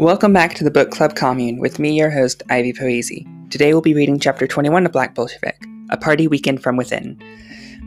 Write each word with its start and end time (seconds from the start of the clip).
Welcome 0.00 0.32
back 0.32 0.54
to 0.54 0.64
the 0.64 0.70
Book 0.70 0.90
Club 0.90 1.14
Commune 1.14 1.58
with 1.58 1.78
me, 1.78 1.92
your 1.98 2.08
host, 2.08 2.42
Ivy 2.48 2.72
Poesi. 2.72 3.26
Today 3.50 3.74
we'll 3.74 3.82
be 3.82 3.92
reading 3.92 4.18
chapter 4.18 4.46
21 4.46 4.86
of 4.86 4.92
Black 4.92 5.14
Bolshevik, 5.14 5.62
A 5.90 5.98
Party 5.98 6.26
Weekend 6.26 6.62
from 6.62 6.78
Within, 6.78 7.20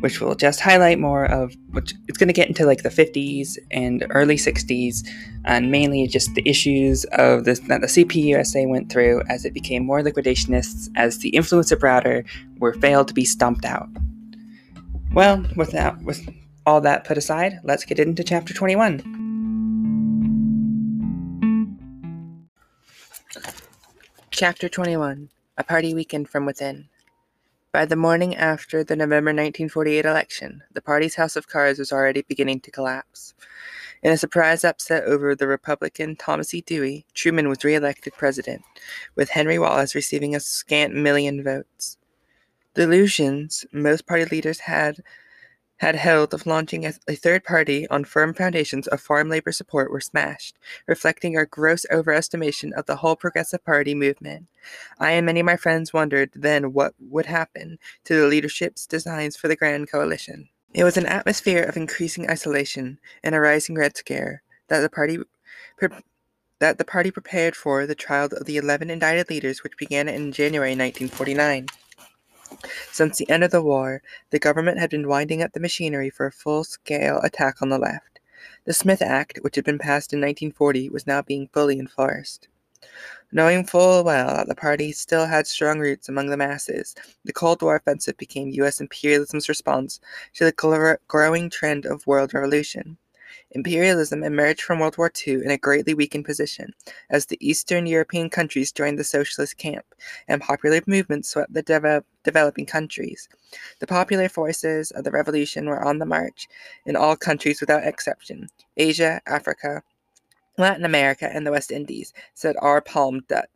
which 0.01 0.21
will 0.21 0.35
just 0.35 0.59
highlight 0.59 0.99
more 0.99 1.25
of 1.25 1.55
which 1.71 1.95
it's 2.07 2.19
going 2.19 2.27
to 2.27 2.33
get 2.33 2.47
into 2.47 2.67
like 2.67 2.83
the 2.83 2.89
50s 2.89 3.57
and 3.71 4.05
early 4.11 4.35
60s, 4.35 4.99
and 5.45 5.71
mainly 5.71 6.05
just 6.05 6.35
the 6.35 6.47
issues 6.47 7.03
of 7.13 7.45
this 7.45 7.61
that 7.61 7.81
the 7.81 7.87
CPUSA 7.87 8.69
went 8.69 8.91
through 8.91 9.23
as 9.27 9.43
it 9.43 9.55
became 9.55 9.83
more 9.83 10.03
liquidationists 10.03 10.89
as 10.95 11.17
the 11.17 11.29
influence 11.29 11.71
of 11.71 11.79
Browder 11.79 12.27
were 12.59 12.75
failed 12.75 13.07
to 13.07 13.15
be 13.15 13.25
stomped 13.25 13.65
out. 13.65 13.89
Well, 15.15 15.43
with 15.55 15.71
that, 15.71 15.99
with 16.03 16.29
all 16.67 16.79
that 16.81 17.05
put 17.05 17.17
aside, 17.17 17.59
let's 17.63 17.85
get 17.85 17.97
into 17.97 18.23
chapter 18.23 18.53
21. 18.53 19.32
Chapter 24.35 24.67
21 24.67 25.29
A 25.59 25.63
Party 25.63 25.93
Weekend 25.93 26.27
from 26.27 26.47
Within. 26.47 26.89
By 27.71 27.85
the 27.85 27.95
morning 27.95 28.35
after 28.35 28.83
the 28.83 28.95
November 28.95 29.29
1948 29.29 30.03
election, 30.03 30.63
the 30.73 30.81
party's 30.81 31.13
house 31.13 31.35
of 31.35 31.47
cards 31.47 31.77
was 31.77 31.91
already 31.91 32.23
beginning 32.27 32.61
to 32.61 32.71
collapse. 32.71 33.35
In 34.01 34.11
a 34.11 34.17
surprise 34.17 34.63
upset 34.63 35.03
over 35.03 35.35
the 35.35 35.45
Republican 35.45 36.15
Thomas 36.15 36.51
E. 36.55 36.61
Dewey, 36.61 37.05
Truman 37.13 37.47
was 37.47 37.63
reelected 37.63 38.13
president, 38.13 38.63
with 39.15 39.29
Henry 39.29 39.59
Wallace 39.59 39.93
receiving 39.93 40.33
a 40.35 40.39
scant 40.39 40.95
million 40.95 41.43
votes. 41.43 41.99
The 42.73 42.83
illusions 42.83 43.67
most 43.71 44.07
party 44.07 44.25
leaders 44.25 44.61
had 44.61 45.03
had 45.83 45.95
held 45.95 46.33
of 46.33 46.47
launching 46.47 46.85
a, 46.85 46.93
third 46.93 47.43
party 47.43 47.85
on 47.89 48.05
firm 48.05 48.33
foundations 48.33 48.87
of 48.87 49.01
farm 49.01 49.27
labor 49.27 49.51
support 49.51 49.91
were 49.91 49.99
smashed, 49.99 50.57
reflecting 50.87 51.35
our 51.35 51.45
gross 51.45 51.85
overestimation 51.91 52.71
of 52.71 52.85
the 52.85 52.95
whole 52.95 53.17
Progressive 53.17 53.65
Party 53.65 53.93
movement. 53.93 54.47
I 54.97 55.11
and 55.11 55.25
many 55.25 55.41
of 55.41 55.45
my 55.45 55.57
friends 55.57 55.91
wondered 55.91 56.29
then 56.33 56.71
what 56.71 56.93
would 57.01 57.25
happen 57.25 57.79
to 58.05 58.15
the 58.15 58.27
leadership's 58.27 58.87
designs 58.87 59.35
for 59.35 59.49
the 59.49 59.57
Grand 59.57 59.91
Coalition. 59.91 60.47
It 60.73 60.85
was 60.85 60.95
an 60.95 61.05
atmosphere 61.05 61.63
of 61.63 61.75
increasing 61.75 62.29
isolation 62.29 62.97
and 63.21 63.35
a 63.35 63.41
rising 63.41 63.75
Red 63.75 63.97
Scare 63.97 64.41
that 64.69 64.79
the 64.79 64.89
party 64.89 65.17
pre- 65.77 65.89
that 66.59 66.77
the 66.77 66.85
party 66.85 67.11
prepared 67.11 67.57
for 67.57 67.85
the 67.85 67.93
trial 67.93 68.29
of 68.31 68.45
the 68.45 68.55
11 68.55 68.89
indicted 68.89 69.29
leaders 69.29 69.63
which 69.63 69.75
began 69.75 70.07
in 70.07 70.31
January 70.31 70.71
1949. 70.71 71.67
Since 72.91 73.17
the 73.17 73.29
end 73.29 73.43
of 73.43 73.51
the 73.51 73.61
war, 73.61 74.01
the 74.29 74.39
government 74.39 74.79
had 74.79 74.89
been 74.89 75.07
winding 75.07 75.41
up 75.41 75.53
the 75.53 75.59
machinery 75.59 76.09
for 76.09 76.25
a 76.25 76.31
full 76.31 76.63
scale 76.63 77.19
attack 77.21 77.61
on 77.61 77.69
the 77.69 77.77
left. 77.77 78.19
The 78.65 78.73
Smith 78.73 79.01
Act, 79.01 79.39
which 79.41 79.55
had 79.55 79.65
been 79.65 79.79
passed 79.79 80.13
in 80.13 80.19
1940, 80.19 80.89
was 80.89 81.07
now 81.07 81.21
being 81.21 81.47
fully 81.47 81.79
enforced. 81.79 82.47
Knowing 83.31 83.65
full 83.65 84.03
well 84.03 84.35
that 84.35 84.47
the 84.47 84.55
party 84.55 84.91
still 84.91 85.25
had 85.25 85.47
strong 85.47 85.79
roots 85.79 86.07
among 86.07 86.27
the 86.27 86.37
masses, 86.37 86.93
the 87.23 87.33
Cold 87.33 87.61
War 87.61 87.75
offensive 87.75 88.17
became 88.17 88.49
U.S. 88.49 88.79
imperialism's 88.79 89.49
response 89.49 89.99
to 90.33 90.45
the 90.45 90.97
growing 91.07 91.49
trend 91.49 91.85
of 91.85 92.05
world 92.05 92.33
revolution. 92.33 92.97
Imperialism 93.53 94.23
emerged 94.23 94.61
from 94.61 94.79
World 94.79 94.97
War 94.97 95.11
II 95.27 95.35
in 95.35 95.51
a 95.51 95.57
greatly 95.57 95.93
weakened 95.93 96.25
position 96.25 96.73
as 97.09 97.27
the 97.27 97.37
Eastern 97.39 97.85
European 97.85 98.29
countries 98.29 98.71
joined 98.71 98.97
the 98.97 99.03
socialist 99.03 99.57
camp 99.57 99.85
and 100.27 100.41
popular 100.41 100.81
movements 100.87 101.29
swept 101.29 101.53
the 101.53 101.61
de- 101.61 102.03
developing 102.23 102.65
countries. 102.65 103.29
The 103.79 103.87
popular 103.87 104.27
forces 104.27 104.89
of 104.91 105.03
the 105.03 105.11
revolution 105.11 105.67
were 105.67 105.83
on 105.83 105.99
the 105.99 106.05
march 106.05 106.47
in 106.85 106.95
all 106.95 107.15
countries 107.15 107.61
without 107.61 107.85
exception 107.85 108.49
Asia, 108.75 109.21
Africa, 109.27 109.83
Latin 110.57 110.83
America, 110.85 111.29
and 111.31 111.45
the 111.45 111.51
West 111.51 111.71
Indies, 111.71 112.11
said 112.33 112.55
R. 112.59 112.81
Palme 112.81 113.21
Dutt. 113.27 113.49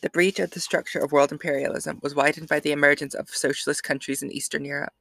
The 0.00 0.10
breach 0.10 0.40
of 0.40 0.50
the 0.50 0.60
structure 0.60 0.98
of 0.98 1.12
world 1.12 1.32
imperialism 1.32 2.00
was 2.02 2.14
widened 2.14 2.48
by 2.48 2.60
the 2.60 2.72
emergence 2.72 3.14
of 3.14 3.28
socialist 3.28 3.84
countries 3.84 4.22
in 4.22 4.32
Eastern 4.32 4.64
Europe. 4.64 4.94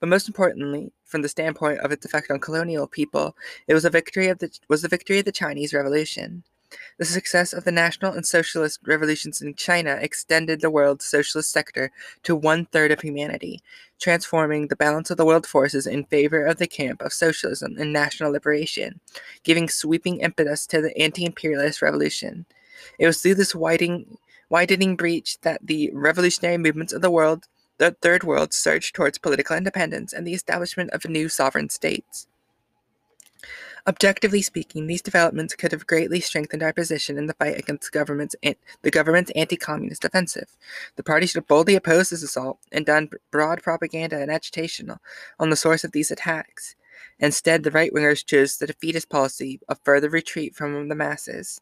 But 0.00 0.08
most 0.08 0.28
importantly, 0.28 0.92
from 1.04 1.22
the 1.22 1.28
standpoint 1.28 1.80
of 1.80 1.92
its 1.92 2.04
effect 2.04 2.30
on 2.30 2.40
colonial 2.40 2.86
people, 2.86 3.36
it 3.66 3.74
was 3.74 3.84
a 3.84 3.90
victory 3.90 4.28
of 4.28 4.38
the 4.38 4.50
was 4.68 4.82
the 4.82 4.88
victory 4.88 5.18
of 5.18 5.24
the 5.24 5.32
Chinese 5.32 5.72
Revolution. 5.74 6.44
The 6.98 7.04
success 7.04 7.52
of 7.52 7.64
the 7.64 7.72
national 7.72 8.12
and 8.12 8.26
socialist 8.26 8.80
revolutions 8.84 9.40
in 9.40 9.54
China 9.54 9.98
extended 10.00 10.60
the 10.60 10.70
world's 10.70 11.04
socialist 11.04 11.52
sector 11.52 11.92
to 12.24 12.34
one 12.34 12.66
third 12.66 12.90
of 12.90 13.00
humanity, 13.00 13.60
transforming 14.00 14.66
the 14.66 14.76
balance 14.76 15.10
of 15.10 15.16
the 15.16 15.24
world 15.24 15.46
forces 15.46 15.86
in 15.86 16.04
favor 16.04 16.44
of 16.44 16.56
the 16.58 16.66
camp 16.66 17.02
of 17.02 17.12
socialism 17.12 17.76
and 17.78 17.92
national 17.92 18.32
liberation, 18.32 19.00
giving 19.44 19.68
sweeping 19.68 20.18
impetus 20.20 20.66
to 20.66 20.80
the 20.80 20.96
anti 20.98 21.24
imperialist 21.24 21.82
revolution. 21.82 22.46
It 22.98 23.06
was 23.06 23.22
through 23.22 23.36
this 23.36 23.54
widening, 23.54 24.18
widening 24.48 24.96
breach 24.96 25.40
that 25.42 25.64
the 25.64 25.90
revolutionary 25.92 26.58
movements 26.58 26.92
of 26.92 27.02
the 27.02 27.10
world 27.10 27.46
the 27.78 27.96
Third 28.00 28.24
World 28.24 28.52
surged 28.52 28.94
towards 28.94 29.18
political 29.18 29.56
independence 29.56 30.12
and 30.12 30.26
the 30.26 30.34
establishment 30.34 30.90
of 30.90 31.04
new 31.04 31.28
sovereign 31.28 31.68
states. 31.68 32.26
Objectively 33.88 34.42
speaking, 34.42 34.88
these 34.88 35.02
developments 35.02 35.54
could 35.54 35.70
have 35.70 35.86
greatly 35.86 36.18
strengthened 36.18 36.60
our 36.60 36.72
position 36.72 37.16
in 37.16 37.26
the 37.26 37.34
fight 37.34 37.56
against 37.56 37.92
government's, 37.92 38.34
the 38.82 38.90
government's 38.90 39.30
anti-communist 39.36 40.04
offensive. 40.04 40.56
The 40.96 41.04
party 41.04 41.26
should 41.26 41.36
have 41.36 41.46
boldly 41.46 41.76
opposed 41.76 42.10
this 42.10 42.24
assault 42.24 42.58
and 42.72 42.84
done 42.84 43.10
broad 43.30 43.62
propaganda 43.62 44.20
and 44.20 44.28
agitation 44.28 44.90
on 45.38 45.50
the 45.50 45.56
source 45.56 45.84
of 45.84 45.92
these 45.92 46.10
attacks. 46.10 46.74
Instead, 47.20 47.62
the 47.62 47.70
right-wingers 47.70 48.26
chose 48.26 48.56
the 48.56 48.66
defeatist 48.66 49.08
policy 49.08 49.60
of 49.68 49.78
further 49.84 50.08
retreat 50.08 50.56
from 50.56 50.88
the 50.88 50.94
masses. 50.96 51.60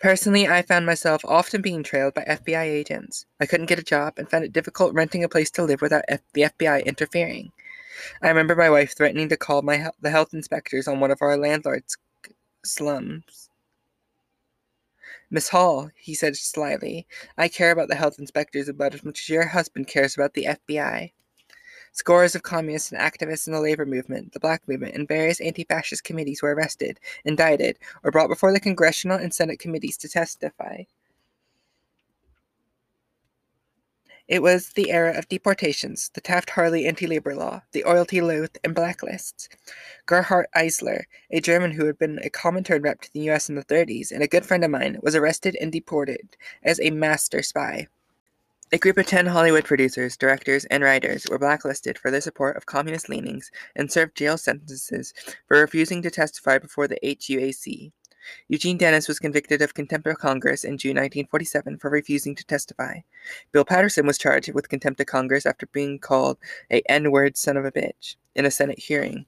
Personally, 0.00 0.48
I 0.48 0.62
found 0.62 0.86
myself 0.86 1.22
often 1.26 1.60
being 1.60 1.82
trailed 1.82 2.14
by 2.14 2.24
FBI 2.24 2.62
agents. 2.62 3.26
I 3.38 3.44
couldn't 3.44 3.66
get 3.66 3.78
a 3.78 3.82
job 3.82 4.14
and 4.16 4.30
found 4.30 4.44
it 4.44 4.52
difficult 4.52 4.94
renting 4.94 5.22
a 5.22 5.28
place 5.28 5.50
to 5.52 5.62
live 5.62 5.82
without 5.82 6.04
F- 6.08 6.20
the 6.32 6.42
FBI 6.42 6.86
interfering. 6.86 7.52
I 8.22 8.28
remember 8.28 8.56
my 8.56 8.70
wife 8.70 8.96
threatening 8.96 9.28
to 9.28 9.36
call 9.36 9.60
my 9.60 9.90
the 10.00 10.10
health 10.10 10.32
inspectors 10.32 10.88
on 10.88 11.00
one 11.00 11.10
of 11.10 11.20
our 11.20 11.36
landlord's 11.36 11.98
slums. 12.64 13.50
Miss 15.30 15.50
Hall, 15.50 15.90
he 15.94 16.14
said 16.14 16.34
slyly, 16.34 17.06
I 17.36 17.48
care 17.48 17.70
about 17.70 17.88
the 17.88 17.94
health 17.94 18.18
inspectors 18.18 18.68
about 18.68 18.94
as 18.94 19.04
much 19.04 19.20
as 19.20 19.28
your 19.28 19.48
husband 19.48 19.86
cares 19.86 20.14
about 20.14 20.32
the 20.32 20.46
FBI. 20.46 21.12
Scores 21.92 22.34
of 22.34 22.42
communists 22.42 22.92
and 22.92 23.00
activists 23.00 23.46
in 23.46 23.52
the 23.52 23.60
labor 23.60 23.84
movement, 23.84 24.32
the 24.32 24.40
black 24.40 24.66
movement, 24.68 24.94
and 24.94 25.08
various 25.08 25.40
anti 25.40 25.64
fascist 25.64 26.04
committees 26.04 26.42
were 26.42 26.54
arrested, 26.54 27.00
indicted, 27.24 27.78
or 28.04 28.10
brought 28.10 28.28
before 28.28 28.52
the 28.52 28.60
congressional 28.60 29.18
and 29.18 29.34
Senate 29.34 29.58
committees 29.58 29.96
to 29.98 30.08
testify. 30.08 30.84
It 34.30 34.42
was 34.42 34.68
the 34.74 34.92
era 34.92 35.18
of 35.18 35.28
deportations, 35.28 36.08
the 36.14 36.20
Taft 36.20 36.50
Hartley 36.50 36.86
anti 36.86 37.08
labor 37.08 37.34
law, 37.34 37.62
the 37.72 37.82
Loyalty 37.82 38.20
Oath, 38.20 38.56
and 38.62 38.76
blacklists. 38.76 39.48
Gerhard 40.06 40.46
Eisler, 40.54 41.02
a 41.32 41.40
German 41.40 41.72
who 41.72 41.86
had 41.86 41.98
been 41.98 42.20
a 42.22 42.30
Comintern 42.30 42.84
rep 42.84 43.00
to 43.00 43.12
the 43.12 43.28
US 43.30 43.48
in 43.48 43.56
the 43.56 43.64
30s 43.64 44.12
and 44.12 44.22
a 44.22 44.28
good 44.28 44.46
friend 44.46 44.62
of 44.62 44.70
mine, 44.70 45.00
was 45.02 45.16
arrested 45.16 45.56
and 45.60 45.72
deported 45.72 46.36
as 46.62 46.78
a 46.78 46.90
master 46.90 47.42
spy. 47.42 47.88
A 48.72 48.78
group 48.78 48.98
of 48.98 49.06
10 49.06 49.26
Hollywood 49.26 49.64
producers, 49.64 50.16
directors, 50.16 50.64
and 50.66 50.84
writers 50.84 51.26
were 51.28 51.40
blacklisted 51.40 51.98
for 51.98 52.12
their 52.12 52.20
support 52.20 52.56
of 52.56 52.66
communist 52.66 53.08
leanings 53.08 53.50
and 53.74 53.90
served 53.90 54.16
jail 54.16 54.38
sentences 54.38 55.12
for 55.48 55.58
refusing 55.58 56.02
to 56.02 56.10
testify 56.10 56.56
before 56.56 56.86
the 56.86 56.98
HUAC. 57.02 57.90
Eugene 58.46 58.78
Dennis 58.78 59.08
was 59.08 59.18
convicted 59.18 59.60
of 59.60 59.74
contempt 59.74 60.06
of 60.06 60.18
Congress 60.18 60.62
in 60.62 60.78
June 60.78 60.90
1947 60.90 61.78
for 61.78 61.90
refusing 61.90 62.36
to 62.36 62.46
testify. 62.46 63.00
Bill 63.50 63.64
Patterson 63.64 64.06
was 64.06 64.18
charged 64.18 64.54
with 64.54 64.68
contempt 64.68 65.00
of 65.00 65.06
Congress 65.08 65.46
after 65.46 65.66
being 65.66 65.98
called 65.98 66.38
a 66.70 66.80
N-word 66.88 67.36
son 67.36 67.56
of 67.56 67.64
a 67.64 67.72
bitch 67.72 68.14
in 68.36 68.44
a 68.44 68.52
Senate 68.52 68.78
hearing 68.78 69.26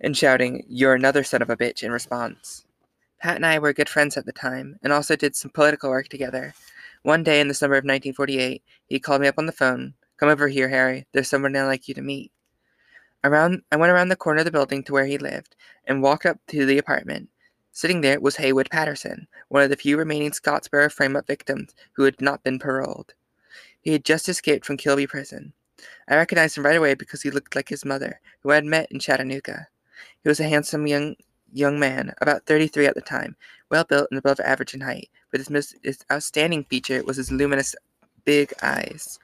and 0.00 0.16
shouting, 0.16 0.64
You're 0.66 0.94
another 0.94 1.24
son 1.24 1.42
of 1.42 1.50
a 1.50 1.58
bitch 1.58 1.82
in 1.82 1.92
response. 1.92 2.64
Pat 3.20 3.36
and 3.36 3.44
I 3.44 3.58
were 3.58 3.74
good 3.74 3.90
friends 3.90 4.16
at 4.16 4.24
the 4.24 4.32
time 4.32 4.78
and 4.82 4.94
also 4.94 5.14
did 5.14 5.36
some 5.36 5.50
political 5.50 5.90
work 5.90 6.08
together. 6.08 6.54
One 7.04 7.22
day 7.22 7.38
in 7.38 7.48
the 7.48 7.54
summer 7.54 7.74
of 7.74 7.84
1948, 7.84 8.62
he 8.86 8.98
called 8.98 9.20
me 9.20 9.28
up 9.28 9.34
on 9.36 9.44
the 9.44 9.52
phone. 9.52 9.92
Come 10.16 10.30
over 10.30 10.48
here, 10.48 10.70
Harry. 10.70 11.06
There's 11.12 11.28
someone 11.28 11.54
I'd 11.54 11.66
like 11.66 11.86
you 11.86 11.92
to 11.92 12.00
meet. 12.00 12.32
Around, 13.22 13.60
I 13.70 13.76
went 13.76 13.92
around 13.92 14.08
the 14.08 14.16
corner 14.16 14.38
of 14.38 14.46
the 14.46 14.50
building 14.50 14.82
to 14.84 14.92
where 14.94 15.04
he 15.04 15.18
lived 15.18 15.54
and 15.84 16.02
walked 16.02 16.24
up 16.24 16.38
to 16.48 16.64
the 16.64 16.78
apartment. 16.78 17.28
Sitting 17.72 18.00
there 18.00 18.18
was 18.20 18.36
Haywood 18.36 18.70
Patterson, 18.70 19.28
one 19.48 19.62
of 19.62 19.68
the 19.68 19.76
few 19.76 19.98
remaining 19.98 20.30
Scottsboro 20.30 20.90
frame 20.90 21.14
up 21.14 21.26
victims 21.26 21.74
who 21.92 22.04
had 22.04 22.22
not 22.22 22.42
been 22.42 22.58
paroled. 22.58 23.12
He 23.82 23.92
had 23.92 24.06
just 24.06 24.26
escaped 24.26 24.64
from 24.64 24.78
Kilby 24.78 25.06
Prison. 25.06 25.52
I 26.08 26.16
recognized 26.16 26.56
him 26.56 26.64
right 26.64 26.76
away 26.76 26.94
because 26.94 27.20
he 27.20 27.30
looked 27.30 27.54
like 27.54 27.68
his 27.68 27.84
mother, 27.84 28.18
who 28.40 28.50
I 28.50 28.54
had 28.54 28.64
met 28.64 28.90
in 28.90 28.98
Chattanooga. 28.98 29.68
He 30.22 30.28
was 30.30 30.40
a 30.40 30.48
handsome 30.48 30.86
young 30.86 31.16
young 31.52 31.78
man, 31.78 32.14
about 32.20 32.46
33 32.46 32.86
at 32.86 32.94
the 32.94 33.02
time, 33.02 33.36
well 33.70 33.84
built 33.84 34.08
and 34.10 34.18
above 34.18 34.40
average 34.40 34.74
in 34.74 34.80
height, 34.80 35.08
but 35.30 35.40
his 35.40 35.50
most 35.50 35.74
his 35.82 36.04
outstanding 36.10 36.64
feature 36.64 37.02
was 37.02 37.16
his 37.16 37.32
luminous 37.32 37.74
big 38.24 38.52
eyes. 38.62 39.18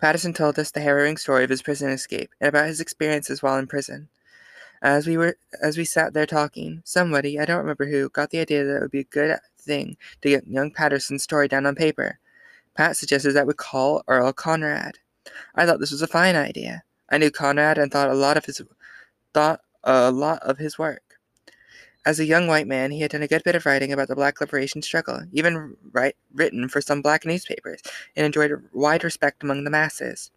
Patterson 0.00 0.32
told 0.32 0.58
us 0.58 0.70
the 0.70 0.80
harrowing 0.80 1.16
story 1.16 1.44
of 1.44 1.50
his 1.50 1.62
prison 1.62 1.90
escape 1.90 2.30
and 2.40 2.48
about 2.48 2.66
his 2.66 2.80
experiences 2.80 3.42
while 3.42 3.58
in 3.58 3.66
prison. 3.66 4.08
As 4.82 5.06
we 5.06 5.16
were 5.16 5.36
as 5.62 5.78
we 5.78 5.84
sat 5.84 6.12
there 6.12 6.26
talking, 6.26 6.82
somebody, 6.84 7.38
I 7.38 7.44
don't 7.44 7.58
remember 7.58 7.86
who, 7.86 8.08
got 8.08 8.30
the 8.30 8.40
idea 8.40 8.64
that 8.64 8.76
it 8.76 8.80
would 8.80 8.90
be 8.90 9.00
a 9.00 9.04
good 9.04 9.38
thing 9.58 9.96
to 10.22 10.28
get 10.28 10.48
young 10.48 10.72
Patterson's 10.72 11.22
story 11.22 11.46
down 11.46 11.66
on 11.66 11.76
paper. 11.76 12.18
Pat 12.74 12.96
suggested 12.96 13.32
that 13.32 13.46
we 13.46 13.54
call 13.54 14.02
Earl 14.08 14.32
Conrad. 14.32 14.98
I 15.54 15.66
thought 15.66 15.78
this 15.78 15.92
was 15.92 16.02
a 16.02 16.08
fine 16.08 16.34
idea. 16.34 16.82
I 17.10 17.18
knew 17.18 17.30
Conrad 17.30 17.78
and 17.78 17.92
thought 17.92 18.10
a 18.10 18.14
lot 18.14 18.36
of 18.36 18.44
his 18.44 18.60
thought 19.32 19.60
a 19.84 20.10
lot 20.10 20.42
of 20.42 20.58
his 20.58 20.78
work. 20.78 21.11
As 22.04 22.18
a 22.18 22.24
young 22.24 22.48
white 22.48 22.66
man, 22.66 22.90
he 22.90 23.00
had 23.00 23.12
done 23.12 23.22
a 23.22 23.28
good 23.28 23.44
bit 23.44 23.54
of 23.54 23.64
writing 23.64 23.92
about 23.92 24.08
the 24.08 24.16
black 24.16 24.40
liberation 24.40 24.82
struggle, 24.82 25.20
even 25.32 25.76
write, 25.92 26.16
written 26.34 26.68
for 26.68 26.80
some 26.80 27.00
black 27.00 27.24
newspapers, 27.24 27.80
and 28.16 28.26
enjoyed 28.26 28.50
wide 28.72 29.04
respect 29.04 29.42
among 29.42 29.62
the 29.62 29.70
masses. 29.70 30.30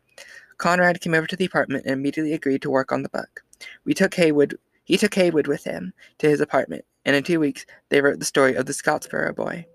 Conrad 0.58 1.02
came 1.02 1.16
over 1.16 1.28
to 1.28 1.36
the 1.36 1.46
apartment 1.46 1.86
and 1.86 1.94
immediately 1.94 2.34
agreed 2.34 2.62
to 2.62 2.70
work 2.70 2.92
on 2.92 3.02
the 3.02 3.10
book. 3.10 3.44
We 3.84 3.94
took 3.94 4.14
Haywood 4.16 4.60
he 4.86 4.98
took 4.98 5.16
Haywood 5.16 5.48
with 5.48 5.64
him 5.64 5.94
to 6.20 6.30
his 6.30 6.40
apartment, 6.40 6.86
and 7.04 7.16
in 7.16 7.24
two 7.24 7.40
weeks 7.40 7.66
they 7.90 8.02
wrote 8.02 8.20
the 8.20 8.26
story 8.26 8.54
of 8.54 8.68
the 8.68 8.74
Scottsboro 8.74 9.36
boy. 9.36 9.66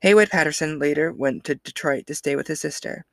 Haywood 0.00 0.30
Patterson 0.30 0.78
later 0.78 1.12
went 1.12 1.44
to 1.44 1.56
Detroit 1.56 2.06
to 2.06 2.14
stay 2.14 2.34
with 2.34 2.48
his 2.48 2.60
sister. 2.60 3.04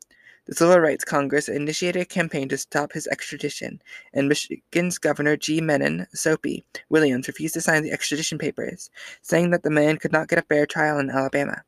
The 0.45 0.55
Civil 0.55 0.79
Rights 0.79 1.05
Congress 1.05 1.47
initiated 1.47 2.01
a 2.01 2.05
campaign 2.05 2.49
to 2.49 2.57
stop 2.57 2.93
his 2.93 3.07
extradition, 3.07 3.79
and 4.13 4.27
Michigan's 4.27 4.97
Governor 4.97 5.37
G. 5.37 5.61
Mennen 5.61 6.07
Soapy 6.15 6.65
Williams 6.89 7.27
refused 7.27 7.53
to 7.53 7.61
sign 7.61 7.83
the 7.83 7.91
extradition 7.91 8.39
papers, 8.39 8.89
saying 9.21 9.51
that 9.51 9.61
the 9.61 9.69
man 9.69 9.97
could 9.97 10.11
not 10.11 10.27
get 10.27 10.39
a 10.39 10.43
fair 10.43 10.65
trial 10.65 10.97
in 10.97 11.11
Alabama. 11.11 11.63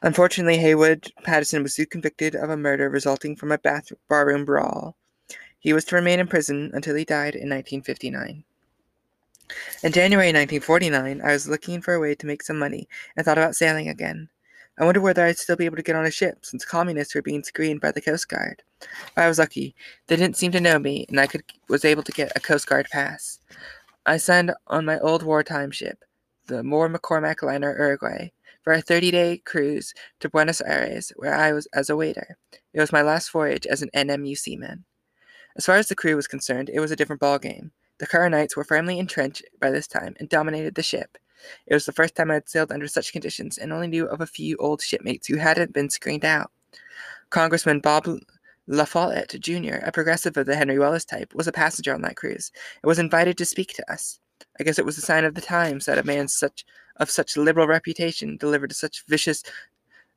Unfortunately, 0.00 0.56
Haywood 0.58 1.12
Patterson 1.24 1.62
was 1.62 1.74
soon 1.74 1.86
convicted 1.86 2.34
of 2.34 2.50
a 2.50 2.56
murder 2.56 2.88
resulting 2.88 3.36
from 3.36 3.52
a 3.52 3.58
bath- 3.58 3.92
barroom 4.08 4.44
brawl. 4.44 4.96
He 5.58 5.72
was 5.72 5.84
to 5.86 5.96
remain 5.96 6.20
in 6.20 6.26
prison 6.26 6.70
until 6.74 6.94
he 6.94 7.04
died 7.04 7.34
in 7.34 7.48
1959. 7.48 8.44
In 9.82 9.92
January 9.92 10.28
1949, 10.28 11.20
I 11.22 11.32
was 11.32 11.48
looking 11.48 11.80
for 11.80 11.94
a 11.94 12.00
way 12.00 12.14
to 12.14 12.26
make 12.26 12.42
some 12.42 12.58
money 12.58 12.88
and 13.16 13.24
thought 13.24 13.38
about 13.38 13.56
sailing 13.56 13.88
again. 13.88 14.28
I 14.78 14.84
wonder 14.84 15.00
whether 15.00 15.24
I'd 15.24 15.38
still 15.38 15.56
be 15.56 15.66
able 15.66 15.76
to 15.76 15.82
get 15.82 15.94
on 15.94 16.04
a 16.04 16.10
ship 16.10 16.44
since 16.44 16.64
communists 16.64 17.14
were 17.14 17.22
being 17.22 17.44
screened 17.44 17.80
by 17.80 17.92
the 17.92 18.00
Coast 18.00 18.28
Guard. 18.28 18.62
I 19.16 19.28
was 19.28 19.38
lucky. 19.38 19.74
They 20.08 20.16
didn't 20.16 20.36
seem 20.36 20.50
to 20.52 20.60
know 20.60 20.80
me, 20.80 21.06
and 21.08 21.20
I 21.20 21.28
could 21.28 21.44
was 21.68 21.84
able 21.84 22.02
to 22.02 22.12
get 22.12 22.32
a 22.34 22.40
Coast 22.40 22.66
Guard 22.66 22.88
pass. 22.90 23.38
I 24.04 24.16
signed 24.16 24.52
on 24.66 24.84
my 24.84 24.98
old 24.98 25.22
wartime 25.22 25.70
ship, 25.70 26.04
the 26.46 26.64
Moore 26.64 26.88
McCormack 26.88 27.42
liner 27.42 27.74
Uruguay, 27.76 28.30
for 28.62 28.72
a 28.72 28.82
30-day 28.82 29.42
cruise 29.44 29.94
to 30.20 30.28
Buenos 30.28 30.60
Aires, 30.60 31.12
where 31.16 31.34
I 31.34 31.52
was 31.52 31.68
as 31.72 31.88
a 31.88 31.96
waiter. 31.96 32.36
It 32.72 32.80
was 32.80 32.92
my 32.92 33.02
last 33.02 33.30
voyage 33.30 33.66
as 33.66 33.80
an 33.80 33.90
NMU 33.94 34.36
seaman. 34.36 34.84
As 35.56 35.66
far 35.66 35.76
as 35.76 35.88
the 35.88 35.94
crew 35.94 36.16
was 36.16 36.26
concerned, 36.26 36.68
it 36.68 36.80
was 36.80 36.90
a 36.90 36.96
different 36.96 37.22
ballgame. 37.22 37.70
The 37.98 38.08
Curranites 38.08 38.56
were 38.56 38.64
firmly 38.64 38.98
entrenched 38.98 39.44
by 39.60 39.70
this 39.70 39.86
time 39.86 40.16
and 40.18 40.28
dominated 40.28 40.74
the 40.74 40.82
ship. 40.82 41.16
It 41.66 41.74
was 41.74 41.86
the 41.86 41.92
first 41.92 42.14
time 42.14 42.30
I 42.30 42.34
had 42.34 42.48
sailed 42.48 42.72
under 42.72 42.88
such 42.88 43.12
conditions 43.12 43.58
and 43.58 43.72
only 43.72 43.86
knew 43.86 44.06
of 44.06 44.20
a 44.20 44.26
few 44.26 44.56
old 44.58 44.82
shipmates 44.82 45.26
who 45.26 45.36
hadn't 45.36 45.72
been 45.72 45.90
screened 45.90 46.24
out. 46.24 46.50
Congressman 47.30 47.80
Bob 47.80 48.06
La 48.66 48.84
Follette 48.84 49.40
Jr., 49.40 49.76
a 49.82 49.92
progressive 49.92 50.36
of 50.36 50.46
the 50.46 50.56
Henry 50.56 50.78
Wallace 50.78 51.04
type, 51.04 51.34
was 51.34 51.46
a 51.46 51.52
passenger 51.52 51.94
on 51.94 52.02
that 52.02 52.16
cruise 52.16 52.50
and 52.82 52.88
was 52.88 52.98
invited 52.98 53.36
to 53.38 53.44
speak 53.44 53.74
to 53.74 53.92
us. 53.92 54.20
I 54.58 54.64
guess 54.64 54.78
it 54.78 54.84
was 54.84 54.96
a 54.96 55.02
sign 55.02 55.24
of 55.24 55.34
the 55.34 55.40
times 55.40 55.86
that 55.86 55.98
a 55.98 56.04
man 56.04 56.28
such 56.28 56.64
of 56.96 57.10
such 57.10 57.36
liberal 57.36 57.66
reputation 57.66 58.36
delivered 58.36 58.72
such 58.72 59.04
vicious 59.06 59.42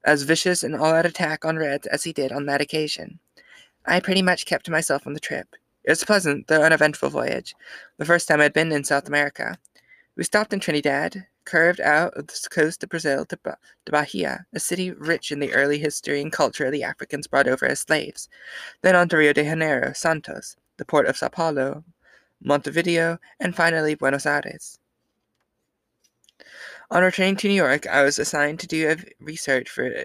as 0.06 0.24
vicious 0.24 0.63
and 0.63 0.75
all 0.75 0.94
out 0.94 1.06
attack 1.06 1.44
on 1.44 1.57
Reds 1.57 1.88
as 1.88 2.03
he 2.03 2.13
did 2.13 2.31
on 2.31 2.45
that 2.45 2.62
occasion. 2.62 3.19
I 3.85 4.00
pretty 4.00 4.21
much 4.21 4.45
kept 4.45 4.65
to 4.65 4.71
myself 4.71 5.07
on 5.07 5.13
the 5.13 5.19
trip. 5.19 5.47
It 5.83 5.89
was 5.91 6.03
a 6.03 6.06
pleasant, 6.06 6.47
though 6.47 6.62
uneventful 6.62 7.09
voyage, 7.09 7.56
the 7.97 8.06
first 8.06 8.27
time 8.27 8.41
I'd 8.41 8.53
been 8.53 8.71
in 8.71 8.83
South 8.83 9.07
America. 9.07 9.57
We 10.17 10.23
stopped 10.23 10.51
in 10.51 10.59
Trinidad, 10.59 11.27
curved 11.45 11.79
out 11.79 12.17
of 12.17 12.25
the 12.25 12.47
coast 12.49 12.81
of 12.81 12.89
Brazil 12.89 13.23
to, 13.25 13.37
ba- 13.37 13.59
to 13.85 13.91
Bahia, 13.91 14.47
a 14.51 14.59
city 14.59 14.89
rich 14.89 15.31
in 15.31 15.39
the 15.39 15.53
early 15.53 15.77
history 15.77 16.19
and 16.19 16.31
culture 16.31 16.71
the 16.71 16.81
Africans 16.81 17.27
brought 17.27 17.47
over 17.47 17.67
as 17.67 17.81
slaves, 17.81 18.27
then 18.81 18.95
on 18.95 19.07
to 19.09 19.17
Rio 19.17 19.31
de 19.31 19.43
Janeiro, 19.43 19.93
Santos, 19.93 20.55
the 20.77 20.85
port 20.85 21.05
of 21.05 21.17
Sao 21.17 21.27
Paulo, 21.27 21.83
Montevideo, 22.43 23.19
and 23.39 23.55
finally 23.55 23.93
Buenos 23.93 24.25
Aires. 24.25 24.79
On 26.89 27.03
returning 27.03 27.35
to 27.35 27.47
New 27.47 27.53
York, 27.53 27.85
I 27.85 28.01
was 28.01 28.17
assigned 28.17 28.59
to 28.61 28.67
do 28.67 28.95
research 29.19 29.69
for 29.69 30.03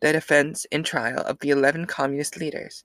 the 0.00 0.12
defense 0.12 0.66
and 0.70 0.84
trial 0.84 1.20
of 1.20 1.38
the 1.38 1.48
11 1.48 1.86
communist 1.86 2.36
leaders. 2.36 2.84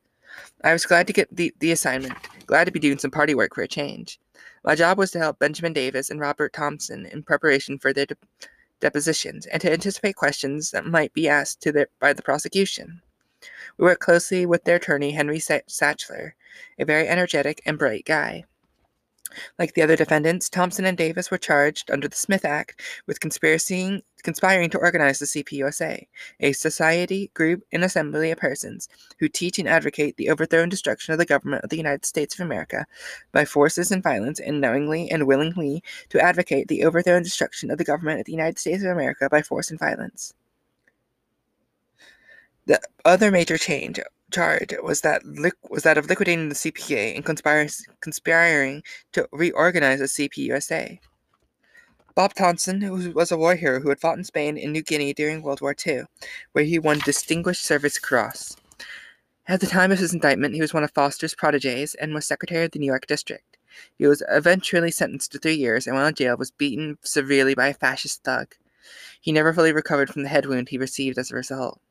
I 0.63 0.71
was 0.71 0.85
glad 0.85 1.07
to 1.07 1.13
get 1.13 1.27
the, 1.35 1.53
the 1.59 1.73
assignment, 1.73 2.13
glad 2.45 2.63
to 2.65 2.71
be 2.71 2.79
doing 2.79 2.99
some 2.99 3.11
party 3.11 3.35
work 3.35 3.53
for 3.53 3.63
a 3.63 3.67
change. 3.67 4.17
My 4.63 4.75
job 4.75 4.97
was 4.97 5.11
to 5.11 5.19
help 5.19 5.39
Benjamin 5.39 5.73
Davis 5.73 6.09
and 6.09 6.19
Robert 6.19 6.53
Thompson 6.53 7.05
in 7.05 7.23
preparation 7.23 7.77
for 7.77 7.91
their 7.91 8.05
de- 8.05 8.15
depositions 8.79 9.45
and 9.45 9.61
to 9.61 9.71
anticipate 9.71 10.15
questions 10.15 10.71
that 10.71 10.85
might 10.85 11.13
be 11.13 11.27
asked 11.27 11.61
to 11.61 11.71
their, 11.71 11.87
by 11.99 12.13
the 12.13 12.21
prosecution. 12.21 13.01
We 13.77 13.83
worked 13.83 14.01
closely 14.01 14.45
with 14.45 14.63
their 14.63 14.77
attorney, 14.77 15.11
Henry 15.11 15.39
Sacher, 15.39 16.35
a 16.79 16.85
very 16.85 17.07
energetic 17.07 17.61
and 17.65 17.77
bright 17.77 18.05
guy. 18.05 18.45
Like 19.59 19.73
the 19.73 19.81
other 19.81 19.95
defendants, 19.95 20.49
Thompson 20.49 20.85
and 20.85 20.97
Davis 20.97 21.29
were 21.31 21.37
charged 21.37 21.91
under 21.91 22.07
the 22.07 22.15
Smith 22.15 22.45
Act 22.45 22.79
with 23.07 23.19
conspiracy, 23.19 24.03
conspiring 24.23 24.69
to 24.71 24.77
organize 24.77 25.19
the 25.19 25.25
CPUSA, 25.25 26.07
a 26.39 26.53
society, 26.53 27.31
group, 27.33 27.63
and 27.71 27.83
assembly 27.83 28.31
of 28.31 28.37
persons 28.37 28.89
who 29.19 29.27
teach 29.27 29.59
and 29.59 29.67
advocate 29.67 30.17
the 30.17 30.29
overthrow 30.29 30.61
and 30.61 30.71
destruction 30.71 31.13
of 31.13 31.19
the 31.19 31.25
government 31.25 31.63
of 31.63 31.69
the 31.69 31.77
United 31.77 32.05
States 32.05 32.33
of 32.35 32.45
America 32.45 32.85
by 33.31 33.45
forces 33.45 33.91
and 33.91 34.03
violence, 34.03 34.39
and 34.39 34.61
knowingly 34.61 35.09
and 35.11 35.27
willingly 35.27 35.83
to 36.09 36.19
advocate 36.19 36.67
the 36.67 36.83
overthrow 36.83 37.15
and 37.15 37.25
destruction 37.25 37.69
of 37.69 37.77
the 37.77 37.83
government 37.83 38.19
of 38.19 38.25
the 38.25 38.31
United 38.31 38.57
States 38.59 38.83
of 38.83 38.89
America 38.89 39.27
by 39.29 39.41
force 39.41 39.69
and 39.69 39.79
violence. 39.79 40.33
The 42.65 42.79
other 43.03 43.29
major 43.29 43.57
change 43.57 43.99
charge 44.33 44.73
was 44.83 45.01
that 45.01 45.21
was 45.69 45.83
that 45.83 45.97
of 45.97 46.09
liquidating 46.09 46.49
the 46.49 46.55
CPA 46.55 47.15
and 47.15 47.23
conspiring, 47.23 47.69
conspiring 48.01 48.83
to 49.13 49.27
reorganize 49.31 49.99
the 49.99 50.05
CPUSA. 50.05 50.99
Bob 52.15 52.33
Thompson, 52.33 52.81
who 52.81 53.11
was 53.11 53.31
a 53.31 53.37
war 53.37 53.55
hero 53.55 53.79
who 53.79 53.89
had 53.89 53.99
fought 53.99 54.17
in 54.17 54.23
Spain 54.23 54.57
and 54.57 54.71
New 54.71 54.83
Guinea 54.83 55.13
during 55.13 55.41
World 55.41 55.61
War 55.61 55.75
II, 55.85 56.03
where 56.51 56.63
he 56.63 56.77
won 56.77 56.99
Distinguished 56.99 57.65
Service 57.65 57.97
Cross. 57.97 58.55
At 59.47 59.61
the 59.61 59.67
time 59.67 59.91
of 59.91 59.99
his 59.99 60.13
indictment, 60.13 60.53
he 60.53 60.61
was 60.61 60.73
one 60.73 60.83
of 60.83 60.91
Foster's 60.91 61.35
proteges 61.35 61.95
and 61.95 62.13
was 62.13 62.27
Secretary 62.27 62.65
of 62.65 62.71
the 62.71 62.79
New 62.79 62.85
York 62.85 63.07
District. 63.07 63.57
He 63.97 64.05
was 64.05 64.23
eventually 64.29 64.91
sentenced 64.91 65.31
to 65.31 65.39
three 65.39 65.55
years 65.55 65.87
and 65.87 65.95
while 65.95 66.05
in 66.05 66.13
jail 66.13 66.37
was 66.37 66.51
beaten 66.51 66.97
severely 67.01 67.55
by 67.55 67.67
a 67.67 67.73
fascist 67.73 68.23
thug. 68.23 68.55
He 69.19 69.31
never 69.31 69.51
fully 69.51 69.73
recovered 69.73 70.11
from 70.11 70.23
the 70.23 70.29
head 70.29 70.45
wound 70.45 70.69
he 70.69 70.77
received 70.77 71.17
as 71.17 71.31
a 71.31 71.35
result. 71.35 71.81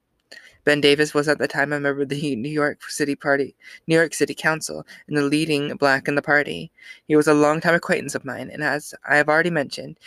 Ben 0.65 0.81
Davis 0.81 1.13
was 1.13 1.29
at 1.29 1.39
the 1.39 1.49
time 1.49 1.73
a 1.73 1.81
member 1.81 2.03
of 2.03 2.09
the 2.09 2.37
New 2.37 2.49
York 2.49 2.83
City 2.89 3.15
Party, 3.17 3.55
New 3.87 3.97
York 3.97 4.15
City 4.15 4.35
Council, 4.35 4.87
and 5.09 5.17
the 5.17 5.23
leading 5.23 5.77
black 5.77 6.07
in 6.07 6.15
the 6.15 6.23
party. 6.23 6.71
He 7.07 7.17
was 7.17 7.27
a 7.27 7.35
longtime 7.35 7.75
acquaintance 7.75 8.15
of 8.15 8.25
mine, 8.25 8.49
and 8.53 8.63
as 8.63 8.95
I 9.09 9.17
have 9.17 9.29
already 9.29 9.51
mentioned, 9.51 9.99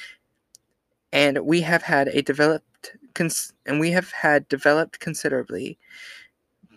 and 1.11 1.39
we 1.45 1.61
have 1.61 1.83
had 1.83 2.07
a 2.09 2.21
developed 2.21 2.97
cons- 3.13 3.53
and 3.65 3.79
we 3.79 3.91
have 3.91 4.11
had 4.11 4.47
developed 4.47 4.99
considerably 4.99 5.77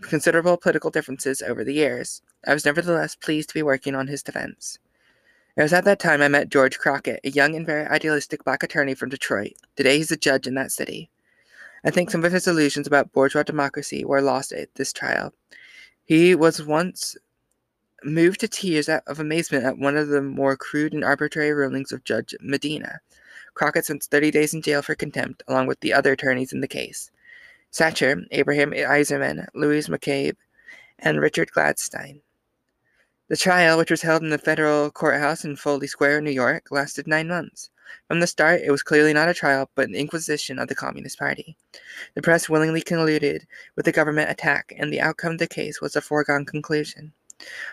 considerable 0.01 0.57
political 0.57 0.91
differences 0.91 1.43
over 1.43 1.65
the 1.65 1.75
years. 1.75 2.23
I 2.47 2.55
was 2.55 2.65
nevertheless 2.65 3.17
pleased 3.17 3.49
to 3.49 3.55
be 3.55 3.63
working 3.63 3.95
on 3.95 4.07
his 4.07 4.23
defense. 4.23 4.79
It 5.57 5.63
was 5.63 5.73
at 5.73 5.85
that 5.87 5.99
time 5.99 6.23
I 6.23 6.29
met 6.29 6.51
George 6.51 6.79
Crockett, 6.79 7.21
a 7.25 7.31
young 7.31 7.57
and 7.57 7.67
very 7.67 7.85
idealistic 7.87 8.45
black 8.45 8.63
attorney 8.63 8.95
from 8.95 9.09
Detroit. 9.09 9.55
Today 9.75 9.97
he's 9.97 10.13
a 10.13 10.17
judge 10.17 10.47
in 10.47 10.55
that 10.55 10.71
city. 10.71 11.11
I 11.85 11.91
think 11.91 12.11
some 12.11 12.25
of 12.25 12.33
his 12.33 12.47
illusions 12.47 12.87
about 12.87 13.13
bourgeois 13.13 13.43
democracy 13.43 14.05
were 14.05 14.21
lost 14.21 14.53
at 14.53 14.75
this 14.75 14.93
trial. 14.93 15.33
He 16.05 16.35
was 16.35 16.63
once 16.63 17.17
moved 18.05 18.41
to 18.41 18.49
tears 18.49 18.89
of 18.89 19.21
amazement 19.21 19.65
at 19.65 19.79
one 19.79 19.97
of 19.97 20.09
the 20.09 20.23
more 20.23 20.57
crude 20.57 20.93
and 20.93 21.05
arbitrary 21.05 21.53
rulings 21.53 21.93
of 21.93 22.05
Judge 22.05 22.35
Medina. 22.41 23.01
Crockett 23.55 23.87
spent 23.87 24.05
30 24.05 24.31
days 24.31 24.55
in 24.55 24.63
jail 24.63 24.83
for 24.83 24.95
contempt, 24.95 25.43
along 25.49 25.67
with 25.67 25.81
the 25.81 25.93
other 25.93 26.13
attorneys 26.13 26.53
in 26.53 26.61
the 26.61 26.69
case. 26.69 27.11
Sacher, 27.71 28.23
Abraham 28.31 28.71
Isserman, 28.73 29.47
Louise 29.55 29.89
McCabe, 29.89 30.37
and 30.99 31.21
Richard 31.21 31.51
Gladstein. 31.51 32.21
The 33.29 33.37
trial, 33.37 33.77
which 33.77 33.91
was 33.91 34.03
held 34.03 34.23
in 34.23 34.31
the 34.31 34.39
federal 34.39 34.91
courthouse 34.91 35.45
in 35.45 35.57
Foley 35.57 35.87
Square, 35.87 36.23
New 36.23 36.31
York, 36.31 36.71
lasted 36.71 37.07
nine 37.07 37.29
months. 37.29 37.69
From 38.07 38.21
the 38.21 38.27
start, 38.27 38.63
it 38.63 38.71
was 38.71 38.83
clearly 38.83 39.13
not 39.13 39.29
a 39.29 39.35
trial, 39.35 39.71
but 39.75 39.89
an 39.89 39.95
inquisition 39.95 40.59
of 40.59 40.69
the 40.69 40.75
Communist 40.75 41.19
Party. 41.19 41.57
The 42.15 42.23
press 42.23 42.49
willingly 42.49 42.83
colluded 42.83 43.43
with 43.77 43.85
the 43.85 43.93
government 43.93 44.31
attack, 44.31 44.73
and 44.77 44.93
the 44.93 45.01
outcome 45.01 45.33
of 45.33 45.39
the 45.39 45.47
case 45.47 45.81
was 45.81 45.97
a 45.97 46.01
foregone 46.01 46.45
conclusion. 46.45 47.13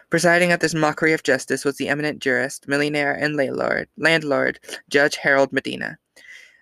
Presiding 0.09 0.51
at 0.51 0.59
this 0.59 0.75
mockery 0.75 1.13
of 1.13 1.23
justice 1.23 1.65
was 1.65 1.77
the 1.77 1.89
eminent 1.89 2.19
jurist, 2.19 2.67
millionaire, 2.67 3.13
and 3.13 3.35
landlord, 3.35 3.89
landlord 3.97 4.59
Judge 4.89 5.15
Harold 5.17 5.51
Medina. 5.51 5.97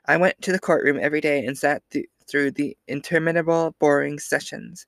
I 0.05 0.17
went 0.17 0.41
to 0.41 0.51
the 0.51 0.59
courtroom 0.59 0.99
every 1.01 1.21
day 1.21 1.45
and 1.45 1.57
sat 1.57 1.81
th- 1.91 2.07
through 2.27 2.51
the 2.51 2.77
interminable, 2.87 3.75
boring 3.79 4.19
sessions. 4.19 4.85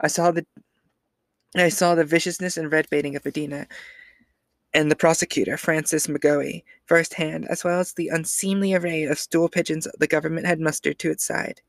I 0.00 0.08
saw 0.08 0.30
the 0.30 0.46
I 1.54 1.68
saw 1.68 1.94
the 1.94 2.04
viciousness 2.04 2.56
and 2.56 2.72
red 2.72 2.88
baiting 2.88 3.14
of 3.14 3.24
Medina, 3.24 3.66
and 4.74 4.90
the 4.90 4.96
prosecutor, 4.96 5.56
Francis 5.56 6.06
McGohey, 6.06 6.64
firsthand, 6.86 7.46
as 7.48 7.62
well 7.62 7.80
as 7.80 7.92
the 7.92 8.08
unseemly 8.08 8.74
array 8.74 9.04
of 9.04 9.18
stool 9.18 9.48
pigeons 9.48 9.86
the 9.98 10.06
government 10.06 10.46
had 10.46 10.60
mustered 10.60 10.98
to 10.98 11.10
its 11.10 11.24
side. 11.24 11.60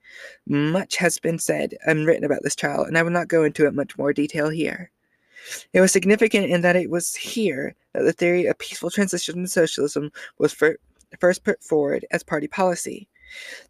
Much 0.48 0.96
has 0.98 1.20
been 1.20 1.40
said 1.40 1.76
and 1.86 2.06
written 2.06 2.24
about 2.24 2.44
this 2.44 2.56
trial, 2.56 2.84
and 2.84 2.98
I 2.98 3.04
will 3.04 3.12
not 3.12 3.28
go 3.28 3.44
into 3.44 3.66
it 3.68 3.74
much 3.74 3.98
more 3.98 4.14
detail 4.14 4.50
here. 4.50 4.92
It 5.74 5.82
was 5.82 5.92
significant 5.92 6.50
in 6.50 6.62
that 6.62 6.78
it 6.78 6.90
was 6.90 7.16
here 7.16 7.76
that 7.94 8.04
the 8.04 8.14
theory 8.14 8.46
of 8.46 8.58
peaceful 8.58 8.90
transition 8.90 9.42
to 9.42 9.48
socialism 9.48 10.12
was 10.38 10.54
first 10.54 11.44
put 11.44 11.62
forward 11.62 12.06
as 12.12 12.24
party 12.24 12.48
policy. 12.48 13.10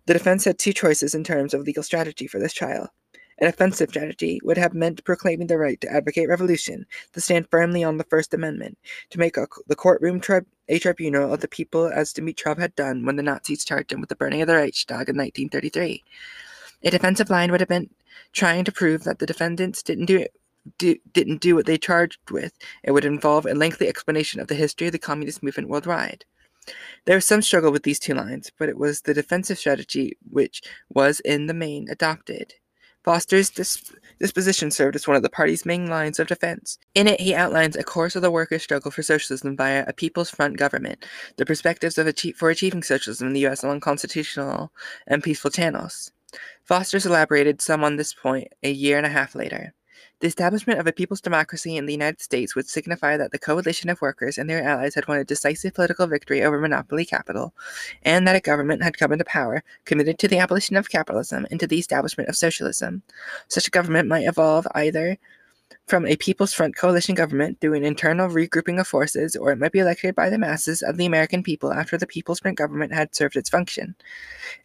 The 0.06 0.14
defense 0.14 0.46
had 0.46 0.60
two 0.60 0.74
choices 0.74 1.16
in 1.16 1.24
terms 1.24 1.54
of 1.54 1.62
legal 1.62 1.82
strategy 1.82 2.28
for 2.28 2.40
this 2.40 2.54
trial. 2.54 2.94
An 3.40 3.48
offensive 3.48 3.90
strategy 3.90 4.40
would 4.44 4.58
have 4.58 4.74
meant 4.74 5.04
proclaiming 5.04 5.48
the 5.48 5.58
right 5.58 5.80
to 5.82 5.92
advocate 5.92 6.30
revolution, 6.30 6.86
to 7.14 7.22
stand 7.22 7.50
firmly 7.50 7.84
on 7.84 7.98
the 7.98 8.04
First 8.04 8.34
Amendment, 8.34 8.78
to 9.10 9.20
make 9.20 9.38
a, 9.38 9.48
the 9.68 9.76
courtroom 9.76 10.22
a 10.70 10.80
tribunal 10.80 11.34
of 11.34 11.42
the 11.42 11.48
people 11.48 11.88
as 11.88 12.14
Dimitrov 12.14 12.58
had 12.58 12.76
done 12.76 13.06
when 13.06 13.16
the 13.16 13.24
Nazis 13.24 13.66
charged 13.66 13.92
him 13.92 14.00
with 14.00 14.10
the 14.10 14.16
burning 14.16 14.42
of 14.42 14.48
the 14.48 14.56
Reichstag 14.56 15.10
in 15.10 15.18
1933. 15.18 16.04
A 16.84 16.92
defensive 16.92 17.30
line 17.30 17.52
would 17.52 17.62
have 17.62 17.70
been 17.70 17.90
trying 18.32 18.66
to 18.66 18.72
prove 18.72 19.04
that 19.04 19.20
the 19.20 19.26
defendants 19.26 19.82
didn't 19.82 20.06
do 20.06 20.18
it. 20.18 20.34
Do, 20.78 20.96
didn't 21.12 21.42
do 21.42 21.56
what 21.56 21.66
they 21.66 21.78
charged 21.78 22.32
with, 22.32 22.58
it 22.84 22.92
would 22.92 23.04
involve 23.04 23.46
a 23.46 23.54
lengthy 23.54 23.86
explanation 23.86 24.40
of 24.40 24.48
the 24.48 24.56
history 24.56 24.88
of 24.88 24.94
the 24.94 25.00
communist 25.00 25.44
movement 25.44 25.68
worldwide. 25.68 26.24
There 27.04 27.16
was 27.16 27.26
some 27.26 27.42
struggle 27.42 27.72
with 27.72 27.84
these 27.84 28.00
two 28.00 28.14
lines, 28.14 28.50
but 28.58 28.70
it 28.70 28.78
was 28.78 29.02
the 29.02 29.14
defensive 29.14 29.58
strategy 29.58 30.18
which 30.30 30.62
was 30.90 31.20
in 31.20 31.48
the 31.48 31.54
main 31.54 31.90
adopted. 31.90 32.54
Foster's 33.04 33.50
disp- 33.50 33.96
disposition 34.20 34.72
served 34.72 34.96
as 34.96 35.08
one 35.08 35.18
of 35.18 35.24
the 35.24 35.30
party's 35.30 35.66
main 35.66 35.88
lines 35.88 36.20
of 36.20 36.28
defense. 36.28 36.78
In 36.96 37.08
it, 37.08 37.20
he 37.20 37.36
outlines 37.36 37.76
a 37.76 37.84
course 37.84 38.16
of 38.16 38.22
the 38.22 38.32
workers' 38.32 38.64
struggle 38.64 38.92
for 38.92 39.04
socialism 39.04 39.58
via 39.58 39.84
a 39.86 39.94
People's 39.94 40.30
Front 40.30 40.58
government, 40.58 41.06
the 41.38 41.46
perspectives 41.46 41.98
of 41.98 42.08
achieve- 42.08 42.38
for 42.38 42.50
achieving 42.50 42.84
socialism 42.84 43.28
in 43.28 43.34
the 43.34 43.42
U.S. 43.42 43.64
along 43.64 43.82
constitutional 43.82 44.72
and 45.06 45.24
peaceful 45.24 45.52
channels. 45.52 46.12
Foster's 46.64 47.06
elaborated 47.06 47.62
some 47.62 47.84
on 47.84 47.98
this 47.98 48.14
point 48.14 48.48
a 48.64 48.72
year 48.72 48.98
and 48.98 49.06
a 49.06 49.10
half 49.10 49.36
later. 49.36 49.74
The 50.24 50.28
establishment 50.28 50.80
of 50.80 50.88
a 50.88 50.94
people's 50.94 51.20
democracy 51.20 51.76
in 51.76 51.86
the 51.86 51.92
United 51.92 52.22
States 52.22 52.56
would 52.56 52.70
signify 52.70 53.18
that 53.18 53.34
the 53.34 53.38
coalition 53.38 53.90
of 53.90 54.00
workers 54.00 54.38
and 54.38 54.50
their 54.50 54.64
allies 54.64 54.96
had 54.96 55.06
won 55.06 55.18
a 55.18 55.26
decisive 55.26 55.74
political 55.74 56.08
victory 56.08 56.42
over 56.42 56.62
monopoly 56.62 57.04
capital, 57.04 57.54
and 58.04 58.26
that 58.26 58.38
a 58.38 58.40
government 58.40 58.84
had 58.84 58.98
come 58.98 59.12
into 59.12 59.26
power 59.26 59.66
committed 59.84 60.18
to 60.20 60.30
the 60.30 60.38
abolition 60.38 60.78
of 60.78 60.88
capitalism 60.90 61.46
and 61.52 61.60
to 61.60 61.68
the 61.68 61.78
establishment 61.78 62.30
of 62.30 62.38
socialism. 62.38 63.02
Such 63.50 63.68
a 63.68 63.72
government 63.72 64.08
might 64.08 64.26
evolve 64.26 64.66
either 64.74 65.18
from 65.88 66.06
a 66.06 66.16
People's 66.16 66.54
Front 66.54 66.76
coalition 66.76 67.16
government 67.16 67.60
through 67.60 67.74
an 67.74 67.84
internal 67.84 68.30
regrouping 68.30 68.80
of 68.80 68.88
forces, 68.88 69.36
or 69.36 69.52
it 69.52 69.60
might 69.60 69.72
be 69.72 69.80
elected 69.80 70.16
by 70.16 70.30
the 70.30 70.38
masses 70.38 70.82
of 70.82 70.98
the 70.98 71.06
American 71.06 71.44
people 71.44 71.74
after 71.74 71.98
the 71.98 72.08
People's 72.08 72.40
Front 72.40 72.58
government 72.58 72.94
had 72.94 73.16
served 73.16 73.36
its 73.36 73.50
function. 73.50 73.96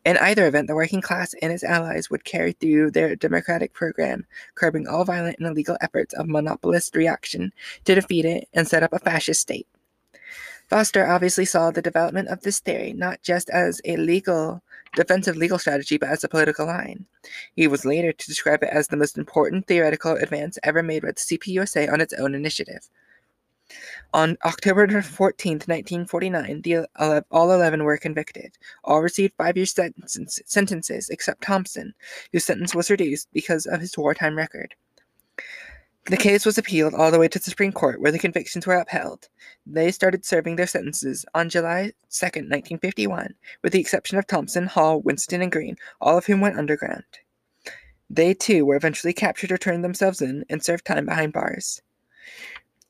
In 0.05 0.17
either 0.19 0.47
event, 0.47 0.69
the 0.69 0.75
working 0.75 1.01
class 1.01 1.35
and 1.43 1.53
its 1.53 1.65
allies 1.65 2.11
would 2.11 2.25
carry 2.25 2.53
through 2.53 2.91
their 2.91 3.17
democratic 3.17 3.73
program, 3.73 4.27
curbing 4.55 4.87
all 4.87 5.05
violent 5.05 5.39
and 5.39 5.47
illegal 5.47 5.77
efforts 5.81 6.15
of 6.15 6.29
monopolist 6.29 6.95
reaction 6.95 7.53
to 7.85 7.95
defeat 7.95 8.25
it 8.25 8.49
and 8.53 8.67
set 8.67 8.83
up 8.83 8.93
a 8.93 8.99
fascist 8.99 9.41
state. 9.41 9.67
Foster 10.69 11.07
obviously 11.07 11.47
saw 11.47 11.71
the 11.71 11.81
development 11.81 12.29
of 12.29 12.43
this 12.43 12.61
theory 12.61 12.93
not 12.93 13.23
just 13.23 13.49
as 13.49 13.81
a 13.87 13.97
legal 13.97 14.63
defensive 14.95 15.37
legal 15.37 15.59
strategy, 15.59 15.99
but 15.99 16.09
as 16.09 16.25
a 16.25 16.29
political 16.29 16.67
line. 16.67 17.07
He 17.55 17.67
was 17.67 17.85
later 17.85 18.13
to 18.13 18.27
describe 18.27 18.63
it 18.63 18.71
as 18.71 18.89
the 18.89 18.97
most 18.97 19.19
important 19.19 19.67
theoretical 19.67 20.13
advance 20.13 20.59
ever 20.63 20.83
made 20.83 21.03
by 21.03 21.09
the 21.09 21.15
CPUSA 21.15 21.93
on 21.93 22.01
its 22.01 22.15
own 22.15 22.35
initiative. 22.35 22.89
On 24.15 24.39
October 24.47 25.03
14, 25.03 25.53
1949, 25.53 26.63
the, 26.63 27.25
all 27.31 27.53
11 27.53 27.85
were 27.85 27.99
convicted. 27.99 28.57
All 28.83 29.03
received 29.03 29.35
five 29.37 29.57
year 29.59 29.67
sentences 29.67 31.11
except 31.11 31.43
Thompson, 31.43 31.93
whose 32.33 32.45
sentence 32.45 32.75
was 32.75 32.91
reduced 32.91 33.29
because 33.33 33.67
of 33.67 33.81
his 33.81 33.99
wartime 33.99 34.37
record. 34.37 34.75
The 36.09 36.17
case 36.17 36.47
was 36.47 36.57
appealed 36.57 36.95
all 36.95 37.11
the 37.11 37.19
way 37.19 37.29
to 37.29 37.39
the 37.39 37.51
Supreme 37.51 37.71
Court, 37.71 38.01
where 38.01 38.11
the 38.11 38.19
convictions 38.19 38.67
were 38.67 38.77
upheld. 38.77 39.29
They 39.67 39.91
started 39.91 40.25
serving 40.25 40.57
their 40.57 40.67
sentences 40.67 41.27
on 41.35 41.51
July 41.51 41.93
2, 42.09 42.25
1951, 42.25 43.35
with 43.63 43.75
the 43.75 43.81
exception 43.81 44.17
of 44.17 44.27
Thompson, 44.27 44.65
Hall, 44.65 45.03
Winston, 45.03 45.43
and 45.43 45.53
Green, 45.53 45.77
all 46.01 46.17
of 46.17 46.25
whom 46.25 46.41
went 46.41 46.59
underground. 46.59 47.05
They 48.09 48.33
too 48.33 48.65
were 48.65 48.77
eventually 48.77 49.13
captured 49.13 49.53
or 49.53 49.59
turned 49.59 49.85
themselves 49.85 50.23
in 50.23 50.47
and 50.49 50.65
served 50.65 50.87
time 50.87 51.05
behind 51.05 51.35
bars. 51.35 51.83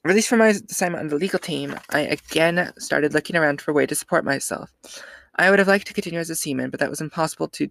Released 0.04 0.28
from 0.28 0.38
my 0.38 0.50
assignment 0.50 1.02
on 1.02 1.08
the 1.08 1.16
legal 1.16 1.40
team, 1.40 1.74
I 1.90 2.02
again 2.02 2.72
started 2.78 3.14
looking 3.14 3.34
around 3.34 3.60
for 3.60 3.72
a 3.72 3.74
way 3.74 3.84
to 3.86 3.96
support 3.96 4.24
myself. 4.24 4.70
I 5.34 5.50
would 5.50 5.58
have 5.58 5.66
liked 5.66 5.88
to 5.88 5.92
continue 5.92 6.20
as 6.20 6.30
a 6.30 6.36
seaman, 6.36 6.70
but 6.70 6.78
that 6.78 6.90
was 6.90 7.00
impossible 7.00 7.48
to 7.48 7.68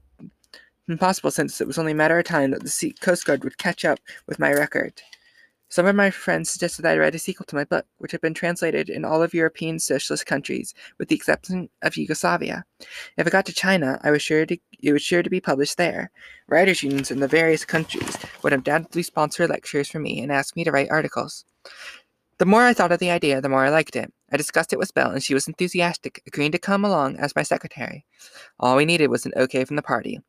impossible 0.90 1.32
since 1.32 1.62
it 1.62 1.68
was 1.68 1.78
only 1.78 1.94
a 1.94 1.96
matter 1.96 2.20
of 2.20 2.26
time 2.26 2.52
that 2.52 2.64
the 2.64 2.94
Coast 3.00 3.26
Guard 3.26 3.46
would 3.46 3.58
catch 3.58 3.86
up 3.86 4.00
with 4.28 4.40
my 4.40 4.52
record. 4.52 5.02
Some 5.70 5.86
of 5.86 5.96
my 5.96 6.12
friends 6.12 6.50
suggested 6.50 6.86
I 6.86 6.98
write 6.98 7.16
a 7.16 7.20
sequel 7.20 7.46
to 7.48 7.56
my 7.56 7.66
book, 7.66 7.86
which 7.98 8.14
had 8.14 8.22
been 8.22 8.34
translated 8.34 8.90
in 8.90 9.04
all 9.04 9.22
of 9.22 9.34
European 9.34 9.80
socialist 9.80 10.26
countries, 10.26 10.74
with 10.98 11.10
the 11.10 11.16
exception 11.16 11.70
of 11.82 11.98
Yugoslavia. 11.98 12.64
If 13.18 13.28
it 13.28 13.32
got 13.32 13.46
to 13.48 13.54
China, 13.54 14.00
I 14.02 14.12
was 14.12 14.22
sure 14.22 14.46
to, 14.46 14.58
it 14.80 14.94
was 14.94 15.02
sure 15.02 15.24
to 15.24 15.30
be 15.30 15.42
published 15.42 15.78
there. 15.78 16.10
Writers' 16.48 16.84
unions 16.84 17.12
in 17.12 17.20
the 17.20 17.28
various 17.28 17.66
countries 17.66 18.18
would 18.44 18.54
undoubtedly 18.54 19.04
sponsor 19.04 19.46
lectures 19.46 19.90
for 19.90 20.00
me 20.00 20.22
and 20.22 20.32
ask 20.32 20.56
me 20.56 20.64
to 20.64 20.72
write 20.72 20.90
articles. 20.90 21.44
The 22.38 22.46
more 22.46 22.64
I 22.64 22.74
thought 22.74 22.92
of 22.92 23.00
the 23.00 23.12
idea, 23.12 23.42
the 23.42 23.50
more 23.50 23.66
I 23.66 23.70
liked 23.70 23.96
it. 23.96 24.14
I 24.32 24.38
discussed 24.38 24.72
it 24.72 24.80
with 24.80 24.94
Belle, 24.94 25.12
and 25.12 25.24
she 25.24 25.34
was 25.34 25.48
enthusiastic, 25.48 26.22
agreeing 26.28 26.52
to 26.52 26.60
come 26.60 26.86
along 26.86 27.18
as 27.18 27.36
my 27.36 27.44
secretary. 27.44 28.06
All 28.60 28.78
we 28.78 28.86
needed 28.86 29.08
was 29.08 29.26
an 29.26 29.34
okay 29.36 29.66
from 29.66 29.76
the 29.76 29.82
party. 29.82 30.22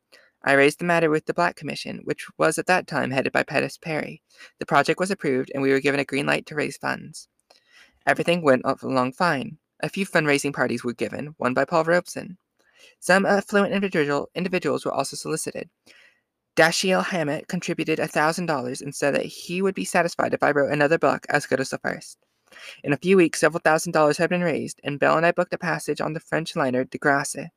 I 0.43 0.53
raised 0.53 0.79
the 0.79 0.85
matter 0.85 1.09
with 1.09 1.25
the 1.25 1.33
Black 1.33 1.55
Commission, 1.55 1.99
which 2.03 2.27
was 2.37 2.57
at 2.57 2.67
that 2.67 2.87
time 2.87 3.11
headed 3.11 3.33
by 3.33 3.43
Pettis 3.43 3.77
Perry. 3.77 4.21
The 4.59 4.65
project 4.65 4.99
was 4.99 5.11
approved, 5.11 5.51
and 5.53 5.61
we 5.61 5.71
were 5.71 5.81
given 5.81 5.99
a 5.99 6.05
green 6.05 6.25
light 6.25 6.45
to 6.47 6.55
raise 6.55 6.77
funds. 6.77 7.27
Everything 8.05 8.41
went 8.41 8.63
along 8.65 9.13
fine. 9.13 9.57
A 9.81 9.89
few 9.89 10.05
fundraising 10.05 10.53
parties 10.53 10.83
were 10.83 10.93
given, 10.93 11.35
one 11.37 11.53
by 11.53 11.65
Paul 11.65 11.83
Robeson. 11.83 12.37
Some 12.99 13.25
affluent 13.25 13.73
individual, 13.73 14.29
individuals 14.33 14.85
were 14.85 14.93
also 14.93 15.15
solicited. 15.15 15.69
Dashiell 16.55 17.05
Hammett 17.05 17.47
contributed 17.47 17.99
$1,000 17.99 18.81
and 18.81 18.95
said 18.95 19.15
that 19.15 19.25
he 19.25 19.61
would 19.61 19.75
be 19.75 19.85
satisfied 19.85 20.33
if 20.33 20.43
I 20.43 20.51
wrote 20.51 20.71
another 20.71 20.97
book 20.97 21.25
as 21.29 21.45
good 21.45 21.59
as 21.59 21.69
the 21.69 21.77
first. 21.77 22.17
In 22.83 22.93
a 22.93 22.97
few 22.97 23.15
weeks, 23.15 23.39
several 23.39 23.61
thousand 23.63 23.91
dollars 23.91 24.17
had 24.17 24.29
been 24.29 24.41
raised, 24.41 24.81
and 24.83 24.99
Bell 24.99 25.15
and 25.15 25.25
I 25.25 25.31
booked 25.31 25.53
a 25.53 25.57
passage 25.57 26.01
on 26.01 26.13
the 26.13 26.19
French 26.19 26.55
liner 26.55 26.83
De 26.83 26.97
Grasse. 26.97 27.49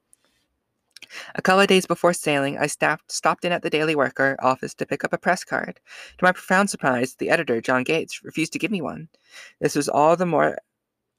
A 1.34 1.42
couple 1.42 1.60
of 1.60 1.66
days 1.66 1.86
before 1.86 2.12
sailing, 2.12 2.58
I 2.58 2.66
staffed, 2.66 3.10
stopped 3.10 3.44
in 3.44 3.52
at 3.52 3.62
the 3.62 3.70
Daily 3.70 3.94
Worker 3.94 4.36
office 4.40 4.74
to 4.74 4.86
pick 4.86 5.04
up 5.04 5.12
a 5.12 5.18
press 5.18 5.44
card. 5.44 5.80
To 6.18 6.24
my 6.24 6.32
profound 6.32 6.70
surprise, 6.70 7.14
the 7.14 7.30
editor, 7.30 7.60
John 7.60 7.84
Gates, 7.84 8.22
refused 8.22 8.52
to 8.52 8.58
give 8.58 8.70
me 8.70 8.80
one. 8.80 9.08
This 9.60 9.76
was 9.76 9.88
all 9.88 10.16
the 10.16 10.26
more 10.26 10.58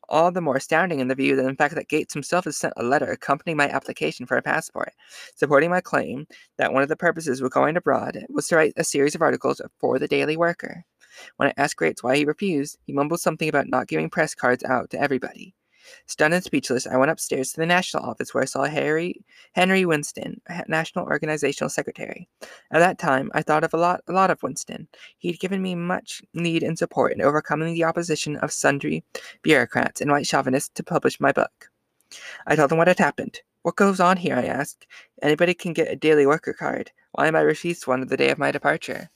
all 0.10 0.32
the 0.32 0.42
more 0.42 0.58
astounding 0.58 1.00
in 1.00 1.08
the 1.08 1.16
view 1.16 1.36
that 1.36 1.48
in 1.48 1.56
fact 1.56 1.76
that 1.76 1.88
Gates 1.88 2.14
himself 2.14 2.46
has 2.46 2.58
sent 2.58 2.74
a 2.78 2.84
letter 2.84 3.10
accompanying 3.12 3.58
my 3.58 3.70
application 3.70 4.26
for 4.26 4.38
a 4.38 4.42
passport, 4.42 4.94
supporting 5.36 5.70
my 5.70 5.82
claim 5.82 6.28
that 6.58 6.74
one 6.74 6.84
of 6.84 6.90
the 6.90 6.96
purposes 6.96 7.42
of 7.42 7.50
going 7.52 7.78
abroad 7.78 8.20
was 8.30 8.48
to 8.48 8.56
write 8.58 8.74
a 8.76 8.84
series 8.84 9.16
of 9.16 9.22
articles 9.22 9.62
for 9.80 10.00
the 10.00 10.08
Daily 10.08 10.38
Worker. 10.38 10.84
When 11.38 11.50
I 11.50 11.54
asked 11.58 11.78
Gates 11.78 12.04
why 12.04 12.18
he 12.18 12.26
refused, 12.26 12.78
he 12.86 12.94
mumbled 12.94 13.22
something 13.22 13.48
about 13.48 13.70
not 13.70 13.88
giving 13.88 14.10
press 14.10 14.36
cards 14.36 14.64
out 14.64 14.90
to 14.92 15.00
everybody. 15.00 15.56
Stunned 16.06 16.34
and 16.34 16.44
speechless, 16.44 16.88
I 16.88 16.98
went 16.98 17.12
upstairs 17.12 17.52
to 17.52 17.60
the 17.60 17.66
national 17.66 18.04
office 18.04 18.34
where 18.34 18.44
I 18.44 18.46
saw 18.46 18.64
Harry 18.64 19.24
Henry 19.54 19.86
Winston, 19.86 20.42
National 20.68 21.06
Organizational 21.06 21.70
Secretary. 21.70 22.28
At 22.72 22.80
that 22.80 23.00
time, 23.00 23.32
I 23.34 23.42
thought 23.42 23.64
of 23.64 23.74
a 23.74 23.78
lot, 23.78 24.02
a 24.08 24.14
lot 24.14 24.32
of 24.32 24.42
Winston. 24.44 24.88
He 25.18 25.30
had 25.30 25.40
given 25.40 25.62
me 25.62 25.76
much 25.76 26.22
need 26.34 26.64
and 26.64 26.78
support 26.78 27.14
in 27.14 27.22
overcoming 27.22 27.74
the 27.74 27.84
opposition 27.84 28.38
of 28.38 28.52
sundry 28.52 29.04
bureaucrats 29.42 30.02
and 30.02 30.12
white 30.12 30.28
chauvinists 30.28 30.72
to 30.76 30.84
publish 30.84 31.20
my 31.20 31.32
book. 31.32 31.70
I 32.46 32.56
told 32.56 32.72
him 32.72 32.78
what 32.78 32.88
had 32.88 33.00
happened. 33.00 33.42
What 33.64 33.76
goes 33.76 34.00
on 34.00 34.18
here? 34.18 34.36
I 34.36 34.44
asked. 34.44 34.86
Anybody 35.22 35.54
can 35.54 35.74
get 35.74 35.92
a 35.92 35.96
daily 35.96 36.26
worker 36.26 36.54
card. 36.54 36.92
Why 37.14 37.28
am 37.28 37.36
I 37.36 37.42
refused 37.42 37.88
one 37.88 38.02
on 38.02 38.08
the 38.08 38.18
day 38.18 38.30
of 38.30 38.38
my 38.38 38.52
departure? 38.52 39.10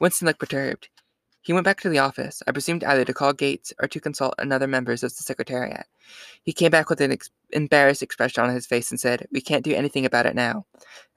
Winston 0.00 0.26
looked 0.26 0.40
perturbed. 0.40 0.88
He 1.46 1.52
went 1.52 1.64
back 1.64 1.80
to 1.82 1.88
the 1.88 2.00
office, 2.00 2.42
I 2.48 2.50
presumed 2.50 2.82
either 2.82 3.04
to 3.04 3.14
call 3.14 3.32
Gates 3.32 3.72
or 3.80 3.86
to 3.86 4.00
consult 4.00 4.34
another 4.36 4.66
members 4.66 5.04
of 5.04 5.16
the 5.16 5.22
Secretariat. 5.22 5.86
He 6.42 6.52
came 6.52 6.72
back 6.72 6.90
with 6.90 7.00
an 7.00 7.12
ex- 7.12 7.30
embarrassed 7.52 8.02
expression 8.02 8.42
on 8.42 8.52
his 8.52 8.66
face 8.66 8.90
and 8.90 8.98
said, 8.98 9.28
We 9.30 9.40
can't 9.40 9.64
do 9.64 9.72
anything 9.72 10.04
about 10.04 10.26
it 10.26 10.34
now. 10.34 10.66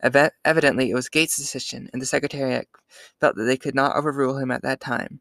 Ev- 0.01 0.29
evidently, 0.45 0.91
it 0.91 0.93
was 0.93 1.09
Gates' 1.09 1.35
decision, 1.35 1.89
and 1.91 1.99
the 1.99 2.05
Secretariat 2.05 2.67
felt 3.19 3.37
that 3.37 3.45
they 3.45 3.57
could 3.57 3.73
not 3.73 3.95
overrule 3.95 4.37
him 4.37 4.51
at 4.51 4.61
that 4.61 4.79
time. 4.79 5.19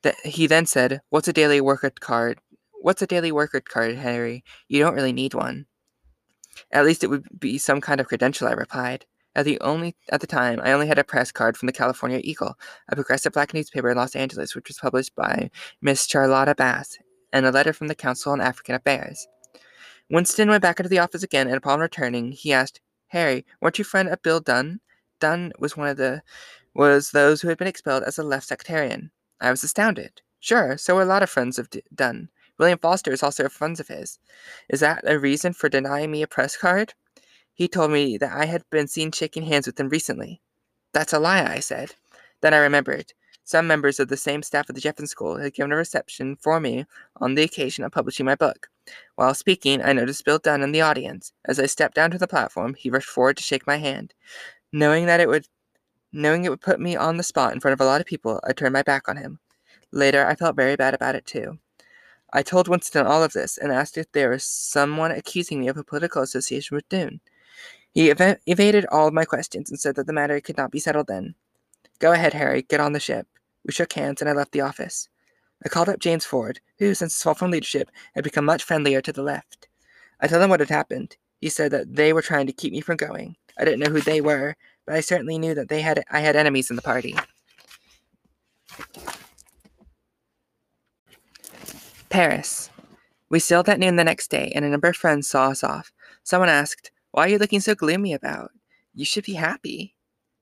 That 0.00 0.14
he 0.24 0.46
then 0.46 0.64
said, 0.64 1.02
What's 1.10 1.28
a 1.28 1.32
daily 1.34 1.60
worker 1.60 1.90
card? 1.90 2.38
What's 2.80 3.02
a 3.02 3.06
daily 3.06 3.32
worker 3.32 3.60
card, 3.60 3.96
Harry? 3.96 4.44
You 4.66 4.78
don't 4.78 4.94
really 4.94 5.12
need 5.12 5.34
one. 5.34 5.66
At 6.72 6.86
least 6.86 7.04
it 7.04 7.10
would 7.10 7.26
be 7.38 7.58
some 7.58 7.82
kind 7.82 8.00
of 8.00 8.08
credential, 8.08 8.48
I 8.48 8.52
replied. 8.52 9.04
At 9.36 9.44
the 9.44 9.60
only 9.60 9.94
at 10.08 10.22
the 10.22 10.26
time, 10.26 10.60
I 10.64 10.72
only 10.72 10.86
had 10.86 10.98
a 10.98 11.04
press 11.04 11.30
card 11.30 11.58
from 11.58 11.66
the 11.66 11.72
California 11.72 12.22
Eagle, 12.24 12.58
a 12.88 12.96
progressive 12.96 13.34
black 13.34 13.52
newspaper 13.52 13.90
in 13.90 13.98
Los 13.98 14.16
Angeles, 14.16 14.56
which 14.56 14.66
was 14.66 14.78
published 14.78 15.14
by 15.14 15.50
Miss 15.82 16.06
Charlotta 16.06 16.54
Bass, 16.54 16.96
and 17.34 17.44
a 17.44 17.52
letter 17.52 17.74
from 17.74 17.88
the 17.88 17.94
Council 17.94 18.32
on 18.32 18.40
African 18.40 18.74
Affairs. 18.74 19.26
Winston 20.08 20.48
went 20.48 20.62
back 20.62 20.80
into 20.80 20.88
the 20.88 21.00
office 21.00 21.22
again, 21.22 21.48
and 21.48 21.56
upon 21.58 21.80
returning, 21.80 22.32
he 22.32 22.50
asked, 22.50 22.80
Harry, 23.08 23.44
weren't 23.60 23.78
you 23.78 23.84
friend 23.84 24.08
of 24.08 24.22
Bill 24.22 24.40
Dunne? 24.40 24.80
Dunne 25.20 25.52
was 25.58 25.76
one 25.76 25.88
of 25.88 25.98
the 25.98 26.22
was 26.72 27.10
those 27.10 27.42
who 27.42 27.48
had 27.48 27.58
been 27.58 27.68
expelled 27.68 28.04
as 28.04 28.16
a 28.16 28.22
left 28.22 28.48
sectarian. 28.48 29.10
I 29.38 29.50
was 29.50 29.62
astounded. 29.62 30.22
Sure, 30.40 30.78
so 30.78 30.94
were 30.94 31.02
a 31.02 31.04
lot 31.04 31.22
of 31.22 31.28
friends 31.28 31.58
of 31.58 31.68
D- 31.68 31.82
Dunne. 31.94 32.30
William 32.58 32.78
Foster 32.78 33.12
is 33.12 33.22
also 33.22 33.44
a 33.44 33.50
friend 33.50 33.78
of 33.78 33.88
his. 33.88 34.18
Is 34.70 34.80
that 34.80 35.04
a 35.06 35.18
reason 35.18 35.52
for 35.52 35.68
denying 35.68 36.10
me 36.10 36.22
a 36.22 36.26
press 36.26 36.56
card? 36.56 36.94
He 37.56 37.68
told 37.68 37.90
me 37.90 38.18
that 38.18 38.36
I 38.36 38.44
had 38.44 38.68
been 38.68 38.86
seen 38.86 39.12
shaking 39.12 39.44
hands 39.44 39.66
with 39.66 39.80
him 39.80 39.88
recently. 39.88 40.42
That's 40.92 41.14
a 41.14 41.18
lie, 41.18 41.42
I 41.42 41.60
said. 41.60 41.94
Then 42.42 42.52
I 42.52 42.58
remembered. 42.58 43.14
Some 43.44 43.66
members 43.66 43.98
of 43.98 44.08
the 44.08 44.16
same 44.18 44.42
staff 44.42 44.68
at 44.68 44.74
the 44.74 44.80
Jefferson 44.80 45.06
School 45.06 45.38
had 45.38 45.54
given 45.54 45.72
a 45.72 45.76
reception 45.76 46.36
for 46.36 46.60
me 46.60 46.84
on 47.16 47.34
the 47.34 47.44
occasion 47.44 47.82
of 47.82 47.92
publishing 47.92 48.26
my 48.26 48.34
book. 48.34 48.68
While 49.14 49.32
speaking, 49.32 49.80
I 49.82 49.94
noticed 49.94 50.26
Bill 50.26 50.38
Dunne 50.38 50.62
in 50.62 50.72
the 50.72 50.82
audience. 50.82 51.32
As 51.46 51.58
I 51.58 51.64
stepped 51.64 51.94
down 51.94 52.10
to 52.10 52.18
the 52.18 52.28
platform, 52.28 52.74
he 52.74 52.90
rushed 52.90 53.08
forward 53.08 53.38
to 53.38 53.42
shake 53.42 53.66
my 53.66 53.78
hand. 53.78 54.12
Knowing 54.70 55.06
that 55.06 55.20
it 55.20 55.28
would 55.28 55.48
knowing 56.12 56.44
it 56.44 56.50
would 56.50 56.60
put 56.60 56.78
me 56.78 56.94
on 56.94 57.16
the 57.16 57.22
spot 57.22 57.54
in 57.54 57.60
front 57.60 57.72
of 57.72 57.80
a 57.80 57.86
lot 57.88 58.02
of 58.02 58.06
people, 58.06 58.38
I 58.46 58.52
turned 58.52 58.74
my 58.74 58.82
back 58.82 59.08
on 59.08 59.16
him. 59.16 59.38
Later, 59.92 60.26
I 60.26 60.34
felt 60.34 60.56
very 60.56 60.76
bad 60.76 60.92
about 60.92 61.14
it 61.14 61.24
too. 61.24 61.58
I 62.34 62.42
told 62.42 62.68
Winston 62.68 63.06
all 63.06 63.22
of 63.22 63.32
this 63.32 63.56
and 63.56 63.72
asked 63.72 63.96
if 63.96 64.12
there 64.12 64.28
was 64.28 64.44
someone 64.44 65.10
accusing 65.10 65.60
me 65.60 65.68
of 65.68 65.78
a 65.78 65.84
political 65.84 66.20
association 66.20 66.74
with 66.74 66.88
Dunne. 66.90 67.20
He 67.96 68.10
ev- 68.10 68.38
evaded 68.44 68.84
all 68.92 69.10
my 69.10 69.24
questions 69.24 69.70
and 69.70 69.80
said 69.80 69.94
that 69.94 70.06
the 70.06 70.12
matter 70.12 70.38
could 70.38 70.58
not 70.58 70.70
be 70.70 70.78
settled 70.78 71.06
then. 71.06 71.34
Go 71.98 72.12
ahead, 72.12 72.34
Harry, 72.34 72.60
get 72.60 72.78
on 72.78 72.92
the 72.92 73.00
ship. 73.00 73.26
We 73.64 73.72
shook 73.72 73.94
hands 73.94 74.20
and 74.20 74.28
I 74.28 74.34
left 74.34 74.52
the 74.52 74.60
office. 74.60 75.08
I 75.64 75.70
called 75.70 75.88
up 75.88 75.98
James 75.98 76.26
Ford, 76.26 76.60
who, 76.78 76.92
since 76.92 77.14
his 77.14 77.22
fall 77.22 77.32
from 77.32 77.50
leadership, 77.50 77.90
had 78.14 78.22
become 78.22 78.44
much 78.44 78.64
friendlier 78.64 79.00
to 79.00 79.14
the 79.14 79.22
left. 79.22 79.68
I 80.20 80.26
told 80.26 80.42
him 80.42 80.50
what 80.50 80.60
had 80.60 80.68
happened. 80.68 81.16
He 81.40 81.48
said 81.48 81.70
that 81.70 81.96
they 81.96 82.12
were 82.12 82.20
trying 82.20 82.46
to 82.48 82.52
keep 82.52 82.70
me 82.70 82.82
from 82.82 82.98
going. 82.98 83.34
I 83.58 83.64
didn't 83.64 83.80
know 83.80 83.90
who 83.90 84.02
they 84.02 84.20
were, 84.20 84.56
but 84.84 84.94
I 84.94 85.00
certainly 85.00 85.38
knew 85.38 85.54
that 85.54 85.70
they 85.70 85.80
had 85.80 86.04
I 86.10 86.20
had 86.20 86.36
enemies 86.36 86.68
in 86.68 86.76
the 86.76 86.82
party. 86.82 87.16
Paris. 92.10 92.68
We 93.30 93.38
sailed 93.38 93.70
at 93.70 93.80
noon 93.80 93.96
the 93.96 94.04
next 94.04 94.30
day, 94.30 94.52
and 94.54 94.66
a 94.66 94.68
number 94.68 94.88
of 94.88 94.96
friends 94.96 95.28
saw 95.28 95.48
us 95.48 95.64
off. 95.64 95.92
Someone 96.24 96.50
asked, 96.50 96.90
Why 97.16 97.24
are 97.24 97.28
you 97.28 97.38
looking 97.38 97.60
so 97.60 97.74
gloomy 97.74 98.12
about? 98.12 98.50
You 98.92 99.06
should 99.06 99.24
be 99.24 99.32
happy. 99.32 99.94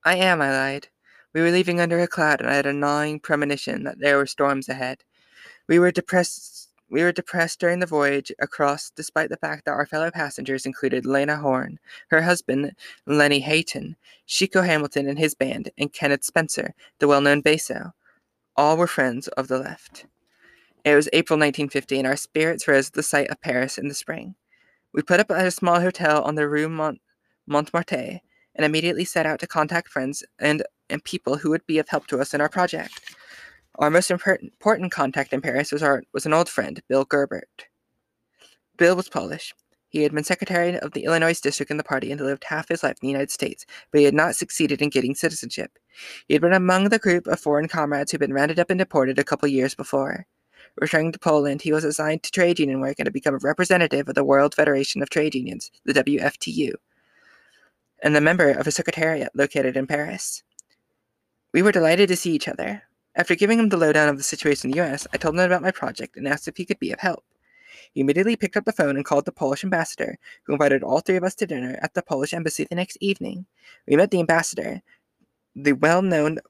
I 0.05 0.17
am, 0.17 0.43
I 0.43 0.51
lied. 0.51 0.89
We 1.33 1.41
were 1.41 1.53
leaving 1.53 1.79
under 1.79 2.01
a 2.01 2.09
cloud, 2.09 2.41
and 2.41 2.51
I 2.51 2.55
had 2.55 2.67
a 2.67 2.73
gnawing 2.73 3.21
premonition 3.21 3.85
that 3.85 4.01
there 4.01 4.17
were 4.17 4.27
storms 4.27 4.69
ahead. 4.69 5.05
We 5.69 5.79
were 5.79 5.93
depressed 5.93 6.71
we 6.91 7.05
were 7.05 7.13
depressed 7.13 7.61
during 7.61 7.79
the 7.79 7.87
voyage 7.87 8.33
across, 8.41 8.91
despite 8.91 9.31
the 9.31 9.37
fact 9.37 9.67
that 9.67 9.71
our 9.71 9.87
fellow 9.87 10.11
passengers 10.11 10.67
included 10.67 11.07
Lena 11.07 11.37
Horne, 11.37 11.79
her 12.09 12.23
husband, 12.23 12.73
Lenny 13.07 13.39
Hayton, 13.39 13.95
Chico 14.27 14.61
Hamilton 14.63 15.09
and 15.09 15.19
his 15.19 15.37
band, 15.37 15.71
and 15.79 15.93
Kenneth 15.93 16.25
Spencer, 16.25 16.75
the 16.99 17.07
well 17.07 17.21
known 17.21 17.41
basso. 17.41 17.93
All 18.57 18.77
were 18.77 18.89
friends 18.89 19.29
of 19.29 19.47
the 19.47 19.61
left. 19.61 20.07
It 20.85 20.97
was 20.97 21.09
April 21.13 21.37
1950, 21.39 21.99
and 21.99 22.07
our 22.09 22.17
spirits 22.17 22.67
rose 22.67 22.89
at 22.89 22.95
the 22.95 23.05
sight 23.05 23.31
of 23.31 23.41
Paris 23.41 23.79
in 23.79 23.87
the 23.87 23.95
spring. 23.95 24.35
We 24.95 25.03
put 25.03 25.19
up 25.19 25.31
at 25.33 25.45
a 25.45 25.51
small 25.51 25.81
hotel 25.81 26.23
on 26.23 26.37
the 26.37 26.49
Rue 26.49 26.69
Mont- 26.69 27.01
Montmartre 27.49 28.21
and 28.55 28.65
immediately 28.65 29.05
set 29.05 29.27
out 29.27 29.41
to 29.41 29.47
contact 29.49 29.89
friends 29.89 30.23
and, 30.39 30.63
and 30.89 31.03
people 31.03 31.37
who 31.37 31.51
would 31.51 31.67
be 31.67 31.79
of 31.79 31.89
help 31.89 32.07
to 32.07 32.21
us 32.21 32.33
in 32.33 32.41
our 32.41 32.49
project. 32.49 33.01
Our 33.81 33.91
most 33.91 34.13
important 34.13 34.93
contact 34.93 35.33
in 35.33 35.41
Paris 35.41 35.73
was, 35.73 35.83
our, 35.83 36.05
was 36.13 36.27
an 36.27 36.33
old 36.33 36.49
friend, 36.49 36.81
Bill 36.89 37.05
Gebert. 37.05 37.67
Bill 38.79 38.95
was 38.95 39.09
Polish. 39.09 39.53
He 39.89 40.03
had 40.05 40.13
been 40.13 40.23
secretary 40.23 40.79
of 40.79 40.93
the 40.93 41.05
Illinois 41.05 41.41
district 41.41 41.73
in 41.73 41.77
the 41.77 41.85
party 41.85 42.13
and 42.13 42.21
lived 42.21 42.45
half 42.45 42.69
his 42.69 42.85
life 42.85 42.97
in 43.03 43.07
the 43.07 43.13
United 43.13 43.33
States, 43.33 43.67
but 43.91 43.99
he 43.99 44.05
had 44.05 44.15
not 44.15 44.37
succeeded 44.37 44.81
in 44.81 44.91
getting 44.91 45.17
citizenship. 45.17 45.73
He 46.29 46.35
had 46.35 46.41
been 46.41 46.53
among 46.53 46.89
the 46.89 46.99
group 47.01 47.27
of 47.27 47.41
foreign 47.41 47.67
comrades 47.67 48.13
who 48.13 48.17
had 48.17 48.21
been 48.21 48.33
rounded 48.33 48.61
up 48.61 48.71
and 48.71 48.79
deported 48.79 49.19
a 49.19 49.25
couple 49.25 49.49
years 49.49 49.75
before. 49.75 50.27
Returning 50.77 51.13
to 51.13 51.19
Poland, 51.19 51.63
he 51.63 51.73
was 51.73 51.85
assigned 51.85 52.23
to 52.25 52.31
trade 52.31 52.59
union 52.59 52.81
work 52.81 52.97
and 52.99 53.07
had 53.07 53.13
become 53.13 53.35
a 53.35 53.39
representative 53.39 54.09
of 54.09 54.15
the 54.15 54.25
World 54.25 54.55
Federation 54.55 55.03
of 55.03 55.11
Trade 55.11 55.35
Unions, 55.35 55.71
the 55.85 55.93
WFTU, 55.93 56.73
and 58.03 58.17
a 58.17 58.21
member 58.21 58.51
of 58.51 58.67
a 58.67 58.73
secretariat 58.73 59.31
located 59.35 59.77
in 59.77 59.87
Paris. 59.87 60.43
We 61.53 61.63
were 61.63 61.71
delighted 61.71 62.09
to 62.09 62.17
see 62.17 62.33
each 62.33 62.49
other. 62.49 62.83
After 63.15 63.37
giving 63.37 63.61
him 63.61 63.69
the 63.69 63.77
lowdown 63.77 64.09
of 64.09 64.17
the 64.17 64.25
situation 64.25 64.71
in 64.71 64.77
the 64.77 64.83
US, 64.83 65.07
I 65.13 65.17
told 65.17 65.37
him 65.37 65.41
about 65.41 65.63
my 65.63 65.71
project 65.71 66.17
and 66.17 66.27
asked 66.27 66.49
if 66.49 66.57
he 66.57 66.65
could 66.65 66.81
be 66.81 66.91
of 66.91 66.99
help. 66.99 67.25
He 67.93 68.01
immediately 68.01 68.35
picked 68.35 68.57
up 68.57 68.65
the 68.65 68.73
phone 68.73 68.97
and 68.97 69.05
called 69.05 69.25
the 69.25 69.33
Polish 69.33 69.63
ambassador, 69.63 70.19
who 70.43 70.53
invited 70.53 70.83
all 70.83 70.99
three 70.99 71.17
of 71.17 71.23
us 71.23 71.37
to 71.37 71.47
dinner 71.47 71.79
at 71.81 71.95
the 71.95 72.03
Polish 72.03 72.35
embassy 72.35 72.65
the 72.65 72.75
next 72.75 72.99
evening. 73.01 73.47
We 73.87 73.95
met 73.95 74.11
the 74.11 74.19
ambassador, 74.19 74.83
the 75.55 75.73
well 75.73 76.03
known 76.03 76.41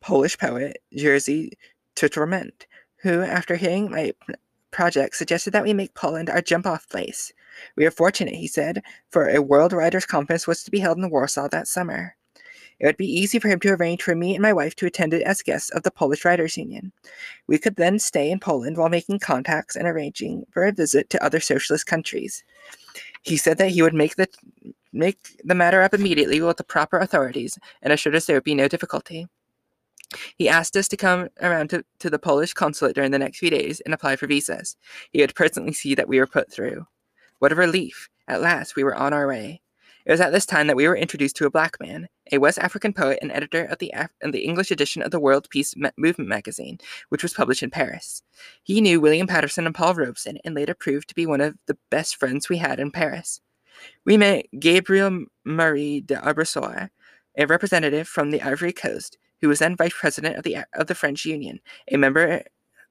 Polish 0.00 0.38
poet 0.38 0.78
Jerzy 0.96 1.50
Putrament, 1.96 2.66
who, 3.02 3.20
after 3.20 3.56
hearing 3.56 3.90
my 3.90 4.12
project, 4.70 5.16
suggested 5.16 5.52
that 5.52 5.64
we 5.64 5.74
make 5.74 5.94
Poland 5.94 6.30
our 6.30 6.40
jump 6.40 6.66
off 6.66 6.88
place. 6.88 7.32
We 7.76 7.84
are 7.84 7.90
fortunate, 7.90 8.34
he 8.34 8.46
said, 8.46 8.82
for 9.10 9.28
a 9.28 9.42
World 9.42 9.72
Writers' 9.72 10.06
Conference 10.06 10.46
was 10.46 10.64
to 10.64 10.70
be 10.70 10.78
held 10.78 10.98
in 10.98 11.10
Warsaw 11.10 11.48
that 11.48 11.68
summer. 11.68 12.16
It 12.78 12.86
would 12.86 12.96
be 12.96 13.06
easy 13.06 13.38
for 13.38 13.48
him 13.48 13.60
to 13.60 13.70
arrange 13.70 14.02
for 14.02 14.14
me 14.14 14.34
and 14.34 14.42
my 14.42 14.52
wife 14.52 14.74
to 14.76 14.86
attend 14.86 15.14
it 15.14 15.22
as 15.22 15.42
guests 15.42 15.70
of 15.70 15.84
the 15.84 15.90
Polish 15.90 16.24
Writers 16.24 16.56
Union. 16.56 16.92
We 17.46 17.58
could 17.58 17.76
then 17.76 17.98
stay 17.98 18.30
in 18.30 18.40
Poland 18.40 18.76
while 18.76 18.88
making 18.88 19.20
contacts 19.20 19.76
and 19.76 19.86
arranging 19.86 20.46
for 20.50 20.64
a 20.64 20.72
visit 20.72 21.08
to 21.10 21.24
other 21.24 21.38
socialist 21.38 21.86
countries. 21.86 22.42
He 23.22 23.36
said 23.36 23.58
that 23.58 23.70
he 23.70 23.82
would 23.82 23.94
make 23.94 24.16
the 24.16 24.26
make 24.92 25.18
the 25.44 25.54
matter 25.54 25.80
up 25.80 25.94
immediately 25.94 26.40
with 26.40 26.56
the 26.56 26.64
proper 26.64 26.98
authorities 26.98 27.58
and 27.82 27.92
assured 27.92 28.16
us 28.16 28.26
there 28.26 28.36
would 28.36 28.44
be 28.44 28.54
no 28.54 28.68
difficulty. 28.68 29.28
He 30.36 30.48
asked 30.48 30.76
us 30.76 30.88
to 30.88 30.96
come 30.96 31.28
around 31.40 31.70
to, 31.70 31.84
to 32.00 32.10
the 32.10 32.18
Polish 32.18 32.52
consulate 32.52 32.94
during 32.94 33.10
the 33.10 33.18
next 33.18 33.38
few 33.38 33.50
days 33.50 33.80
and 33.80 33.94
apply 33.94 34.16
for 34.16 34.26
visas. 34.26 34.76
He 35.10 35.20
would 35.20 35.34
personally 35.34 35.72
see 35.72 35.94
that 35.94 36.08
we 36.08 36.18
were 36.18 36.26
put 36.26 36.52
through. 36.52 36.86
What 37.38 37.52
a 37.52 37.56
relief! 37.56 38.08
At 38.28 38.40
last, 38.40 38.76
we 38.76 38.84
were 38.84 38.94
on 38.94 39.12
our 39.12 39.26
way. 39.26 39.62
It 40.04 40.10
was 40.10 40.20
at 40.20 40.32
this 40.32 40.46
time 40.46 40.66
that 40.66 40.76
we 40.76 40.88
were 40.88 40.96
introduced 40.96 41.36
to 41.36 41.46
a 41.46 41.50
black 41.50 41.76
man, 41.80 42.08
a 42.32 42.38
West 42.38 42.58
African 42.58 42.92
poet 42.92 43.20
and 43.22 43.30
editor 43.30 43.64
of 43.64 43.78
the, 43.78 43.92
Af- 43.94 44.10
the 44.20 44.44
English 44.44 44.70
edition 44.70 45.00
of 45.00 45.12
the 45.12 45.20
World 45.20 45.48
Peace 45.48 45.74
Movement 45.96 46.28
magazine, 46.28 46.78
which 47.08 47.22
was 47.22 47.34
published 47.34 47.62
in 47.62 47.70
Paris. 47.70 48.22
He 48.62 48.80
knew 48.80 49.00
William 49.00 49.28
Patterson 49.28 49.66
and 49.66 49.74
Paul 49.74 49.94
Robeson 49.94 50.38
and 50.44 50.54
later 50.54 50.74
proved 50.74 51.08
to 51.08 51.14
be 51.14 51.26
one 51.26 51.40
of 51.40 51.56
the 51.66 51.78
best 51.90 52.16
friends 52.16 52.48
we 52.48 52.58
had 52.58 52.80
in 52.80 52.90
Paris. 52.90 53.40
We 54.04 54.16
met 54.16 54.46
Gabriel 54.58 55.26
Marie 55.44 56.00
d'Arboussier, 56.00 56.90
a 57.38 57.46
representative 57.46 58.08
from 58.08 58.30
the 58.30 58.42
Ivory 58.42 58.72
Coast, 58.72 59.18
who 59.42 59.48
was 59.48 59.58
then 59.58 59.76
vice 59.76 59.92
president 59.92 60.36
of 60.36 60.44
the, 60.44 60.58
of 60.72 60.86
the 60.86 60.94
French 60.94 61.26
Union, 61.26 61.60
a 61.90 61.98
member 61.98 62.44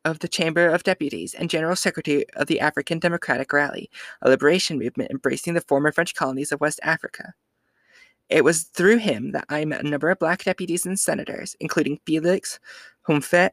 of 0.04 0.20
the 0.20 0.28
Chamber 0.28 0.68
of 0.68 0.84
Deputies, 0.84 1.34
and 1.34 1.50
general 1.50 1.76
secretary 1.76 2.26
of 2.36 2.48
the 2.48 2.60
African 2.60 3.00
Democratic 3.00 3.54
Rally, 3.54 3.90
a 4.22 4.30
liberation 4.30 4.78
movement 4.78 5.12
embracing 5.12 5.54
the 5.54 5.62
former 5.62 5.92
French 5.92 6.14
colonies 6.14 6.52
of 6.52 6.60
West 6.60 6.80
Africa. 6.84 7.34
It 8.30 8.44
was 8.44 8.64
through 8.64 8.98
him 8.98 9.32
that 9.32 9.46
I 9.50 9.66
met 9.66 9.84
a 9.84 9.88
number 9.88 10.10
of 10.10 10.20
black 10.20 10.44
deputies 10.44 10.86
and 10.86 11.00
senators, 11.00 11.56
including 11.60 12.00
Felix 12.06 12.60
Humphet 13.08 13.52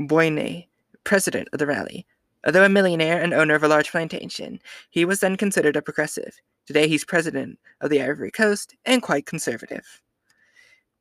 Boigny, 0.00 0.68
president 1.04 1.48
of 1.52 1.58
the 1.58 1.66
rally. 1.66 2.06
Although 2.46 2.64
a 2.64 2.68
millionaire 2.68 3.20
and 3.20 3.34
owner 3.34 3.54
of 3.54 3.64
a 3.64 3.68
large 3.68 3.90
plantation, 3.90 4.60
he 4.90 5.04
was 5.04 5.20
then 5.20 5.36
considered 5.36 5.76
a 5.76 5.82
progressive. 5.82 6.36
Today 6.66 6.86
he's 6.86 7.04
president 7.04 7.58
of 7.80 7.90
the 7.90 8.00
Ivory 8.00 8.30
Coast 8.30 8.76
and 8.84 9.02
quite 9.02 9.26
conservative. 9.26 10.02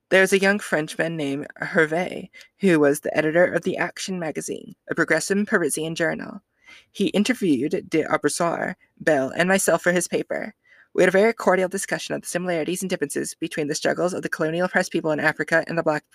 There's 0.09 0.31
a 0.31 0.39
young 0.39 0.59
Frenchman 0.59 1.17
named 1.17 1.47
Hervé 1.61 2.29
who 2.59 2.79
was 2.79 3.01
the 3.01 3.15
editor 3.17 3.43
of 3.43 3.63
the 3.63 3.75
Action 3.75 4.17
magazine, 4.17 4.73
a 4.89 4.95
progressive 4.95 5.45
Parisian 5.45 5.95
journal. 5.95 6.41
He 6.93 7.07
interviewed 7.07 7.89
de 7.89 8.75
Bell, 9.01 9.33
and 9.35 9.49
myself 9.49 9.83
for 9.83 9.91
his 9.91 10.07
paper. 10.07 10.53
We 10.93 11.03
had 11.03 11.09
a 11.09 11.11
very 11.11 11.33
cordial 11.33 11.67
discussion 11.67 12.15
of 12.15 12.21
the 12.21 12.27
similarities 12.27 12.81
and 12.81 12.89
differences 12.89 13.35
between 13.35 13.67
the 13.67 13.75
struggles 13.75 14.13
of 14.13 14.21
the 14.21 14.29
colonial 14.29 14.65
oppressed 14.67 14.93
people 14.93 15.11
in 15.11 15.19
Africa 15.19 15.65
and 15.67 15.77
the 15.77 15.83
black 15.83 16.05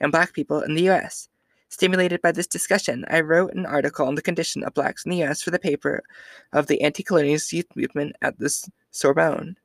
and 0.00 0.12
black 0.12 0.32
people 0.32 0.60
in 0.60 0.74
the 0.74 0.88
US. 0.88 1.28
Stimulated 1.70 2.22
by 2.22 2.30
this 2.30 2.46
discussion, 2.46 3.04
I 3.10 3.20
wrote 3.20 3.54
an 3.54 3.66
article 3.66 4.06
on 4.06 4.14
the 4.14 4.22
condition 4.22 4.62
of 4.62 4.74
blacks 4.74 5.04
in 5.04 5.10
the 5.10 5.24
US 5.24 5.42
for 5.42 5.50
the 5.50 5.58
paper 5.58 6.04
of 6.52 6.68
the 6.68 6.82
anti-colonialist 6.82 7.52
youth 7.52 7.66
movement 7.74 8.14
at 8.22 8.38
the 8.38 8.48
Sorbonne. 8.92 9.56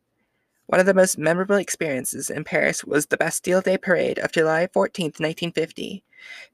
One 0.68 0.80
of 0.80 0.88
the 0.88 0.96
most 0.96 1.20
memorable 1.20 1.58
experiences 1.58 2.32
in 2.32 2.44
Paris 2.44 2.84
was 2.84 3.06
the 3.06 3.18
Bastille 3.18 3.62
Day 3.62 3.78
parade 3.78 4.18
of 4.18 4.32
July 4.32 4.68
14, 4.74 5.06
1950. 5.06 6.04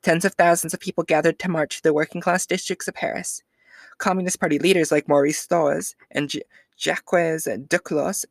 Tens 0.02 0.26
of 0.26 0.34
thousands 0.34 0.74
of 0.74 0.82
people 0.82 1.06
gathered 1.06 1.40
to 1.40 1.50
march 1.50 1.80
through 1.80 1.90
the 1.90 1.94
working 1.94 2.20
class 2.20 2.46
districts 2.46 2.90
of 2.90 2.94
Paris. 2.94 3.42
Communist 4.00 4.40
Party 4.40 4.60
leaders 4.60 4.92
like 4.92 5.08
Maurice 5.08 5.48
Thorez 5.48 5.96
and 6.12 6.30
Jacques 6.78 7.06
Duclos 7.06 8.26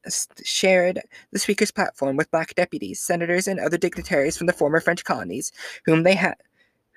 shared 0.44 1.00
the 1.32 1.38
speaker's 1.38 1.70
platform 1.70 2.16
with 2.16 2.30
black 2.30 2.54
deputies, 2.54 3.00
senators, 3.00 3.48
and 3.48 3.58
other 3.58 3.78
dignitaries 3.78 4.36
from 4.36 4.48
the 4.48 4.52
former 4.52 4.80
French 4.80 5.04
colonies, 5.04 5.50
whom 5.86 6.02
they 6.02 6.14
had, 6.14 6.36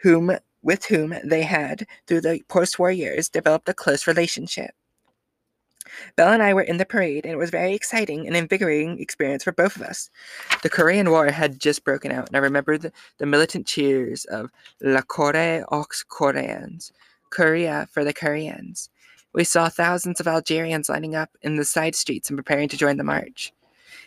whom 0.02 0.38
with 0.62 0.86
whom 0.86 1.16
they 1.24 1.44
had, 1.44 1.86
through 2.08 2.22
the 2.22 2.42
post 2.50 2.80
war 2.80 2.92
years, 2.92 3.30
developed 3.30 3.70
a 3.70 3.74
close 3.74 4.08
relationship. 4.08 4.72
Belle 6.16 6.34
and 6.34 6.44
I 6.44 6.54
were 6.54 6.62
in 6.62 6.78
the 6.78 6.86
parade, 6.86 7.26
and 7.26 7.34
it 7.34 7.38
was 7.38 7.50
a 7.50 7.52
very 7.52 7.74
exciting 7.74 8.28
and 8.28 8.36
invigorating 8.36 9.00
experience 9.00 9.44
for 9.44 9.52
both 9.52 9.76
of 9.76 9.82
us. 9.82 10.10
The 10.62 10.70
Korean 10.70 11.10
War 11.10 11.32
had 11.32 11.60
just 11.60 11.84
broken 11.84 12.12
out, 12.12 12.28
and 12.28 12.36
I 12.36 12.40
remember 12.40 12.78
the, 12.78 12.92
the 13.18 13.26
militant 13.26 13.68
cheers 13.68 14.26
of 14.26 14.50
La 14.82 15.02
Corée 15.02 15.64
aux 15.72 15.86
Coréens, 16.10 16.92
Korea 17.30 17.88
for 17.92 18.04
the 18.04 18.14
Koreans. 18.14 18.90
We 19.34 19.44
saw 19.44 19.68
thousands 19.68 20.20
of 20.20 20.28
Algerians 20.28 20.90
lining 20.90 21.16
up 21.16 21.32
in 21.42 21.56
the 21.56 21.66
side 21.66 21.96
streets 21.96 22.30
and 22.30 22.38
preparing 22.38 22.70
to 22.70 22.78
join 22.78 22.98
the 22.98 23.04
march. 23.04 23.52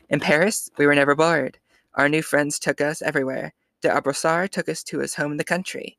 In 0.08 0.20
Paris, 0.20 0.70
we 0.78 0.86
were 0.86 0.94
never 0.94 1.16
bored. 1.16 1.58
Our 1.94 2.08
new 2.08 2.22
friends 2.22 2.58
took 2.60 2.80
us 2.80 3.02
everywhere. 3.02 3.52
D'Arboussier 3.82 4.48
took 4.48 4.68
us 4.68 4.84
to 4.84 5.00
his 5.00 5.16
home 5.16 5.32
in 5.32 5.38
the 5.38 5.44
country. 5.44 5.98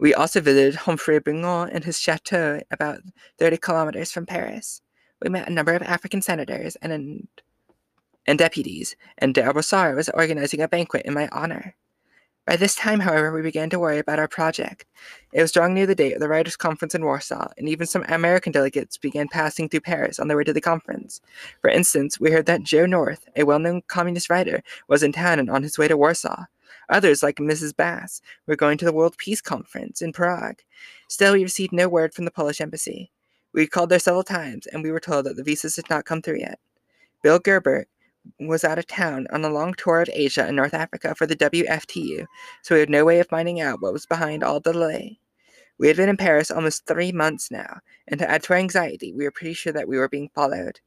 We 0.00 0.14
also 0.14 0.40
visited 0.40 0.80
Houphouët-Boigny 0.80 1.68
and 1.74 1.84
his 1.84 2.00
chateau 2.00 2.60
about 2.70 3.02
30 3.38 3.58
kilometers 3.58 4.10
from 4.10 4.24
Paris. 4.24 4.80
We 5.20 5.28
met 5.28 5.46
a 5.46 5.52
number 5.52 5.74
of 5.74 5.82
African 5.82 6.22
senators 6.22 6.74
and, 6.76 7.28
and 8.26 8.38
deputies, 8.38 8.96
and 9.18 9.34
Arboussier 9.34 9.94
was 9.94 10.08
organizing 10.08 10.62
a 10.62 10.68
banquet 10.68 11.04
in 11.04 11.12
my 11.12 11.28
honor. 11.30 11.76
By 12.46 12.56
this 12.56 12.74
time, 12.74 13.00
however, 13.00 13.30
we 13.30 13.42
began 13.42 13.68
to 13.70 13.78
worry 13.78 13.98
about 13.98 14.18
our 14.18 14.26
project. 14.26 14.86
It 15.34 15.42
was 15.42 15.52
drawing 15.52 15.74
near 15.74 15.86
the 15.86 15.94
date 15.94 16.14
of 16.14 16.20
the 16.20 16.28
Writers' 16.28 16.56
Conference 16.56 16.94
in 16.94 17.04
Warsaw, 17.04 17.48
and 17.58 17.68
even 17.68 17.86
some 17.86 18.06
American 18.08 18.52
delegates 18.52 18.96
began 18.96 19.28
passing 19.28 19.68
through 19.68 19.80
Paris 19.80 20.18
on 20.18 20.28
their 20.28 20.36
way 20.38 20.44
to 20.44 20.54
the 20.54 20.62
conference. 20.62 21.20
For 21.60 21.68
instance, 21.68 22.18
we 22.18 22.30
heard 22.30 22.46
that 22.46 22.62
Joe 22.62 22.86
North, 22.86 23.26
a 23.36 23.44
well 23.44 23.58
known 23.58 23.82
communist 23.86 24.30
writer, 24.30 24.62
was 24.88 25.02
in 25.02 25.12
town 25.12 25.38
and 25.38 25.50
on 25.50 25.62
his 25.62 25.76
way 25.76 25.88
to 25.88 25.96
Warsaw. 25.98 26.46
Others, 26.90 27.22
like 27.22 27.36
Mrs. 27.36 27.74
Bass, 27.76 28.20
were 28.46 28.56
going 28.56 28.76
to 28.78 28.84
the 28.84 28.92
World 28.92 29.16
Peace 29.16 29.40
Conference 29.40 30.02
in 30.02 30.12
Prague. 30.12 30.60
Still, 31.08 31.32
we 31.32 31.42
received 31.42 31.72
no 31.72 31.88
word 31.88 32.12
from 32.12 32.24
the 32.24 32.30
Polish 32.30 32.60
embassy. 32.60 33.10
We 33.54 33.66
called 33.66 33.90
there 33.90 33.98
several 33.98 34.22
times, 34.22 34.66
and 34.66 34.82
we 34.82 34.90
were 34.90 35.00
told 35.00 35.26
that 35.26 35.36
the 35.36 35.42
visas 35.42 35.76
had 35.76 35.88
not 35.88 36.04
come 36.04 36.22
through 36.22 36.38
yet. 36.38 36.58
Bill 37.22 37.38
Gebert 37.38 37.86
was 38.38 38.64
out 38.64 38.78
of 38.78 38.86
town 38.86 39.26
on 39.32 39.44
a 39.44 39.50
long 39.50 39.74
tour 39.74 40.02
of 40.02 40.10
Asia 40.12 40.44
and 40.44 40.56
North 40.56 40.74
Africa 40.74 41.14
for 41.14 41.26
the 41.26 41.36
WFTU, 41.36 42.26
so 42.62 42.74
we 42.74 42.80
had 42.80 42.90
no 42.90 43.04
way 43.04 43.20
of 43.20 43.28
finding 43.28 43.60
out 43.60 43.80
what 43.80 43.92
was 43.92 44.06
behind 44.06 44.42
all 44.42 44.60
the 44.60 44.72
delay. 44.72 45.18
We 45.78 45.88
had 45.88 45.96
been 45.96 46.08
in 46.08 46.16
Paris 46.16 46.50
almost 46.50 46.86
three 46.86 47.12
months 47.12 47.50
now, 47.50 47.80
and 48.08 48.20
to 48.20 48.30
add 48.30 48.42
to 48.44 48.52
our 48.52 48.58
anxiety, 48.58 49.12
we 49.12 49.24
were 49.24 49.30
pretty 49.30 49.54
sure 49.54 49.72
that 49.72 49.88
we 49.88 49.96
were 49.96 50.08
being 50.08 50.30
followed. 50.34 50.80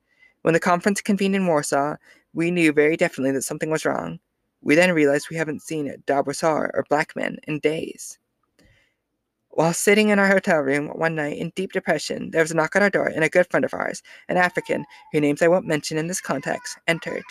When 0.44 0.54
the 0.54 0.60
conference 0.60 1.02
convened 1.02 1.36
in 1.36 1.48
Warsaw, 1.48 1.96
we 2.34 2.52
knew 2.52 2.72
very 2.72 2.98
definitely 2.98 3.32
that 3.32 3.44
something 3.44 3.70
was 3.70 3.86
wrong. 3.86 4.20
We 4.64 4.76
then 4.76 4.94
realized 4.94 5.28
we 5.30 5.36
haven't 5.36 5.62
seen 5.62 5.94
d'Arboussier 6.06 6.72
or 6.74 6.86
black 6.90 7.16
men 7.16 7.38
in 7.48 7.60
days. 7.60 8.18
While 9.50 9.74
sitting 9.74 10.10
in 10.10 10.18
our 10.18 10.28
hotel 10.28 10.62
room 10.62 10.88
one 10.88 11.14
night 11.14 11.38
in 11.38 11.52
deep 11.56 11.74
depression, 11.74 12.32
there 12.32 12.42
was 12.42 12.50
a 12.50 12.56
knock 12.56 12.76
on 12.76 12.82
our 12.82 12.90
door, 12.90 13.06
and 13.06 13.24
a 13.24 13.30
good 13.30 13.48
friend 13.52 13.64
of 13.64 13.74
ours, 13.74 14.02
an 14.30 14.38
African, 14.38 14.86
whose 15.12 15.22
names 15.22 15.42
I 15.44 15.48
won't 15.48 15.68
mention 15.68 15.98
in 15.98 16.08
this 16.08 16.22
context, 16.22 16.80
entered. 16.88 17.24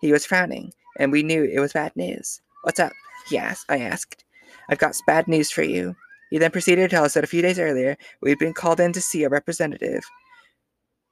He 0.00 0.12
was 0.12 0.24
frowning, 0.24 0.72
and 0.98 1.12
we 1.12 1.22
knew 1.22 1.44
it 1.44 1.60
was 1.60 1.74
bad 1.74 1.94
news. 1.94 2.40
What's 2.62 2.80
up? 2.80 2.92
He 3.28 3.36
asked. 3.36 3.66
I 3.68 3.80
asked. 3.80 4.24
I've 4.70 4.78
got 4.78 4.96
bad 5.06 5.28
news 5.28 5.50
for 5.50 5.62
you. 5.62 5.94
He 6.30 6.38
then 6.38 6.52
proceeded 6.52 6.82
to 6.82 6.88
tell 6.88 7.04
us 7.04 7.14
that 7.14 7.24
a 7.24 7.28
few 7.28 7.42
days 7.42 7.58
earlier 7.58 7.96
we'd 8.22 8.38
been 8.38 8.54
called 8.54 8.80
in 8.80 8.92
to 8.92 9.00
see 9.00 9.24
a 9.24 9.28
representative 9.28 10.04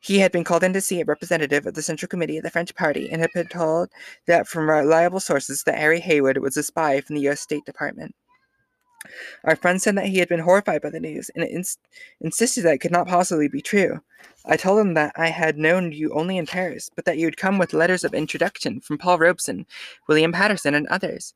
he 0.00 0.18
had 0.18 0.32
been 0.32 0.44
called 0.44 0.62
in 0.62 0.72
to 0.72 0.80
see 0.80 1.00
a 1.00 1.04
representative 1.04 1.66
of 1.66 1.74
the 1.74 1.82
Central 1.82 2.08
Committee 2.08 2.36
of 2.36 2.44
the 2.44 2.50
French 2.50 2.74
Party 2.74 3.08
and 3.10 3.20
had 3.20 3.32
been 3.32 3.48
told 3.48 3.90
that 4.26 4.46
from 4.46 4.68
reliable 4.68 5.20
sources 5.20 5.62
that 5.64 5.78
Harry 5.78 6.00
Haywood 6.00 6.38
was 6.38 6.56
a 6.56 6.62
spy 6.62 7.00
from 7.00 7.16
the 7.16 7.22
U.S. 7.22 7.40
State 7.40 7.64
Department. 7.64 8.14
Our 9.44 9.56
friend 9.56 9.80
said 9.80 9.96
that 9.96 10.06
he 10.06 10.18
had 10.18 10.28
been 10.28 10.40
horrified 10.40 10.82
by 10.82 10.90
the 10.90 11.00
news 11.00 11.30
and 11.34 11.44
ins- 11.44 11.78
insisted 12.20 12.62
that 12.62 12.74
it 12.74 12.78
could 12.78 12.92
not 12.92 13.06
possibly 13.06 13.48
be 13.48 13.60
true. 13.60 14.00
I 14.44 14.56
told 14.56 14.80
him 14.80 14.94
that 14.94 15.12
I 15.16 15.28
had 15.28 15.58
known 15.58 15.92
you 15.92 16.12
only 16.12 16.38
in 16.38 16.46
Paris, 16.46 16.90
but 16.94 17.04
that 17.04 17.18
you 17.18 17.26
had 17.26 17.36
come 17.36 17.58
with 17.58 17.72
letters 17.72 18.04
of 18.04 18.14
introduction 18.14 18.80
from 18.80 18.98
Paul 18.98 19.18
Robeson, 19.18 19.66
William 20.08 20.32
Patterson, 20.32 20.74
and 20.74 20.86
others. 20.88 21.34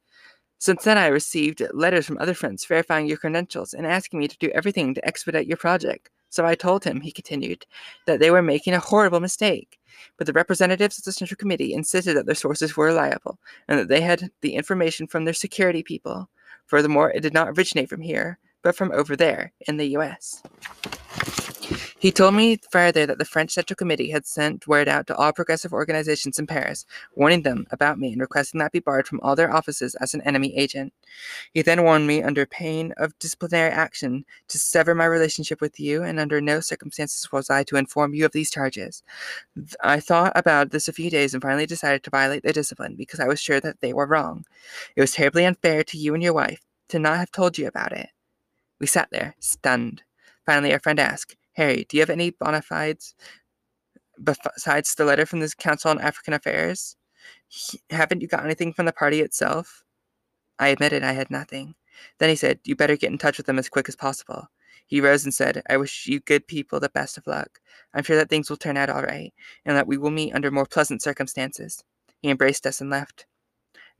Since 0.59 0.85
then, 0.85 0.99
I 0.99 1.07
received 1.07 1.63
letters 1.73 2.07
from 2.07 2.19
other 2.19 2.35
friends 2.35 2.65
verifying 2.65 3.07
your 3.07 3.17
credentials 3.17 3.73
and 3.73 3.87
asking 3.87 4.19
me 4.19 4.29
to 4.29 4.39
do 4.39 4.51
everything 4.51 4.95
to 4.95 5.07
expedite 5.07 5.47
your 5.47 5.57
project. 5.57 6.11
So 6.31 6.47
I 6.47 6.55
told 6.55 6.85
him, 6.85 7.01
he 7.01 7.13
continued, 7.13 7.67
that 8.07 8.21
they 8.21 8.31
were 8.31 8.43
making 8.43 8.73
a 8.73 8.81
horrible 8.81 9.21
mistake. 9.21 9.79
But 10.17 10.27
the 10.27 10.33
representatives 10.33 10.99
of 10.99 11.05
the 11.05 11.13
Central 11.13 11.37
Committee 11.37 11.75
insisted 11.75 12.17
that 12.17 12.27
their 12.27 12.35
sources 12.35 12.77
were 12.77 12.87
reliable 12.87 13.39
and 13.69 13.79
that 13.79 13.89
they 13.89 14.01
had 14.01 14.31
the 14.41 14.55
information 14.55 15.07
from 15.07 15.25
their 15.25 15.35
security 15.35 15.83
people. 15.83 16.31
Furthermore, 16.67 17.11
it 17.11 17.21
did 17.21 17.35
not 17.35 17.49
originate 17.49 17.89
from 17.89 18.01
here, 18.01 18.39
but 18.63 18.77
from 18.77 18.93
over 18.93 19.17
there 19.17 19.53
in 19.67 19.77
the 19.77 19.89
US. 19.97 20.43
He 22.01 22.11
told 22.11 22.35
me 22.35 22.59
further 22.71 23.05
that 23.05 23.19
the 23.19 23.27
French 23.27 23.51
Central 23.51 23.77
Committee 23.77 24.11
had 24.11 24.25
sent 24.25 24.67
word 24.67 24.89
out 24.89 25.07
to 25.07 25.17
all 25.17 25.35
progressive 25.35 25.75
organizations 25.75 26.39
in 26.39 26.47
Paris, 26.47 26.87
warning 27.15 27.43
them 27.43 27.67
about 27.71 27.99
me 27.99 28.13
and 28.13 28.23
requesting 28.23 28.59
that 28.59 28.65
I 28.65 28.69
be 28.71 28.79
barred 28.79 29.07
from 29.07 29.21
all 29.21 29.37
their 29.37 29.55
offices 29.55 29.95
as 29.97 30.15
an 30.15 30.23
enemy 30.23 30.57
agent. 30.57 30.95
He 31.53 31.61
then 31.61 31.83
warned 31.83 32.07
me, 32.07 32.23
under 32.23 32.47
pain 32.47 32.95
of 32.97 33.19
disciplinary 33.19 33.71
action, 33.71 34.25
to 34.49 34.59
sever 34.59 34.95
my 34.95 35.05
relationship 35.05 35.61
with 35.61 35.79
you, 35.79 36.03
and 36.03 36.19
under 36.19 36.41
no 36.41 36.61
circumstances 36.61 37.31
was 37.33 37.51
I 37.51 37.65
to 37.65 37.77
inform 37.77 38.15
you 38.15 38.25
of 38.25 38.33
these 38.33 38.51
charges. 38.51 39.03
I 39.83 40.01
thought 40.01 40.33
about 40.35 40.71
this 40.71 40.89
a 40.89 40.95
few 40.95 41.11
days 41.11 41.35
and 41.35 41.43
finally 41.43 41.67
decided 41.67 42.03
to 42.05 42.11
violate 42.11 42.43
their 42.45 42.55
discipline 42.55 42.95
because 42.97 43.21
I 43.21 43.29
was 43.29 43.43
sure 43.43 43.61
that 43.61 43.83
they 43.83 43.93
were 43.93 44.07
wrong. 44.07 44.47
It 44.97 45.03
was 45.03 45.13
terribly 45.13 45.45
unfair 45.45 45.85
to 45.85 45.99
you 45.99 46.15
and 46.15 46.23
your 46.23 46.33
wife 46.33 46.63
to 46.89 46.99
not 46.99 47.19
have 47.19 47.31
told 47.31 47.59
you 47.59 47.67
about 47.67 47.93
it. 47.93 48.09
We 48.79 48.87
sat 48.87 49.11
there, 49.13 49.37
stunned. 49.39 50.03
Finally, 50.47 50.73
our 50.73 50.81
friend 50.81 50.99
asked, 50.99 51.37
Harry, 51.55 51.87
do 51.89 51.97
you 51.97 52.03
have 52.03 52.11
any 52.11 52.31
bona 52.31 52.63
fides 52.63 53.15
besides 54.23 54.95
the 54.95 55.05
letter 55.05 55.27
from 55.27 55.41
the 55.41 55.53
Council 55.59 55.91
on 55.91 56.01
African 56.01 56.35
Affairs? 56.35 56.97
Haven't 57.91 58.23
you 58.23 58.29
got 58.29 58.45
anything 58.45 58.73
from 58.73 58.87
the 58.87 58.93
party 58.93 59.21
itself? 59.21 59.85
I 60.59 60.69
admitted 60.69 61.03
I 61.03 61.13
had 61.13 61.31
nothing. 61.31 61.75
Then 62.19 62.29
he 62.29 62.37
said, 62.37 62.61
You 62.65 62.77
better 62.77 62.97
get 62.97 63.11
in 63.11 63.19
touch 63.19 63.37
with 63.37 63.47
them 63.47 63.59
as 63.59 63.69
quick 63.69 63.89
as 63.89 63.97
possible. 63.97 64.49
He 64.87 65.01
rose 65.01 65.25
and 65.25 65.33
said, 65.33 65.63
I 65.69 65.77
wish 65.77 66.07
you 66.07 66.21
good 66.21 66.47
people 66.47 66.81
the 66.81 66.89
best 66.89 67.17
of 67.17 67.27
luck. 67.27 67.61
I'm 67.95 68.05
sure 68.05 68.17
that 68.17 68.29
things 68.29 68.51
will 68.51 68.57
turn 68.57 68.77
out 68.77 68.91
all 68.91 69.03
right, 69.03 69.33
and 69.65 69.77
that 69.77 69.87
we 69.87 69.97
will 69.97 70.11
meet 70.11 70.35
under 70.35 70.51
more 70.51 70.67
pleasant 70.67 71.03
circumstances. 71.03 71.85
He 72.21 72.29
embraced 72.29 72.67
us 72.67 72.81
and 72.81 72.91
left. 72.91 73.27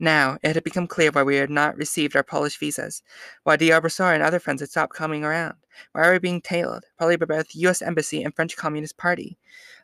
Now, 0.03 0.39
it 0.41 0.55
had 0.55 0.63
become 0.63 0.87
clear 0.87 1.11
why 1.11 1.21
we 1.21 1.35
had 1.35 1.51
not 1.51 1.77
received 1.77 2.15
our 2.15 2.23
Polish 2.23 2.57
visas, 2.57 3.03
why 3.43 3.55
D'Arboussier 3.55 4.15
and 4.15 4.23
other 4.23 4.39
friends 4.39 4.61
had 4.61 4.71
stopped 4.71 4.95
coming 4.95 5.23
around, 5.23 5.57
why 5.91 6.01
we 6.01 6.07
were 6.07 6.19
being 6.19 6.41
tailed, 6.41 6.85
probably 6.97 7.17
by 7.17 7.27
both 7.27 7.49
the 7.49 7.59
U.S. 7.59 7.83
Embassy 7.83 8.23
and 8.23 8.35
French 8.35 8.57
Communist 8.57 8.97
Party, 8.97 9.37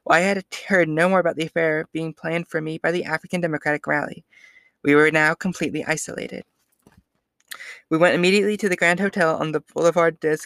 why 0.06 0.18
I 0.18 0.22
had 0.22 0.44
heard 0.68 0.90
no 0.90 1.08
more 1.08 1.20
about 1.20 1.36
the 1.36 1.46
affair 1.46 1.88
being 1.94 2.16
planned 2.16 2.48
for 2.48 2.60
me 2.62 2.80
by 2.80 2.92
the 2.92 3.04
African 3.04 3.42
Democratic 3.42 3.86
Rally. 3.86 4.26
We 4.84 4.96
were 4.96 5.12
now 5.12 5.36
completely 5.36 5.86
isolated. 5.86 6.46
We 7.92 8.00
went 8.00 8.16
immediately 8.16 8.58
to 8.58 8.70
the 8.70 8.76
Grand 8.76 9.00
Hotel 9.00 9.38
on 9.38 9.52
the 9.52 9.62
Boulevard 9.76 10.20
des 10.20 10.40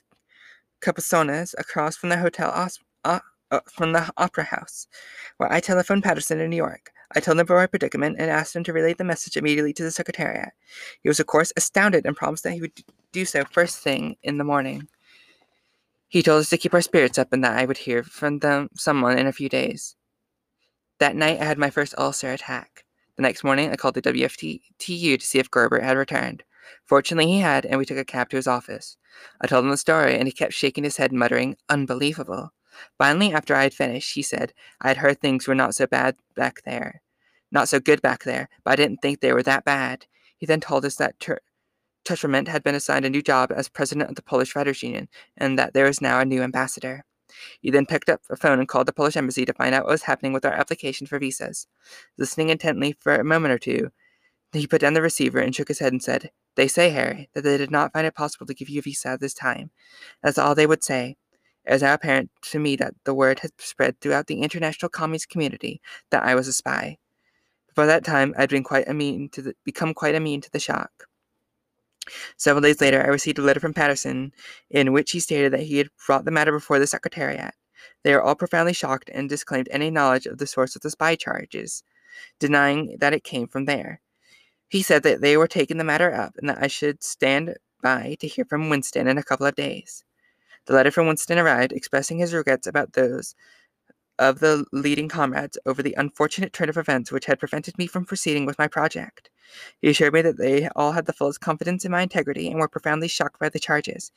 Capucines, 0.82 1.56
across 1.58 1.96
from 1.96 2.10
the 2.10 2.18
hotel 2.18 2.52
uh, 3.06 3.20
uh, 3.52 3.60
from 3.72 3.94
the 3.94 4.12
Opera 4.18 4.44
House, 4.44 4.88
where 5.38 5.52
I 5.52 5.62
telephoned 5.62 6.04
Patterson 6.04 6.42
in 6.42 6.50
New 6.50 6.58
York. 6.58 6.92
I 7.16 7.20
told 7.20 7.38
him 7.38 7.42
of 7.42 7.52
our 7.52 7.68
predicament 7.68 8.18
and 8.20 8.30
asked 8.30 8.56
him 8.56 8.64
to 8.64 8.74
relay 8.74 8.94
the 8.94 9.04
message 9.04 9.38
immediately 9.38 9.74
to 9.74 9.84
the 9.84 9.92
Secretariat. 9.92 10.50
He 11.02 11.10
was, 11.10 11.20
of 11.20 11.28
course, 11.28 11.52
astounded 11.58 12.06
and 12.06 12.16
promised 12.16 12.44
that 12.44 12.54
he 12.54 12.62
would 12.62 12.74
do 13.12 13.26
so 13.26 13.44
first 13.44 13.80
thing 13.80 14.16
in 14.24 14.38
the 14.38 14.44
morning. 14.44 14.88
He 16.08 16.24
told 16.24 16.42
us 16.42 16.50
to 16.50 16.58
keep 16.58 16.74
our 16.74 16.82
spirits 16.82 17.18
up 17.18 17.32
and 17.32 17.44
that 17.44 17.58
I 17.58 17.66
would 17.66 17.78
hear 17.78 18.04
from 18.04 18.40
them 18.40 18.70
someone 18.76 19.18
in 19.18 19.28
a 19.28 19.34
few 19.34 19.50
days. 19.50 19.96
That 21.00 21.16
night, 21.16 21.40
I 21.40 21.46
had 21.46 21.58
my 21.58 21.70
first 21.70 21.96
ulcer 21.98 22.32
attack. 22.32 22.86
The 23.16 23.24
next 23.24 23.44
morning, 23.44 23.72
I 23.72 23.76
called 23.76 23.96
the 23.96 24.02
WFTU 24.02 24.60
to 24.78 25.26
see 25.26 25.40
if 25.40 25.50
Gebert 25.50 25.84
had 25.84 25.98
returned. 25.98 26.44
Fortunately, 26.86 27.32
he 27.32 27.40
had, 27.40 27.66
and 27.66 27.78
we 27.78 27.86
took 27.86 27.98
a 27.98 28.06
cab 28.06 28.30
to 28.30 28.36
his 28.36 28.48
office. 28.48 28.98
I 29.42 29.48
told 29.48 29.66
him 29.66 29.72
the 29.72 29.78
story, 29.78 30.16
and 30.16 30.28
he 30.28 30.32
kept 30.32 30.54
shaking 30.54 30.84
his 30.84 30.98
head, 30.98 31.12
muttering, 31.12 31.58
Unbelievable. 31.70 32.54
Finally, 32.98 33.34
after 33.34 33.56
I 33.56 33.64
had 33.64 33.74
finished, 33.74 34.16
he 34.16 34.22
said, 34.22 34.54
I 34.82 34.90
had 34.90 34.98
heard 34.98 35.20
things 35.20 35.48
were 35.48 35.56
not 35.56 35.76
so 35.76 35.88
bad 35.88 36.16
back 36.36 36.62
there. 36.64 37.02
Not 37.52 37.70
so 37.70 37.80
good 37.80 38.02
back 38.02 38.24
there, 38.24 38.50
but 38.64 38.72
I 38.72 38.76
didn't 38.76 39.02
think 39.02 39.20
they 39.20 39.34
were 39.34 39.44
that 39.44 39.66
bad. 39.66 40.06
He 40.38 40.46
then 40.46 40.62
told 40.62 40.86
us 40.86 40.96
that 40.96 41.20
Tur- 41.20 41.42
had 42.08 42.64
been 42.64 42.76
assigned 42.76 43.06
a 43.06 43.10
new 43.10 43.22
job 43.22 43.52
as 43.56 43.70
president 43.70 44.10
of 44.10 44.16
the 44.16 44.24
Polish 44.24 44.56
Writers 44.56 44.82
Union, 44.84 45.08
and 45.38 45.58
that 45.60 45.74
there 45.74 45.88
is 45.88 46.02
now 46.02 46.20
a 46.20 46.26
new 46.26 46.42
ambassador. 46.42 47.06
He 47.62 47.72
then 47.72 47.86
picked 47.86 48.10
up 48.10 48.22
a 48.30 48.36
phone 48.36 48.60
and 48.60 48.68
called 48.68 48.88
the 48.88 48.94
Polish 48.94 49.16
embassy 49.16 49.46
to 49.46 49.54
find 49.54 49.74
out 49.74 49.84
what 49.86 49.92
was 49.92 50.04
happening 50.04 50.34
with 50.34 50.46
our 50.46 50.52
application 50.54 51.08
for 51.08 51.20
visas. 51.20 51.68
Listening 52.18 52.50
intently 52.50 52.94
for 53.00 53.16
a 53.16 53.24
moment 53.24 53.54
or 53.54 53.60
two, 53.60 53.92
he 54.54 54.68
put 54.68 54.82
down 54.82 54.94
the 54.94 55.02
receiver 55.02 55.40
and 55.40 55.56
shook 55.56 55.70
his 55.70 55.80
head 55.80 55.94
and 55.94 56.04
said, 56.04 56.32
They 56.56 56.68
say, 56.68 56.90
Harry, 56.90 57.30
that 57.34 57.44
they 57.44 57.58
did 57.58 57.72
not 57.72 57.94
find 57.94 58.06
it 58.06 58.16
possible 58.16 58.46
to 58.46 58.54
give 58.54 58.68
you 58.68 58.80
a 58.80 58.82
visa 58.82 59.10
at 59.10 59.22
this 59.22 59.34
time. 59.34 59.72
That's 60.22 60.38
all 60.38 60.56
they 60.56 60.68
would 60.68 60.84
say. 60.84 61.16
It 61.66 61.74
is 61.74 61.82
now 61.82 61.94
apparent 61.94 62.32
to 62.44 62.60
me 62.60 62.76
that 62.78 62.94
the 63.04 63.14
word 63.14 63.40
had 63.40 63.52
spread 63.60 64.00
throughout 64.00 64.28
the 64.28 64.42
international 64.42 64.90
communist 64.90 65.30
community 65.30 65.82
that 66.10 66.24
I 66.24 66.36
was 66.36 66.48
a 66.48 66.54
spy. 66.54 66.98
Before 67.68 67.86
that 67.86 68.04
time, 68.04 68.34
I 68.38 68.42
had 68.42 68.50
been 68.50 68.64
quite 68.64 68.88
immune 68.88 69.30
to 69.30 69.42
the, 69.42 69.56
become 69.64 69.94
quite 69.94 70.16
immune 70.16 70.42
to 70.42 70.52
the 70.52 70.60
shock. 70.60 71.08
Several 72.36 72.62
days 72.62 72.82
later, 72.82 73.02
I 73.02 73.08
received 73.08 73.38
a 73.38 73.44
letter 73.44 73.60
from 73.60 73.74
Patterson 73.74 74.34
in 74.70 74.92
which 74.92 75.12
he 75.12 75.20
stated 75.20 75.54
that 75.54 75.62
he 75.62 75.78
had 75.78 75.90
brought 76.06 76.26
the 76.26 76.32
matter 76.32 76.52
before 76.52 76.80
the 76.80 76.88
Secretariat. 76.88 77.54
They 78.04 78.14
are 78.14 78.22
all 78.22 78.36
profoundly 78.36 78.74
shocked 78.74 79.10
and 79.14 79.30
disclaimed 79.30 79.70
any 79.72 79.92
knowledge 79.92 80.26
of 80.26 80.40
the 80.40 80.48
source 80.48 80.76
of 80.76 80.82
the 80.82 80.90
spy 80.90 81.16
charges, 81.16 81.84
denying 82.40 82.98
that 83.00 83.14
it 83.14 83.24
came 83.24 83.48
from 83.48 83.66
there. 83.66 84.02
He 84.68 84.82
said 84.82 85.04
that 85.04 85.22
they 85.22 85.38
were 85.38 85.48
taking 85.48 85.78
the 85.78 85.84
matter 85.84 86.12
up 86.14 86.38
and 86.38 86.50
that 86.50 86.62
I 86.62 86.68
should 86.68 87.04
stand 87.04 87.56
by 87.82 88.16
to 88.20 88.28
hear 88.28 88.46
from 88.46 88.70
Winston 88.70 89.08
in 89.08 89.18
a 89.18 89.24
couple 89.24 89.46
of 89.46 89.56
days. 89.56 90.04
The 90.66 90.74
letter 90.74 90.92
from 90.92 91.08
Winston 91.08 91.40
arrived, 91.40 91.74
expressing 91.74 92.20
his 92.20 92.34
regrets 92.34 92.68
about 92.68 92.94
those 92.94 93.36
of 94.20 94.40
the 94.40 94.66
leading 94.72 95.10
comrades 95.10 95.58
over 95.66 95.82
the 95.82 95.96
unfortunate 95.98 96.54
turn 96.54 96.70
of 96.70 96.78
events 96.78 97.12
which 97.12 97.26
had 97.26 97.40
prevented 97.40 97.78
me 97.80 97.88
from 97.88 98.06
proceeding 98.06 98.46
with 98.46 98.60
my 98.60 98.68
project. 98.68 99.32
He 99.82 99.90
assured 99.90 100.14
me 100.14 100.22
that 100.22 100.38
they 100.38 100.70
all 100.76 100.92
had 100.92 101.08
the 101.08 101.14
fullest 101.14 101.42
confidence 101.42 101.84
in 101.84 101.92
my 101.92 102.04
integrity 102.04 102.48
and 102.48 102.60
were 102.60 102.68
profoundly 102.68 103.08
shocked 103.08 103.40
by 103.40 103.50
the 103.50 103.60
charges. 103.60 104.12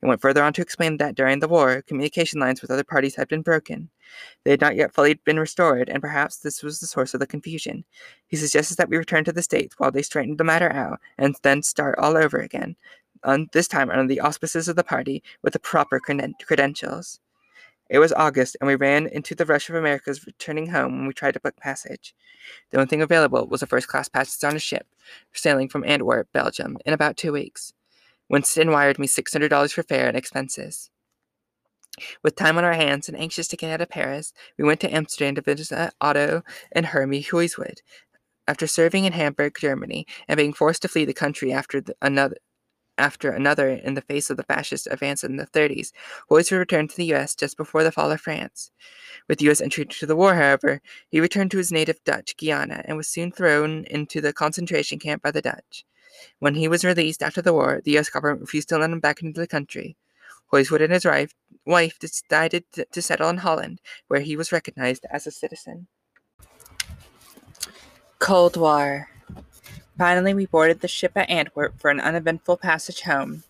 He 0.00 0.06
went 0.06 0.20
further 0.20 0.42
on 0.42 0.52
to 0.54 0.62
explain 0.62 0.96
that 0.98 1.16
during 1.16 1.40
the 1.40 1.48
war, 1.48 1.82
communication 1.82 2.40
lines 2.40 2.62
with 2.62 2.70
other 2.70 2.84
parties 2.84 3.16
had 3.16 3.28
been 3.28 3.42
broken. 3.42 3.90
They 4.44 4.52
had 4.52 4.60
not 4.60 4.76
yet 4.76 4.94
fully 4.94 5.14
been 5.14 5.40
restored, 5.40 5.88
and 5.88 6.00
perhaps 6.00 6.38
this 6.38 6.62
was 6.62 6.78
the 6.78 6.86
source 6.86 7.12
of 7.12 7.20
the 7.20 7.26
confusion. 7.26 7.84
He 8.28 8.36
suggested 8.36 8.76
that 8.78 8.88
we 8.88 8.96
return 8.96 9.24
to 9.24 9.32
the 9.32 9.42
States 9.42 9.74
while 9.76 9.90
they 9.90 10.02
straighten 10.02 10.36
the 10.36 10.44
matter 10.44 10.72
out, 10.72 11.00
and 11.18 11.34
then 11.42 11.62
start 11.62 11.98
all 11.98 12.16
over 12.16 12.38
again, 12.38 12.76
on 13.24 13.48
this 13.52 13.68
time 13.68 13.90
under 13.90 14.06
the 14.06 14.20
auspices 14.20 14.68
of 14.68 14.76
the 14.76 14.84
party 14.84 15.22
with 15.42 15.52
the 15.52 15.58
proper 15.58 16.00
creden- 16.00 16.34
credentials. 16.46 17.20
It 17.88 17.98
was 18.00 18.12
August, 18.12 18.56
and 18.60 18.68
we 18.68 18.74
ran 18.74 19.06
into 19.06 19.34
the 19.34 19.46
rush 19.46 19.70
of 19.70 19.74
Americans 19.74 20.26
returning 20.26 20.68
home 20.68 20.98
when 20.98 21.06
we 21.06 21.14
tried 21.14 21.34
to 21.34 21.40
book 21.40 21.56
passage. 21.56 22.14
The 22.70 22.78
only 22.78 22.88
thing 22.88 23.00
available 23.00 23.46
was 23.46 23.62
a 23.62 23.66
first 23.66 23.88
class 23.88 24.08
passage 24.08 24.44
on 24.44 24.56
a 24.56 24.60
ship 24.60 24.86
sailing 25.32 25.68
from 25.68 25.84
Antwerp, 25.84 26.28
Belgium, 26.32 26.76
in 26.84 26.92
about 26.92 27.16
two 27.16 27.32
weeks. 27.32 27.72
Winston 28.28 28.70
wired 28.70 28.98
me 28.98 29.06
$600 29.06 29.72
for 29.72 29.82
fare 29.82 30.06
and 30.06 30.16
expenses. 30.16 30.90
With 32.22 32.36
time 32.36 32.58
on 32.58 32.64
our 32.64 32.74
hands 32.74 33.08
and 33.08 33.18
anxious 33.18 33.48
to 33.48 33.56
get 33.56 33.72
out 33.72 33.80
of 33.80 33.88
Paris, 33.88 34.32
we 34.58 34.64
went 34.64 34.80
to 34.80 34.94
Amsterdam 34.94 35.34
to 35.34 35.40
visit 35.40 35.76
uh, 35.76 35.90
Otto 36.00 36.42
and 36.72 36.86
Hermie 36.86 37.24
Huiswoud. 37.24 37.78
After 38.46 38.66
serving 38.66 39.04
in 39.04 39.12
Hamburg, 39.12 39.56
Germany, 39.58 40.06
and 40.28 40.36
being 40.36 40.52
forced 40.52 40.82
to 40.82 40.88
flee 40.88 41.04
the 41.04 41.14
country 41.14 41.52
after 41.52 41.80
the, 41.80 41.94
another 42.00 42.36
after 42.98 43.30
another 43.30 43.68
in 43.68 43.94
the 43.94 44.02
face 44.02 44.28
of 44.28 44.36
the 44.36 44.42
fascist 44.42 44.88
advance 44.90 45.24
in 45.24 45.36
the 45.36 45.46
30s, 45.46 45.92
Boyce 46.28 46.52
returned 46.52 46.90
to 46.90 46.96
the 46.96 47.06
U.S. 47.06 47.34
just 47.34 47.56
before 47.56 47.82
the 47.84 47.92
fall 47.92 48.10
of 48.10 48.20
France. 48.20 48.70
With 49.28 49.40
U.S. 49.42 49.60
entry 49.60 49.84
into 49.84 50.06
the 50.06 50.16
war, 50.16 50.34
however, 50.34 50.82
he 51.08 51.20
returned 51.20 51.50
to 51.52 51.58
his 51.58 51.72
native 51.72 52.02
Dutch 52.04 52.36
Guiana 52.36 52.82
and 52.84 52.96
was 52.96 53.08
soon 53.08 53.32
thrown 53.32 53.84
into 53.84 54.20
the 54.20 54.32
concentration 54.32 54.98
camp 54.98 55.22
by 55.22 55.30
the 55.30 55.42
Dutch. 55.42 55.84
When 56.40 56.54
he 56.56 56.68
was 56.68 56.84
released 56.84 57.22
after 57.22 57.40
the 57.40 57.52
war, 57.52 57.80
the 57.84 57.92
U.S. 57.92 58.10
government 58.10 58.40
refused 58.40 58.68
to 58.70 58.78
let 58.78 58.90
him 58.90 59.00
back 59.00 59.22
into 59.22 59.40
the 59.40 59.46
country. 59.46 59.96
Huiswoud 60.52 60.82
and 60.82 60.92
his 60.92 61.06
wife 61.66 61.98
decided 61.98 62.64
to 62.72 63.02
settle 63.02 63.28
in 63.28 63.38
Holland, 63.38 63.80
where 64.08 64.20
he 64.20 64.36
was 64.36 64.50
recognized 64.50 65.06
as 65.10 65.26
a 65.26 65.30
citizen. 65.30 65.86
Cold 68.18 68.56
War 68.56 69.08
Finally, 69.98 70.32
we 70.32 70.46
boarded 70.46 70.80
the 70.80 70.86
ship 70.86 71.12
at 71.16 71.28
Antwerp 71.28 71.76
for 71.80 71.90
an 71.90 71.98
uneventful 71.98 72.56
passage 72.56 73.02
home. 73.02 73.42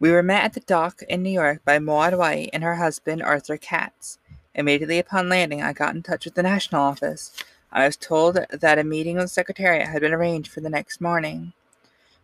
We 0.00 0.10
were 0.10 0.22
met 0.22 0.44
at 0.44 0.54
the 0.54 0.60
dock 0.60 1.02
in 1.02 1.22
New 1.22 1.30
York 1.30 1.62
by 1.66 1.78
Maud 1.78 2.14
White 2.14 2.48
and 2.54 2.64
her 2.64 2.76
husband, 2.76 3.22
Arthur 3.22 3.58
Katz. 3.58 4.18
Immediately 4.54 4.98
upon 4.98 5.28
landing, 5.28 5.62
I 5.62 5.74
got 5.74 5.94
in 5.94 6.02
touch 6.02 6.24
with 6.24 6.34
the 6.34 6.42
national 6.42 6.80
office. 6.80 7.30
I 7.70 7.84
was 7.84 7.96
told 7.98 8.38
that 8.50 8.78
a 8.78 8.84
meeting 8.84 9.16
with 9.16 9.26
the 9.26 9.28
Secretariat 9.28 9.88
had 9.88 10.00
been 10.00 10.14
arranged 10.14 10.50
for 10.50 10.62
the 10.62 10.70
next 10.70 10.98
morning. 10.98 11.52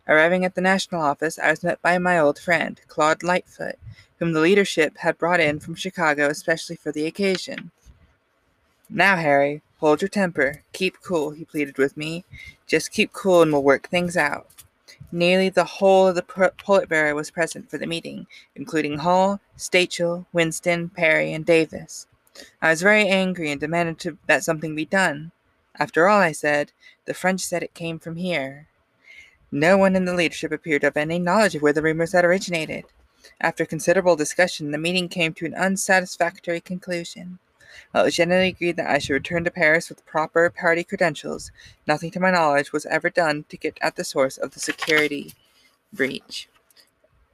Arriving 0.07 0.43
at 0.43 0.55
the 0.55 0.61
national 0.61 1.01
office, 1.01 1.37
I 1.37 1.51
was 1.51 1.63
met 1.63 1.79
by 1.83 1.99
my 1.99 2.17
old 2.17 2.39
friend, 2.39 2.81
Claude 2.87 3.21
Lightfoot, 3.21 3.75
whom 4.17 4.33
the 4.33 4.41
leadership 4.41 4.97
had 4.97 5.19
brought 5.19 5.39
in 5.39 5.59
from 5.59 5.75
Chicago 5.75 6.27
especially 6.27 6.75
for 6.75 6.91
the 6.91 7.05
occasion. 7.05 7.69
Now, 8.89 9.15
Harry, 9.15 9.61
hold 9.83 10.01
your 10.01 10.07
temper. 10.07 10.63
Keep 10.71 11.01
cool, 11.01 11.31
he 11.31 11.43
pleaded 11.43 11.77
with 11.77 11.97
me. 11.97 12.23
Just 12.65 12.93
keep 12.93 13.11
cool 13.11 13.41
and 13.41 13.51
we'll 13.51 13.61
work 13.61 13.89
things 13.89 14.15
out. 14.15 14.47
Nearly 15.11 15.49
the 15.49 15.65
whole 15.65 16.07
of 16.07 16.15
the 16.15 16.21
Politburo 16.21 17.13
was 17.13 17.29
present 17.29 17.69
for 17.69 17.77
the 17.77 17.85
meeting, 17.85 18.25
including 18.55 18.99
Hall, 18.99 19.41
Stachel, 19.57 20.25
Winston, 20.31 20.87
Perry, 20.87 21.33
and 21.33 21.45
Davis. 21.45 22.07
I 22.61 22.69
was 22.69 22.81
very 22.81 23.09
angry 23.09 23.51
and 23.51 23.59
demanded 23.59 23.99
to, 23.99 24.17
that 24.27 24.45
something 24.45 24.73
be 24.73 24.85
done. 24.85 25.33
After 25.77 26.07
all, 26.07 26.21
I 26.21 26.31
said, 26.31 26.71
the 27.03 27.13
French 27.13 27.41
said 27.41 27.61
it 27.61 27.73
came 27.73 27.99
from 27.99 28.15
here. 28.15 28.67
No 29.51 29.77
one 29.77 29.97
in 29.97 30.05
the 30.05 30.15
leadership 30.15 30.53
appeared 30.53 30.81
to 30.81 30.87
have 30.87 30.97
any 30.97 31.19
knowledge 31.19 31.55
of 31.55 31.61
where 31.61 31.73
the 31.73 31.81
rumors 31.81 32.13
had 32.13 32.23
originated. 32.23 32.85
After 33.41 33.65
considerable 33.65 34.15
discussion, 34.15 34.71
the 34.71 34.77
meeting 34.77 35.09
came 35.09 35.33
to 35.33 35.45
an 35.45 35.53
unsatisfactory 35.53 36.61
conclusion. 36.61 37.39
It 37.93 38.03
was 38.03 38.15
generally 38.15 38.49
agreed 38.49 38.77
that 38.77 38.89
I 38.89 38.97
should 38.97 39.13
return 39.13 39.43
to 39.43 39.51
Paris 39.51 39.89
with 39.89 40.05
proper 40.05 40.49
party 40.49 40.83
credentials, 40.83 41.51
nothing 41.87 42.11
to 42.11 42.19
my 42.19 42.31
knowledge 42.31 42.71
was 42.71 42.85
ever 42.85 43.09
done 43.09 43.45
to 43.49 43.57
get 43.57 43.77
at 43.81 43.95
the 43.95 44.03
source 44.03 44.37
of 44.37 44.51
the 44.51 44.59
security 44.59 45.33
breach. 45.91 46.49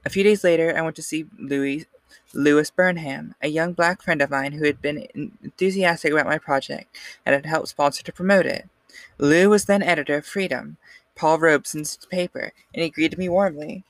A 0.05 0.09
few 0.09 0.23
days 0.23 0.43
later, 0.43 0.75
I 0.75 0.81
went 0.81 0.95
to 0.95 1.01
see 1.01 1.25
Louis, 1.37 1.85
Louis 2.33 2.69
Burnham, 2.71 3.35
a 3.41 3.49
young 3.49 3.73
black 3.73 4.01
friend 4.01 4.21
of 4.21 4.29
mine 4.29 4.53
who 4.53 4.65
had 4.65 4.81
been 4.81 5.07
enthusiastic 5.43 6.13
about 6.13 6.25
my 6.25 6.37
project 6.37 6.95
and 7.25 7.33
had 7.33 7.45
helped 7.45 7.69
sponsor 7.69 8.03
to 8.03 8.13
promote 8.13 8.45
it. 8.45 8.69
Lou 9.17 9.49
was 9.49 9.65
then 9.65 9.83
editor 9.83 10.17
of 10.17 10.25
Freedom, 10.25 10.77
Paul 11.15 11.39
Robeson's 11.39 11.97
paper, 12.09 12.53
and 12.73 12.83
he 12.83 12.89
greeted 12.89 13.19
me 13.19 13.27
warmly. 13.27 13.83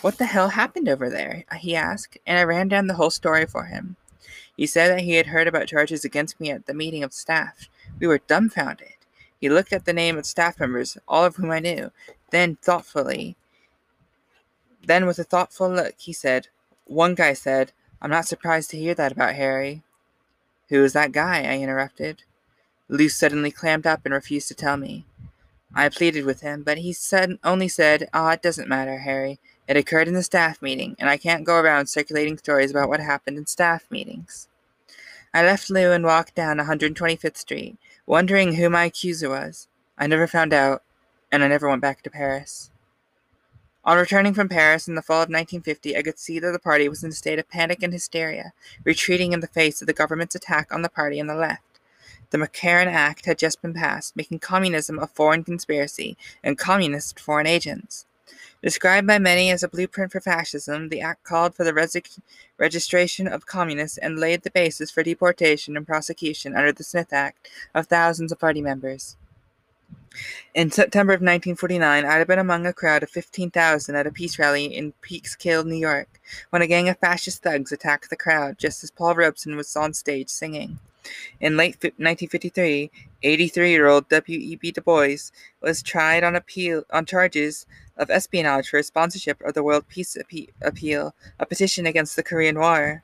What 0.00 0.18
the 0.18 0.26
hell 0.26 0.48
happened 0.48 0.88
over 0.88 1.08
there? 1.08 1.44
he 1.58 1.76
asked, 1.76 2.18
and 2.26 2.38
I 2.38 2.42
ran 2.42 2.66
down 2.66 2.88
the 2.88 2.94
whole 2.94 3.10
story 3.10 3.46
for 3.46 3.66
him. 3.66 3.96
He 4.56 4.66
said 4.66 4.88
that 4.88 5.00
he 5.00 5.14
had 5.14 5.26
heard 5.28 5.48
about 5.48 5.68
charges 5.68 6.04
against 6.04 6.40
me 6.40 6.50
at 6.50 6.66
the 6.66 6.74
meeting 6.74 7.02
of 7.02 7.12
staff. 7.12 7.68
We 7.98 8.06
were 8.06 8.18
dumbfounded. 8.18 8.88
He 9.40 9.48
looked 9.48 9.72
at 9.72 9.84
the 9.84 9.92
name 9.92 10.16
of 10.16 10.26
staff 10.26 10.60
members, 10.60 10.98
all 11.08 11.24
of 11.24 11.36
whom 11.36 11.50
I 11.50 11.58
knew, 11.58 11.90
then 12.30 12.56
thoughtfully. 12.56 13.36
Then, 14.84 15.06
with 15.06 15.18
a 15.18 15.24
thoughtful 15.24 15.70
look, 15.70 15.94
he 15.98 16.12
said, 16.12 16.48
One 16.84 17.14
guy 17.14 17.32
said, 17.32 17.72
I'm 18.00 18.10
not 18.10 18.26
surprised 18.26 18.70
to 18.70 18.78
hear 18.78 18.94
that 18.94 19.12
about 19.12 19.34
Harry. 19.34 19.82
Who 20.68 20.84
is 20.84 20.92
that 20.92 21.12
guy? 21.12 21.42
I 21.42 21.58
interrupted. 21.58 22.24
Luce 22.88 23.16
suddenly 23.16 23.50
clammed 23.50 23.86
up 23.86 24.02
and 24.04 24.12
refused 24.12 24.48
to 24.48 24.54
tell 24.54 24.76
me. 24.76 25.06
I 25.74 25.88
pleaded 25.88 26.24
with 26.24 26.42
him, 26.42 26.62
but 26.62 26.78
he 26.78 26.92
said 26.92 27.38
only 27.42 27.68
said, 27.68 28.08
Ah, 28.12 28.28
oh, 28.28 28.30
it 28.30 28.42
doesn't 28.42 28.68
matter, 28.68 28.98
Harry. 28.98 29.38
It 29.72 29.78
occurred 29.78 30.06
in 30.06 30.12
the 30.12 30.22
staff 30.22 30.60
meeting, 30.60 30.96
and 30.98 31.08
I 31.08 31.16
can't 31.16 31.46
go 31.46 31.58
around 31.58 31.86
circulating 31.86 32.36
stories 32.36 32.70
about 32.70 32.90
what 32.90 33.00
happened 33.00 33.38
in 33.38 33.46
staff 33.46 33.90
meetings. 33.90 34.46
I 35.32 35.42
left 35.42 35.70
Lou 35.70 35.92
and 35.92 36.04
walked 36.04 36.34
down 36.34 36.58
125th 36.58 37.38
Street, 37.38 37.78
wondering 38.04 38.56
who 38.56 38.68
my 38.68 38.84
accuser 38.84 39.30
was. 39.30 39.68
I 39.96 40.06
never 40.08 40.26
found 40.26 40.52
out, 40.52 40.82
and 41.30 41.42
I 41.42 41.48
never 41.48 41.70
went 41.70 41.80
back 41.80 42.02
to 42.02 42.10
Paris. 42.10 42.70
On 43.82 43.96
returning 43.96 44.34
from 44.34 44.50
Paris 44.50 44.88
in 44.88 44.94
the 44.94 45.00
fall 45.00 45.22
of 45.22 45.30
1950, 45.30 45.96
I 45.96 46.02
could 46.02 46.18
see 46.18 46.38
that 46.38 46.50
the 46.52 46.58
party 46.58 46.86
was 46.86 47.02
in 47.02 47.08
a 47.08 47.14
state 47.14 47.38
of 47.38 47.48
panic 47.48 47.82
and 47.82 47.94
hysteria, 47.94 48.52
retreating 48.84 49.32
in 49.32 49.40
the 49.40 49.46
face 49.46 49.80
of 49.80 49.86
the 49.86 49.94
government's 49.94 50.34
attack 50.34 50.68
on 50.70 50.82
the 50.82 50.90
party 50.90 51.18
on 51.18 51.28
the 51.28 51.34
left. 51.34 51.80
The 52.28 52.36
McCarran 52.36 52.88
Act 52.88 53.24
had 53.24 53.38
just 53.38 53.62
been 53.62 53.72
passed, 53.72 54.16
making 54.16 54.40
communism 54.40 54.98
a 54.98 55.06
foreign 55.06 55.44
conspiracy 55.44 56.18
and 56.44 56.58
communists 56.58 57.18
foreign 57.18 57.46
agents. 57.46 58.04
Described 58.62 59.06
by 59.06 59.18
many 59.18 59.50
as 59.50 59.62
a 59.62 59.68
blueprint 59.68 60.12
for 60.12 60.20
fascism, 60.20 60.88
the 60.88 61.00
act 61.00 61.24
called 61.24 61.54
for 61.54 61.64
the 61.64 61.72
resi- 61.72 62.20
registration 62.58 63.26
of 63.26 63.46
communists 63.46 63.98
and 63.98 64.18
laid 64.18 64.42
the 64.42 64.50
basis 64.50 64.90
for 64.90 65.02
deportation 65.02 65.76
and 65.76 65.86
prosecution 65.86 66.54
under 66.54 66.72
the 66.72 66.84
Smith 66.84 67.12
Act 67.12 67.48
of 67.74 67.86
thousands 67.86 68.30
of 68.30 68.38
party 68.38 68.62
members. 68.62 69.16
In 70.54 70.70
September 70.70 71.12
of 71.14 71.20
1949, 71.20 72.04
I 72.04 72.18
had 72.18 72.26
been 72.26 72.38
among 72.38 72.66
a 72.66 72.72
crowd 72.72 73.02
of 73.02 73.10
15,000 73.10 73.94
at 73.94 74.06
a 74.06 74.12
peace 74.12 74.38
rally 74.38 74.66
in 74.66 74.92
Peekskill, 75.02 75.64
New 75.64 75.76
York, 75.76 76.20
when 76.50 76.62
a 76.62 76.66
gang 76.66 76.88
of 76.88 76.98
fascist 76.98 77.42
thugs 77.42 77.72
attacked 77.72 78.10
the 78.10 78.16
crowd 78.16 78.58
just 78.58 78.84
as 78.84 78.90
Paul 78.90 79.14
Robeson 79.14 79.56
was 79.56 79.74
on 79.74 79.94
stage 79.94 80.28
singing. 80.28 80.78
In 81.40 81.56
late 81.56 81.82
1953, 81.82 82.90
83-year-old 83.22 84.08
W.E.B. 84.08 84.72
Du 84.72 84.80
Bois 84.80 85.30
was 85.60 85.82
tried 85.82 86.24
on 86.24 86.36
appeal 86.36 86.84
on 86.90 87.06
charges 87.06 87.66
of 87.96 88.10
espionage 88.10 88.68
for 88.68 88.78
his 88.78 88.88
sponsorship 88.88 89.40
of 89.42 89.54
the 89.54 89.62
World 89.62 89.86
Peace 89.88 90.16
Appeal, 90.60 91.14
a 91.38 91.46
petition 91.46 91.86
against 91.86 92.16
the 92.16 92.22
Korean 92.22 92.58
War. 92.58 93.02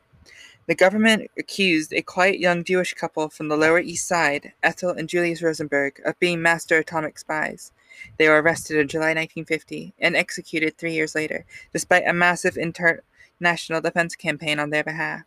The 0.66 0.74
government 0.74 1.30
accused 1.38 1.94
a 1.94 2.02
quiet 2.02 2.40
young 2.40 2.62
Jewish 2.62 2.92
couple 2.92 3.30
from 3.30 3.48
the 3.48 3.56
Lower 3.56 3.80
East 3.80 4.06
Side, 4.06 4.52
Ethel 4.62 4.90
and 4.90 5.08
Julius 5.08 5.40
Rosenberg, 5.40 6.00
of 6.04 6.18
being 6.20 6.42
master 6.42 6.76
atomic 6.76 7.18
spies. 7.18 7.72
They 8.18 8.28
were 8.28 8.42
arrested 8.42 8.76
in 8.76 8.86
July 8.88 9.14
1950 9.14 9.94
and 9.98 10.14
executed 10.14 10.76
three 10.76 10.92
years 10.92 11.14
later, 11.14 11.46
despite 11.72 12.06
a 12.06 12.12
massive 12.12 12.58
international 12.58 13.80
defense 13.80 14.14
campaign 14.14 14.58
on 14.58 14.70
their 14.70 14.84
behalf. 14.84 15.24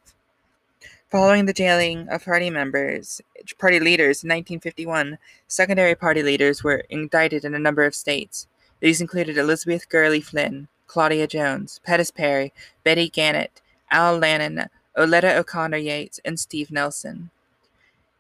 Following 1.12 1.46
the 1.46 1.52
jailing 1.52 2.08
of 2.08 2.24
party 2.24 2.50
members, 2.50 3.20
party 3.60 3.82
leaders 3.82 4.24
in 4.24 4.30
1951, 4.30 5.18
secondary 5.46 5.94
party 5.94 6.24
leaders 6.24 6.64
were 6.64 6.86
indicted 6.90 7.44
in 7.44 7.54
a 7.54 7.60
number 7.60 7.84
of 7.84 7.94
states. 7.94 8.48
These 8.80 9.02
included 9.02 9.38
Elizabeth 9.38 9.90
Gurley 9.90 10.22
Flynn, 10.22 10.70
Claudia 10.88 11.28
Jones, 11.28 11.82
Pettis 11.84 12.12
Perry, 12.12 12.54
Betty 12.86 13.10
Gannett, 13.10 13.60
Al 13.92 14.20
Lannon, 14.20 14.70
Oleta 14.96 15.38
O'Connor 15.38 15.80
Yates, 15.80 16.22
and 16.24 16.40
Steve 16.40 16.72
Nelson. 16.72 17.30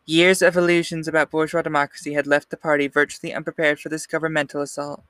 Years 0.05 0.41
of 0.41 0.57
illusions 0.57 1.07
about 1.07 1.31
bourgeois 1.31 1.61
democracy 1.61 2.11
had 2.15 2.27
left 2.27 2.49
the 2.49 2.57
party 2.57 2.89
virtually 2.89 3.33
unprepared 3.33 3.79
for 3.79 3.87
this 3.87 4.05
governmental 4.05 4.61
assault. 4.61 5.01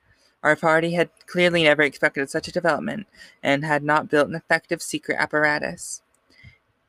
Our 0.43 0.55
party 0.55 0.93
had 0.93 1.09
clearly 1.25 1.63
never 1.63 1.81
expected 1.81 2.29
such 2.29 2.47
a 2.47 2.51
development 2.51 3.07
and 3.41 3.65
had 3.65 3.81
not 3.81 4.07
built 4.07 4.29
an 4.29 4.35
effective 4.35 4.83
secret 4.83 5.17
apparatus. 5.19 6.03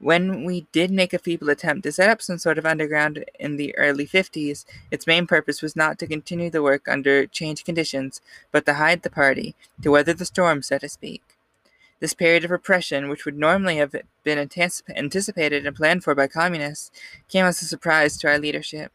When 0.02 0.42
we 0.42 0.66
did 0.72 0.90
make 0.90 1.12
a 1.12 1.18
feeble 1.20 1.48
attempt 1.48 1.84
to 1.84 1.92
set 1.92 2.10
up 2.10 2.20
some 2.20 2.36
sort 2.36 2.58
of 2.58 2.66
underground 2.66 3.24
in 3.38 3.54
the 3.54 3.72
early 3.78 4.04
50s, 4.04 4.64
its 4.90 5.06
main 5.06 5.28
purpose 5.28 5.62
was 5.62 5.76
not 5.76 5.96
to 6.00 6.08
continue 6.08 6.50
the 6.50 6.60
work 6.60 6.88
under 6.88 7.24
changed 7.24 7.64
conditions, 7.64 8.20
but 8.50 8.66
to 8.66 8.74
hide 8.74 9.04
the 9.04 9.10
party, 9.10 9.54
to 9.80 9.92
weather 9.92 10.12
the 10.12 10.24
storm, 10.24 10.60
so 10.60 10.76
to 10.78 10.88
speak. 10.88 11.22
This 12.00 12.14
period 12.14 12.44
of 12.44 12.50
repression, 12.50 13.08
which 13.08 13.24
would 13.24 13.38
normally 13.38 13.76
have 13.76 13.94
been 14.24 14.40
anticipated 14.40 15.64
and 15.64 15.76
planned 15.76 16.02
for 16.02 16.16
by 16.16 16.26
communists, 16.26 16.90
came 17.28 17.46
as 17.46 17.62
a 17.62 17.64
surprise 17.64 18.16
to 18.16 18.28
our 18.28 18.40
leadership. 18.40 18.90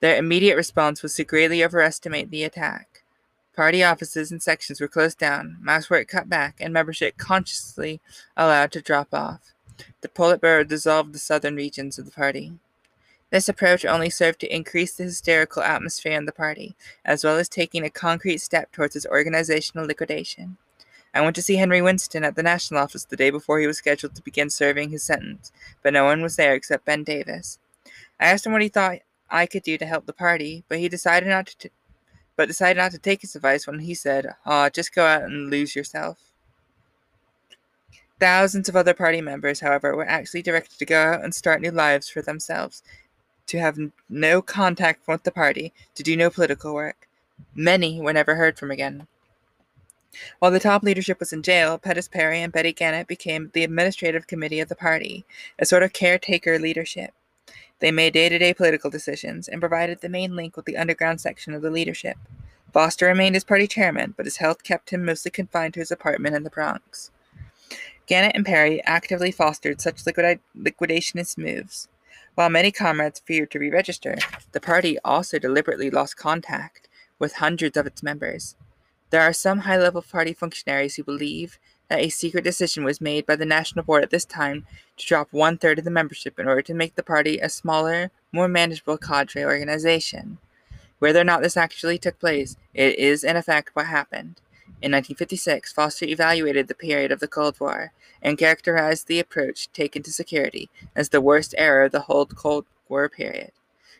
Their 0.00 0.18
immediate 0.18 0.56
response 0.56 1.02
was 1.02 1.14
to 1.14 1.24
greatly 1.24 1.64
overestimate 1.64 2.30
the 2.30 2.44
attack. 2.44 3.02
Party 3.56 3.82
offices 3.82 4.30
and 4.30 4.42
sections 4.42 4.78
were 4.78 4.88
closed 4.88 5.16
down, 5.16 5.56
mass 5.58 5.88
work 5.88 6.08
cut 6.08 6.28
back, 6.28 6.56
and 6.60 6.70
membership 6.70 7.16
consciously 7.16 8.02
allowed 8.36 8.72
to 8.72 8.82
drop 8.82 9.14
off. 9.14 9.54
The 10.00 10.08
Politburo 10.08 10.66
dissolved 10.66 11.12
the 11.12 11.18
southern 11.18 11.56
regions 11.56 11.98
of 11.98 12.04
the 12.04 12.10
party. 12.10 12.52
This 13.30 13.48
approach 13.48 13.86
only 13.86 14.10
served 14.10 14.40
to 14.40 14.54
increase 14.54 14.94
the 14.94 15.04
hysterical 15.04 15.62
atmosphere 15.62 16.12
in 16.12 16.26
the 16.26 16.32
party, 16.32 16.76
as 17.04 17.24
well 17.24 17.38
as 17.38 17.48
taking 17.48 17.82
a 17.82 17.90
concrete 17.90 18.42
step 18.42 18.70
towards 18.72 18.94
its 18.94 19.06
organizational 19.06 19.86
liquidation. 19.86 20.58
I 21.14 21.20
went 21.20 21.36
to 21.36 21.42
see 21.42 21.56
Henry 21.56 21.80
Winston 21.80 22.24
at 22.24 22.36
the 22.36 22.42
National 22.42 22.80
Office 22.80 23.04
the 23.04 23.16
day 23.16 23.30
before 23.30 23.58
he 23.58 23.66
was 23.66 23.78
scheduled 23.78 24.14
to 24.16 24.22
begin 24.22 24.50
serving 24.50 24.90
his 24.90 25.02
sentence, 25.02 25.52
but 25.82 25.92
no 25.92 26.04
one 26.04 26.22
was 26.22 26.36
there 26.36 26.54
except 26.54 26.84
Ben 26.84 27.04
Davis. 27.04 27.58
I 28.20 28.26
asked 28.26 28.46
him 28.46 28.52
what 28.52 28.62
he 28.62 28.68
thought 28.68 28.98
I 29.30 29.46
could 29.46 29.62
do 29.62 29.78
to 29.78 29.86
help 29.86 30.06
the 30.06 30.12
party, 30.12 30.64
but 30.68 30.78
he 30.78 30.88
decided 30.88 31.28
not 31.28 31.46
to, 31.46 31.56
t- 31.56 31.70
but 32.36 32.48
decided 32.48 32.80
not 32.80 32.92
to 32.92 32.98
take 32.98 33.22
his 33.22 33.34
advice 33.34 33.66
when 33.66 33.78
he 33.78 33.94
said, 33.94 34.26
"Ah, 34.46 34.66
oh, 34.66 34.68
just 34.68 34.94
go 34.94 35.06
out 35.06 35.22
and 35.22 35.50
lose 35.50 35.74
yourself." 35.76 36.31
Thousands 38.22 38.68
of 38.68 38.76
other 38.76 38.94
party 38.94 39.20
members, 39.20 39.58
however, 39.58 39.96
were 39.96 40.06
actually 40.08 40.42
directed 40.42 40.78
to 40.78 40.84
go 40.84 40.96
out 40.96 41.24
and 41.24 41.34
start 41.34 41.60
new 41.60 41.72
lives 41.72 42.08
for 42.08 42.22
themselves, 42.22 42.84
to 43.48 43.58
have 43.58 43.76
no 44.08 44.40
contact 44.40 45.08
with 45.08 45.24
the 45.24 45.32
party, 45.32 45.72
to 45.96 46.04
do 46.04 46.16
no 46.16 46.30
political 46.30 46.72
work. 46.72 47.08
Many 47.52 48.00
were 48.00 48.12
never 48.12 48.36
heard 48.36 48.60
from 48.60 48.70
again. 48.70 49.08
While 50.38 50.52
the 50.52 50.60
top 50.60 50.84
leadership 50.84 51.18
was 51.18 51.32
in 51.32 51.42
jail, 51.42 51.78
Pettis 51.78 52.06
Perry 52.06 52.40
and 52.40 52.52
Betty 52.52 52.72
Gannett 52.72 53.08
became 53.08 53.50
the 53.54 53.64
administrative 53.64 54.28
committee 54.28 54.60
of 54.60 54.68
the 54.68 54.76
party, 54.76 55.24
a 55.58 55.66
sort 55.66 55.82
of 55.82 55.92
caretaker 55.92 56.60
leadership. 56.60 57.10
They 57.80 57.90
made 57.90 58.12
day 58.12 58.28
to 58.28 58.38
day 58.38 58.54
political 58.54 58.88
decisions 58.88 59.48
and 59.48 59.60
provided 59.60 60.00
the 60.00 60.08
main 60.08 60.36
link 60.36 60.56
with 60.56 60.66
the 60.66 60.76
underground 60.76 61.20
section 61.20 61.54
of 61.54 61.62
the 61.62 61.72
leadership. 61.72 62.18
Foster 62.72 63.06
remained 63.06 63.34
as 63.34 63.42
party 63.42 63.66
chairman, 63.66 64.14
but 64.16 64.26
his 64.26 64.36
health 64.36 64.62
kept 64.62 64.90
him 64.90 65.04
mostly 65.04 65.32
confined 65.32 65.74
to 65.74 65.80
his 65.80 65.90
apartment 65.90 66.36
in 66.36 66.44
the 66.44 66.50
Bronx. 66.50 67.10
Gannett 68.12 68.36
and 68.36 68.44
Perry 68.44 68.84
actively 68.84 69.30
fostered 69.30 69.80
such 69.80 70.04
liquid- 70.04 70.40
liquidationist 70.54 71.38
moves. 71.38 71.88
While 72.34 72.50
many 72.50 72.70
comrades 72.70 73.22
feared 73.24 73.50
to 73.52 73.58
re 73.58 73.70
register, 73.70 74.18
the 74.52 74.60
party 74.60 74.98
also 75.02 75.38
deliberately 75.38 75.88
lost 75.88 76.18
contact 76.18 76.90
with 77.18 77.36
hundreds 77.36 77.74
of 77.78 77.86
its 77.86 78.02
members. 78.02 78.54
There 79.08 79.22
are 79.22 79.32
some 79.32 79.60
high 79.60 79.78
level 79.78 80.02
party 80.02 80.34
functionaries 80.34 80.96
who 80.96 81.04
believe 81.04 81.58
that 81.88 82.00
a 82.00 82.10
secret 82.10 82.44
decision 82.44 82.84
was 82.84 83.00
made 83.00 83.24
by 83.24 83.34
the 83.34 83.46
National 83.46 83.82
Board 83.82 84.02
at 84.02 84.10
this 84.10 84.26
time 84.26 84.66
to 84.98 85.06
drop 85.06 85.28
one 85.30 85.56
third 85.56 85.78
of 85.78 85.86
the 85.86 85.90
membership 85.90 86.38
in 86.38 86.46
order 86.46 86.60
to 86.60 86.74
make 86.74 86.96
the 86.96 87.02
party 87.02 87.38
a 87.38 87.48
smaller, 87.48 88.10
more 88.30 88.46
manageable 88.46 88.98
cadre 88.98 89.42
organization. 89.42 90.36
Whether 90.98 91.22
or 91.22 91.24
not 91.24 91.40
this 91.40 91.56
actually 91.56 91.96
took 91.96 92.18
place, 92.18 92.58
it 92.74 92.98
is 92.98 93.24
in 93.24 93.36
effect 93.36 93.70
what 93.72 93.86
happened. 93.86 94.38
In 94.82 94.90
1956, 94.90 95.72
Foster 95.72 96.06
evaluated 96.06 96.66
the 96.66 96.74
period 96.74 97.12
of 97.12 97.20
the 97.20 97.28
Cold 97.28 97.60
War 97.60 97.92
and 98.20 98.36
characterized 98.36 99.06
the 99.06 99.20
approach 99.20 99.70
taken 99.72 100.02
to 100.02 100.12
security 100.12 100.70
as 100.96 101.10
the 101.10 101.20
worst 101.20 101.54
era 101.56 101.86
of 101.86 101.92
the 101.92 102.00
whole 102.00 102.26
Cold 102.26 102.66
War 102.88 103.08
period. 103.08 103.52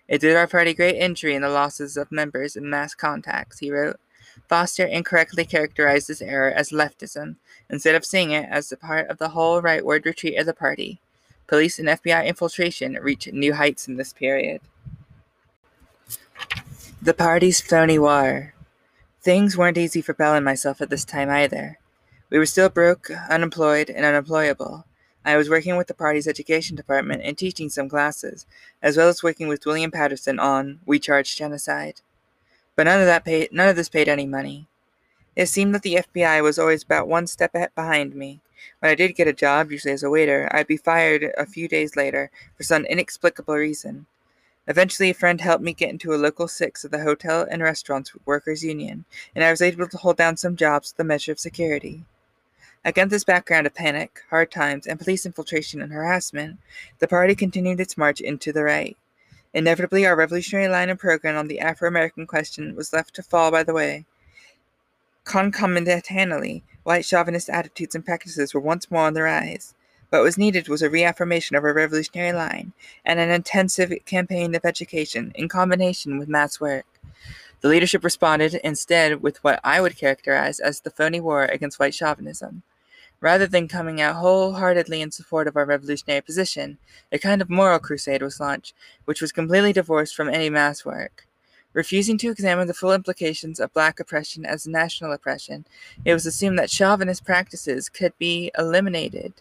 It 0.09 0.21
did 0.21 0.35
our 0.35 0.49
party 0.49 0.75
great 0.75 0.97
injury 0.97 1.37
in 1.37 1.43
the 1.43 1.49
losses 1.49 1.97
of 1.97 2.11
members 2.11 2.57
and 2.57 2.69
mass 2.69 2.97
contacts, 2.97 3.61
he 3.61 3.71
wrote. 3.71 4.01
Foster 4.49 4.85
incorrectly 4.85 5.45
characterized 5.45 6.09
this 6.09 6.21
error 6.21 6.51
as 6.51 6.71
leftism, 6.71 7.37
instead 7.71 7.95
of 7.95 8.05
seeing 8.05 8.33
it 8.33 8.49
as 8.51 8.75
part 8.81 9.09
of 9.09 9.19
the 9.19 9.29
whole 9.29 9.63
rightward 9.63 10.05
retreat 10.05 10.37
of 10.37 10.47
the 10.47 10.53
party. 10.53 11.01
Police 11.47 11.79
and 11.79 11.87
FBI 11.87 12.27
infiltration 12.27 12.95
reached 12.95 13.33
new 13.33 13.55
heights 13.55 13.87
in 13.87 13.99
this 13.99 14.13
period. 14.13 14.61
The 17.01 17.15
party's 17.15 17.61
phony 17.61 18.01
war. 18.01 18.52
Things 19.23 19.57
weren't 19.57 19.79
easy 19.79 20.03
for 20.03 20.15
Belle 20.15 20.35
and 20.35 20.45
myself 20.45 20.81
at 20.81 20.91
this 20.91 21.05
time 21.05 21.31
either. 21.31 21.79
We 22.29 22.39
were 22.39 22.47
still 22.47 22.69
broke, 22.69 23.09
unemployed, 23.31 23.89
and 23.89 24.05
unemployable. 24.05 24.85
I 25.25 25.37
was 25.37 25.49
working 25.49 25.77
with 25.77 25.87
the 25.87 25.95
party's 25.95 26.27
education 26.27 26.75
department 26.75 27.23
and 27.23 27.39
teaching 27.39 27.69
some 27.69 27.89
classes, 27.89 28.47
as 28.83 28.97
well 28.97 29.09
as 29.09 29.23
working 29.23 29.47
with 29.47 29.65
William 29.65 29.93
Patterson 29.93 30.41
on 30.41 30.81
We 30.85 30.99
Charge 30.99 31.37
Genocide. 31.37 32.01
But 32.75 32.87
none 32.87 32.99
of 32.99 33.07
that 33.07 33.25
paid 33.25 33.53
none 33.53 33.69
of 33.69 33.77
this 33.77 33.89
paid 33.89 34.09
any 34.09 34.27
money. 34.27 34.67
It 35.37 35.47
seemed 35.47 35.73
that 35.77 35.83
the 35.83 36.01
FBI 36.03 36.43
was 36.43 36.59
always 36.59 36.83
about 36.83 37.07
one 37.07 37.29
step 37.29 37.53
behind 37.77 38.17
me. 38.17 38.41
When 38.81 38.91
I 38.91 38.97
did 38.97 39.15
get 39.15 39.29
a 39.29 39.33
job, 39.33 39.71
usually 39.71 39.95
as 39.95 40.03
a 40.03 40.11
waiter, 40.11 40.49
I'd 40.51 40.67
be 40.67 40.77
fired 40.77 41.33
a 41.39 41.47
few 41.47 41.69
days 41.69 41.95
later 41.95 42.33
for 42.57 42.65
some 42.65 42.85
inexplicable 42.87 43.55
reason. 43.55 44.07
Eventually, 44.69 45.11
a 45.11 45.15
friend 45.15 45.41
helped 45.41 45.65
me 45.65 45.73
get 45.73 45.91
into 45.91 46.15
a 46.15 46.17
local 46.17 46.47
six 46.47 46.85
of 46.85 46.93
the 46.93 47.03
Hotel 47.03 47.47
and 47.51 47.63
Restaurants 47.63 48.13
Workers 48.25 48.63
Union, 48.63 49.05
and 49.35 49.45
I 49.45 49.51
was 49.51 49.61
able 49.61 49.89
to 49.89 49.97
hold 49.97 50.17
down 50.17 50.37
some 50.37 50.55
jobs 50.55 50.93
with 50.93 51.05
a 51.05 51.09
measure 51.09 51.33
of 51.33 51.41
security. 51.41 52.05
Against 52.85 53.11
this 53.11 53.25
background 53.25 53.67
of 53.67 53.75
panic, 53.75 54.23
hard 54.31 54.51
times, 54.51 54.87
and 54.87 54.99
police 54.99 55.27
infiltration 55.27 55.81
and 55.81 55.93
harassment, 55.93 56.59
the 56.99 57.09
party 57.09 57.35
continued 57.35 57.81
its 57.81 57.97
march 57.97 58.21
into 58.21 58.53
the 58.53 58.65
right. 58.65 58.97
Inevitably, 59.55 60.07
our 60.07 60.17
revolutionary 60.17 60.69
line 60.69 60.89
and 60.89 60.99
program 60.99 61.37
on 61.37 61.49
the 61.49 61.61
Afro 61.61 61.89
American 61.89 62.27
question 62.27 62.75
was 62.75 62.93
left 62.93 63.15
to 63.15 63.23
fall 63.23 63.51
by 63.51 63.63
the 63.63 63.75
way. 63.75 64.07
Concomitantly, 65.25 66.65
white 66.83 67.05
chauvinist 67.05 67.51
attitudes 67.51 67.95
and 67.95 68.05
practices 68.05 68.55
were 68.55 68.61
once 68.61 68.91
more 68.91 69.03
on 69.03 69.15
the 69.15 69.23
rise. 69.23 69.75
What 70.13 70.23
was 70.23 70.37
needed 70.37 70.69
was 70.69 70.83
a 70.83 70.91
reaffirmation 70.91 71.57
of 71.57 71.65
our 71.65 71.73
revolutionary 71.73 72.35
line 72.35 72.75
and 73.03 73.19
an 73.19 73.31
intensive 73.31 73.91
campaign 74.05 74.55
of 74.55 74.63
education 74.63 75.33
in 75.35 75.49
combination 75.49 76.19
with 76.19 76.29
mass 76.29 76.61
work. 76.61 76.85
The 77.63 77.69
leadership 77.69 78.05
responded 78.05 78.57
instead 78.57 79.23
with 79.23 79.43
what 79.43 79.59
I 79.65 79.81
would 79.81 79.97
characterize 79.97 80.61
as 80.61 80.81
the 80.81 80.91
phony 80.91 81.19
war 81.19 81.47
against 81.47 81.79
white 81.79 81.95
chauvinism. 81.95 82.63
Rather 83.23 83.47
than 83.47 83.69
coming 83.69 84.03
out 84.03 84.17
wholeheartedly 84.17 85.01
in 85.01 85.13
support 85.13 85.49
of 85.49 85.57
our 85.57 85.65
revolutionary 85.65 86.21
position, 86.21 86.77
a 87.11 87.19
kind 87.19 87.41
of 87.41 87.49
moral 87.49 87.79
crusade 87.79 88.21
was 88.21 88.39
launched, 88.39 88.75
which 89.07 89.23
was 89.23 89.33
completely 89.33 89.73
divorced 89.73 90.15
from 90.15 90.29
any 90.29 90.51
mass 90.51 90.85
work. 90.85 91.27
Refusing 91.73 92.19
to 92.19 92.31
examine 92.31 92.69
the 92.69 92.75
full 92.75 92.93
implications 92.93 93.59
of 93.59 93.73
black 93.73 93.99
oppression 93.99 94.45
as 94.45 94.67
national 94.67 95.11
oppression, 95.11 95.65
it 96.05 96.13
was 96.13 96.27
assumed 96.27 96.59
that 96.59 96.71
chauvinist 96.71 97.25
practices 97.25 97.89
could 97.89 98.13
be 98.19 98.51
eliminated 98.59 99.33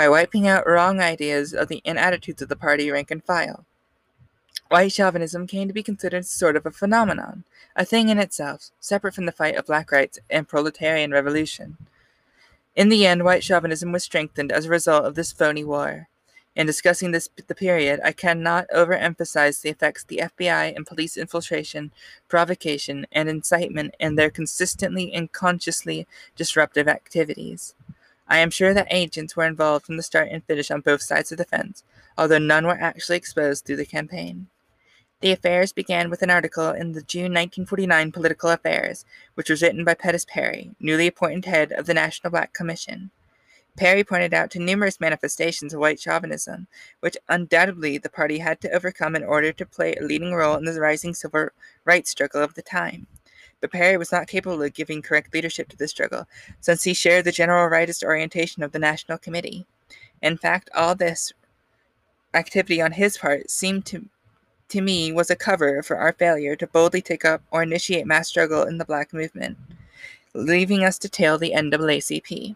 by 0.00 0.08
wiping 0.08 0.48
out 0.48 0.66
wrong 0.66 0.98
ideas 0.98 1.52
of 1.52 1.68
the 1.68 1.82
and 1.84 1.98
attitudes 1.98 2.40
of 2.40 2.48
the 2.48 2.56
party 2.56 2.90
rank 2.90 3.10
and 3.10 3.22
file. 3.22 3.66
White 4.68 4.92
chauvinism 4.92 5.46
came 5.46 5.68
to 5.68 5.74
be 5.74 5.82
considered 5.82 6.24
sort 6.24 6.56
of 6.56 6.64
a 6.64 6.70
phenomenon, 6.70 7.44
a 7.76 7.84
thing 7.84 8.08
in 8.08 8.18
itself, 8.18 8.70
separate 8.80 9.12
from 9.12 9.26
the 9.26 9.30
fight 9.30 9.56
of 9.56 9.66
black 9.66 9.92
rights 9.92 10.18
and 10.30 10.48
proletarian 10.48 11.10
revolution. 11.10 11.76
In 12.74 12.88
the 12.88 13.04
end, 13.04 13.24
white 13.24 13.44
chauvinism 13.44 13.92
was 13.92 14.02
strengthened 14.02 14.50
as 14.50 14.64
a 14.64 14.70
result 14.70 15.04
of 15.04 15.16
this 15.16 15.32
phony 15.32 15.64
war. 15.64 16.08
In 16.56 16.66
discussing 16.66 17.10
this 17.10 17.28
the 17.46 17.54
period, 17.54 18.00
I 18.02 18.12
cannot 18.12 18.70
overemphasize 18.74 19.60
the 19.60 19.68
effects 19.68 20.02
the 20.02 20.22
FBI 20.24 20.74
and 20.74 20.86
police 20.86 21.18
infiltration, 21.18 21.92
provocation, 22.26 23.06
and 23.12 23.28
incitement 23.28 23.94
and 24.00 24.16
their 24.16 24.30
consistently 24.30 25.12
and 25.12 25.30
consciously 25.30 26.06
disruptive 26.36 26.88
activities. 26.88 27.74
I 28.30 28.38
am 28.38 28.50
sure 28.50 28.72
that 28.72 28.86
agents 28.92 29.34
were 29.34 29.44
involved 29.44 29.84
from 29.84 29.96
the 29.96 30.04
start 30.04 30.28
and 30.30 30.44
finish 30.44 30.70
on 30.70 30.82
both 30.82 31.02
sides 31.02 31.32
of 31.32 31.38
the 31.38 31.44
fence, 31.44 31.82
although 32.16 32.38
none 32.38 32.64
were 32.64 32.78
actually 32.80 33.16
exposed 33.16 33.64
through 33.64 33.76
the 33.76 33.84
campaign. 33.84 34.46
The 35.20 35.32
affairs 35.32 35.72
began 35.72 36.08
with 36.08 36.22
an 36.22 36.30
article 36.30 36.70
in 36.70 36.92
the 36.92 37.02
June 37.02 37.34
1949 37.34 38.12
Political 38.12 38.50
Affairs, 38.50 39.04
which 39.34 39.50
was 39.50 39.62
written 39.62 39.84
by 39.84 39.94
Pettis 39.94 40.24
Perry, 40.24 40.70
newly 40.78 41.08
appointed 41.08 41.44
head 41.44 41.72
of 41.72 41.86
the 41.86 41.92
National 41.92 42.30
Black 42.30 42.52
Commission. 42.52 43.10
Perry 43.76 44.04
pointed 44.04 44.32
out 44.32 44.50
to 44.52 44.60
numerous 44.60 45.00
manifestations 45.00 45.74
of 45.74 45.80
white 45.80 45.98
chauvinism, 46.00 46.68
which 47.00 47.16
undoubtedly 47.28 47.98
the 47.98 48.08
party 48.08 48.38
had 48.38 48.60
to 48.60 48.70
overcome 48.70 49.16
in 49.16 49.24
order 49.24 49.52
to 49.52 49.66
play 49.66 49.94
a 49.94 50.04
leading 50.04 50.32
role 50.32 50.56
in 50.56 50.64
the 50.64 50.80
rising 50.80 51.14
civil 51.14 51.48
rights 51.84 52.10
struggle 52.10 52.42
of 52.42 52.54
the 52.54 52.62
time. 52.62 53.08
But 53.60 53.72
Perry 53.72 53.96
was 53.96 54.12
not 54.12 54.26
capable 54.26 54.62
of 54.62 54.74
giving 54.74 55.02
correct 55.02 55.34
leadership 55.34 55.68
to 55.68 55.76
the 55.76 55.88
struggle, 55.88 56.26
since 56.60 56.84
he 56.84 56.94
shared 56.94 57.24
the 57.24 57.32
general 57.32 57.70
rightist 57.70 58.02
orientation 58.02 58.62
of 58.62 58.72
the 58.72 58.78
National 58.78 59.18
Committee. 59.18 59.66
In 60.22 60.36
fact, 60.36 60.70
all 60.74 60.94
this 60.94 61.32
activity 62.34 62.80
on 62.80 62.92
his 62.92 63.18
part 63.18 63.50
seemed 63.50 63.86
to 63.86 64.08
to 64.68 64.80
me 64.80 65.10
was 65.10 65.30
a 65.30 65.36
cover 65.36 65.82
for 65.82 65.96
our 65.96 66.12
failure 66.12 66.54
to 66.54 66.66
boldly 66.66 67.02
take 67.02 67.24
up 67.24 67.42
or 67.50 67.62
initiate 67.62 68.06
mass 68.06 68.28
struggle 68.28 68.62
in 68.62 68.78
the 68.78 68.84
black 68.84 69.12
movement, 69.12 69.58
leaving 70.32 70.84
us 70.84 70.96
to 70.98 71.08
tail 71.08 71.38
the 71.38 71.50
NAACP. 71.50 72.54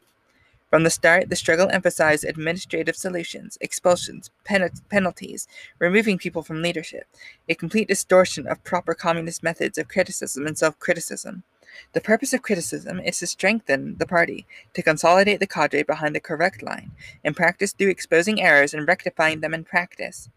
From 0.75 0.83
the 0.83 0.91
start, 0.91 1.29
the 1.29 1.37
struggle 1.37 1.71
emphasized 1.71 2.25
administrative 2.25 2.97
solutions, 2.97 3.57
expulsions, 3.61 4.33
pen- 4.43 4.69
penalties, 4.91 5.47
removing 5.79 6.19
people 6.19 6.43
from 6.43 6.63
leadership, 6.63 7.07
a 7.49 7.55
complete 7.55 7.87
distortion 7.87 8.49
of 8.49 8.65
proper 8.65 8.93
communist 8.93 9.41
methods 9.45 9.79
of 9.79 9.87
criticism 9.87 10.49
and 10.49 10.59
self 10.59 10.77
criticism. 10.81 11.45
The 11.93 12.01
purpose 12.01 12.33
of 12.33 12.43
criticism 12.43 12.99
is 12.99 13.21
to 13.21 13.29
strengthen 13.29 13.99
the 13.99 14.07
party, 14.07 14.47
to 14.73 14.83
consolidate 14.83 15.39
the 15.39 15.47
cadre 15.47 15.85
behind 15.85 16.13
the 16.17 16.19
correct 16.19 16.61
line, 16.61 16.91
in 17.23 17.35
practice 17.35 17.73
through 17.73 17.91
exposing 17.91 18.43
errors 18.43 18.75
and 18.75 18.89
rectifying 18.89 19.43
them 19.43 19.55
in 19.55 19.63
practice. 19.63 20.29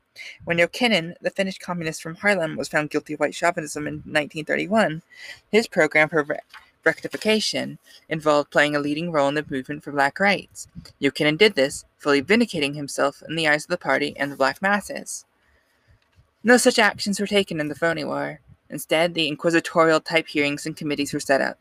When 0.44 0.60
Jokinen, 0.60 1.16
the 1.20 1.32
Finnish 1.32 1.58
communist 1.58 2.04
from 2.04 2.14
Harlem, 2.14 2.58
was 2.58 2.68
found 2.68 2.92
guilty 2.92 3.14
of 3.16 3.20
white 3.20 3.34
chauvinism 3.34 3.88
in 3.88 3.96
1931, 3.96 5.02
his 5.52 5.68
program 5.68 6.10
for 6.10 6.24
rectification 6.88 7.78
involved 8.10 8.50
playing 8.50 8.76
a 8.76 8.80
leading 8.80 9.12
role 9.12 9.28
in 9.28 9.36
the 9.36 9.46
movement 9.48 9.84
for 9.84 9.92
black 9.92 10.20
rights. 10.20 10.68
Jokinen 11.00 11.38
did 11.38 11.54
this, 11.54 11.86
fully 12.00 12.22
vindicating 12.22 12.74
himself 12.74 13.22
in 13.30 13.36
the 13.36 13.48
eyes 13.48 13.66
of 13.66 13.70
the 13.70 13.78
party 13.78 14.16
and 14.18 14.32
the 14.32 14.36
black 14.36 14.60
masses. 14.62 15.26
No 16.44 16.58
such 16.58 16.80
actions 16.80 17.20
were 17.20 17.28
taken 17.28 17.60
in 17.60 17.68
the 17.68 17.76
Phoney 17.76 18.04
War. 18.04 18.40
Instead, 18.70 19.14
the 19.14 19.28
inquisitorial 19.28 20.00
type 20.00 20.28
hearings 20.28 20.66
and 20.66 20.76
committees 20.76 21.14
were 21.14 21.20
set 21.20 21.42
up. 21.42 21.60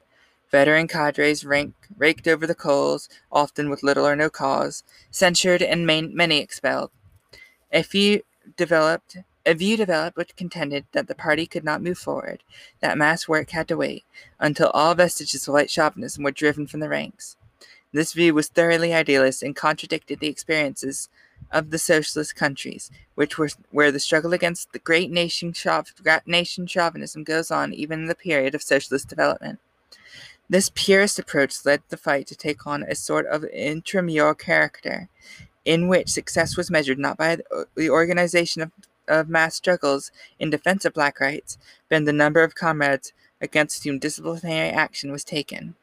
Veteran 0.51 0.87
cadres 0.87 1.45
rank, 1.45 1.74
raked 1.97 2.29
over 2.29 2.47
the 2.47 2.55
coals, 2.55 3.09
often 3.33 3.68
with 3.68 3.83
little 3.83 4.07
or 4.07 4.16
no 4.16 4.31
cause, 4.31 4.85
censured, 5.11 5.61
and 5.62 5.87
main, 5.87 6.14
many 6.14 6.39
expelled. 6.39 6.91
A 7.72 7.83
few 7.83 8.22
developed 8.57 9.18
a 9.47 9.55
view 9.55 9.76
developed 9.76 10.16
which 10.16 10.36
contended 10.36 10.84
that 10.92 11.07
the 11.07 11.14
party 11.14 11.47
could 11.47 11.64
not 11.64 11.82
move 11.82 11.97
forward, 11.97 12.42
that 12.80 12.99
mass 12.99 13.28
work 13.28 13.51
had 13.51 13.68
to 13.68 13.76
wait 13.76 14.05
until 14.40 14.70
all 14.70 14.94
vestiges 14.94 15.47
of 15.47 15.55
white 15.55 15.70
chauvinism 15.70 16.24
were 16.24 16.32
driven 16.32 16.66
from 16.66 16.80
the 16.80 16.88
ranks. 16.88 17.36
This 17.92 18.12
view 18.12 18.34
was 18.34 18.49
thoroughly 18.49 18.92
idealist 18.92 19.42
and 19.42 19.55
contradicted 19.55 20.18
the 20.18 20.26
experiences 20.26 21.09
of 21.53 21.70
the 21.70 21.78
socialist 21.78 22.34
countries, 22.34 22.90
which 23.14 23.38
were 23.38 23.49
where 23.70 23.92
the 23.92 24.01
struggle 24.01 24.32
against 24.32 24.72
the 24.72 24.80
great 24.80 25.11
nation, 25.11 25.55
nation 26.26 26.66
chauvinism 26.66 27.24
goes 27.24 27.51
on 27.51 27.72
even 27.72 28.01
in 28.01 28.07
the 28.07 28.14
period 28.14 28.55
of 28.55 28.62
socialist 28.62 29.09
development. 29.09 29.61
This 30.49 30.70
purist 30.74 31.18
approach 31.18 31.64
led 31.64 31.82
the 31.88 31.97
fight 31.97 32.26
to 32.28 32.36
take 32.36 32.66
on 32.66 32.82
a 32.82 32.94
sort 32.94 33.26
of 33.26 33.44
intramural 33.44 34.34
character, 34.34 35.09
in 35.64 35.88
which 35.88 36.09
success 36.09 36.57
was 36.57 36.70
measured 36.70 36.99
not 36.99 37.16
by 37.16 37.38
the 37.74 37.90
organization 37.90 38.62
of 38.62 38.70
of 39.09 39.29
mass 39.29 39.55
struggles 39.55 40.11
in 40.39 40.51
defense 40.51 40.85
of 40.85 40.95
black 40.95 41.21
rights 41.21 41.59
been 41.89 42.05
the 42.05 42.13
number 42.13 42.43
of 42.43 42.55
comrades 42.55 43.13
against 43.41 43.85
whom 43.85 43.99
disciplinary 43.99 44.71
action 44.71 45.13
was 45.13 45.25
taken. 45.25 45.75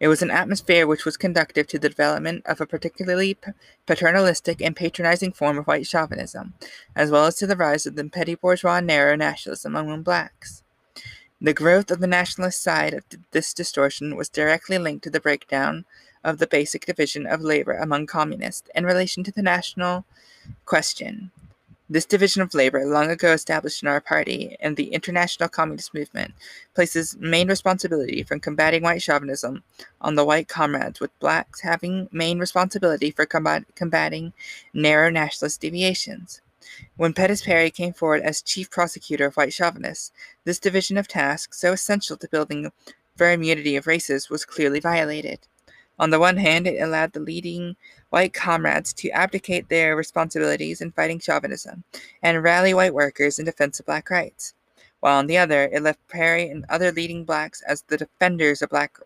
It 0.00 0.08
was 0.08 0.22
an 0.22 0.30
atmosphere 0.30 0.86
which 0.86 1.04
was 1.04 1.16
conducive 1.16 1.66
to 1.68 1.78
the 1.78 1.88
development 1.88 2.44
of 2.46 2.60
a 2.60 2.66
particularly 2.66 3.38
paternalistic 3.86 4.60
and 4.60 4.74
patronizing 4.74 5.32
form 5.32 5.56
of 5.56 5.66
white 5.66 5.86
chauvinism, 5.86 6.54
as 6.96 7.10
well 7.10 7.26
as 7.26 7.36
to 7.36 7.46
the 7.46 7.56
rise 7.56 7.86
of 7.86 7.94
the 7.94 8.04
petty 8.04 8.34
bourgeois 8.34 8.80
narrow 8.80 9.16
nationalism 9.16 9.76
among 9.76 10.02
blacks. 10.02 10.62
The 11.40 11.54
growth 11.54 11.90
of 11.90 12.00
the 12.00 12.06
nationalist 12.06 12.62
side 12.62 12.94
of 12.94 13.04
this 13.30 13.54
distortion 13.54 14.16
was 14.16 14.28
directly 14.28 14.78
linked 14.78 15.04
to 15.04 15.10
the 15.10 15.20
breakdown 15.20 15.84
of 16.24 16.38
the 16.38 16.46
basic 16.46 16.86
division 16.86 17.26
of 17.26 17.42
labor 17.42 17.74
among 17.74 18.06
communists 18.06 18.68
in 18.74 18.84
relation 18.84 19.22
to 19.24 19.32
the 19.32 19.42
national 19.42 20.06
question, 20.64 21.30
this 21.94 22.04
division 22.04 22.42
of 22.42 22.52
labor, 22.54 22.84
long 22.84 23.08
ago 23.08 23.30
established 23.30 23.80
in 23.80 23.88
our 23.88 24.00
party 24.00 24.56
and 24.58 24.76
the 24.76 24.92
international 24.92 25.48
communist 25.48 25.94
movement, 25.94 26.34
places 26.74 27.16
main 27.20 27.46
responsibility 27.46 28.24
for 28.24 28.36
combating 28.40 28.82
white 28.82 29.00
chauvinism 29.00 29.62
on 30.00 30.16
the 30.16 30.24
white 30.24 30.48
comrades, 30.48 30.98
with 30.98 31.16
blacks 31.20 31.60
having 31.60 32.08
main 32.10 32.40
responsibility 32.40 33.12
for 33.12 33.24
combat- 33.24 33.76
combating 33.76 34.32
narrow 34.72 35.08
nationalist 35.08 35.60
deviations. 35.60 36.40
When 36.96 37.12
Pettis 37.12 37.42
Perry 37.42 37.70
came 37.70 37.92
forward 37.92 38.22
as 38.22 38.42
chief 38.42 38.72
prosecutor 38.72 39.26
of 39.26 39.36
white 39.36 39.52
chauvinists, 39.52 40.10
this 40.42 40.58
division 40.58 40.98
of 40.98 41.06
tasks, 41.06 41.60
so 41.60 41.74
essential 41.74 42.16
to 42.16 42.28
building 42.28 42.72
firm 43.16 43.44
unity 43.44 43.76
of 43.76 43.86
races, 43.86 44.28
was 44.28 44.44
clearly 44.44 44.80
violated. 44.80 45.46
On 45.98 46.10
the 46.10 46.18
one 46.18 46.38
hand, 46.38 46.66
it 46.66 46.80
allowed 46.80 47.12
the 47.12 47.20
leading 47.20 47.76
white 48.10 48.34
comrades 48.34 48.92
to 48.94 49.10
abdicate 49.10 49.68
their 49.68 49.96
responsibilities 49.96 50.80
in 50.80 50.92
fighting 50.92 51.20
chauvinism 51.20 51.84
and 52.22 52.42
rally 52.42 52.74
white 52.74 52.94
workers 52.94 53.38
in 53.38 53.44
defense 53.44 53.78
of 53.78 53.86
black 53.86 54.10
rights, 54.10 54.54
while 55.00 55.18
on 55.18 55.26
the 55.26 55.38
other, 55.38 55.64
it 55.72 55.82
left 55.82 56.08
Perry 56.08 56.48
and 56.48 56.64
other 56.68 56.90
leading 56.90 57.24
blacks 57.24 57.62
as 57.62 57.82
the 57.82 57.96
defenders 57.96 58.62
of 58.62 58.70
black 58.70 58.98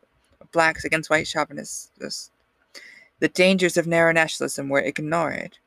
blacks 0.52 0.84
against 0.84 1.10
white 1.10 1.26
chauvinists. 1.26 2.30
The 3.20 3.28
dangers 3.28 3.76
of 3.76 3.86
narrow 3.86 4.12
nationalism 4.12 4.68
were 4.68 4.80
ignored. 4.80 5.58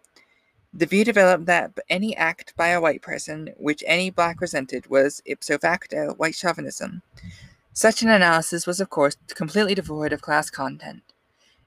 The 0.74 0.86
view 0.86 1.03
developed 1.03 1.47
that 1.47 1.78
any 1.89 2.15
act 2.15 2.55
by 2.55 2.69
a 2.69 2.80
white 2.80 3.01
person 3.01 3.53
which 3.57 3.84
any 3.86 4.09
black 4.09 4.39
resented 4.39 4.88
was 4.88 5.22
ipso 5.26 5.57
facto 5.57 6.13
white 6.13 6.34
chauvinism. 6.34 7.01
Such 7.74 8.01
an 8.01 8.09
analysis 8.09 8.65
was, 8.65 8.80
of 8.80 8.89
course, 8.89 9.17
completely 9.36 9.76
devoid 9.76 10.13
of 10.13 10.22
class 10.22 10.49
content. 10.49 11.03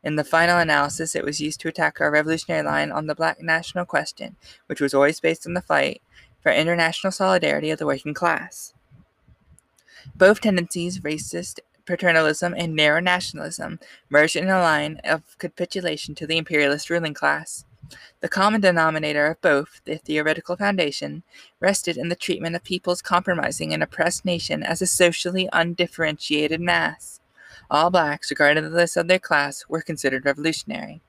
In 0.04 0.16
the 0.16 0.22
final 0.22 0.58
analysis, 0.58 1.16
it 1.16 1.24
was 1.24 1.40
used 1.40 1.60
to 1.60 1.68
attack 1.68 1.98
our 1.98 2.10
revolutionary 2.10 2.62
line 2.62 2.92
on 2.92 3.06
the 3.06 3.14
black 3.14 3.40
national 3.40 3.86
question, 3.86 4.36
which 4.66 4.78
was 4.80 4.92
always 4.92 5.18
based 5.18 5.46
on 5.46 5.54
the 5.54 5.62
fight 5.62 6.02
for 6.42 6.52
international 6.52 7.10
solidarity 7.10 7.70
of 7.70 7.78
the 7.78 7.86
working 7.86 8.12
class. 8.12 8.74
Both 10.14 10.42
tendencies, 10.42 11.00
racist 11.00 11.60
paternalism 11.86 12.54
and 12.54 12.76
narrow 12.76 13.00
nationalism, 13.00 13.80
merged 14.10 14.36
in 14.36 14.50
a 14.50 14.60
line 14.60 15.00
of 15.04 15.38
capitulation 15.38 16.14
to 16.16 16.26
the 16.26 16.36
imperialist 16.36 16.90
ruling 16.90 17.14
class. 17.14 17.64
The 18.20 18.28
common 18.28 18.60
denominator 18.60 19.26
of 19.26 19.40
both, 19.40 19.80
the 19.86 19.96
theoretical 19.96 20.56
foundation, 20.56 21.22
rested 21.60 21.96
in 21.96 22.10
the 22.10 22.16
treatment 22.16 22.56
of 22.56 22.62
peoples 22.62 23.00
compromising 23.00 23.72
an 23.72 23.80
oppressed 23.80 24.26
nation 24.26 24.62
as 24.62 24.82
a 24.82 24.86
socially 24.86 25.48
undifferentiated 25.50 26.60
mass 26.60 27.20
all 27.70 27.90
blacks, 27.90 28.30
regardless 28.30 28.96
of 28.96 29.08
their 29.08 29.18
class, 29.18 29.64
were 29.68 29.82
considered 29.82 30.24
revolutionary. 30.24 31.00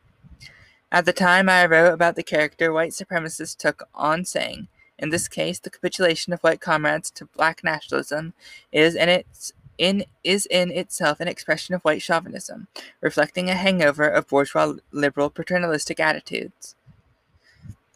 At 0.92 1.06
the 1.06 1.14
time 1.14 1.50
I 1.50 1.66
wrote 1.66 1.94
about 1.94 2.16
the 2.16 2.24
character 2.24 2.72
white 2.72 2.92
supremacists 2.92 3.58
took 3.58 3.88
on 3.94 4.26
saying, 4.26 4.68
in 4.98 5.10
this 5.10 5.28
case, 5.28 5.60
the 5.60 5.70
capitulation 5.70 6.32
of 6.32 6.40
white 6.42 6.62
comrades 6.62 7.12
to 7.12 7.26
black 7.26 7.64
nationalism 7.64 8.34
is 8.72 8.96
in 8.96 9.10
its 9.10 9.52
in 9.78 10.06
is 10.24 10.46
in 10.46 10.72
itself 10.72 11.20
an 11.20 11.28
expression 11.28 11.76
of 11.76 11.82
white 11.82 12.02
chauvinism, 12.02 12.68
reflecting 13.02 13.50
a 13.50 13.56
hangover 13.56 14.08
of 14.08 14.28
bourgeois 14.28 14.76
liberal 14.92 15.30
paternalistic 15.30 16.00
attitudes. 16.00 16.76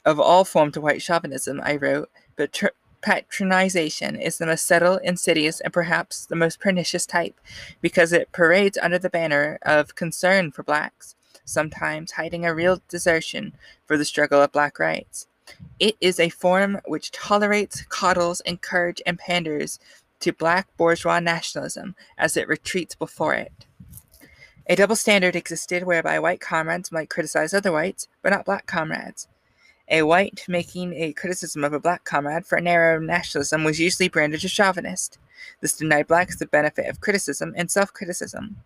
Of 0.04 0.20
all 0.20 0.44
forms 0.44 0.76
of 0.76 0.84
white 0.84 1.02
chauvinism, 1.02 1.62
I 1.64 1.76
wrote, 1.78 2.10
but 2.36 2.52
ter- 2.52 2.72
patronization 3.02 4.22
is 4.22 4.38
the 4.38 4.46
most 4.46 4.66
subtle, 4.66 4.98
insidious, 4.98 5.60
and 5.60 5.74
perhaps 5.74 6.26
the 6.26 6.36
most 6.36 6.60
pernicious 6.60 7.06
type, 7.06 7.40
because 7.82 8.14
it 8.14 8.32
parades 8.32 8.78
under 8.82 9.00
the 9.00 9.10
banner 9.10 9.60
of 9.62 9.96
concern 9.96 10.52
for 10.52 10.64
blacks, 10.64 11.16
sometimes 11.46 12.12
hiding 12.12 12.46
a 12.46 12.54
real 12.54 12.82
desertion 12.88 13.54
for 13.86 13.98
the 13.98 14.06
struggle 14.06 14.42
of 14.42 14.52
black 14.52 14.80
rights. 14.80 15.28
It 15.80 15.96
is 16.00 16.20
a 16.20 16.30
form 16.30 16.80
which 16.86 17.12
tolerates, 17.12 17.84
coddles, 17.90 18.42
encourages, 18.42 19.04
and 19.06 19.18
panders 19.18 19.80
to 20.20 20.34
black 20.34 20.68
bourgeois 20.78 21.20
nationalism 21.20 21.96
as 22.18 22.38
it 22.38 22.48
retreats 22.48 22.96
before 22.96 23.34
it. 23.34 23.66
A 24.68 24.76
double 24.76 24.96
standard 24.96 25.36
existed 25.36 25.84
whereby 25.84 26.20
white 26.20 26.40
comrades 26.42 26.92
might 26.92 27.10
criticize 27.10 27.54
other 27.54 27.72
whites, 27.72 28.08
but 28.22 28.30
not 28.30 28.46
black 28.46 28.68
comrades. 28.68 29.28
A 29.92 30.04
white 30.04 30.46
making 30.48 30.94
a 30.94 31.14
criticism 31.14 31.64
of 31.64 31.74
a 31.74 31.80
black 31.80 32.04
comrade 32.04 32.46
for 32.46 32.62
narrow 32.62 33.00
nationalism 33.00 33.64
was 33.64 33.80
usually 33.80 34.08
branded 34.08 34.46
as 34.46 34.52
chauvinist. 34.52 35.18
This 35.62 35.76
denied 35.76 36.06
blacks 36.06 36.38
the 36.38 36.46
benefit 36.46 36.88
of 36.88 37.02
criticism 37.02 37.56
and 37.58 37.72
self 37.72 37.92
criticism. 37.92 38.58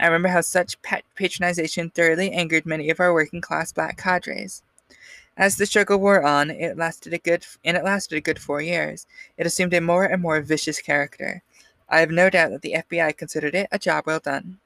I 0.00 0.06
remember 0.06 0.28
how 0.28 0.40
such 0.40 0.80
pat- 0.80 1.04
patronization 1.14 1.92
thoroughly 1.92 2.32
angered 2.32 2.64
many 2.64 2.88
of 2.88 3.00
our 3.00 3.12
working 3.12 3.42
class 3.42 3.70
black 3.70 3.98
cadres. 3.98 4.62
As 5.36 5.56
the 5.56 5.66
struggle 5.66 5.98
wore 5.98 6.24
on, 6.24 6.50
it 6.50 6.78
lasted 6.78 7.12
a 7.12 7.18
good 7.18 7.44
and 7.64 7.76
it 7.76 7.84
lasted 7.84 8.16
a 8.16 8.22
good 8.22 8.38
four 8.38 8.62
years. 8.62 9.06
It 9.36 9.46
assumed 9.46 9.74
a 9.74 9.80
more 9.82 10.04
and 10.04 10.22
more 10.22 10.40
vicious 10.40 10.80
character. 10.80 11.42
I 11.86 12.00
have 12.00 12.10
no 12.10 12.30
doubt 12.30 12.50
that 12.50 12.62
the 12.62 12.76
FBI 12.78 13.14
considered 13.18 13.54
it 13.54 13.68
a 13.70 13.78
job 13.78 14.04
well 14.06 14.20
done. 14.20 14.58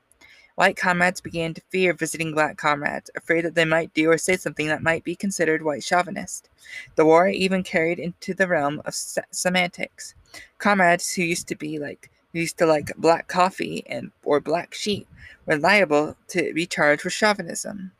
White 0.56 0.78
comrades 0.78 1.20
began 1.20 1.52
to 1.52 1.60
fear 1.68 1.92
visiting 1.92 2.32
black 2.32 2.56
comrades, 2.56 3.10
afraid 3.14 3.44
that 3.44 3.54
they 3.54 3.66
might 3.66 3.92
do 3.92 4.10
or 4.10 4.16
say 4.16 4.38
something 4.38 4.68
that 4.68 4.82
might 4.82 5.04
be 5.04 5.14
considered 5.14 5.62
white 5.62 5.84
chauvinist. 5.84 6.48
The 6.94 7.04
war 7.04 7.28
even 7.28 7.62
carried 7.62 7.98
into 7.98 8.32
the 8.32 8.48
realm 8.48 8.80
of 8.86 8.94
se- 8.94 9.24
semantics. 9.30 10.14
Comrades 10.56 11.12
who 11.12 11.22
used 11.22 11.46
to 11.48 11.56
be 11.56 11.78
like 11.78 12.10
who 12.32 12.40
used 12.40 12.56
to 12.56 12.64
like 12.64 12.96
black 12.96 13.28
coffee 13.28 13.84
and 13.86 14.12
or 14.24 14.40
black 14.40 14.72
sheep 14.72 15.06
were 15.44 15.58
liable 15.58 16.16
to 16.28 16.54
be 16.54 16.64
charged 16.64 17.04
with 17.04 17.12
chauvinism. 17.12 17.92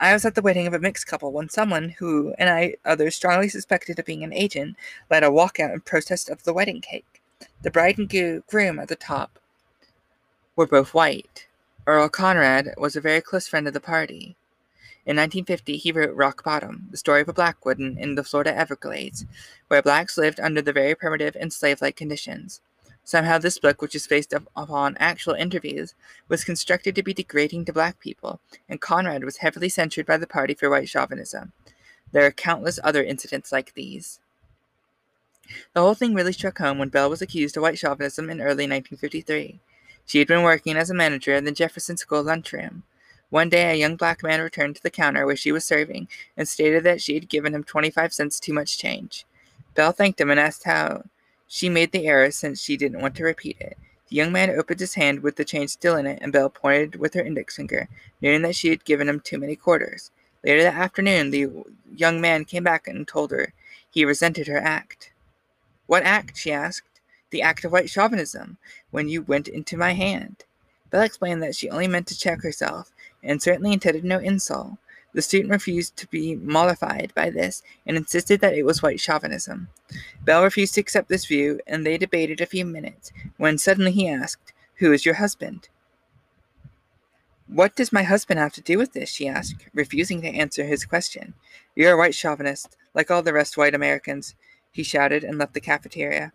I 0.00 0.14
was 0.14 0.24
at 0.24 0.36
the 0.36 0.42
wedding 0.42 0.66
of 0.66 0.72
a 0.72 0.78
mixed 0.78 1.06
couple 1.06 1.30
when 1.30 1.50
someone 1.50 1.90
who 1.98 2.34
and 2.38 2.48
I 2.48 2.76
others 2.86 3.16
strongly 3.16 3.50
suspected 3.50 3.98
of 3.98 4.06
being 4.06 4.24
an 4.24 4.32
agent 4.32 4.76
led 5.10 5.22
a 5.22 5.28
walkout 5.28 5.74
in 5.74 5.82
protest 5.82 6.30
of 6.30 6.44
the 6.44 6.54
wedding 6.54 6.80
cake. 6.80 7.20
The 7.60 7.70
bride 7.70 7.98
and 7.98 8.42
groom 8.46 8.78
at 8.78 8.88
the 8.88 8.96
top 8.96 9.38
were 10.56 10.66
both 10.66 10.94
white. 10.94 11.46
Earl 11.86 12.08
Conrad 12.08 12.74
was 12.78 12.96
a 12.96 13.00
very 13.00 13.20
close 13.20 13.46
friend 13.46 13.66
of 13.66 13.74
the 13.74 13.80
party. 13.80 14.36
In 15.06 15.16
1950, 15.16 15.76
he 15.76 15.92
wrote 15.92 16.16
Rock 16.16 16.42
Bottom, 16.42 16.88
the 16.90 16.96
story 16.96 17.20
of 17.20 17.28
a 17.28 17.34
Blackwood 17.34 17.78
in 17.78 18.14
the 18.14 18.24
Florida 18.24 18.56
Everglades, 18.56 19.26
where 19.68 19.82
blacks 19.82 20.16
lived 20.16 20.40
under 20.40 20.62
the 20.62 20.72
very 20.72 20.94
primitive 20.94 21.36
and 21.38 21.52
slave 21.52 21.82
like 21.82 21.96
conditions. 21.96 22.62
Somehow, 23.06 23.36
this 23.36 23.58
book, 23.58 23.82
which 23.82 23.94
is 23.94 24.06
based 24.06 24.32
upon 24.32 24.96
actual 24.98 25.34
interviews, 25.34 25.94
was 26.28 26.42
constructed 26.42 26.94
to 26.94 27.02
be 27.02 27.12
degrading 27.12 27.66
to 27.66 27.72
black 27.72 28.00
people, 28.00 28.40
and 28.66 28.80
Conrad 28.80 29.24
was 29.24 29.38
heavily 29.38 29.68
censured 29.68 30.06
by 30.06 30.16
the 30.16 30.26
Party 30.26 30.54
for 30.54 30.70
white 30.70 30.88
chauvinism. 30.88 31.52
There 32.12 32.24
are 32.24 32.30
countless 32.30 32.78
other 32.82 33.04
incidents 33.04 33.52
like 33.52 33.74
these. 33.74 34.20
The 35.74 35.82
whole 35.82 35.94
thing 35.94 36.14
really 36.14 36.32
struck 36.32 36.56
home 36.56 36.78
when 36.78 36.88
Belle 36.88 37.10
was 37.10 37.20
accused 37.20 37.58
of 37.58 37.62
white 37.62 37.76
chauvinism 37.78 38.30
in 38.30 38.40
early 38.40 38.64
1953. 38.64 39.60
She 40.06 40.18
had 40.18 40.28
been 40.28 40.42
working 40.42 40.76
as 40.76 40.90
a 40.90 40.94
manager 40.94 41.34
in 41.34 41.44
the 41.44 41.52
Jefferson 41.52 41.96
School 41.96 42.22
lunchroom. 42.22 42.82
One 43.30 43.48
day, 43.48 43.70
a 43.70 43.74
young 43.74 43.96
black 43.96 44.22
man 44.22 44.40
returned 44.40 44.76
to 44.76 44.82
the 44.82 44.90
counter 44.90 45.26
where 45.26 45.36
she 45.36 45.50
was 45.50 45.64
serving 45.64 46.08
and 46.36 46.48
stated 46.48 46.84
that 46.84 47.00
she 47.00 47.14
had 47.14 47.28
given 47.28 47.54
him 47.54 47.64
25 47.64 48.12
cents 48.12 48.38
too 48.38 48.52
much 48.52 48.78
change. 48.78 49.24
Belle 49.74 49.92
thanked 49.92 50.20
him 50.20 50.30
and 50.30 50.38
asked 50.38 50.64
how 50.64 51.04
she 51.48 51.68
made 51.68 51.92
the 51.92 52.06
error 52.06 52.30
since 52.30 52.62
she 52.62 52.76
didn't 52.76 53.00
want 53.00 53.16
to 53.16 53.24
repeat 53.24 53.56
it. 53.60 53.76
The 54.08 54.16
young 54.16 54.30
man 54.30 54.50
opened 54.50 54.80
his 54.80 54.94
hand 54.94 55.20
with 55.20 55.36
the 55.36 55.44
change 55.44 55.70
still 55.70 55.96
in 55.96 56.06
it, 56.06 56.18
and 56.22 56.32
Belle 56.32 56.50
pointed 56.50 56.96
with 56.96 57.14
her 57.14 57.22
index 57.22 57.56
finger, 57.56 57.88
noting 58.20 58.42
that 58.42 58.54
she 58.54 58.68
had 58.68 58.84
given 58.84 59.08
him 59.08 59.20
too 59.20 59.38
many 59.38 59.56
quarters. 59.56 60.10
Later 60.44 60.62
that 60.62 60.74
afternoon, 60.74 61.30
the 61.30 61.50
young 61.94 62.20
man 62.20 62.44
came 62.44 62.62
back 62.62 62.86
and 62.86 63.08
told 63.08 63.30
her 63.30 63.52
he 63.90 64.04
resented 64.04 64.46
her 64.46 64.58
act. 64.58 65.12
What 65.86 66.02
act? 66.02 66.36
she 66.36 66.52
asked. 66.52 66.93
The 67.34 67.42
act 67.42 67.64
of 67.64 67.72
white 67.72 67.90
chauvinism, 67.90 68.58
when 68.92 69.08
you 69.08 69.20
went 69.20 69.48
into 69.48 69.76
my 69.76 69.94
hand. 69.94 70.44
Belle 70.90 71.02
explained 71.02 71.42
that 71.42 71.56
she 71.56 71.68
only 71.68 71.88
meant 71.88 72.06
to 72.06 72.16
check 72.16 72.44
herself, 72.44 72.92
and 73.24 73.42
certainly 73.42 73.72
intended 73.72 74.04
no 74.04 74.20
insult. 74.20 74.74
The 75.12 75.20
student 75.20 75.50
refused 75.50 75.96
to 75.96 76.06
be 76.06 76.36
mollified 76.36 77.12
by 77.12 77.30
this 77.30 77.64
and 77.84 77.96
insisted 77.96 78.40
that 78.40 78.54
it 78.54 78.62
was 78.62 78.84
white 78.84 79.00
chauvinism. 79.00 79.66
Belle 80.24 80.44
refused 80.44 80.74
to 80.74 80.80
accept 80.80 81.08
this 81.08 81.26
view, 81.26 81.58
and 81.66 81.84
they 81.84 81.98
debated 81.98 82.40
a 82.40 82.46
few 82.46 82.64
minutes, 82.64 83.10
when 83.36 83.58
suddenly 83.58 83.90
he 83.90 84.08
asked, 84.08 84.52
Who 84.76 84.92
is 84.92 85.04
your 85.04 85.16
husband? 85.16 85.70
What 87.48 87.74
does 87.74 87.92
my 87.92 88.04
husband 88.04 88.38
have 88.38 88.52
to 88.52 88.60
do 88.60 88.78
with 88.78 88.92
this? 88.92 89.10
she 89.10 89.26
asked, 89.26 89.66
refusing 89.74 90.22
to 90.22 90.28
answer 90.28 90.62
his 90.62 90.84
question. 90.84 91.34
You're 91.74 91.94
a 91.94 91.98
white 91.98 92.14
chauvinist, 92.14 92.76
like 92.94 93.10
all 93.10 93.24
the 93.24 93.32
rest 93.32 93.56
white 93.56 93.74
Americans, 93.74 94.36
he 94.70 94.84
shouted 94.84 95.24
and 95.24 95.36
left 95.36 95.54
the 95.54 95.60
cafeteria. 95.60 96.32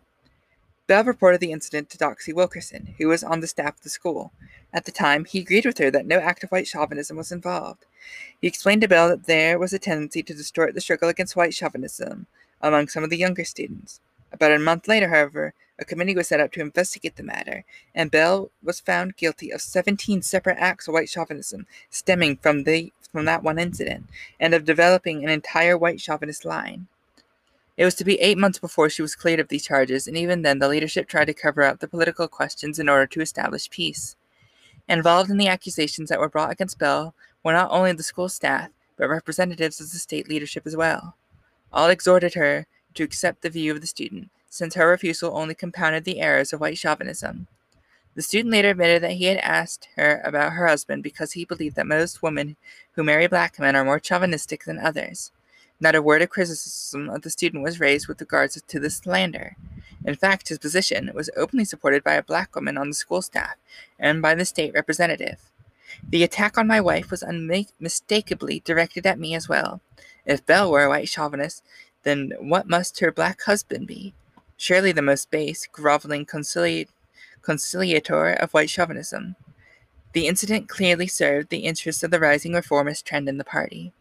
Belle 0.90 1.04
reported 1.04 1.40
the 1.40 1.52
incident 1.52 1.92
to 1.92 2.00
Doxey 2.00 2.34
Wilkerson, 2.34 2.96
who 2.98 3.10
was 3.10 3.24
on 3.24 3.42
the 3.42 3.48
staff 3.48 3.76
of 3.76 3.82
the 3.82 3.92
school. 3.92 4.32
At 4.74 4.86
the 4.86 4.92
time, 4.92 5.24
he 5.24 5.38
agreed 5.38 5.68
with 5.68 5.78
her 5.78 5.92
that 5.92 6.08
no 6.08 6.18
act 6.18 6.44
of 6.44 6.50
white 6.50 6.66
chauvinism 6.68 7.16
was 7.16 7.32
involved. 7.32 7.86
He 8.42 8.48
explained 8.48 8.82
to 8.82 8.88
Belle 8.88 9.10
that 9.10 9.28
there 9.28 9.60
was 9.60 9.72
a 9.72 9.78
tendency 9.78 10.24
to 10.24 10.34
distort 10.34 10.74
the 10.74 10.82
struggle 10.82 11.08
against 11.08 11.36
white 11.36 11.54
chauvinism 11.54 12.26
among 12.60 12.88
some 12.88 13.04
of 13.04 13.12
the 13.12 13.20
younger 13.20 13.44
students. 13.46 14.00
About 14.32 14.52
a 14.52 14.58
month 14.58 14.88
later, 14.88 15.10
however, 15.10 15.54
a 15.78 15.86
committee 15.86 16.16
was 16.16 16.28
set 16.28 16.40
up 16.40 16.52
to 16.54 16.62
investigate 16.62 17.18
the 17.18 17.24
matter, 17.24 17.66
and 17.94 18.10
Belle 18.10 18.50
was 18.64 18.80
found 18.80 19.16
guilty 19.16 19.52
of 19.52 19.62
17 19.62 20.24
separate 20.24 20.58
acts 20.58 20.88
of 20.88 20.96
white 20.96 21.08
chauvinism 21.08 21.68
stemming 21.92 22.38
from 22.38 22.64
the 22.64 22.92
from 23.12 23.26
that 23.26 23.44
one 23.44 23.60
incident, 23.60 24.08
and 24.40 24.56
of 24.56 24.66
developing 24.66 25.24
an 25.24 25.30
entire 25.30 25.78
white 25.78 26.02
chauvinist 26.02 26.46
line. 26.46 26.88
It 27.80 27.86
was 27.86 27.96
to 27.96 28.04
be 28.04 28.20
eight 28.20 28.38
months 28.38 28.60
before 28.60 28.90
she 28.90 29.02
was 29.02 29.16
cleared 29.16 29.40
of 29.40 29.48
these 29.48 29.66
charges, 29.66 30.06
and 30.06 30.18
even 30.18 30.42
then 30.42 30.60
the 30.60 30.68
leadership 30.68 31.08
tried 31.08 31.28
to 31.28 31.34
cover 31.34 31.64
up 31.64 31.80
the 31.80 31.88
political 31.88 32.28
questions 32.28 32.78
in 32.78 32.90
order 32.90 33.08
to 33.08 33.22
establish 33.22 33.70
peace. 33.70 34.18
Involved 34.90 35.30
in 35.30 35.38
the 35.38 35.48
accusations 35.48 36.10
that 36.10 36.20
were 36.20 36.28
brought 36.28 36.52
against 36.52 36.78
Belle 36.78 37.16
were 37.42 37.54
not 37.54 37.72
only 37.72 37.94
the 37.94 38.04
school 38.04 38.28
staff, 38.28 38.70
but 38.98 39.08
representatives 39.08 39.80
of 39.80 39.90
the 39.92 39.98
state 39.98 40.28
leadership 40.28 40.68
as 40.68 40.76
well. 40.76 41.16
All 41.72 41.88
exhorted 41.88 42.34
her 42.34 42.68
to 42.96 43.04
accept 43.04 43.44
the 43.44 43.50
view 43.50 43.72
of 43.72 43.80
the 43.80 43.88
student, 43.88 44.30
since 44.50 44.76
her 44.76 44.90
refusal 44.90 45.38
only 45.38 45.56
compounded 45.56 46.04
the 46.04 46.20
errors 46.20 46.52
of 46.52 46.60
white 46.60 46.78
chauvinism. 46.78 47.48
The 48.14 48.22
student 48.22 48.52
later 48.52 48.72
admitted 48.72 49.04
that 49.04 49.14
he 49.14 49.24
had 49.24 49.38
asked 49.38 49.88
her 49.96 50.22
about 50.26 50.52
her 50.52 50.68
husband 50.68 51.02
because 51.02 51.32
he 51.32 51.46
believed 51.46 51.78
that 51.78 51.88
most 51.88 52.22
women 52.22 52.58
who 52.96 53.06
marry 53.06 53.28
black 53.28 53.58
men 53.58 53.78
are 53.78 53.86
more 53.86 54.02
chauvinistic 54.02 54.66
than 54.66 54.80
others. 54.80 55.32
Not 55.80 55.96
a 55.96 56.02
word 56.02 56.22
of 56.22 56.30
criticism 56.30 57.10
of 57.10 57.22
the 57.22 57.30
student 57.30 57.64
was 57.64 57.80
raised 57.80 58.08
with 58.08 58.20
regards 58.20 58.62
to 58.62 58.80
this 58.80 58.98
slander. 58.98 59.56
In 60.06 60.16
fact, 60.16 60.50
his 60.50 60.60
position 60.60 61.12
was 61.14 61.30
openly 61.38 61.66
supported 61.66 62.04
by 62.04 62.14
a 62.14 62.24
black 62.24 62.56
woman 62.56 62.78
on 62.78 62.90
the 62.90 62.94
school 62.94 63.22
staff 63.22 63.56
and 63.98 64.22
by 64.22 64.36
the 64.36 64.46
state 64.46 64.74
representative. 64.74 65.40
The 66.08 66.24
attack 66.24 66.58
on 66.58 66.68
my 66.68 66.82
wife 66.82 67.12
was 67.12 67.24
unmistakably 67.24 68.62
directed 68.64 69.06
at 69.06 69.20
me 69.20 69.36
as 69.36 69.50
well. 69.50 69.82
If 70.26 70.46
Belle 70.46 70.72
were 70.72 70.84
a 70.84 70.90
white 70.90 71.10
chauvinist, 71.10 71.64
then 72.04 72.34
what 72.40 72.68
must 72.68 73.00
her 73.00 73.12
black 73.12 73.42
husband 73.44 73.88
be? 73.88 74.14
Surely 74.58 74.92
the 74.92 75.02
most 75.02 75.32
base, 75.32 75.68
groveling 75.72 76.26
concili- 76.26 76.88
conciliator 77.42 78.34
of 78.34 78.54
white 78.54 78.70
chauvinism. 78.70 79.36
The 80.14 80.28
incident 80.28 80.68
clearly 80.68 81.08
served 81.08 81.50
the 81.50 81.60
interests 81.60 82.04
of 82.04 82.12
the 82.12 82.20
rising 82.20 82.54
reformist 82.54 83.06
trend 83.06 83.30
in 83.30 83.38
the 83.38 83.44
party. 83.44 83.94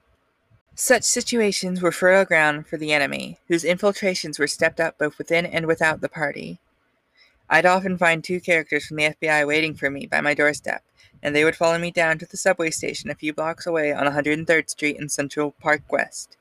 Such 0.81 1.03
situations 1.03 1.83
were 1.83 1.91
fertile 1.91 2.25
ground 2.25 2.69
for 2.69 2.77
the 2.77 2.93
enemy, 2.93 3.37
whose 3.49 3.65
infiltrations 3.65 4.39
were 4.39 4.47
stepped 4.47 4.79
up 4.79 4.97
both 4.97 5.19
within 5.19 5.45
and 5.45 5.67
without 5.67 6.01
the 6.01 6.09
party. 6.09 6.61
I'd 7.51 7.67
often 7.67 7.99
find 7.99 8.23
two 8.23 8.41
characters 8.41 8.87
from 8.87 8.99
the 8.99 9.13
FBI 9.21 9.45
waiting 9.45 9.75
for 9.75 9.91
me 9.91 10.07
by 10.07 10.21
my 10.21 10.35
doorstep, 10.35 10.85
and 11.21 11.35
they 11.35 11.43
would 11.43 11.57
follow 11.57 11.79
me 11.79 11.91
down 11.91 12.19
to 12.19 12.27
the 12.27 12.37
subway 12.37 12.71
station 12.71 13.11
a 13.11 13.17
few 13.17 13.33
blocks 13.33 13.67
away 13.67 13.93
on 13.93 14.07
103rd 14.07 14.71
Street 14.71 14.97
in 14.97 15.09
Central 15.09 15.51
Park 15.51 15.83
West. 15.91 16.37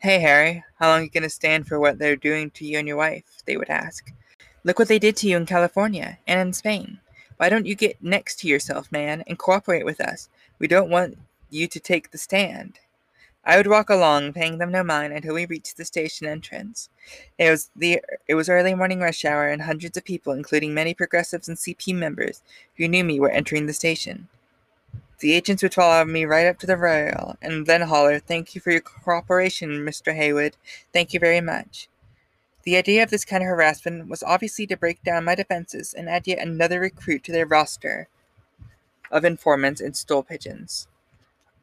Hey, 0.00 0.18
Harry, 0.18 0.62
how 0.78 0.90
long 0.90 1.04
you 1.04 1.08
going 1.08 1.22
to 1.22 1.30
stand 1.30 1.66
for 1.66 1.80
what 1.80 1.98
they're 1.98 2.16
doing 2.16 2.50
to 2.50 2.66
you 2.66 2.78
and 2.78 2.86
your 2.86 2.98
wife? 2.98 3.42
They 3.46 3.56
would 3.56 3.70
ask. 3.70 4.12
Look 4.62 4.78
what 4.78 4.88
they 4.88 4.98
did 4.98 5.16
to 5.16 5.26
you 5.26 5.38
in 5.38 5.46
California 5.46 6.18
and 6.26 6.38
in 6.38 6.52
Spain. 6.52 7.00
Why 7.38 7.48
don't 7.48 7.64
you 7.64 7.74
get 7.74 8.02
next 8.02 8.40
to 8.40 8.46
yourself, 8.46 8.92
man, 8.92 9.24
and 9.26 9.38
cooperate 9.38 9.86
with 9.86 10.02
us? 10.02 10.28
We 10.58 10.68
don't 10.68 10.90
want 10.90 11.16
you 11.48 11.66
to 11.66 11.80
take 11.80 12.10
the 12.10 12.18
stand. 12.18 12.78
I 13.50 13.56
would 13.56 13.66
walk 13.66 13.90
along, 13.90 14.34
paying 14.34 14.58
them 14.58 14.70
no 14.70 14.84
mind, 14.84 15.12
until 15.12 15.34
we 15.34 15.44
reached 15.44 15.76
the 15.76 15.84
station 15.84 16.24
entrance. 16.28 16.88
It 17.36 17.50
was 17.50 17.68
the 17.74 18.00
it 18.28 18.36
was 18.36 18.48
early 18.48 18.76
morning 18.76 19.00
rush 19.00 19.24
hour, 19.24 19.48
and 19.48 19.62
hundreds 19.62 19.96
of 19.96 20.04
people, 20.04 20.32
including 20.32 20.72
many 20.72 20.94
progressives 20.94 21.48
and 21.48 21.58
CP 21.58 21.92
members 21.92 22.42
who 22.76 22.86
knew 22.86 23.02
me, 23.02 23.18
were 23.18 23.28
entering 23.28 23.66
the 23.66 23.72
station. 23.72 24.28
The 25.18 25.32
agents 25.32 25.64
would 25.64 25.74
follow 25.74 26.04
me 26.04 26.24
right 26.26 26.46
up 26.46 26.60
to 26.60 26.66
the 26.68 26.76
rail, 26.76 27.36
and 27.42 27.66
then 27.66 27.80
holler, 27.80 28.20
"Thank 28.20 28.54
you 28.54 28.60
for 28.60 28.70
your 28.70 28.82
cooperation, 28.82 29.84
Mr. 29.84 30.14
Haywood. 30.14 30.56
Thank 30.92 31.12
you 31.12 31.18
very 31.18 31.40
much." 31.40 31.88
The 32.62 32.76
idea 32.76 33.02
of 33.02 33.10
this 33.10 33.24
kind 33.24 33.42
of 33.42 33.48
harassment 33.48 34.08
was 34.08 34.22
obviously 34.22 34.68
to 34.68 34.76
break 34.76 35.02
down 35.02 35.24
my 35.24 35.34
defenses 35.34 35.92
and 35.92 36.08
add 36.08 36.28
yet 36.28 36.38
another 36.38 36.78
recruit 36.78 37.24
to 37.24 37.32
their 37.32 37.46
roster 37.46 38.06
of 39.10 39.24
informants 39.24 39.80
and 39.80 39.96
stool 39.96 40.22
pigeons. 40.22 40.86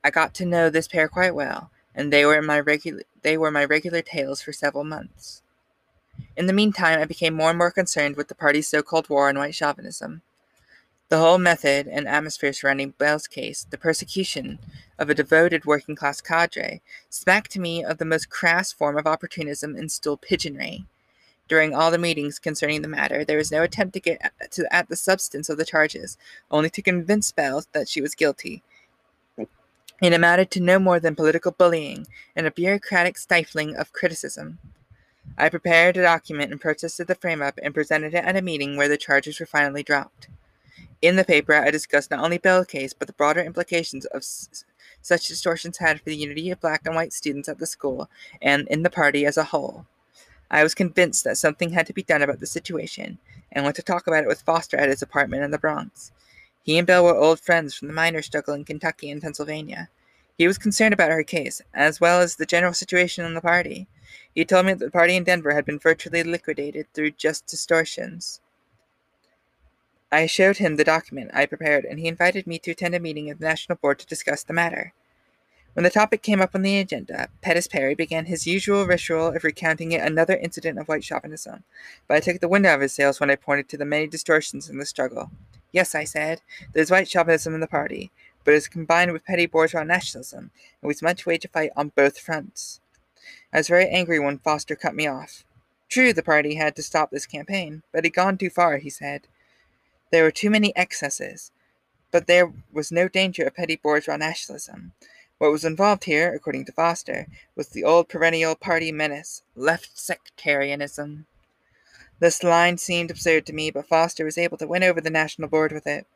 I 0.03 0.09
got 0.09 0.33
to 0.33 0.45
know 0.45 0.69
this 0.69 0.89
pair 0.89 1.07
quite 1.07 1.33
well, 1.33 1.71
and 1.97 2.13
they 2.13 2.23
were 2.23 2.41
my 2.41 2.59
regular 2.59 3.01
they 3.23 3.37
were 3.37 3.51
my 3.51 3.65
regular 3.65 4.01
tails 4.01 4.41
for 4.41 4.53
several 4.53 4.85
months. 4.85 5.41
In 6.37 6.45
the 6.45 6.53
meantime, 6.53 6.99
I 6.99 7.05
became 7.05 7.33
more 7.33 7.49
and 7.49 7.57
more 7.57 7.71
concerned 7.71 8.15
with 8.15 8.27
the 8.27 8.35
party's 8.35 8.67
so-called 8.67 9.09
war 9.09 9.27
on 9.27 9.37
white 9.37 9.55
chauvinism. 9.55 10.21
The 11.09 11.17
whole 11.17 11.37
method 11.37 11.87
and 11.87 12.07
atmosphere 12.07 12.53
surrounding 12.53 12.93
Belle's 12.97 13.27
case, 13.27 13.65
the 13.69 13.77
persecution 13.77 14.59
of 14.99 15.09
a 15.09 15.15
devoted 15.15 15.65
working 15.65 15.95
class 15.95 16.21
cadre, 16.21 16.81
smacked 17.09 17.51
to 17.51 17.59
me 17.59 17.83
of 17.83 17.97
the 17.97 18.05
most 18.05 18.29
crass 18.29 18.71
form 18.71 18.97
of 18.97 19.07
opportunism 19.07 19.75
and 19.75 19.91
stool 19.91 20.17
pigeonry. 20.17 20.85
During 21.47 21.73
all 21.73 21.91
the 21.91 21.97
meetings 21.97 22.39
concerning 22.39 22.81
the 22.81 22.89
matter, 22.89 23.23
there 23.23 23.37
was 23.37 23.51
no 23.51 23.63
attempt 23.63 23.93
to 23.93 24.01
get 24.01 24.33
to, 24.51 24.73
at 24.73 24.89
the 24.89 24.97
substance 24.97 25.49
of 25.49 25.57
the 25.57 25.65
charges, 25.65 26.17
only 26.51 26.69
to 26.71 26.81
convince 26.81 27.31
Belle 27.31 27.63
that 27.71 27.87
she 27.87 28.01
was 28.01 28.13
guilty, 28.13 28.63
it 30.01 30.13
amounted 30.13 30.51
to 30.51 30.59
no 30.59 30.79
more 30.79 30.99
than 30.99 31.15
political 31.15 31.51
bullying 31.51 32.07
and 32.35 32.45
a 32.45 32.51
bureaucratic 32.51 33.17
stifling 33.17 33.75
of 33.75 33.93
criticism. 33.93 34.59
I 35.37 35.49
prepared 35.49 35.97
a 35.97 36.03
document 36.03 36.51
and 36.51 36.61
protested 36.61 37.07
the 37.07 37.15
frame 37.15 37.41
up 37.41 37.59
and 37.61 37.73
presented 37.73 38.13
it 38.13 38.23
at 38.23 38.35
a 38.35 38.41
meeting 38.41 38.77
where 38.77 38.87
the 38.87 38.97
charges 38.97 39.39
were 39.39 39.45
finally 39.45 39.83
dropped. 39.83 40.27
In 41.01 41.15
the 41.15 41.23
paper, 41.23 41.53
I 41.53 41.69
discussed 41.69 42.11
not 42.11 42.23
only 42.23 42.37
Belle's 42.37 42.67
case, 42.67 42.93
but 42.93 43.07
the 43.07 43.13
broader 43.13 43.41
implications 43.41 44.05
of 44.05 44.19
s- 44.19 44.65
such 45.01 45.27
distortions 45.27 45.77
had 45.77 45.99
for 45.99 46.05
the 46.05 46.15
unity 46.15 46.49
of 46.49 46.59
black 46.59 46.81
and 46.85 46.95
white 46.95 47.13
students 47.13 47.47
at 47.49 47.59
the 47.59 47.67
school 47.67 48.09
and 48.41 48.67
in 48.67 48.83
the 48.83 48.89
party 48.89 49.25
as 49.25 49.37
a 49.37 49.45
whole. 49.45 49.85
I 50.49 50.63
was 50.63 50.73
convinced 50.73 51.23
that 51.23 51.37
something 51.37 51.71
had 51.71 51.85
to 51.87 51.93
be 51.93 52.03
done 52.03 52.21
about 52.21 52.39
the 52.39 52.47
situation 52.47 53.19
and 53.51 53.63
went 53.63 53.75
to 53.75 53.83
talk 53.83 54.07
about 54.07 54.23
it 54.23 54.27
with 54.27 54.41
Foster 54.41 54.77
at 54.77 54.89
his 54.89 55.01
apartment 55.01 55.43
in 55.43 55.51
the 55.51 55.57
Bronx. 55.57 56.11
He 56.67 56.77
and 56.77 56.85
Belle 56.85 57.05
were 57.05 57.15
old 57.15 57.39
friends 57.39 57.73
from 57.73 57.87
the 57.87 57.93
miners' 57.93 58.25
struggle 58.25 58.53
in 58.53 58.65
Kentucky 58.65 59.09
and 59.09 59.21
Pennsylvania. 59.21 59.87
He 60.37 60.47
was 60.47 60.57
concerned 60.57 60.93
about 60.93 61.11
her 61.11 61.23
case, 61.23 61.61
as 61.73 62.01
well 62.01 62.19
as 62.19 62.35
the 62.35 62.45
general 62.45 62.73
situation 62.73 63.23
in 63.23 63.35
the 63.35 63.41
party. 63.41 63.87
He 64.35 64.43
told 64.43 64.65
me 64.65 64.73
that 64.73 64.83
the 64.83 64.91
party 64.91 65.15
in 65.15 65.23
Denver 65.23 65.53
had 65.53 65.63
been 65.63 65.79
virtually 65.79 66.23
liquidated 66.23 66.87
through 66.93 67.11
just 67.11 67.45
distortions. 67.45 68.41
I 70.11 70.25
showed 70.25 70.57
him 70.57 70.75
the 70.75 70.83
document 70.83 71.31
I 71.33 71.45
prepared, 71.45 71.85
and 71.85 72.01
he 72.01 72.07
invited 72.09 72.45
me 72.45 72.59
to 72.59 72.71
attend 72.71 72.95
a 72.95 72.99
meeting 72.99 73.29
of 73.29 73.39
the 73.39 73.45
National 73.45 73.77
Board 73.77 73.99
to 73.99 74.05
discuss 74.05 74.43
the 74.43 74.51
matter. 74.51 74.93
When 75.71 75.85
the 75.85 75.89
topic 75.89 76.21
came 76.21 76.41
up 76.41 76.53
on 76.53 76.63
the 76.63 76.79
agenda, 76.79 77.29
Pettis 77.41 77.69
Perry 77.69 77.95
began 77.95 78.25
his 78.25 78.45
usual 78.45 78.85
ritual 78.85 79.27
of 79.27 79.45
recounting 79.45 79.93
yet 79.93 80.05
another 80.05 80.35
incident 80.35 80.79
of 80.79 80.89
white 80.89 81.05
chauvinism, 81.05 81.63
but 82.09 82.17
I 82.17 82.19
took 82.19 82.41
the 82.41 82.49
wind 82.49 82.65
out 82.65 82.75
of 82.75 82.81
his 82.81 82.93
sails 82.93 83.21
when 83.21 83.31
I 83.31 83.37
pointed 83.37 83.69
to 83.69 83.77
the 83.77 83.85
many 83.85 84.07
distortions 84.07 84.69
in 84.69 84.79
the 84.79 84.85
struggle. 84.85 85.31
Yes, 85.71 85.93
I 85.95 86.03
said, 86.03 86.41
there's 86.73 86.91
white 86.91 87.07
chauvinism 87.07 87.53
in 87.53 87.59
the 87.59 87.67
party, 87.67 88.11
but 88.43 88.53
it 88.53 88.57
is 88.57 88.67
combined 88.67 89.11
with 89.11 89.25
petty 89.25 89.45
bourgeois 89.45 89.83
nationalism, 89.83 90.51
and 90.81 90.87
we 90.87 90.95
must 91.01 91.25
wage 91.25 91.45
a 91.45 91.49
fight 91.49 91.71
on 91.75 91.91
both 91.95 92.19
fronts. 92.19 92.79
I 93.51 93.57
was 93.57 93.67
very 93.67 93.87
angry 93.89 94.19
when 94.19 94.39
Foster 94.39 94.75
cut 94.75 94.95
me 94.95 95.07
off. 95.07 95.43
True, 95.89 96.13
the 96.13 96.23
party 96.23 96.55
had 96.55 96.75
to 96.75 96.83
stop 96.83 97.11
this 97.11 97.25
campaign, 97.25 97.83
but 97.91 97.99
it 97.99 98.05
had 98.05 98.13
gone 98.13 98.37
too 98.37 98.49
far, 98.49 98.77
he 98.77 98.89
said. 98.89 99.27
There 100.11 100.23
were 100.23 100.31
too 100.31 100.49
many 100.49 100.75
excesses, 100.75 101.51
but 102.11 102.27
there 102.27 102.53
was 102.71 102.91
no 102.91 103.07
danger 103.07 103.43
of 103.43 103.55
petty 103.55 103.75
bourgeois 103.75 104.17
nationalism. 104.17 104.93
What 105.37 105.51
was 105.51 105.65
involved 105.65 106.05
here, 106.05 106.33
according 106.33 106.65
to 106.65 106.71
Foster, 106.71 107.27
was 107.55 107.69
the 107.69 107.83
old 107.83 108.09
perennial 108.09 108.55
party 108.55 108.91
menace, 108.91 109.43
left 109.55 109.97
sectarianism. 109.97 111.27
This 112.19 112.43
line 112.43 112.77
seemed 112.77 113.11
absurd 113.11 113.45
to 113.45 113.53
me, 113.53 113.69
but 113.69 113.87
Foster 113.87 114.25
was 114.25 114.37
able 114.37 114.57
to 114.57 114.67
win 114.67 114.83
over 114.83 114.99
the 114.99 115.09
National 115.09 115.47
Board 115.47 115.71
with 115.71 115.85
it. 115.85 116.07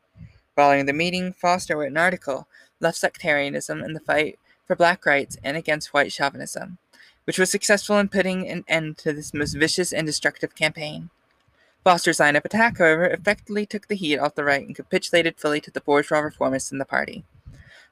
Following 0.56 0.86
the 0.86 0.92
meeting, 0.92 1.32
Foster 1.32 1.76
wrote 1.76 1.92
an 1.92 1.96
article, 1.96 2.48
Left 2.80 2.98
Sectarianism 2.98 3.80
and 3.80 3.94
the 3.94 4.00
Fight 4.00 4.38
for 4.66 4.74
Black 4.74 5.06
Rights 5.06 5.36
and 5.44 5.56
Against 5.56 5.94
White 5.94 6.12
Chauvinism, 6.12 6.78
which 7.24 7.38
was 7.38 7.50
successful 7.50 7.98
in 7.98 8.08
putting 8.08 8.48
an 8.48 8.64
end 8.66 8.98
to 8.98 9.12
this 9.12 9.32
most 9.32 9.54
vicious 9.54 9.92
and 9.92 10.06
destructive 10.06 10.54
campaign. 10.56 11.10
Foster's 11.84 12.20
line 12.20 12.36
of 12.36 12.44
attack, 12.44 12.78
however, 12.78 13.06
effectively 13.06 13.64
took 13.66 13.88
the 13.88 13.96
heat 13.96 14.18
off 14.18 14.34
the 14.34 14.44
right 14.44 14.66
and 14.66 14.76
capitulated 14.76 15.38
fully 15.38 15.60
to 15.60 15.70
the 15.70 15.80
bourgeois 15.80 16.20
reformists 16.20 16.72
in 16.72 16.78
the 16.78 16.84
party. 16.84 17.24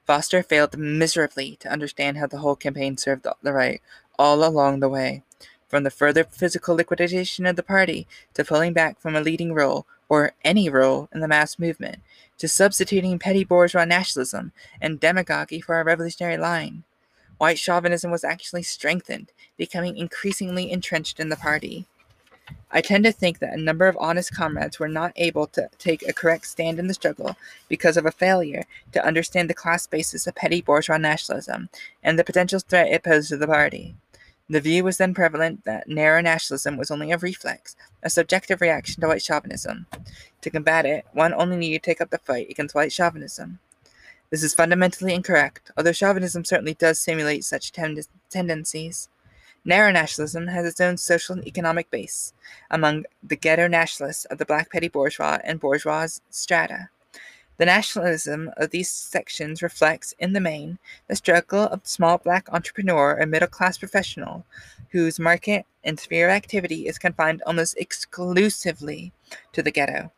Foster 0.07 0.43
failed 0.43 0.77
miserably 0.77 1.57
to 1.61 1.69
understand 1.69 2.17
how 2.17 2.27
the 2.27 2.39
whole 2.39 2.57
campaign 2.57 2.97
served 2.97 3.27
the 3.43 3.53
right 3.53 3.81
all 4.19 4.45
along 4.45 4.81
the 4.81 4.89
way, 4.89 5.23
from 5.71 5.85
the 5.85 5.91
further 5.91 6.25
physical 6.25 6.75
liquidation 6.75 7.47
of 7.47 7.55
the 7.55 7.63
party 7.63 8.07
to 8.35 8.45
pulling 8.45 8.73
back 8.73 9.01
from 9.01 9.15
a 9.15 9.21
leading 9.21 9.55
role, 9.55 9.87
or 10.09 10.33
any 10.45 10.69
role, 10.69 11.09
in 11.15 11.21
the 11.21 11.29
mass 11.29 11.59
movement, 11.59 12.01
to 12.37 12.49
substituting 12.49 13.19
petty 13.19 13.45
bourgeois 13.45 13.85
nationalism 13.85 14.51
and 14.81 14.99
demagogy 14.99 15.61
for 15.61 15.81
a 15.81 15.85
revolutionary 15.85 16.37
line. 16.37 16.83
White 17.39 17.59
chauvinism 17.59 18.11
was 18.11 18.25
actually 18.25 18.65
strengthened, 18.65 19.31
becoming 19.57 19.97
increasingly 19.97 20.71
entrenched 20.71 21.21
in 21.21 21.29
the 21.29 21.37
party. 21.37 21.87
I 22.73 22.81
tend 22.81 23.05
to 23.05 23.13
think 23.13 23.39
that 23.39 23.53
a 23.53 23.61
number 23.63 23.87
of 23.87 23.97
honest 24.01 24.35
comrades 24.35 24.81
were 24.81 24.89
not 24.89 25.13
able 25.15 25.47
to 25.49 25.71
take 25.79 26.07
a 26.07 26.13
correct 26.13 26.47
stand 26.47 26.81
in 26.81 26.89
the 26.89 26.95
struggle 26.95 27.37
because 27.69 27.97
of 27.97 28.07
a 28.07 28.11
failure 28.11 28.65
to 28.93 29.07
understand 29.07 29.49
the 29.49 29.55
class 29.55 29.87
basis 29.87 30.27
of 30.27 30.35
petty 30.35 30.61
bourgeois 30.61 30.97
nationalism 30.97 31.69
and 32.03 32.19
the 32.19 32.25
potential 32.25 32.59
threat 32.59 32.89
it 32.89 33.05
posed 33.05 33.29
to 33.29 33.37
the 33.37 33.47
party. 33.47 33.95
The 34.51 34.61
view 34.61 34.83
was 34.83 34.97
then 34.97 35.15
prevalent 35.15 35.63
that 35.63 35.87
narrow 35.87 36.21
nationalism 36.21 36.77
was 36.77 36.91
only 36.91 37.13
a 37.13 37.19
reflex, 37.19 37.77
a 38.03 38.11
subjective 38.11 38.61
reaction 38.61 39.01
to 39.01 39.07
white 39.07 39.23
chauvinism. 39.23 39.87
To 40.41 40.51
combat 40.51 40.85
it, 40.85 41.07
one 41.13 41.33
only 41.33 41.57
needed 41.57 41.85
to 41.85 41.89
take 41.89 42.01
up 42.01 42.11
the 42.11 42.19
fight 42.19 42.51
against 42.51 42.75
white 42.75 42.91
chauvinism. 42.91 43.61
This 44.31 44.43
is 44.43 44.53
fundamentally 44.53 45.15
incorrect, 45.15 45.71
although 45.77 45.93
chauvinism 45.93 46.45
certainly 46.45 46.75
does 46.75 46.99
simulate 46.99 47.45
such 47.45 47.71
tend- 47.71 48.09
tendencies. 48.29 49.09
Narrow 49.65 49.93
nationalism 49.93 50.49
has 50.49 50.67
its 50.67 50.81
own 50.81 50.97
social 50.97 51.37
and 51.37 51.47
economic 51.47 51.89
base 51.89 52.33
among 52.73 53.05
the 53.23 53.37
ghetto 53.37 53.69
nationalists 53.69 54.25
of 54.25 54.39
the 54.39 54.45
black 54.45 54.73
petty 54.73 54.89
bourgeois 54.89 55.39
and 55.45 55.61
bourgeois 55.61 56.09
strata. 56.29 56.89
The 57.61 57.67
nationalism 57.67 58.51
of 58.57 58.71
these 58.71 58.89
sections 58.89 59.63
reflects, 59.63 60.15
in 60.19 60.33
the 60.33 60.41
main, 60.41 60.79
the 61.09 61.15
struggle 61.15 61.65
of 61.65 61.83
the 61.83 61.89
small 61.91 62.17
black 62.17 62.49
entrepreneur 62.51 63.21
or 63.21 63.27
middle 63.27 63.49
class 63.49 63.77
professional 63.77 64.47
whose 64.93 65.21
market 65.21 65.67
and 65.85 66.01
sphere 66.01 66.31
of 66.31 66.33
activity 66.33 66.89
is 66.89 66.97
confined 66.97 67.43
almost 67.45 67.77
exclusively 67.77 69.13
to 69.53 69.63
the 69.63 69.71
ghetto. 69.71 70.11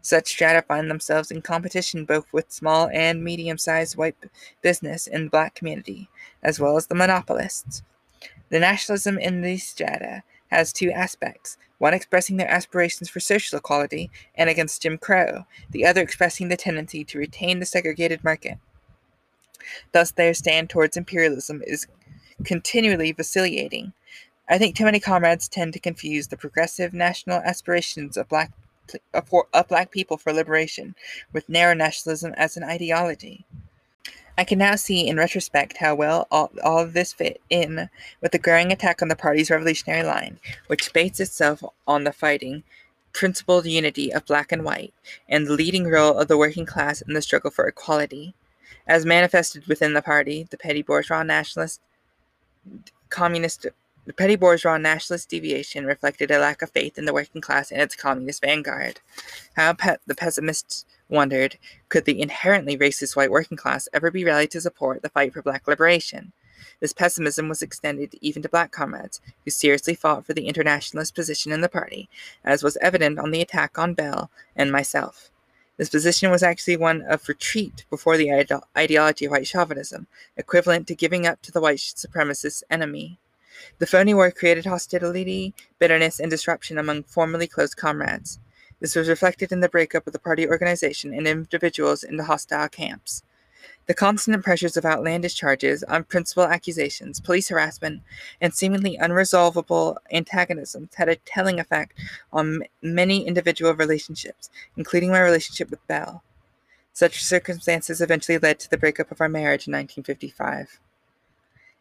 Such 0.00 0.28
strata 0.28 0.62
find 0.62 0.88
themselves 0.88 1.32
in 1.32 1.42
competition 1.42 2.04
both 2.04 2.32
with 2.32 2.52
small 2.52 2.88
and 2.92 3.24
medium 3.24 3.58
sized 3.58 3.96
white 3.96 4.14
business 4.62 5.08
in 5.08 5.24
the 5.24 5.30
black 5.30 5.56
community, 5.56 6.08
as 6.40 6.60
well 6.60 6.76
as 6.76 6.86
the 6.86 6.94
monopolists, 6.94 7.82
the 8.48 8.60
nationalism 8.60 9.18
in 9.18 9.42
these 9.42 9.66
strata 9.66 10.22
has 10.48 10.72
two 10.72 10.90
aspects 10.90 11.56
one 11.78 11.94
expressing 11.94 12.36
their 12.36 12.50
aspirations 12.50 13.08
for 13.08 13.20
social 13.20 13.58
equality 13.58 14.10
and 14.34 14.48
against 14.48 14.80
Jim 14.82 14.96
Crow, 14.96 15.44
the 15.70 15.84
other 15.84 16.00
expressing 16.00 16.48
the 16.48 16.56
tendency 16.56 17.04
to 17.04 17.18
retain 17.18 17.60
the 17.60 17.66
segregated 17.66 18.24
market. 18.24 18.58
Thus, 19.92 20.10
their 20.10 20.32
stand 20.32 20.70
towards 20.70 20.96
imperialism 20.96 21.62
is 21.66 21.86
continually 22.44 23.12
vacillating. 23.12 23.92
I 24.48 24.58
think 24.58 24.76
too 24.76 24.84
many 24.84 25.00
comrades 25.00 25.48
tend 25.48 25.72
to 25.72 25.80
confuse 25.80 26.28
the 26.28 26.36
progressive 26.36 26.94
national 26.94 27.38
aspirations 27.38 28.16
of 28.16 28.28
black, 28.28 28.52
of 29.12 29.68
black 29.68 29.90
people 29.90 30.16
for 30.16 30.32
liberation 30.32 30.94
with 31.32 31.48
narrow 31.48 31.74
nationalism 31.74 32.32
as 32.36 32.56
an 32.56 32.62
ideology. 32.62 33.44
I 34.38 34.44
can 34.44 34.58
now 34.58 34.76
see 34.76 35.08
in 35.08 35.16
retrospect 35.16 35.78
how 35.78 35.94
well 35.94 36.28
all, 36.30 36.50
all 36.62 36.78
of 36.80 36.92
this 36.92 37.12
fit 37.12 37.40
in 37.48 37.88
with 38.20 38.32
the 38.32 38.38
growing 38.38 38.70
attack 38.70 39.00
on 39.00 39.08
the 39.08 39.16
party's 39.16 39.50
revolutionary 39.50 40.02
line, 40.02 40.38
which 40.66 40.92
bases 40.92 41.28
itself 41.28 41.64
on 41.86 42.04
the 42.04 42.12
fighting, 42.12 42.62
principled 43.12 43.64
unity 43.66 44.12
of 44.12 44.26
black 44.26 44.52
and 44.52 44.62
white, 44.62 44.92
and 45.28 45.46
the 45.46 45.54
leading 45.54 45.84
role 45.84 46.18
of 46.18 46.28
the 46.28 46.36
working 46.36 46.66
class 46.66 47.00
in 47.00 47.14
the 47.14 47.22
struggle 47.22 47.50
for 47.50 47.66
equality. 47.66 48.34
As 48.86 49.06
manifested 49.06 49.66
within 49.66 49.94
the 49.94 50.02
party, 50.02 50.46
the 50.50 50.58
petty 50.58 50.82
bourgeois 50.82 51.22
nationalist 51.22 51.80
communist 53.08 53.66
the 54.06 54.12
petty 54.12 54.36
bourgeois 54.36 54.76
nationalist 54.76 55.28
deviation 55.28 55.84
reflected 55.84 56.30
a 56.30 56.38
lack 56.38 56.62
of 56.62 56.70
faith 56.70 56.96
in 56.96 57.06
the 57.06 57.12
working 57.12 57.40
class 57.40 57.72
and 57.72 57.82
its 57.82 57.96
communist 57.96 58.40
vanguard. 58.40 59.00
How 59.56 59.72
pe- 59.72 59.96
the 60.06 60.14
pessimists 60.14 60.84
wondered 61.08 61.58
could 61.88 62.04
the 62.04 62.20
inherently 62.20 62.76
racist 62.76 63.16
white 63.16 63.30
working 63.30 63.56
class 63.56 63.88
ever 63.92 64.10
be 64.10 64.24
rallied 64.24 64.50
to 64.52 64.60
support 64.60 65.02
the 65.02 65.08
fight 65.08 65.32
for 65.32 65.42
black 65.42 65.66
liberation? 65.66 66.32
This 66.80 66.92
pessimism 66.92 67.48
was 67.48 67.62
extended 67.62 68.14
even 68.20 68.42
to 68.42 68.48
black 68.48 68.70
comrades, 68.70 69.20
who 69.44 69.50
seriously 69.50 69.94
fought 69.94 70.26
for 70.26 70.34
the 70.34 70.46
internationalist 70.46 71.14
position 71.14 71.52
in 71.52 71.60
the 71.60 71.68
party, 71.68 72.08
as 72.44 72.62
was 72.62 72.76
evident 72.78 73.18
on 73.18 73.30
the 73.30 73.40
attack 73.40 73.78
on 73.78 73.94
Belle 73.94 74.30
and 74.54 74.70
myself. 74.70 75.30
This 75.76 75.88
position 75.90 76.30
was 76.30 76.42
actually 76.42 76.76
one 76.76 77.02
of 77.02 77.28
retreat 77.28 77.84
before 77.90 78.16
the 78.16 78.32
ide- 78.32 78.50
ideology 78.76 79.26
of 79.26 79.32
white 79.32 79.46
chauvinism, 79.46 80.06
equivalent 80.36 80.86
to 80.88 80.94
giving 80.94 81.26
up 81.26 81.42
to 81.42 81.52
the 81.52 81.60
white 81.60 81.78
supremacist 81.78 82.62
enemy. 82.70 83.18
The 83.78 83.86
phony 83.86 84.14
war 84.14 84.30
created 84.30 84.66
hostility, 84.66 85.54
bitterness, 85.78 86.20
and 86.20 86.30
disruption 86.30 86.78
among 86.78 87.04
formerly 87.04 87.46
close 87.46 87.74
comrades. 87.74 88.38
This 88.80 88.94
was 88.94 89.08
reflected 89.08 89.52
in 89.52 89.60
the 89.60 89.68
breakup 89.68 90.06
of 90.06 90.12
the 90.12 90.18
party 90.18 90.46
organization 90.46 91.14
and 91.14 91.26
individuals 91.26 92.04
in 92.04 92.16
the 92.16 92.24
hostile 92.24 92.68
camps. 92.68 93.22
The 93.86 93.94
constant 93.94 94.44
pressures 94.44 94.76
of 94.76 94.84
outlandish 94.84 95.36
charges, 95.36 95.84
unprincipled 95.86 96.50
accusations, 96.50 97.20
police 97.20 97.48
harassment, 97.48 98.02
and 98.40 98.52
seemingly 98.52 98.98
unresolvable 99.00 99.96
antagonisms 100.10 100.94
had 100.96 101.08
a 101.08 101.16
telling 101.16 101.60
effect 101.60 101.98
on 102.32 102.64
many 102.82 103.26
individual 103.26 103.74
relationships, 103.74 104.50
including 104.76 105.10
my 105.10 105.20
relationship 105.20 105.70
with 105.70 105.86
Belle. 105.86 106.22
Such 106.92 107.22
circumstances 107.22 108.00
eventually 108.00 108.38
led 108.38 108.58
to 108.58 108.70
the 108.70 108.78
breakup 108.78 109.12
of 109.12 109.20
our 109.20 109.28
marriage 109.28 109.68
in 109.68 109.72
1955. 109.72 110.80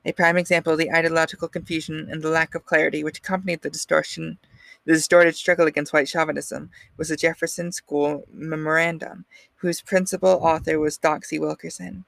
A 0.06 0.12
prime 0.12 0.38
example 0.38 0.74
of 0.74 0.78
the 0.78 0.92
ideological 0.92 1.48
confusion 1.48 2.08
and 2.12 2.22
the 2.22 2.30
lack 2.30 2.54
of 2.54 2.66
clarity 2.66 3.04
which 3.04 3.18
accompanied 3.18 3.64
the 3.64 3.70
distortion, 3.72 4.38
the 4.86 4.94
distorted 4.94 5.36
struggle 5.36 5.66
against 5.66 5.94
white 5.94 6.08
chauvinism 6.08 6.70
was 6.96 7.10
the 7.10 7.16
Jefferson 7.16 7.72
School 7.72 8.24
Memorandum, 8.32 9.26
whose 9.56 9.82
principal 9.82 10.30
author 10.30 10.80
was 10.80 10.98
Doxey 10.98 11.40
Wilkerson. 11.40 12.06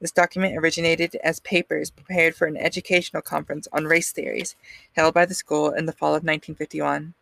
This 0.00 0.10
document 0.10 0.56
originated 0.56 1.16
as 1.22 1.40
papers 1.40 1.90
prepared 1.90 2.34
for 2.34 2.46
an 2.46 2.56
educational 2.56 3.22
conference 3.22 3.66
on 3.72 3.84
race 3.84 4.12
theories 4.12 4.56
held 4.96 5.14
by 5.14 5.24
the 5.24 5.34
school 5.34 5.70
in 5.70 5.86
the 5.86 5.92
fall 5.92 6.10
of 6.10 6.24
1951. 6.24 7.14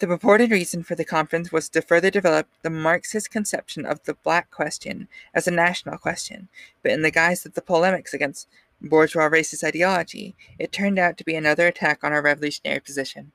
The 0.00 0.06
purported 0.08 0.50
reason 0.50 0.82
for 0.82 0.96
the 0.96 1.04
conference 1.04 1.52
was 1.52 1.68
to 1.68 1.80
further 1.80 2.10
develop 2.10 2.48
the 2.62 2.70
Marxist 2.70 3.30
conception 3.30 3.86
of 3.86 4.02
the 4.04 4.14
black 4.14 4.50
question 4.50 5.06
as 5.32 5.46
a 5.46 5.52
national 5.52 5.98
question, 5.98 6.48
but 6.82 6.92
in 6.92 7.02
the 7.02 7.12
guise 7.12 7.46
of 7.46 7.54
the 7.54 7.62
polemics 7.62 8.12
against 8.12 8.48
bourgeois 8.80 9.28
racist 9.28 9.62
ideology, 9.62 10.34
it 10.58 10.72
turned 10.72 10.98
out 10.98 11.16
to 11.18 11.24
be 11.24 11.36
another 11.36 11.68
attack 11.68 12.02
on 12.02 12.12
our 12.12 12.22
revolutionary 12.22 12.80
position. 12.80 13.32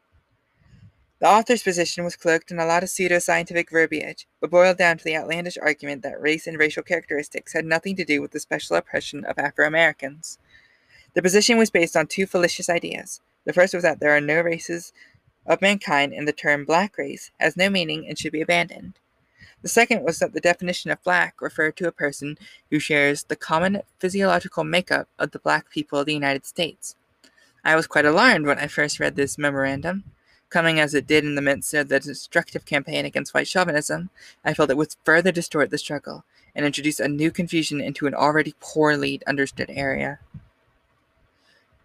The 1.19 1.27
author's 1.27 1.63
position 1.63 2.05
was 2.05 2.15
cloaked 2.15 2.49
in 2.49 2.59
a 2.59 2.65
lot 2.65 2.81
of 2.81 2.89
pseudo-scientific 2.89 3.69
verbiage, 3.69 4.25
but 4.39 4.49
boiled 4.49 4.77
down 4.77 4.97
to 4.97 5.03
the 5.03 5.17
outlandish 5.17 5.57
argument 5.57 6.01
that 6.03 6.21
race 6.21 6.47
and 6.47 6.57
racial 6.57 6.81
characteristics 6.81 7.51
had 7.51 7.65
nothing 7.65 7.97
to 7.97 8.05
do 8.05 8.21
with 8.21 8.31
the 8.31 8.39
special 8.39 8.77
oppression 8.77 9.25
of 9.25 9.37
Afro-Americans. 9.37 10.39
The 11.15 11.21
position 11.21 11.57
was 11.57 11.71
based 11.71 11.97
on 11.97 12.07
two 12.07 12.25
fallacious 12.25 12.69
ideas. 12.69 13.19
The 13.43 13.51
first 13.51 13.73
was 13.73 13.83
that 13.83 13.99
there 13.99 14.15
are 14.15 14.21
no 14.21 14.39
races 14.39 14.93
of 15.45 15.61
mankind 15.61 16.13
and 16.13 16.25
the 16.25 16.31
term 16.31 16.63
black 16.63 16.97
race 16.97 17.31
has 17.37 17.57
no 17.57 17.69
meaning 17.69 18.05
and 18.07 18.17
should 18.17 18.31
be 18.31 18.41
abandoned. 18.41 18.99
The 19.61 19.67
second 19.67 20.03
was 20.03 20.19
that 20.19 20.31
the 20.31 20.39
definition 20.39 20.89
of 20.89 21.03
black 21.03 21.41
referred 21.41 21.75
to 21.77 21.87
a 21.87 21.91
person 21.91 22.37
who 22.69 22.79
shares 22.79 23.23
the 23.23 23.35
common 23.35 23.81
physiological 23.99 24.63
makeup 24.63 25.09
of 25.17 25.31
the 25.31 25.39
black 25.39 25.69
people 25.69 25.99
of 25.99 26.05
the 26.05 26.13
United 26.13 26.45
States. 26.45 26.95
I 27.65 27.75
was 27.75 27.87
quite 27.87 28.05
alarmed 28.05 28.45
when 28.45 28.57
I 28.57 28.67
first 28.67 29.01
read 29.01 29.17
this 29.17 29.37
memorandum. 29.37 30.05
Coming 30.49 30.79
as 30.79 30.95
it 30.95 31.05
did 31.05 31.23
in 31.23 31.35
the 31.35 31.41
midst 31.41 31.73
of 31.75 31.89
the 31.89 31.99
destructive 31.99 32.65
campaign 32.65 33.05
against 33.05 33.33
white 33.33 33.47
chauvinism, 33.47 34.09
I 34.43 34.53
felt 34.53 34.71
it 34.71 34.77
would 34.77 34.95
further 35.03 35.31
distort 35.31 35.69
the 35.69 35.77
struggle 35.77 36.25
and 36.55 36.65
introduce 36.65 36.99
a 36.99 37.07
new 37.07 37.29
confusion 37.29 37.79
into 37.79 38.07
an 38.07 38.15
already 38.15 38.55
poorly 38.59 39.21
understood 39.27 39.69
area. 39.69 40.19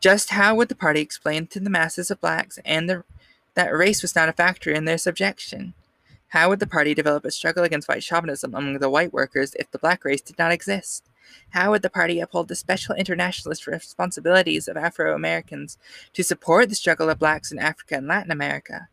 Just 0.00 0.30
how 0.30 0.54
would 0.54 0.68
the 0.68 0.74
party 0.74 1.00
explain 1.00 1.46
to 1.48 1.60
the 1.60 1.70
masses 1.70 2.10
of 2.10 2.20
blacks 2.20 2.58
and 2.64 2.88
the, 2.88 3.04
that 3.54 3.74
race 3.74 4.00
was 4.00 4.16
not 4.16 4.28
a 4.28 4.32
factor 4.32 4.70
in 4.70 4.86
their 4.86 4.98
subjection? 4.98 5.74
How 6.28 6.48
would 6.48 6.58
the 6.58 6.66
party 6.66 6.94
develop 6.94 7.24
a 7.24 7.30
struggle 7.30 7.64
against 7.64 7.88
white 7.88 8.02
chauvinism 8.02 8.54
among 8.54 8.78
the 8.78 8.90
white 8.90 9.12
workers 9.12 9.54
if 9.54 9.70
the 9.70 9.78
black 9.78 10.04
race 10.04 10.20
did 10.20 10.38
not 10.38 10.52
exist? 10.52 11.08
How 11.50 11.70
would 11.70 11.82
the 11.82 11.90
party 11.90 12.20
uphold 12.20 12.48
the 12.48 12.56
special 12.56 12.94
internationalist 12.94 13.66
responsibilities 13.66 14.68
of 14.68 14.76
Afro 14.76 15.14
Americans 15.14 15.78
to 16.12 16.24
support 16.24 16.68
the 16.68 16.74
struggle 16.74 17.10
of 17.10 17.18
blacks 17.18 17.52
in 17.52 17.58
Africa 17.58 17.96
and 17.96 18.06
Latin 18.08 18.30
America? 18.30 18.88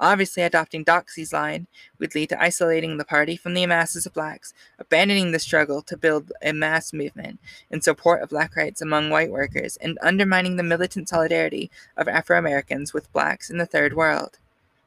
Obviously, 0.00 0.44
adopting 0.44 0.84
Doxey's 0.84 1.32
line 1.32 1.66
would 1.98 2.14
lead 2.14 2.28
to 2.28 2.40
isolating 2.40 2.96
the 2.96 3.04
party 3.04 3.36
from 3.36 3.54
the 3.54 3.66
masses 3.66 4.06
of 4.06 4.14
blacks, 4.14 4.54
abandoning 4.78 5.32
the 5.32 5.40
struggle 5.40 5.82
to 5.82 5.96
build 5.96 6.30
a 6.40 6.52
mass 6.52 6.92
movement 6.92 7.40
in 7.68 7.80
support 7.80 8.22
of 8.22 8.28
black 8.28 8.54
rights 8.54 8.80
among 8.80 9.10
white 9.10 9.30
workers, 9.30 9.76
and 9.78 9.98
undermining 10.00 10.56
the 10.56 10.62
militant 10.62 11.08
solidarity 11.08 11.68
of 11.96 12.06
Afro 12.06 12.38
Americans 12.38 12.94
with 12.94 13.12
blacks 13.12 13.50
in 13.50 13.58
the 13.58 13.66
Third 13.66 13.94
World. 13.94 14.38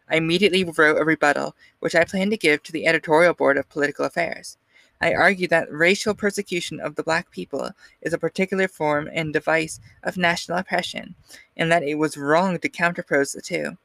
I 0.09 0.15
immediately 0.15 0.63
wrote 0.63 0.99
a 0.99 1.03
rebuttal, 1.03 1.55
which 1.79 1.95
I 1.95 2.05
plan 2.05 2.29
to 2.29 2.37
give 2.37 2.63
to 2.63 2.71
the 2.71 2.87
editorial 2.87 3.33
board 3.33 3.57
of 3.57 3.69
Political 3.69 4.05
Affairs. 4.05 4.57
I 5.01 5.13
argue 5.13 5.47
that 5.47 5.71
racial 5.71 6.13
persecution 6.13 6.79
of 6.79 6.93
the 6.95 7.03
black 7.03 7.31
people 7.31 7.71
is 8.01 8.13
a 8.13 8.19
particular 8.19 8.67
form 8.67 9.09
and 9.11 9.33
device 9.33 9.79
of 10.03 10.15
national 10.15 10.59
oppression, 10.59 11.15
and 11.57 11.71
that 11.71 11.83
it 11.83 11.95
was 11.95 12.17
wrong 12.17 12.59
to 12.59 12.69
counterpose 12.69 13.33
the 13.33 13.41
two. 13.41 13.77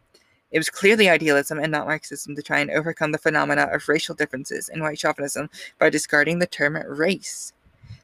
It 0.51 0.59
was 0.59 0.69
clearly 0.69 1.09
idealism 1.09 1.59
and 1.59 1.73
not 1.73 1.87
Marxism 1.87 2.37
to 2.37 2.43
try 2.43 2.61
and 2.61 2.71
overcome 2.71 3.13
the 3.13 3.19
phenomena 3.19 3.63
of 3.73 3.89
racial 3.89 4.15
differences 4.15 4.69
in 4.69 4.83
white 4.83 4.99
chauvinism 4.99 5.49
by 5.79 5.91
discarding 5.91 6.39
the 6.39 6.47
term 6.47 6.77
race. 6.87 7.53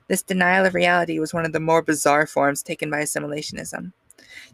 This 0.09 0.23
denial 0.23 0.67
of 0.67 0.75
reality 0.75 1.19
was 1.19 1.33
one 1.33 1.45
of 1.45 1.53
the 1.53 1.61
more 1.61 1.83
bizarre 1.83 2.27
forms 2.27 2.63
taken 2.63 2.91
by 2.91 3.03
assimilationism. 3.03 3.93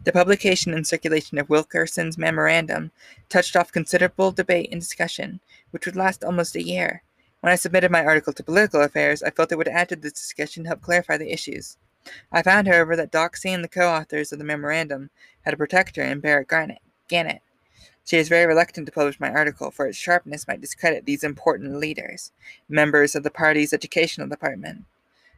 The 0.03 0.11
publication 0.11 0.73
and 0.73 0.85
circulation 0.85 1.37
of 1.37 1.49
Wilkerson's 1.49 2.17
memorandum 2.17 2.91
touched 3.29 3.55
off 3.55 3.71
considerable 3.71 4.31
debate 4.31 4.69
and 4.71 4.81
discussion, 4.81 5.39
which 5.71 5.85
would 5.85 5.95
last 5.95 6.23
almost 6.23 6.55
a 6.55 6.63
year. 6.63 7.03
When 7.41 7.53
I 7.53 7.55
submitted 7.55 7.89
my 7.89 8.03
article 8.03 8.33
to 8.33 8.43
Political 8.43 8.81
Affairs, 8.81 9.23
I 9.23 9.29
felt 9.29 9.51
it 9.51 9.57
would 9.57 9.67
add 9.69 9.89
to 9.89 9.95
this 9.95 10.11
discussion 10.13 10.61
and 10.61 10.67
help 10.67 10.81
clarify 10.81 11.17
the 11.17 11.31
issues. 11.31 11.77
I 12.31 12.41
found, 12.41 12.67
however, 12.67 12.95
that 12.97 13.11
Doxey 13.11 13.53
and 13.53 13.63
the 13.63 13.69
co 13.69 13.87
authors 13.89 14.31
of 14.31 14.39
the 14.39 14.45
memorandum 14.45 15.09
had 15.43 15.53
a 15.53 15.57
protector 15.57 16.01
in 16.01 16.19
Betty 16.19 16.45
Gannett. 17.07 17.41
She 18.03 18.17
is 18.17 18.27
very 18.27 18.45
reluctant 18.45 18.87
to 18.87 18.91
publish 18.91 19.19
my 19.19 19.29
article, 19.29 19.71
for 19.71 19.85
its 19.85 19.97
sharpness 19.97 20.47
might 20.47 20.61
discredit 20.61 21.05
these 21.05 21.23
important 21.23 21.77
leaders, 21.77 22.31
members 22.67 23.15
of 23.15 23.23
the 23.23 23.29
party's 23.29 23.71
educational 23.71 24.27
department. 24.27 24.85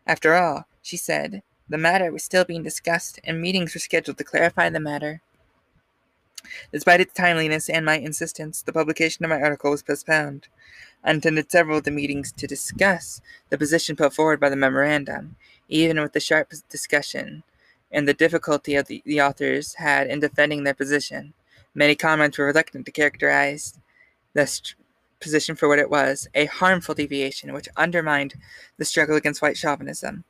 After 0.08 0.36
all, 0.36 0.66
she 0.82 0.98
said, 0.98 1.44
the 1.70 1.78
matter 1.78 2.12
was 2.12 2.24
still 2.24 2.46
being 2.46 2.64
discussed, 2.64 3.20
and 3.24 3.42
meetings 3.42 3.74
were 3.74 3.80
scheduled 3.80 4.18
to 4.18 4.24
clarify 4.24 4.70
the 4.70 4.80
matter. 4.80 5.22
Despite 6.72 7.02
its 7.02 7.14
timeliness 7.14 7.70
and 7.70 7.86
my 7.86 7.98
insistence, 7.98 8.62
the 8.62 8.74
publication 8.74 9.24
of 9.24 9.30
my 9.30 9.42
article 9.42 9.72
was 9.72 9.84
postponed. 9.84 10.48
I 11.04 11.12
attended 11.12 11.52
several 11.52 11.78
of 11.78 11.84
the 11.84 11.92
meetings 11.92 12.32
to 12.34 12.48
discuss 12.48 13.22
the 13.50 13.58
position 13.58 13.96
put 13.96 14.14
forward 14.14 14.40
by 14.40 14.50
the 14.50 14.56
memorandum, 14.56 15.36
even 15.68 16.00
with 16.00 16.14
the 16.14 16.20
sharp 16.20 16.52
discussion 16.70 17.44
and 17.92 18.08
the 18.08 18.14
difficulty 18.14 18.76
of 18.76 18.88
the, 18.88 19.02
the 19.06 19.22
authors 19.22 19.76
had 19.76 20.08
in 20.08 20.20
defending 20.20 20.64
their 20.64 20.74
position. 20.74 21.34
Many 21.74 21.96
comments 21.96 22.38
were 22.38 22.46
reluctant 22.46 22.86
to 22.86 22.92
characterize 22.92 23.80
this 24.34 24.76
position 25.20 25.56
for 25.56 25.68
what 25.68 25.80
it 25.80 25.90
was 25.90 26.28
a 26.34 26.46
harmful 26.46 26.96
deviation 26.96 27.54
which 27.54 27.70
undermined 27.78 28.36
the 28.78 28.86
struggle 28.86 29.16
against 29.16 29.42
white 29.42 29.58
chauvinism. 29.58 30.24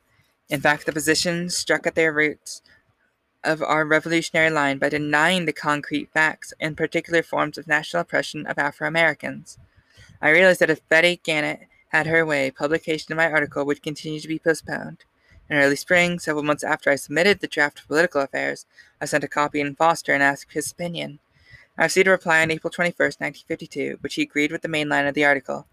In 0.50 0.60
fact, 0.60 0.86
the 0.86 0.92
position 0.92 1.50
struck 1.50 1.88
at 1.88 1.96
their 1.96 2.12
roots 2.12 2.62
of 3.44 3.62
our 3.62 3.86
revolutionary 3.86 4.50
line 4.50 4.78
by 4.78 4.90
denying 4.90 5.46
the 5.46 5.54
concrete 5.54 6.10
facts 6.14 6.54
and 6.60 6.78
particular 6.78 7.24
forms 7.24 7.58
of 7.58 7.68
national 7.68 8.02
oppression 8.02 8.46
of 8.46 8.60
Afro 8.60 8.88
Americans. 8.88 9.58
I 10.22 10.30
realized 10.30 10.60
that 10.60 10.70
if 10.70 10.88
Betty 10.88 11.20
Gannett 11.24 11.62
had 11.90 12.08
her 12.08 12.26
way, 12.26 12.52
publication 12.52 13.12
of 13.12 13.18
my 13.18 13.32
article 13.32 13.66
would 13.66 13.82
continue 13.82 14.20
to 14.20 14.28
be 14.28 14.40
postponed. 14.40 15.04
In 15.50 15.58
early 15.58 15.76
spring, 15.76 16.20
several 16.20 16.44
months 16.44 16.64
after 16.64 16.90
I 16.90 16.96
submitted 16.96 17.40
the 17.40 17.48
draft 17.48 17.80
of 17.80 17.88
Political 17.88 18.22
Affairs, 18.22 18.66
I 19.02 19.06
sent 19.06 19.24
a 19.24 19.28
copy 19.28 19.60
in 19.60 19.76
Foster 19.76 20.14
and 20.14 20.24
asked 20.24 20.54
his 20.54 20.72
opinion. 20.72 21.20
I 21.78 21.86
received 21.86 22.08
a 22.08 22.12
reply 22.12 22.42
on 22.42 22.52
April 22.52 22.72
21, 22.72 22.96
1952, 22.96 23.98
which 24.02 24.16
he 24.16 24.22
agreed 24.22 24.52
with 24.52 24.62
the 24.62 24.68
main 24.68 24.88
line 24.88 25.08
of 25.08 25.16
the 25.16 25.26
article. 25.26 25.66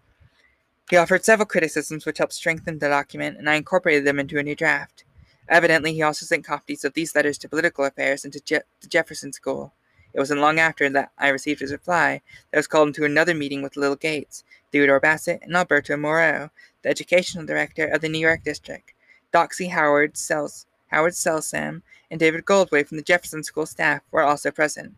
He 0.89 0.97
offered 0.97 1.23
several 1.23 1.45
criticisms 1.45 2.05
which 2.05 2.17
helped 2.17 2.33
strengthen 2.33 2.79
the 2.79 2.89
document, 2.89 3.37
and 3.37 3.49
I 3.49 3.55
incorporated 3.55 4.05
them 4.05 4.19
into 4.19 4.39
a 4.39 4.43
new 4.43 4.55
draft. 4.55 5.03
Evidently, 5.47 5.93
he 5.93 6.01
also 6.01 6.25
sent 6.25 6.45
copies 6.45 6.83
of 6.83 6.93
these 6.93 7.15
letters 7.15 7.37
to 7.37 7.49
Political 7.49 7.85
Affairs 7.85 8.23
and 8.23 8.33
to 8.33 8.41
Je- 8.41 8.61
the 8.81 8.87
Jefferson 8.87 9.31
School. 9.31 9.73
It 10.13 10.19
wasn't 10.19 10.41
long 10.41 10.59
after 10.59 10.89
that 10.89 11.11
I 11.17 11.29
received 11.29 11.59
his 11.59 11.71
reply 11.71 12.21
that 12.51 12.57
I 12.57 12.59
was 12.59 12.67
called 12.67 12.87
into 12.87 13.05
another 13.05 13.33
meeting 13.33 13.61
with 13.61 13.77
Lil 13.77 13.95
Gates, 13.95 14.43
Theodore 14.71 14.99
Bassett, 14.99 15.41
and 15.43 15.55
Alberto 15.55 15.97
Moreau, 15.97 16.49
the 16.81 16.89
educational 16.89 17.45
director 17.45 17.85
of 17.87 18.01
the 18.01 18.09
New 18.09 18.19
York 18.19 18.43
district, 18.43 18.93
Doxey 19.33 19.69
Howard, 19.69 20.17
Sels- 20.17 20.65
Howard 20.87 21.13
Selsam, 21.13 21.81
and 22.09 22.19
David 22.19 22.45
Goldway 22.45 22.85
from 22.85 22.97
the 22.97 23.03
Jefferson 23.03 23.43
School 23.43 23.65
staff 23.65 24.01
were 24.11 24.23
also 24.23 24.51
present. 24.51 24.95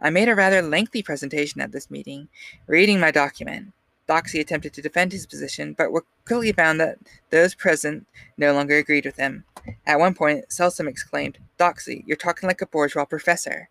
I 0.00 0.10
made 0.10 0.28
a 0.28 0.34
rather 0.34 0.60
lengthy 0.60 1.02
presentation 1.02 1.60
at 1.60 1.72
this 1.72 1.90
meeting, 1.90 2.28
reading 2.66 3.00
my 3.00 3.10
document. 3.10 3.72
Doxey 4.06 4.40
attempted 4.40 4.74
to 4.74 4.82
defend 4.82 5.12
his 5.12 5.26
position, 5.26 5.72
but 5.72 5.90
quickly 6.26 6.52
found 6.52 6.78
that 6.80 6.98
those 7.30 7.54
present 7.54 8.06
no 8.36 8.52
longer 8.52 8.76
agreed 8.76 9.06
with 9.06 9.16
him. 9.16 9.44
At 9.86 9.98
one 9.98 10.14
point, 10.14 10.50
Selsam 10.50 10.88
exclaimed, 10.88 11.38
Doxey, 11.58 12.04
you're 12.06 12.16
talking 12.18 12.46
like 12.46 12.60
a 12.60 12.66
bourgeois 12.66 13.06
professor. 13.06 13.70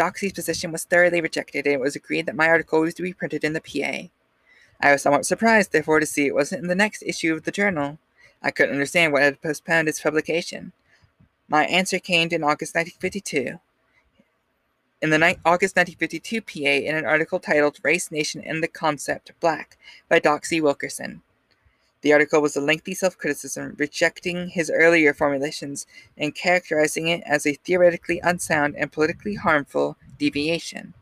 Doxey's 0.00 0.32
position 0.32 0.72
was 0.72 0.84
thoroughly 0.84 1.20
rejected, 1.20 1.66
and 1.66 1.74
it 1.74 1.80
was 1.80 1.94
agreed 1.94 2.24
that 2.24 2.34
my 2.34 2.48
article 2.48 2.80
was 2.80 2.94
to 2.94 3.02
be 3.02 3.12
printed 3.12 3.44
in 3.44 3.52
the 3.52 3.60
PA. 3.60 4.08
I 4.80 4.92
was 4.92 5.02
somewhat 5.02 5.26
surprised, 5.26 5.72
therefore, 5.72 6.00
to 6.00 6.06
see 6.06 6.26
it 6.26 6.34
wasn't 6.34 6.62
in 6.62 6.68
the 6.68 6.74
next 6.74 7.02
issue 7.02 7.34
of 7.34 7.42
the 7.42 7.50
journal. 7.50 7.98
I 8.42 8.50
couldn't 8.50 8.72
understand 8.72 9.12
what 9.12 9.20
had 9.20 9.42
postponed 9.42 9.88
its 9.88 10.00
publication. 10.00 10.72
My 11.48 11.66
answer 11.66 11.98
came 11.98 12.28
in 12.30 12.42
August 12.42 12.74
1952. 12.74 13.60
In 15.02 15.10
the 15.10 15.18
ni- 15.18 15.36
August 15.44 15.76
1952 15.76 16.40
PA, 16.40 16.88
in 16.88 16.96
an 16.96 17.04
article 17.04 17.38
titled 17.38 17.78
Race, 17.82 18.10
Nation, 18.10 18.42
and 18.42 18.62
the 18.62 18.68
Concept 18.68 19.32
Black 19.38 19.76
by 20.08 20.18
Doxey 20.18 20.62
Wilkerson. 20.62 21.20
The 22.02 22.12
article 22.12 22.40
was 22.40 22.56
a 22.56 22.60
lengthy 22.60 22.94
self 22.94 23.18
criticism, 23.18 23.74
rejecting 23.78 24.48
his 24.48 24.70
earlier 24.70 25.12
formulations 25.12 25.86
and 26.16 26.34
characterizing 26.34 27.08
it 27.08 27.22
as 27.26 27.46
a 27.46 27.54
theoretically 27.54 28.20
unsound 28.20 28.74
and 28.76 28.90
politically 28.90 29.34
harmful 29.34 29.96
deviation. 30.18 30.94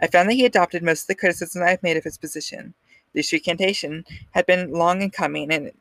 I 0.00 0.06
found 0.06 0.28
that 0.28 0.34
he 0.34 0.44
adopted 0.44 0.82
most 0.82 1.02
of 1.02 1.06
the 1.08 1.14
criticisms 1.16 1.62
I 1.62 1.70
have 1.70 1.82
made 1.82 1.96
of 1.96 2.04
his 2.04 2.16
position. 2.16 2.74
This 3.12 3.32
recantation 3.32 4.04
had 4.30 4.46
been 4.46 4.72
long 4.72 5.02
in 5.02 5.10
coming, 5.10 5.52
and, 5.52 5.72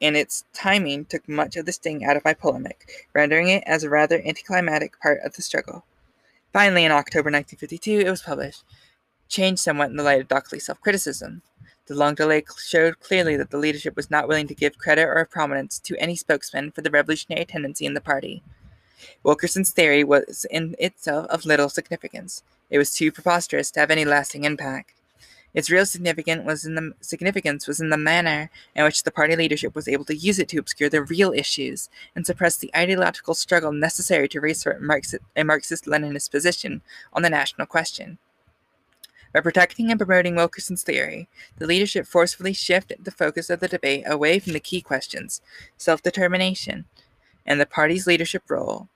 and 0.00 0.16
its 0.16 0.44
timing 0.52 1.04
took 1.04 1.28
much 1.28 1.56
of 1.56 1.66
the 1.66 1.72
sting 1.72 2.04
out 2.04 2.16
of 2.16 2.24
my 2.24 2.32
polemic, 2.32 3.08
rendering 3.12 3.48
it 3.48 3.64
as 3.66 3.82
a 3.82 3.90
rather 3.90 4.22
anticlimactic 4.24 5.00
part 5.00 5.20
of 5.24 5.34
the 5.34 5.42
struggle. 5.42 5.84
Finally, 6.52 6.84
in 6.84 6.92
October 6.92 7.30
1952, 7.30 8.06
it 8.06 8.10
was 8.10 8.22
published, 8.22 8.64
changed 9.28 9.60
somewhat 9.60 9.90
in 9.90 9.96
the 9.96 10.04
light 10.04 10.20
of 10.20 10.28
Doxey's 10.28 10.64
self 10.64 10.80
criticism. 10.80 11.42
The 11.86 11.94
long 11.94 12.16
delay 12.16 12.44
showed 12.58 12.98
clearly 12.98 13.36
that 13.36 13.50
the 13.50 13.58
leadership 13.58 13.94
was 13.94 14.10
not 14.10 14.26
willing 14.26 14.48
to 14.48 14.54
give 14.54 14.76
credit 14.76 15.04
or 15.04 15.24
prominence 15.24 15.78
to 15.80 15.96
any 15.98 16.16
spokesman 16.16 16.72
for 16.72 16.82
the 16.82 16.90
revolutionary 16.90 17.44
tendency 17.44 17.86
in 17.86 17.94
the 17.94 18.00
party. 18.00 18.42
Wilkerson's 19.22 19.70
theory 19.70 20.02
was 20.02 20.44
in 20.50 20.74
itself 20.80 21.26
of 21.26 21.44
little 21.44 21.68
significance. 21.68 22.42
It 22.70 22.78
was 22.78 22.92
too 22.92 23.12
preposterous 23.12 23.70
to 23.72 23.80
have 23.80 23.92
any 23.92 24.04
lasting 24.04 24.42
impact. 24.42 24.94
Its 25.54 25.70
real 25.70 25.86
significance 25.86 26.44
was 26.44 26.64
in 26.66 26.74
the 26.74 26.92
significance 27.00 27.66
was 27.66 27.80
in 27.80 27.90
the 27.90 27.96
manner 27.96 28.50
in 28.74 28.84
which 28.84 29.04
the 29.04 29.10
party 29.10 29.36
leadership 29.36 29.74
was 29.74 29.88
able 29.88 30.04
to 30.04 30.16
use 30.16 30.38
it 30.38 30.48
to 30.48 30.58
obscure 30.58 30.90
the 30.90 31.02
real 31.02 31.32
issues 31.32 31.88
and 32.14 32.26
suppress 32.26 32.56
the 32.56 32.70
ideological 32.76 33.32
struggle 33.32 33.72
necessary 33.72 34.28
to 34.28 34.40
reassert 34.40 34.82
a 34.82 35.44
Marxist-Leninist 35.44 36.30
position 36.30 36.82
on 37.12 37.22
the 37.22 37.30
national 37.30 37.66
question. 37.66 38.18
By 39.32 39.40
protecting 39.40 39.90
and 39.90 39.98
promoting 39.98 40.34
Wilkerson's 40.34 40.82
theory, 40.82 41.28
the 41.58 41.66
leadership 41.66 42.06
forcefully 42.06 42.52
shifted 42.52 43.04
the 43.04 43.10
focus 43.10 43.50
of 43.50 43.60
the 43.60 43.68
debate 43.68 44.04
away 44.06 44.38
from 44.38 44.52
the 44.52 44.60
key 44.60 44.80
questions 44.80 45.40
self 45.76 46.02
determination 46.02 46.86
and 47.44 47.60
the 47.60 47.66
party's 47.66 48.06
leadership 48.06 48.42
role 48.48 48.88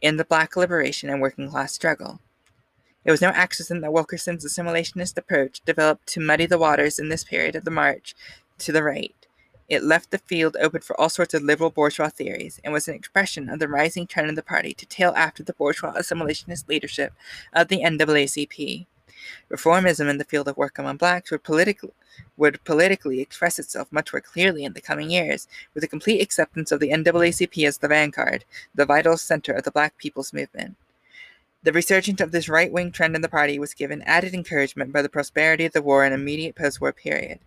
in 0.00 0.16
the 0.16 0.24
black 0.24 0.56
liberation 0.56 1.08
and 1.08 1.20
working 1.20 1.48
class 1.48 1.72
struggle. 1.72 2.20
It 3.04 3.10
was 3.10 3.20
no 3.20 3.28
accident 3.28 3.82
that 3.82 3.92
Wilkerson's 3.92 4.44
assimilationist 4.44 5.16
approach 5.16 5.60
developed 5.64 6.06
to 6.08 6.20
muddy 6.20 6.46
the 6.46 6.58
waters 6.58 6.98
in 6.98 7.08
this 7.08 7.24
period 7.24 7.56
of 7.56 7.64
the 7.64 7.70
march 7.70 8.14
to 8.58 8.72
the 8.72 8.82
right. 8.82 9.14
It 9.68 9.82
left 9.82 10.10
the 10.10 10.18
field 10.18 10.56
open 10.60 10.82
for 10.82 11.00
all 11.00 11.08
sorts 11.08 11.34
of 11.34 11.42
liberal 11.42 11.70
bourgeois 11.70 12.10
theories 12.10 12.60
and 12.62 12.72
was 12.72 12.88
an 12.88 12.94
expression 12.94 13.48
of 13.48 13.58
the 13.58 13.68
rising 13.68 14.06
trend 14.06 14.28
in 14.28 14.34
the 14.34 14.42
party 14.42 14.74
to 14.74 14.86
tail 14.86 15.14
after 15.16 15.42
the 15.42 15.54
bourgeois 15.54 15.94
assimilationist 15.94 16.68
leadership 16.68 17.12
of 17.52 17.68
the 17.68 17.80
NAACP. 17.80 18.86
Reformism 19.50 20.08
in 20.08 20.18
the 20.18 20.24
field 20.24 20.48
of 20.48 20.56
work 20.56 20.78
among 20.78 20.96
blacks 20.96 21.30
would 21.30 21.42
politically 21.42 21.90
would 22.36 22.62
politically 22.64 23.20
express 23.20 23.58
itself 23.58 23.90
much 23.90 24.12
more 24.12 24.20
clearly 24.20 24.64
in 24.64 24.74
the 24.74 24.80
coming 24.80 25.10
years, 25.10 25.48
with 25.72 25.80
the 25.80 25.88
complete 25.88 26.20
acceptance 26.20 26.70
of 26.70 26.78
the 26.78 26.90
NAACP 26.90 27.66
as 27.66 27.78
the 27.78 27.88
vanguard, 27.88 28.44
the 28.74 28.84
vital 28.84 29.16
center 29.16 29.52
of 29.52 29.64
the 29.64 29.70
black 29.70 29.96
people's 29.96 30.32
movement. 30.32 30.76
The 31.62 31.72
resurgence 31.72 32.20
of 32.20 32.32
this 32.32 32.48
right 32.48 32.72
wing 32.72 32.90
trend 32.90 33.14
in 33.14 33.22
the 33.22 33.28
party 33.28 33.58
was 33.58 33.72
given 33.72 34.02
added 34.02 34.34
encouragement 34.34 34.92
by 34.92 35.00
the 35.00 35.08
prosperity 35.08 35.64
of 35.64 35.72
the 35.72 35.80
war 35.80 36.04
and 36.04 36.12
immediate 36.12 36.56
post 36.56 36.80
war 36.80 36.92
period. 36.92 37.38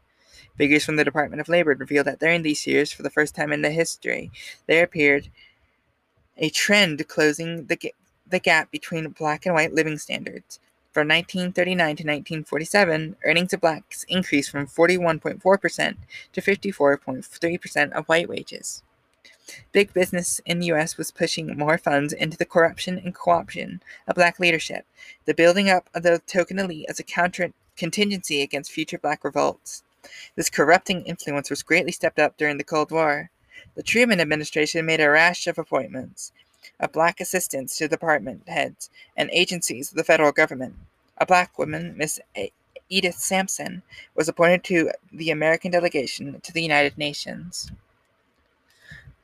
Figures 0.58 0.86
from 0.86 0.96
the 0.96 1.04
Department 1.04 1.42
of 1.42 1.50
Labor 1.50 1.76
reveal 1.76 2.04
that 2.06 2.20
during 2.20 2.42
these 2.42 2.66
years, 2.66 2.92
for 2.92 3.04
the 3.04 3.10
first 3.10 3.36
time 3.36 3.52
in 3.52 3.62
the 3.62 3.72
history, 3.72 4.32
there 4.68 4.84
appeared 4.84 5.28
a 6.38 6.50
trend 6.50 7.06
closing 7.08 7.66
the, 7.66 7.94
the 8.26 8.40
gap 8.40 8.72
between 8.72 9.10
black 9.10 9.46
and 9.46 9.54
white 9.54 9.74
living 9.74 9.98
standards. 9.98 10.60
From 10.96 11.10
1939 11.10 11.78
to 11.78 12.04
1947, 12.04 13.18
earnings 13.26 13.52
of 13.52 13.60
blacks 13.60 14.06
increased 14.08 14.50
from 14.50 14.66
41.4% 14.66 15.96
to 16.32 16.42
54.3% 16.42 17.92
of 17.92 18.06
white 18.06 18.30
wages. 18.30 18.82
Big 19.74 19.92
business 19.92 20.40
in 20.46 20.60
the 20.60 20.68
U.S. 20.68 20.98
was 20.98 21.12
pushing 21.12 21.48
more 21.58 21.78
funds 21.78 22.14
into 22.14 22.38
the 22.38 22.46
corruption 22.46 22.98
and 22.98 23.14
co-option 23.14 23.82
of 24.08 24.16
black 24.16 24.40
leadership, 24.40 24.86
the 25.26 25.34
building 25.34 25.70
up 25.70 25.90
of 25.94 26.04
the 26.04 26.22
token 26.28 26.60
elite 26.60 26.86
as 26.88 26.98
a 26.98 27.04
counter 27.04 27.52
contingency 27.76 28.42
against 28.42 28.72
future 28.72 28.98
black 28.98 29.26
revolts. 29.26 29.84
This 30.38 30.50
corrupting 30.50 31.04
influence 31.04 31.50
was 31.50 31.62
greatly 31.62 31.92
stepped 31.92 32.20
up 32.20 32.38
during 32.38 32.58
the 32.58 32.64
Cold 32.64 32.92
War. 32.92 33.32
The 33.76 33.84
Truman 33.84 34.22
administration 34.22 34.86
made 34.86 35.02
a 35.02 35.10
rash 35.10 35.46
of 35.46 35.60
appointments, 35.60 36.32
of 36.80 36.92
black 36.92 37.20
assistants 37.20 37.78
to 37.78 37.88
department 37.88 38.48
heads 38.48 38.90
and 39.16 39.30
agencies 39.32 39.92
of 39.92 39.98
the 39.98 40.04
federal 40.04 40.32
government. 40.32 40.76
A 41.18 41.26
black 41.26 41.58
woman, 41.58 41.96
Miss 41.98 42.20
Edith 42.90 43.16
Sampson, 43.16 43.84
was 44.16 44.28
appointed 44.28 44.64
to 44.66 44.92
the 45.12 45.32
American 45.32 45.72
delegation 45.72 46.40
to 46.42 46.54
the 46.54 46.62
United 46.62 46.98
Nations. 46.98 47.72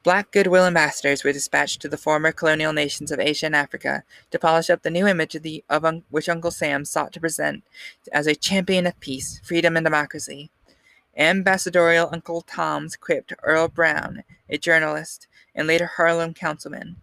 Black 0.03 0.31
goodwill 0.31 0.65
ambassadors 0.65 1.23
were 1.23 1.31
dispatched 1.31 1.79
to 1.79 1.87
the 1.87 1.97
former 1.97 2.31
colonial 2.31 2.73
nations 2.73 3.11
of 3.11 3.19
Asia 3.19 3.45
and 3.45 3.55
Africa 3.55 4.03
to 4.31 4.39
polish 4.39 4.67
up 4.71 4.81
the 4.81 4.89
new 4.89 5.05
image 5.05 5.35
of, 5.35 5.43
the, 5.43 5.63
of 5.69 5.85
un, 5.85 6.03
which 6.09 6.27
Uncle 6.27 6.49
Sam 6.49 6.85
sought 6.85 7.13
to 7.13 7.19
present 7.19 7.63
as 8.11 8.25
a 8.25 8.33
champion 8.33 8.87
of 8.87 8.99
peace, 8.99 9.39
freedom, 9.43 9.77
and 9.77 9.85
democracy. 9.85 10.49
Ambassadorial 11.15 12.09
Uncle 12.11 12.41
Tom's 12.41 12.95
quipped 12.95 13.33
Earl 13.43 13.67
Brown, 13.67 14.23
a 14.49 14.57
journalist 14.57 15.27
and 15.53 15.67
later 15.67 15.85
Harlem 15.97 16.33
councilman, 16.33 16.95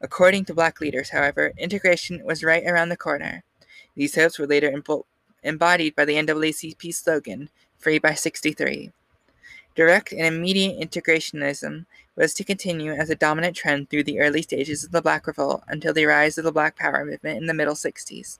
According 0.00 0.46
to 0.46 0.54
black 0.54 0.80
leaders, 0.80 1.10
however, 1.10 1.52
integration 1.58 2.24
was 2.24 2.42
right 2.42 2.64
around 2.66 2.88
the 2.88 2.96
corner. 2.96 3.44
These 3.94 4.14
hopes 4.14 4.38
were 4.38 4.46
later 4.46 4.72
embodied 5.42 5.94
by 5.94 6.04
the 6.04 6.14
NAACP 6.14 6.94
slogan, 6.94 7.50
Free 7.78 7.98
by 7.98 8.14
63. 8.14 8.92
Direct 9.74 10.12
and 10.12 10.26
immediate 10.26 10.78
integrationism 10.80 11.86
was 12.16 12.34
to 12.34 12.44
continue 12.44 12.92
as 12.92 13.08
a 13.08 13.14
dominant 13.14 13.56
trend 13.56 13.88
through 13.88 14.04
the 14.04 14.20
early 14.20 14.42
stages 14.42 14.84
of 14.84 14.90
the 14.90 15.00
Black 15.00 15.26
Revolt 15.26 15.62
until 15.68 15.94
the 15.94 16.04
rise 16.04 16.36
of 16.36 16.44
the 16.44 16.52
Black 16.52 16.76
Power 16.76 17.04
movement 17.04 17.38
in 17.38 17.46
the 17.46 17.54
middle 17.54 17.74
60s. 17.74 18.38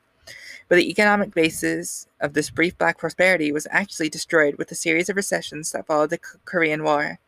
But 0.69 0.77
the 0.77 0.91
economic 0.91 1.35
basis 1.35 2.07
of 2.21 2.35
this 2.35 2.51
brief 2.51 2.77
black 2.77 2.99
prosperity 2.99 3.51
was 3.53 3.67
actually 3.71 4.09
destroyed 4.09 4.57
with 4.57 4.71
a 4.71 4.75
series 4.75 5.09
of 5.09 5.17
recessions 5.17 5.73
that 5.73 5.87
followed 5.87 6.11
the 6.11 6.21
Korean 6.45 6.83
War. 6.85 7.19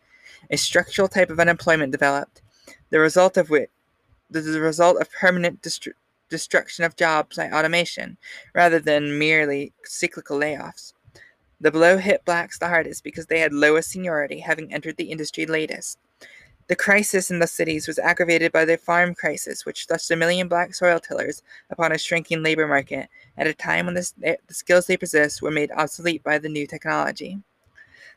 A 0.51 0.57
structural 0.57 1.09
type 1.09 1.30
of 1.30 1.41
unemployment 1.41 1.93
developed, 1.93 2.43
the 2.91 3.01
result 3.01 3.37
of 3.37 3.51
which 3.51 3.70
the 4.41 4.61
result 4.61 5.01
of 5.01 5.11
permanent 5.12 5.62
destru- 5.62 5.93
destruction 6.28 6.85
of 6.85 6.97
jobs 6.97 7.37
by 7.37 7.51
automation, 7.51 8.16
rather 8.55 8.78
than 8.78 9.18
merely 9.18 9.72
cyclical 9.85 10.39
layoffs. 10.39 10.95
The 11.61 11.70
blow 11.70 11.99
hit 11.99 12.24
blacks 12.24 12.59
the 12.59 12.68
hardest 12.68 13.05
because 13.05 13.26
they 13.26 13.39
had 13.39 13.53
lowest 13.53 13.91
seniority, 13.91 14.41
having 14.41 14.72
entered 14.72 14.97
the 14.97 15.12
industry 15.12 15.47
latest. 15.47 15.99
The 16.68 16.76
crisis 16.76 17.30
in 17.30 17.39
the 17.39 17.47
cities 17.47 17.87
was 17.87 17.99
aggravated 17.99 18.51
by 18.51 18.64
the 18.64 18.76
farm 18.76 19.14
crisis, 19.14 19.66
which 19.66 19.87
thrust 19.87 20.11
a 20.11 20.16
million 20.16 20.49
black 20.49 20.74
soil 20.74 20.99
tillers 20.99 21.43
upon 21.70 21.93
a 21.93 21.99
shrinking 21.99 22.43
labor 22.43 22.66
market 22.66 23.09
at 23.37 23.47
a 23.47 23.55
time 23.55 23.87
when 23.87 23.95
the, 23.95 24.39
the 24.47 24.55
skills 24.55 24.87
they 24.87 24.97
possessed 24.97 25.43
were 25.43 25.51
made 25.51 25.70
obsolete 25.72 26.22
by 26.22 26.39
the 26.39 26.49
new 26.49 26.66
technology. 26.66 27.39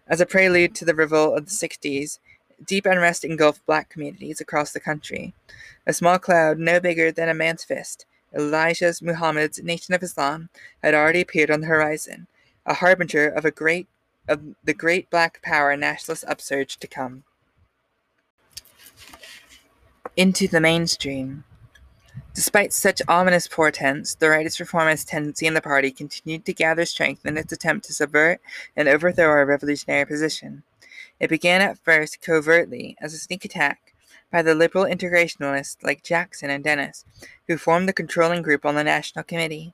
As 0.07 0.21
a 0.21 0.25
prelude 0.25 0.75
to 0.75 0.85
the 0.85 0.95
revolt 0.95 1.37
of 1.37 1.45
the 1.45 1.51
60s, 1.51 2.19
Deep 2.63 2.85
unrest 2.85 3.23
engulfed 3.23 3.65
black 3.65 3.89
communities 3.89 4.39
across 4.39 4.71
the 4.71 4.79
country. 4.79 5.33
A 5.85 5.93
small 5.93 6.19
cloud, 6.19 6.59
no 6.59 6.79
bigger 6.79 7.11
than 7.11 7.29
a 7.29 7.33
man's 7.33 7.63
fist, 7.63 8.05
Elijah's 8.33 9.01
Muhammad's 9.01 9.61
Nation 9.61 9.93
of 9.93 10.03
Islam, 10.03 10.49
had 10.83 10.93
already 10.93 11.21
appeared 11.21 11.51
on 11.51 11.61
the 11.61 11.67
horizon, 11.67 12.27
a 12.65 12.75
harbinger 12.75 13.27
of 13.27 13.45
a 13.45 13.51
great 13.51 13.87
of 14.27 14.41
the 14.63 14.73
great 14.73 15.09
black 15.11 15.41
power 15.43 15.77
nationalist 15.77 16.25
upsurge 16.27 16.77
to 16.77 16.87
come. 16.87 17.23
Into 20.17 20.47
the 20.47 20.61
mainstream. 20.61 21.43
Despite 22.33 22.73
such 22.73 23.01
ominous 23.07 23.47
portents, 23.47 24.15
the 24.15 24.25
rightist 24.25 24.59
reformist 24.59 25.07
tendency 25.07 25.45
in 25.45 25.53
the 25.53 25.61
party 25.61 25.91
continued 25.91 26.45
to 26.45 26.53
gather 26.53 26.85
strength 26.85 27.25
in 27.25 27.37
its 27.37 27.53
attempt 27.53 27.85
to 27.85 27.93
subvert 27.93 28.41
and 28.75 28.87
overthrow 28.87 29.27
our 29.27 29.45
revolutionary 29.45 30.05
position. 30.05 30.63
It 31.19 31.29
began 31.29 31.61
at 31.61 31.77
first 31.77 32.21
covertly 32.21 32.97
as 33.01 33.13
a 33.13 33.17
sneak 33.17 33.45
attack 33.45 33.93
by 34.31 34.41
the 34.41 34.55
liberal 34.55 34.85
integrationalists 34.85 35.77
like 35.83 36.03
Jackson 36.03 36.49
and 36.49 36.63
Dennis, 36.63 37.05
who 37.47 37.57
formed 37.57 37.87
the 37.87 37.93
controlling 37.93 38.41
group 38.41 38.65
on 38.65 38.75
the 38.75 38.83
National 38.83 39.23
Committee. 39.23 39.73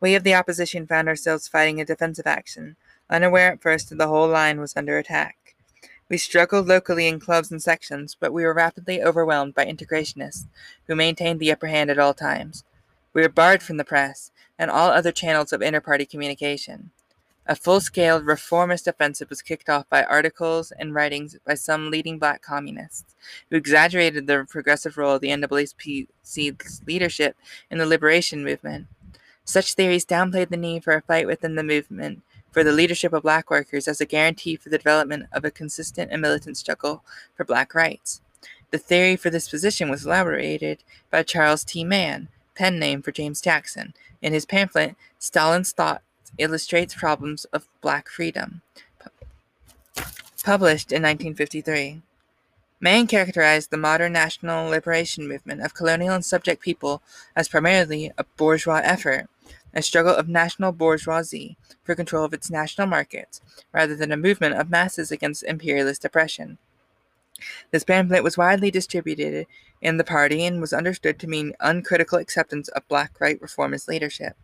We 0.00 0.16
of 0.16 0.24
the 0.24 0.34
opposition 0.34 0.86
found 0.86 1.08
ourselves 1.08 1.46
fighting 1.46 1.80
a 1.80 1.84
defensive 1.84 2.26
action, 2.26 2.76
unaware 3.08 3.52
at 3.52 3.62
first 3.62 3.90
that 3.90 3.98
the 3.98 4.08
whole 4.08 4.28
line 4.28 4.58
was 4.58 4.76
under 4.76 4.98
attack. 4.98 5.54
We 6.08 6.18
struggled 6.18 6.66
locally 6.66 7.06
in 7.06 7.20
clubs 7.20 7.52
and 7.52 7.62
sections, 7.62 8.16
but 8.18 8.32
we 8.32 8.44
were 8.44 8.52
rapidly 8.52 9.00
overwhelmed 9.00 9.54
by 9.54 9.66
integrationists, 9.66 10.46
who 10.86 10.96
maintained 10.96 11.38
the 11.38 11.52
upper 11.52 11.68
hand 11.68 11.88
at 11.90 11.98
all 11.98 12.12
times. 12.12 12.64
We 13.14 13.22
were 13.22 13.28
barred 13.28 13.62
from 13.62 13.76
the 13.76 13.84
press 13.84 14.32
and 14.58 14.70
all 14.70 14.90
other 14.90 15.12
channels 15.12 15.52
of 15.52 15.62
inter-party 15.62 16.06
communication. 16.06 16.90
A 17.44 17.56
full-scale 17.56 18.22
reformist 18.22 18.86
offensive 18.86 19.28
was 19.28 19.42
kicked 19.42 19.68
off 19.68 19.88
by 19.88 20.04
articles 20.04 20.70
and 20.70 20.94
writings 20.94 21.36
by 21.44 21.54
some 21.54 21.90
leading 21.90 22.18
black 22.20 22.40
communists, 22.40 23.16
who 23.50 23.56
exaggerated 23.56 24.28
the 24.28 24.46
progressive 24.48 24.96
role 24.96 25.16
of 25.16 25.20
the 25.20 25.30
NAACP's 25.30 26.82
leadership 26.86 27.36
in 27.68 27.78
the 27.78 27.86
liberation 27.86 28.44
movement. 28.44 28.86
Such 29.44 29.74
theories 29.74 30.06
downplayed 30.06 30.50
the 30.50 30.56
need 30.56 30.84
for 30.84 30.94
a 30.94 31.02
fight 31.02 31.26
within 31.26 31.56
the 31.56 31.64
movement 31.64 32.22
for 32.52 32.62
the 32.62 32.70
leadership 32.70 33.12
of 33.12 33.24
black 33.24 33.50
workers 33.50 33.88
as 33.88 34.00
a 34.00 34.06
guarantee 34.06 34.54
for 34.54 34.68
the 34.68 34.78
development 34.78 35.26
of 35.32 35.44
a 35.44 35.50
consistent 35.50 36.12
and 36.12 36.22
militant 36.22 36.56
struggle 36.56 37.02
for 37.34 37.44
black 37.44 37.74
rights. 37.74 38.20
The 38.70 38.78
theory 38.78 39.16
for 39.16 39.30
this 39.30 39.48
position 39.48 39.90
was 39.90 40.06
elaborated 40.06 40.84
by 41.10 41.24
Charles 41.24 41.64
T. 41.64 41.82
Mann, 41.82 42.28
pen 42.54 42.78
name 42.78 43.02
for 43.02 43.10
James 43.10 43.40
Jackson, 43.40 43.94
in 44.20 44.32
his 44.32 44.46
pamphlet 44.46 44.94
Stalin's 45.18 45.72
Thought 45.72 46.02
illustrates 46.38 46.94
problems 46.94 47.44
of 47.46 47.68
black 47.80 48.08
freedom, 48.08 48.62
published 50.44 50.92
in 50.92 51.02
1953. 51.02 52.02
Mann 52.80 53.06
characterized 53.06 53.70
the 53.70 53.76
modern 53.76 54.12
national 54.12 54.68
liberation 54.68 55.28
movement 55.28 55.62
of 55.62 55.72
colonial 55.72 56.14
and 56.14 56.24
subject 56.24 56.60
people 56.60 57.00
as 57.36 57.48
primarily 57.48 58.10
a 58.18 58.24
bourgeois 58.36 58.80
effort, 58.82 59.28
a 59.72 59.82
struggle 59.82 60.14
of 60.14 60.28
national 60.28 60.72
bourgeoisie 60.72 61.56
for 61.84 61.94
control 61.94 62.24
of 62.24 62.34
its 62.34 62.50
national 62.50 62.88
markets, 62.88 63.40
rather 63.72 63.94
than 63.94 64.10
a 64.10 64.16
movement 64.16 64.56
of 64.56 64.68
masses 64.68 65.12
against 65.12 65.44
imperialist 65.44 66.04
oppression. 66.04 66.58
This 67.70 67.84
pamphlet 67.84 68.22
was 68.22 68.36
widely 68.36 68.70
distributed 68.70 69.46
in 69.80 69.96
the 69.96 70.04
party 70.04 70.44
and 70.44 70.60
was 70.60 70.72
understood 70.72 71.18
to 71.20 71.28
mean 71.28 71.54
uncritical 71.60 72.18
acceptance 72.18 72.68
of 72.68 72.86
black 72.88 73.20
right 73.20 73.40
reformist 73.40 73.88
leadership. 73.88 74.36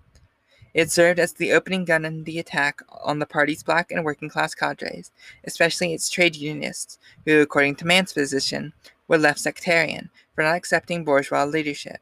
It 0.79 0.93
served 0.93 1.19
as 1.19 1.33
the 1.33 1.55
opening 1.55 1.85
gun 1.85 2.05
in 2.05 2.23
the 2.23 2.39
attack 2.39 2.83
on 3.03 3.19
the 3.19 3.27
party's 3.27 3.65
black 3.65 3.91
and 3.91 4.05
working 4.05 4.29
class 4.29 4.55
cadres, 4.55 5.11
especially 5.43 5.93
its 5.93 6.09
trade 6.09 6.37
unionists, 6.37 7.01
who, 7.25 7.41
according 7.41 7.75
to 7.77 7.85
Mann's 7.85 8.13
position, 8.13 8.73
were 9.09 9.19
left 9.19 9.41
sectarian 9.41 10.09
for 10.37 10.45
not 10.45 10.55
accepting 10.55 11.03
bourgeois 11.03 11.43
leadership. 11.43 11.99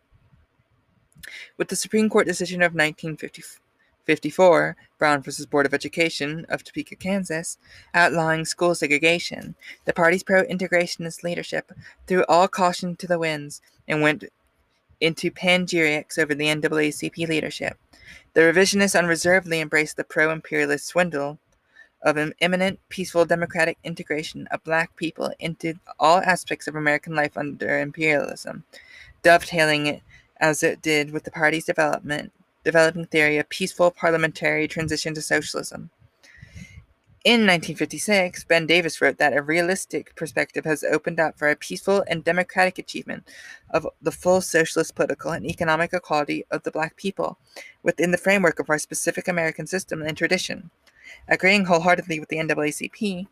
With 1.57 1.69
the 1.69 1.75
Supreme 1.75 2.11
Court 2.11 2.27
decision 2.27 2.61
of 2.61 2.75
1954, 2.75 4.77
Brown 4.99 5.23
v. 5.23 5.33
Board 5.51 5.65
of 5.65 5.73
Education 5.73 6.45
of 6.51 6.63
Topeka, 6.63 6.97
Kansas, 6.97 7.57
outlawing 7.95 8.45
school 8.45 8.75
segregation, 8.75 9.55
the 9.87 9.95
party's 9.95 10.23
pro 10.23 10.45
integrationist 10.45 11.23
leadership 11.23 11.73
threw 12.07 12.27
all 12.29 12.47
caution 12.47 12.95
to 12.97 13.07
the 13.07 13.19
winds 13.19 13.63
and 13.89 14.03
went 14.03 14.25
into 15.01 15.31
panegyrics 15.31 16.19
over 16.19 16.35
the 16.35 16.47
NAACP 16.47 17.29
leadership. 17.29 17.77
The 18.35 18.43
revisionists 18.43 18.99
unreservedly 18.99 19.61
embraced 19.61 19.97
the 19.97 20.05
pro 20.05 20.31
imperialist 20.31 20.87
swindle 20.87 21.39
of 22.03 22.17
an 22.17 22.35
imminent, 22.41 22.79
peaceful, 22.89 23.25
democratic 23.25 23.79
integration 23.83 24.47
of 24.49 24.63
black 24.63 24.95
people 24.97 25.33
into 25.39 25.75
all 25.99 26.19
aspects 26.19 26.69
of 26.69 26.77
American 26.77 27.15
life 27.15 27.37
under 27.37 27.81
imperialism, 27.81 28.65
dovetailing 29.23 29.87
it 29.87 30.03
as 30.39 30.63
it 30.63 30.83
did 30.83 31.11
with 31.11 31.25
the 31.25 31.31
party's 31.31 31.65
development, 31.65 32.33
developing 32.65 33.07
theory 33.07 33.39
of 33.39 33.49
peaceful 33.49 33.91
parliamentary 33.91 34.69
transition 34.69 35.15
to 35.15 35.23
socialism. 35.23 35.91
In 37.27 37.41
1956, 37.41 38.45
Ben 38.45 38.67
Davis 38.67 39.01
wrote 39.01 39.19
that 39.19 39.37
a 39.37 39.43
realistic 39.43 40.15
perspective 40.15 40.65
has 40.65 40.85
opened 40.85 41.19
up 41.19 41.37
for 41.37 41.51
a 41.51 41.57
peaceful 41.57 42.05
and 42.07 42.23
democratic 42.23 42.79
achievement 42.79 43.29
of 43.71 43.89
the 44.01 44.13
full 44.13 44.41
socialist 44.41 44.95
political 44.95 45.33
and 45.33 45.45
economic 45.45 45.93
equality 45.93 46.47
of 46.53 46.63
the 46.63 46.71
black 46.71 46.95
people 46.97 47.37
within 47.83 48.13
the 48.13 48.17
framework 48.17 48.61
of 48.61 48.71
our 48.71 48.79
specific 48.79 49.27
American 49.27 49.67
system 49.67 50.03
and 50.03 50.17
tradition. 50.17 50.71
Agreeing 51.27 51.65
wholeheartedly 51.65 52.21
with 52.21 52.29
the 52.29 52.37
NAACP, 52.37 53.27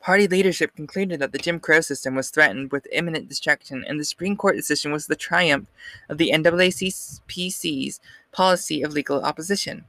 Party 0.00 0.28
leadership 0.28 0.76
concluded 0.76 1.18
that 1.18 1.32
the 1.32 1.38
Jim 1.38 1.58
Crow 1.58 1.80
system 1.80 2.14
was 2.14 2.30
threatened 2.30 2.70
with 2.70 2.86
imminent 2.92 3.28
destruction, 3.28 3.84
and 3.88 3.98
the 3.98 4.04
Supreme 4.04 4.36
Court 4.36 4.54
decision 4.54 4.92
was 4.92 5.08
the 5.08 5.16
triumph 5.16 5.66
of 6.08 6.18
the 6.18 6.30
NAACP's 6.30 8.00
policy 8.30 8.82
of 8.82 8.92
legal 8.92 9.24
opposition. 9.24 9.86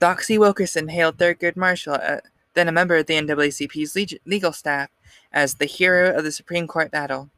Doxey 0.00 0.38
Wilkerson 0.38 0.88
hailed 0.88 1.16
Thurgood 1.16 1.56
Marshall, 1.56 1.94
uh, 1.94 2.18
then 2.54 2.68
a 2.68 2.72
member 2.72 2.96
of 2.96 3.06
the 3.06 3.14
NAACP's 3.14 4.18
legal 4.26 4.52
staff, 4.52 4.90
as 5.32 5.54
the 5.54 5.66
hero 5.66 6.14
of 6.14 6.24
the 6.24 6.32
Supreme 6.32 6.66
Court 6.66 6.90
battle. 6.90 7.30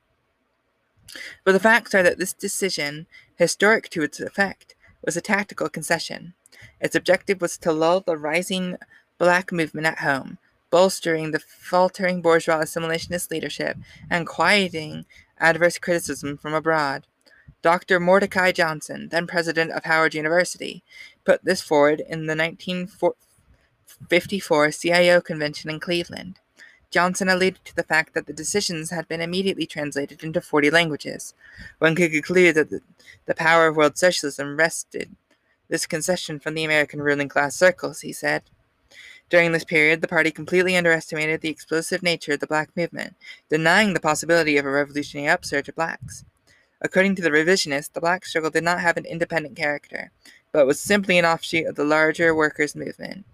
But 1.45 1.53
the 1.53 1.61
facts 1.61 1.95
are 1.95 2.03
that 2.03 2.19
this 2.19 2.33
decision, 2.33 3.07
historic 3.37 3.89
to 3.91 4.03
its 4.03 4.21
effect, 4.21 4.75
was 5.05 5.17
a 5.17 5.21
tactical 5.21 5.69
concession. 5.69 6.35
Its 6.81 6.95
objective 6.95 7.41
was 7.41 7.57
to 7.59 7.73
lull 7.73 8.01
the 8.01 8.17
rising 8.17 8.77
black 9.17 9.53
movement 9.53 9.87
at 9.87 9.99
home, 9.99 10.39
bolstering 10.71 11.31
the 11.31 11.39
faltering 11.39 12.21
bourgeois 12.21 12.63
assimilationist 12.63 13.31
leadership, 13.31 13.77
and 14.11 14.27
quieting 14.27 15.05
adverse 15.39 15.79
criticism 15.79 16.37
from 16.37 16.55
abroad. 16.55 17.07
Dr. 17.63 17.99
Mordecai 17.99 18.53
Johnson, 18.53 19.09
then 19.09 19.27
president 19.27 19.73
of 19.73 19.85
Howard 19.85 20.15
University, 20.15 20.85
put 21.29 21.45
this 21.45 21.61
forward 21.61 22.01
in 22.01 22.25
the 22.25 22.35
1954 22.35 24.71
CIO 24.71 25.21
convention 25.21 25.69
in 25.69 25.79
Cleveland. 25.79 26.39
Johnson 26.91 27.29
alluded 27.29 27.63
to 27.67 27.77
the 27.77 27.83
fact 27.83 28.15
that 28.15 28.27
the 28.27 28.33
decisions 28.33 28.89
had 28.89 29.07
been 29.09 29.21
immediately 29.21 29.67
translated 29.67 30.25
into 30.25 30.41
40 30.41 30.71
languages. 30.71 31.35
One 31.81 31.95
could 31.95 32.13
conclude 32.13 32.55
that 32.55 32.71
the, 32.71 32.81
the 33.27 33.35
power 33.35 33.67
of 33.67 33.77
world 33.77 33.99
socialism 33.99 34.57
rested 34.57 35.17
this 35.69 35.85
concession 35.85 36.39
from 36.39 36.55
the 36.55 36.65
American 36.65 37.03
ruling 37.03 37.29
class 37.29 37.55
circles, 37.55 38.01
he 38.01 38.15
said. 38.15 38.45
During 39.29 39.53
this 39.53 39.65
period, 39.65 40.01
the 40.01 40.09
party 40.09 40.31
completely 40.31 40.79
underestimated 40.79 41.43
the 41.43 41.51
explosive 41.51 42.03
nature 42.03 42.33
of 42.33 42.41
the 42.41 42.47
black 42.47 42.75
movement, 42.75 43.17
denying 43.51 43.93
the 43.93 44.01
possibility 44.01 44.57
of 44.57 44.65
a 44.65 44.71
revolutionary 44.71 45.29
upsurge 45.29 45.69
of 45.69 45.75
blacks. 45.75 46.25
According 46.81 47.17
to 47.17 47.23
the 47.23 47.31
revisionists, 47.31 47.93
the 47.93 48.01
black 48.01 48.25
struggle 48.25 48.51
did 48.51 48.65
not 48.65 48.81
have 48.81 48.97
an 48.97 49.05
independent 49.05 49.57
character, 49.57 50.11
but 50.53 50.67
was 50.67 50.81
simply 50.81 51.19
an 51.19 51.25
offshoot 51.25 51.67
of 51.67 51.75
the 51.77 51.85
larger 51.85 52.35
workers' 52.35 52.75
movement. 52.75 53.25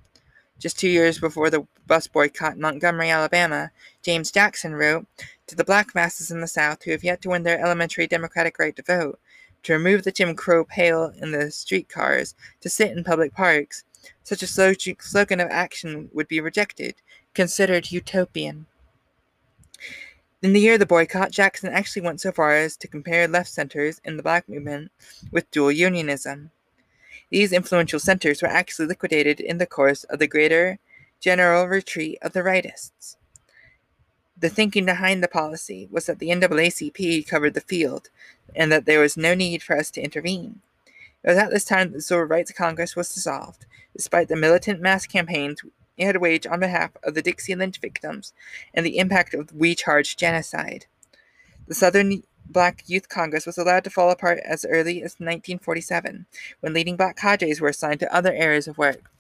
Just 0.58 0.78
two 0.78 0.88
years 0.88 1.18
before 1.18 1.50
the 1.50 1.66
bus 1.86 2.06
boycott 2.06 2.54
in 2.54 2.60
Montgomery, 2.60 3.10
Alabama, 3.10 3.70
James 4.02 4.30
Jackson 4.30 4.74
wrote 4.74 5.06
to 5.46 5.56
the 5.56 5.64
black 5.64 5.94
masses 5.94 6.30
in 6.30 6.40
the 6.40 6.46
South 6.46 6.82
who 6.82 6.92
have 6.92 7.04
yet 7.04 7.20
to 7.22 7.28
win 7.28 7.42
their 7.42 7.60
elementary 7.60 8.06
democratic 8.06 8.58
right 8.58 8.74
to 8.76 8.82
vote, 8.82 9.18
to 9.64 9.72
remove 9.72 10.04
the 10.04 10.12
Jim 10.12 10.34
Crow 10.34 10.64
pale 10.64 11.12
in 11.20 11.32
the 11.32 11.50
streetcars, 11.50 12.34
to 12.60 12.68
sit 12.68 12.92
in 12.92 13.04
public 13.04 13.34
parks, 13.34 13.84
such 14.22 14.42
a 14.42 14.46
slogan 14.46 15.40
of 15.40 15.48
action 15.50 16.10
would 16.12 16.28
be 16.28 16.40
rejected, 16.40 16.94
considered 17.32 17.90
utopian. 17.90 18.66
In 20.42 20.52
the 20.52 20.60
year 20.60 20.74
of 20.74 20.80
the 20.80 20.86
boycott, 20.86 21.30
Jackson 21.30 21.72
actually 21.72 22.02
went 22.02 22.20
so 22.20 22.30
far 22.30 22.54
as 22.54 22.76
to 22.76 22.88
compare 22.88 23.26
left 23.26 23.48
centers 23.48 24.00
in 24.04 24.16
the 24.16 24.22
black 24.22 24.46
movement 24.48 24.92
with 25.30 25.50
dual 25.50 25.72
unionism. 25.72 26.50
These 27.30 27.52
influential 27.52 27.98
centers 27.98 28.42
were 28.42 28.48
actually 28.48 28.86
liquidated 28.86 29.40
in 29.40 29.58
the 29.58 29.66
course 29.66 30.04
of 30.04 30.18
the 30.18 30.26
greater 30.26 30.78
general 31.20 31.66
retreat 31.66 32.18
of 32.22 32.32
the 32.32 32.40
rightists. 32.40 33.16
The 34.36 34.48
thinking 34.48 34.84
behind 34.84 35.22
the 35.22 35.28
policy 35.28 35.88
was 35.90 36.06
that 36.06 36.18
the 36.18 36.28
NAACP 36.28 37.26
covered 37.26 37.54
the 37.54 37.60
field 37.60 38.10
and 38.54 38.70
that 38.70 38.84
there 38.84 39.00
was 39.00 39.16
no 39.16 39.34
need 39.34 39.62
for 39.62 39.76
us 39.76 39.90
to 39.92 40.02
intervene. 40.02 40.60
It 41.22 41.28
was 41.28 41.38
at 41.38 41.50
this 41.50 41.64
time 41.64 41.92
that 41.92 41.98
the 41.98 42.02
Civil 42.02 42.24
Rights 42.24 42.52
Congress 42.52 42.94
was 42.94 43.14
dissolved, 43.14 43.64
despite 43.96 44.28
the 44.28 44.36
militant 44.36 44.80
mass 44.80 45.06
campaigns 45.06 45.62
it 45.96 46.06
had 46.06 46.16
waged 46.16 46.46
on 46.46 46.60
behalf 46.60 46.90
of 47.02 47.14
the 47.14 47.22
Dixie 47.22 47.54
Lynch 47.54 47.78
victims 47.78 48.32
and 48.74 48.84
the 48.84 48.98
impact 48.98 49.32
of 49.32 49.52
We 49.52 49.74
Charge 49.74 50.16
genocide. 50.16 50.86
The 51.66 51.74
Southern 51.74 52.24
Black 52.46 52.84
Youth 52.86 53.08
Congress 53.08 53.46
was 53.46 53.58
allowed 53.58 53.84
to 53.84 53.90
fall 53.90 54.10
apart 54.10 54.38
as 54.44 54.64
early 54.64 54.98
as 54.98 55.14
1947, 55.14 56.26
when 56.60 56.72
leading 56.72 56.96
black 56.96 57.16
cadres 57.16 57.60
were 57.60 57.68
assigned 57.68 58.00
to 58.00 58.14
other 58.14 58.32
areas 58.32 58.68
of 58.68 58.78
work. 58.78 59.10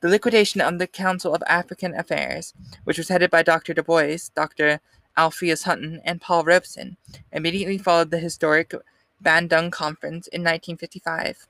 The 0.00 0.08
liquidation 0.08 0.60
of 0.60 0.78
the 0.78 0.86
Council 0.86 1.34
of 1.34 1.42
African 1.46 1.94
Affairs, 1.94 2.54
which 2.84 2.98
was 2.98 3.08
headed 3.08 3.30
by 3.30 3.42
Dr. 3.42 3.74
Du 3.74 3.82
Bois, 3.82 4.18
Dr. 4.34 4.80
Alpheus 5.16 5.62
Hunton, 5.62 6.00
and 6.04 6.20
Paul 6.20 6.44
Robeson, 6.44 6.96
immediately 7.32 7.78
followed 7.78 8.10
the 8.10 8.18
historic 8.18 8.74
Bandung 9.22 9.70
Conference 9.70 10.26
in 10.26 10.42
1955. 10.42 11.46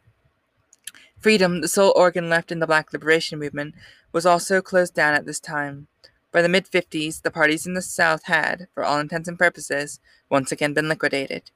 Freedom, 1.19 1.61
the 1.61 1.69
sole 1.69 1.93
organ 1.97 2.29
left 2.29 2.53
in 2.53 2.59
the 2.59 2.67
Black 2.67 2.93
Liberation 2.93 3.39
Movement, 3.39 3.75
was 4.13 4.27
also 4.27 4.61
closed 4.61 4.95
down 4.95 5.15
at 5.15 5.27
this 5.27 5.41
time. 5.41 5.89
By 6.35 6.43
the 6.43 6.49
mid 6.49 6.69
50s, 6.69 7.23
the 7.23 7.31
parties 7.31 7.65
in 7.65 7.75
the 7.75 7.81
South 7.81 8.25
had, 8.25 8.67
for 8.75 8.85
all 8.85 8.99
intents 8.99 9.29
and 9.29 9.39
purposes, 9.39 10.01
once 10.29 10.51
again 10.51 10.75
been 10.75 10.89
liquidated. 10.89 11.53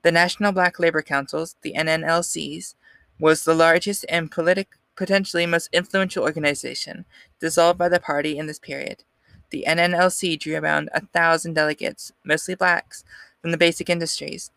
The 0.00 0.10
National 0.10 0.52
Black 0.52 0.78
Labor 0.78 1.02
Councils, 1.02 1.56
the 1.60 1.74
NNLCs, 1.76 2.74
was 3.20 3.44
the 3.44 3.54
largest 3.54 4.06
and 4.08 4.30
politic, 4.30 4.70
potentially 4.96 5.44
most 5.44 5.68
influential 5.70 6.24
organization 6.24 7.04
dissolved 7.40 7.78
by 7.78 7.90
the 7.90 8.00
party 8.00 8.38
in 8.38 8.46
this 8.46 8.58
period. 8.58 9.04
The 9.50 9.66
NNLC 9.68 10.40
drew 10.40 10.56
around 10.56 10.88
a 10.94 11.04
thousand 11.04 11.52
delegates, 11.52 12.12
mostly 12.24 12.54
blacks, 12.54 13.04
from 13.42 13.50
the 13.50 13.58
basic 13.58 13.90
industries, 13.90 14.50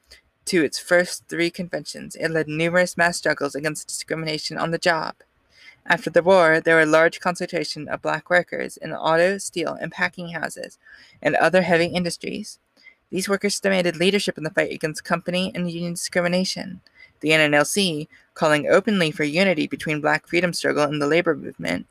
to 0.45 0.63
its 0.63 0.79
first 0.79 1.27
three 1.27 1.49
conventions, 1.49 2.15
it 2.15 2.29
led 2.29 2.47
numerous 2.47 2.95
mass 2.95 3.17
struggles 3.17 3.55
against 3.55 3.89
discrimination 3.89 4.57
on 4.57 4.71
the 4.71 4.77
job. 4.77 5.15
After 5.87 6.09
the 6.09 6.23
war, 6.23 6.59
there 6.59 6.77
were 6.77 6.85
large 6.85 7.19
concentration 7.19 7.87
of 7.87 8.01
black 8.01 8.29
workers 8.29 8.75
in 8.77 8.91
auto, 8.91 9.37
steel, 9.37 9.77
and 9.79 9.91
packing 9.91 10.29
houses, 10.29 10.79
and 11.21 11.35
other 11.35 11.61
heavy 11.61 11.85
industries. 11.85 12.57
These 13.11 13.29
workers 13.29 13.59
demanded 13.59 13.97
leadership 13.97 14.37
in 14.37 14.43
the 14.43 14.49
fight 14.49 14.71
against 14.71 15.03
company 15.03 15.51
and 15.53 15.69
union 15.69 15.93
discrimination. 15.93 16.81
The 17.19 17.29
NNLC, 17.29 18.07
calling 18.33 18.67
openly 18.67 19.11
for 19.11 19.23
unity 19.23 19.67
between 19.67 20.01
black 20.01 20.27
freedom 20.27 20.53
struggle 20.53 20.83
and 20.83 20.99
the 20.99 21.07
labor 21.07 21.35
movement, 21.35 21.85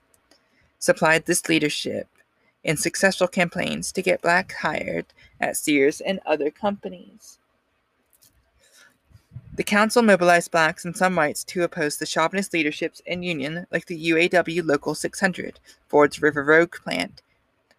supplied 0.81 1.27
this 1.27 1.49
leadership 1.49 2.09
in 2.65 2.77
successful 2.77 3.29
campaigns 3.29 3.93
to 3.93 4.03
get 4.03 4.23
black 4.23 4.53
hired 4.55 5.07
at 5.41 5.57
Sears 5.57 6.01
and 6.01 6.19
other 6.27 6.51
companies. 6.51 7.39
The 9.57 9.63
council 9.63 10.03
mobilized 10.03 10.51
blacks 10.51 10.85
and 10.85 10.97
some 10.97 11.15
whites 11.15 11.45
to 11.45 11.63
oppose 11.63 11.97
the 11.97 12.07
chauvinist 12.07 12.53
leaderships 12.53 13.01
and 13.07 13.25
Union, 13.25 13.69
like 13.71 13.87
the 13.87 14.11
UAW 14.11 14.67
Local 14.67 14.97
600, 14.97 15.61
Ford's 15.87 16.21
River 16.21 16.43
Rouge 16.43 16.81
plant. 16.83 17.23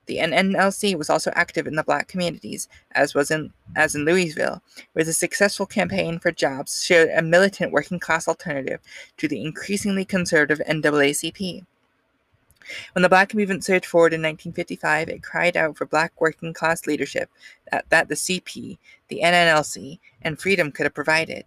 The 0.06 0.20
NNLC 0.20 0.98
was 0.98 1.10
also 1.10 1.32
active 1.36 1.68
in 1.68 1.76
the 1.76 1.84
black 1.84 2.08
communities, 2.08 2.70
as 2.92 3.14
was 3.14 3.30
in 3.30 3.52
as 3.76 3.94
in 3.94 4.06
Louisville, 4.06 4.62
where 4.94 5.04
the 5.04 5.12
successful 5.12 5.66
campaign 5.66 6.18
for 6.18 6.32
jobs 6.32 6.82
showed 6.82 7.10
a 7.10 7.22
militant 7.22 7.74
working 7.74 8.00
class 8.00 8.26
alternative 8.26 8.80
to 9.18 9.28
the 9.28 9.42
increasingly 9.42 10.06
conservative 10.06 10.66
NAACP. 10.66 11.66
When 12.94 13.02
the 13.02 13.10
black 13.10 13.34
movement 13.34 13.66
surged 13.66 13.86
forward 13.86 14.14
in 14.14 14.22
1955, 14.22 15.10
it 15.10 15.24
cried 15.24 15.58
out 15.58 15.76
for 15.76 15.86
black 15.86 16.14
working 16.22 16.54
class 16.54 16.88
leadership 16.88 17.30
that, 17.70 17.90
that 17.90 18.08
the 18.08 18.16
CP, 18.16 18.78
the 19.10 19.22
NNLC, 19.22 20.00
and 20.22 20.40
freedom 20.40 20.72
could 20.72 20.86
have 20.86 20.94
provided. 20.94 21.44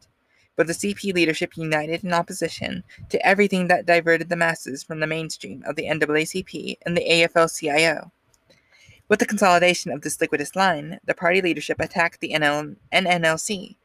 But 0.58 0.66
the 0.66 0.72
CP 0.72 1.14
leadership 1.14 1.56
united 1.56 2.02
in 2.02 2.12
opposition 2.12 2.82
to 3.10 3.24
everything 3.24 3.68
that 3.68 3.86
diverted 3.86 4.28
the 4.28 4.34
masses 4.34 4.82
from 4.82 4.98
the 4.98 5.06
mainstream 5.06 5.62
of 5.64 5.76
the 5.76 5.84
NAACP 5.84 6.78
and 6.84 6.96
the 6.96 7.08
AFL 7.08 7.56
CIO. 7.56 8.10
With 9.08 9.20
the 9.20 9.26
consolidation 9.26 9.92
of 9.92 10.02
this 10.02 10.16
liquidist 10.16 10.56
line, 10.56 10.98
the 11.04 11.14
party 11.14 11.40
leadership 11.40 11.78
attacked 11.78 12.20
the 12.20 12.32
NL- 12.32 12.74
NNLC. 12.92 13.76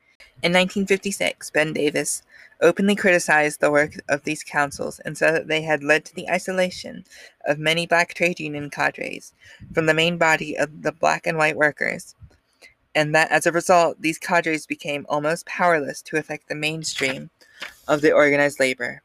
In 0.42 0.52
1956, 0.52 1.52
Ben 1.52 1.74
Davis 1.74 2.24
openly 2.60 2.96
criticized 2.96 3.60
the 3.60 3.70
work 3.70 3.94
of 4.10 4.24
these 4.24 4.44
councils 4.44 5.00
and 5.02 5.16
said 5.16 5.36
that 5.36 5.48
they 5.48 5.62
had 5.62 5.84
led 5.84 6.04
to 6.06 6.16
the 6.16 6.28
isolation 6.28 7.06
of 7.46 7.60
many 7.60 7.86
black 7.86 8.16
trade 8.16 8.40
union 8.40 8.72
cadres 8.72 9.32
from 9.76 9.86
the 9.86 9.94
main 9.94 10.18
body 10.18 10.58
of 10.58 10.82
the 10.82 10.92
black 10.92 11.28
and 11.28 11.38
white 11.38 11.56
workers 11.56 12.16
and 12.96 13.14
that 13.16 13.32
as 13.32 13.46
a 13.46 13.52
result, 13.52 14.02
these 14.02 14.20
cadres 14.20 14.66
became 14.66 15.06
almost 15.10 15.46
powerless 15.46 16.02
to 16.04 16.18
affect 16.18 16.48
the 16.48 16.56
mainstream 16.56 17.30
of 17.88 18.02
the 18.02 18.12
organized 18.12 18.60
labor. 18.60 19.02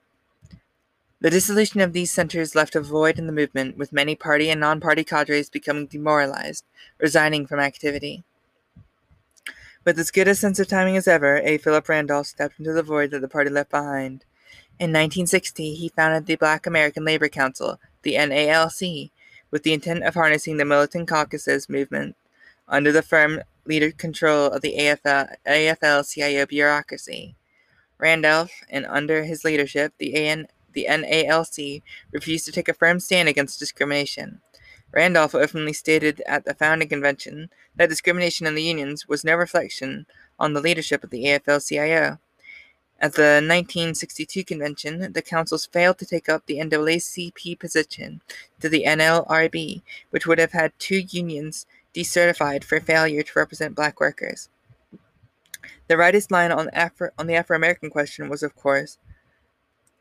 The 1.20 1.30
dissolution 1.30 1.80
of 1.80 1.92
these 1.92 2.12
centers 2.12 2.54
left 2.54 2.76
a 2.76 2.80
void 2.80 3.18
in 3.18 3.26
the 3.26 3.32
movement, 3.32 3.76
with 3.76 3.92
many 3.92 4.14
party 4.14 4.50
and 4.50 4.60
non 4.60 4.80
party 4.80 5.02
cadres 5.02 5.50
becoming 5.50 5.86
demoralized, 5.86 6.64
resigning 6.98 7.46
from 7.46 7.58
activity. 7.58 8.22
With 9.84 9.98
as 9.98 10.10
good 10.10 10.28
a 10.28 10.34
sense 10.34 10.60
of 10.60 10.68
timing 10.68 10.96
as 10.96 11.08
ever, 11.08 11.38
A. 11.38 11.58
Philip 11.58 11.88
Randolph 11.88 12.26
stepped 12.26 12.58
into 12.58 12.72
the 12.72 12.82
void 12.82 13.10
that 13.10 13.20
the 13.20 13.28
party 13.28 13.50
left 13.50 13.70
behind. 13.70 14.24
In 14.78 14.90
1960, 14.90 15.74
he 15.74 15.88
founded 15.88 16.26
the 16.26 16.36
Black 16.36 16.66
American 16.66 17.04
Labor 17.04 17.28
Council, 17.28 17.80
the 18.02 18.14
NALC, 18.14 19.10
with 19.50 19.64
the 19.64 19.72
intent 19.72 20.04
of 20.04 20.14
harnessing 20.14 20.56
the 20.56 20.64
militant 20.64 21.08
caucuses 21.08 21.68
movement 21.68 22.14
under 22.68 22.92
the 22.92 23.02
firm 23.02 23.40
leader 23.68 23.92
control 23.92 24.46
of 24.46 24.62
the 24.62 24.74
AFL, 24.78 25.36
AFL 25.46 26.10
CIO 26.12 26.46
bureaucracy. 26.46 27.36
Randolph, 27.98 28.52
and 28.70 28.86
under 28.86 29.24
his 29.24 29.44
leadership, 29.44 29.92
the, 29.98 30.14
AN, 30.14 30.48
the 30.72 30.86
NALC 30.88 31.82
refused 32.10 32.46
to 32.46 32.52
take 32.52 32.68
a 32.68 32.74
firm 32.74 32.98
stand 32.98 33.28
against 33.28 33.58
discrimination. 33.58 34.40
Randolph 34.90 35.34
openly 35.34 35.74
stated 35.74 36.22
at 36.26 36.44
the 36.44 36.54
founding 36.54 36.88
convention 36.88 37.50
that 37.76 37.90
discrimination 37.90 38.46
in 38.46 38.54
the 38.54 38.62
unions 38.62 39.06
was 39.06 39.24
no 39.24 39.34
reflection 39.34 40.06
on 40.38 40.54
the 40.54 40.60
leadership 40.60 41.04
of 41.04 41.10
the 41.10 41.24
AFL 41.24 41.66
CIO. 41.66 42.18
At 43.00 43.14
the 43.14 43.40
1962 43.44 44.42
convention, 44.44 45.12
the 45.12 45.22
councils 45.22 45.66
failed 45.66 45.98
to 45.98 46.06
take 46.06 46.28
up 46.28 46.46
the 46.46 46.58
NAACP 46.58 47.58
position 47.58 48.22
to 48.60 48.68
the 48.68 48.84
NLRB, 48.84 49.82
which 50.10 50.26
would 50.26 50.38
have 50.38 50.52
had 50.52 50.72
two 50.80 51.04
unions 51.10 51.64
decertified 51.94 52.64
for 52.64 52.80
failure 52.80 53.22
to 53.22 53.32
represent 53.36 53.74
black 53.74 54.00
workers. 54.00 54.48
The 55.88 55.94
rightist 55.94 56.30
line 56.30 56.52
on, 56.52 56.68
Afro- 56.70 57.10
on 57.18 57.26
the 57.26 57.34
Afro 57.34 57.56
American 57.56 57.90
question 57.90 58.28
was, 58.28 58.42
of 58.42 58.54
course, 58.54 58.98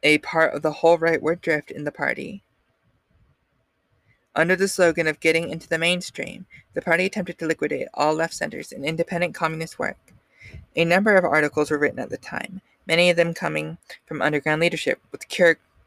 a 0.03 0.17
part 0.19 0.53
of 0.53 0.61
the 0.61 0.71
whole 0.71 0.97
rightward 0.97 1.41
drift 1.41 1.71
in 1.71 1.83
the 1.83 1.91
party. 1.91 2.43
Under 4.35 4.55
the 4.55 4.67
slogan 4.67 5.07
of 5.07 5.19
getting 5.19 5.49
into 5.49 5.67
the 5.67 5.79
mainstream, 5.79 6.45
the 6.73 6.81
party 6.81 7.05
attempted 7.05 7.39
to 7.39 7.47
liquidate 7.47 7.87
all 7.93 8.13
left 8.13 8.35
centers 8.35 8.71
and 8.71 8.85
independent 8.85 9.33
communist 9.33 9.79
work. 9.79 9.97
A 10.75 10.85
number 10.85 11.15
of 11.15 11.25
articles 11.25 11.71
were 11.71 11.79
written 11.79 11.99
at 11.99 12.09
the 12.09 12.17
time, 12.17 12.61
many 12.85 13.09
of 13.09 13.17
them 13.17 13.33
coming 13.33 13.79
from 14.05 14.21
underground 14.21 14.61
leadership, 14.61 15.01
which 15.09 15.27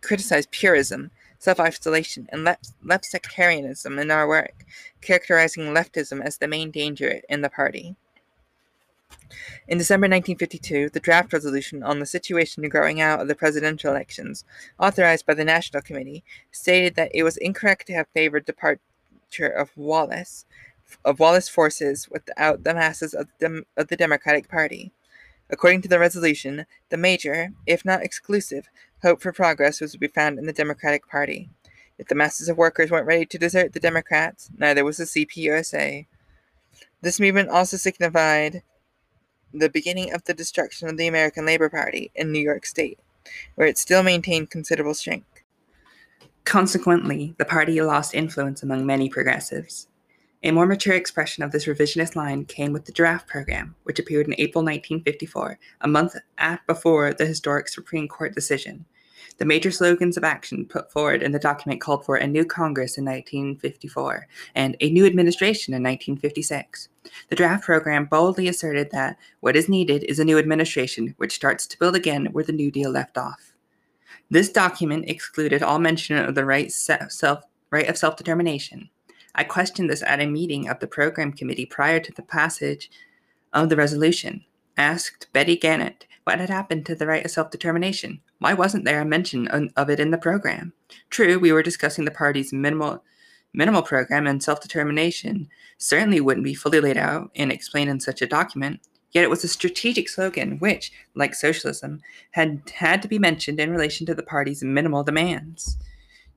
criticized 0.00 0.50
purism 0.50 1.12
self 1.40 1.58
isolation, 1.58 2.28
and 2.30 2.44
left, 2.44 2.72
left 2.84 3.06
sectarianism 3.06 3.98
in 3.98 4.10
our 4.10 4.28
work, 4.28 4.64
characterizing 5.00 5.74
leftism 5.74 6.22
as 6.22 6.38
the 6.38 6.46
main 6.46 6.70
danger 6.70 7.22
in 7.28 7.40
the 7.40 7.50
party. 7.50 7.96
In 9.66 9.78
December 9.78 10.04
1952, 10.04 10.90
the 10.90 11.00
draft 11.00 11.32
resolution 11.32 11.82
on 11.82 11.98
the 11.98 12.06
situation 12.06 12.68
growing 12.68 13.00
out 13.00 13.20
of 13.20 13.28
the 13.28 13.34
presidential 13.34 13.90
elections, 13.90 14.44
authorized 14.78 15.26
by 15.26 15.34
the 15.34 15.44
National 15.44 15.82
Committee, 15.82 16.22
stated 16.50 16.94
that 16.96 17.10
it 17.14 17.22
was 17.22 17.36
incorrect 17.38 17.86
to 17.86 17.94
have 17.94 18.06
favored 18.12 18.44
departure 18.44 19.48
of 19.48 19.76
Wallace, 19.76 20.44
of 21.04 21.20
Wallace 21.20 21.48
forces 21.48 22.08
without 22.10 22.64
the 22.64 22.74
masses 22.74 23.14
of 23.14 23.28
the, 23.38 23.64
of 23.76 23.88
the 23.88 23.96
Democratic 23.96 24.48
Party. 24.48 24.92
According 25.48 25.82
to 25.82 25.88
the 25.88 25.98
resolution, 25.98 26.66
the 26.90 26.96
major, 26.96 27.50
if 27.66 27.84
not 27.84 28.02
exclusive, 28.02 28.68
hope 29.02 29.20
for 29.20 29.32
progress 29.32 29.80
was 29.80 29.92
to 29.92 29.98
be 29.98 30.08
found 30.08 30.38
in 30.38 30.46
the 30.46 30.52
Democratic 30.52 31.08
Party. 31.08 31.48
If 31.98 32.08
the 32.08 32.14
masses 32.14 32.48
of 32.48 32.56
workers 32.56 32.90
weren't 32.90 33.06
ready 33.06 33.26
to 33.26 33.38
desert 33.38 33.72
the 33.72 33.80
Democrats, 33.80 34.50
neither 34.56 34.84
was 34.84 34.96
the 34.96 35.04
CPUSA. 35.04 36.06
This 37.02 37.20
movement 37.20 37.50
also 37.50 37.76
signified 37.76 38.62
the 39.52 39.68
beginning 39.68 40.12
of 40.12 40.24
the 40.24 40.34
destruction 40.34 40.88
of 40.88 40.96
the 40.96 41.06
American 41.06 41.44
Labor 41.44 41.68
Party 41.68 42.10
in 42.14 42.32
New 42.32 42.40
York 42.40 42.64
State, 42.64 42.98
where 43.54 43.66
it 43.66 43.78
still 43.78 44.02
maintained 44.02 44.50
considerable 44.50 44.94
strength. 44.94 45.42
Consequently, 46.44 47.34
the 47.38 47.44
party 47.44 47.80
lost 47.82 48.14
influence 48.14 48.62
among 48.62 48.86
many 48.86 49.08
progressives. 49.08 49.88
A 50.42 50.52
more 50.52 50.64
mature 50.64 50.94
expression 50.94 51.44
of 51.44 51.52
this 51.52 51.66
revisionist 51.66 52.16
line 52.16 52.46
came 52.46 52.72
with 52.72 52.86
the 52.86 52.92
draft 52.92 53.28
program, 53.28 53.74
which 53.82 53.98
appeared 53.98 54.26
in 54.26 54.34
April 54.38 54.64
1954, 54.64 55.58
a 55.82 55.88
month 55.88 56.16
before 56.66 57.12
the 57.12 57.26
historic 57.26 57.68
Supreme 57.68 58.08
Court 58.08 58.34
decision. 58.34 58.86
The 59.40 59.46
major 59.46 59.70
slogans 59.70 60.18
of 60.18 60.22
action 60.22 60.66
put 60.66 60.92
forward 60.92 61.22
in 61.22 61.32
the 61.32 61.38
document 61.38 61.80
called 61.80 62.04
for 62.04 62.16
a 62.16 62.26
new 62.26 62.44
Congress 62.44 62.98
in 62.98 63.06
1954 63.06 64.28
and 64.54 64.76
a 64.80 64.90
new 64.90 65.06
administration 65.06 65.72
in 65.72 65.82
1956. 65.82 66.90
The 67.30 67.36
draft 67.36 67.64
program 67.64 68.04
boldly 68.04 68.48
asserted 68.48 68.90
that 68.90 69.16
what 69.40 69.56
is 69.56 69.66
needed 69.66 70.04
is 70.04 70.18
a 70.18 70.26
new 70.26 70.38
administration 70.38 71.14
which 71.16 71.34
starts 71.34 71.66
to 71.68 71.78
build 71.78 71.96
again 71.96 72.26
where 72.32 72.44
the 72.44 72.52
New 72.52 72.70
Deal 72.70 72.90
left 72.90 73.16
off. 73.16 73.54
This 74.30 74.50
document 74.50 75.08
excluded 75.08 75.62
all 75.62 75.78
mention 75.78 76.18
of 76.18 76.34
the 76.34 76.44
right, 76.44 76.70
self, 76.70 77.42
right 77.70 77.88
of 77.88 77.96
self 77.96 78.16
determination. 78.16 78.90
I 79.34 79.44
questioned 79.44 79.88
this 79.88 80.02
at 80.02 80.20
a 80.20 80.26
meeting 80.26 80.68
of 80.68 80.80
the 80.80 80.86
program 80.86 81.32
committee 81.32 81.64
prior 81.64 81.98
to 81.98 82.12
the 82.12 82.20
passage 82.20 82.90
of 83.54 83.70
the 83.70 83.76
resolution. 83.76 84.44
Asked 84.80 85.26
Betty 85.34 85.58
Gannett 85.58 86.06
what 86.24 86.40
had 86.40 86.48
happened 86.48 86.86
to 86.86 86.94
the 86.94 87.06
right 87.06 87.22
of 87.22 87.30
self 87.30 87.50
determination. 87.50 88.22
Why 88.38 88.54
wasn't 88.54 88.86
there 88.86 89.02
a 89.02 89.04
mention 89.04 89.46
of 89.76 89.90
it 89.90 90.00
in 90.00 90.10
the 90.10 90.16
program? 90.16 90.72
True, 91.10 91.38
we 91.38 91.52
were 91.52 91.62
discussing 91.62 92.06
the 92.06 92.10
party's 92.10 92.50
minimal 92.50 93.04
minimal 93.52 93.82
program 93.82 94.26
and 94.26 94.42
self 94.42 94.58
determination 94.62 95.50
certainly 95.76 96.18
wouldn't 96.18 96.44
be 96.44 96.54
fully 96.54 96.80
laid 96.80 96.96
out 96.96 97.30
and 97.36 97.52
explained 97.52 97.90
in 97.90 98.00
such 98.00 98.22
a 98.22 98.26
document. 98.26 98.80
Yet 99.10 99.22
it 99.22 99.28
was 99.28 99.44
a 99.44 99.48
strategic 99.48 100.08
slogan 100.08 100.58
which, 100.60 100.90
like 101.14 101.34
socialism, 101.34 102.00
had 102.30 102.62
had 102.76 103.02
to 103.02 103.08
be 103.08 103.18
mentioned 103.18 103.60
in 103.60 103.72
relation 103.72 104.06
to 104.06 104.14
the 104.14 104.22
party's 104.22 104.64
minimal 104.64 105.04
demands. 105.04 105.76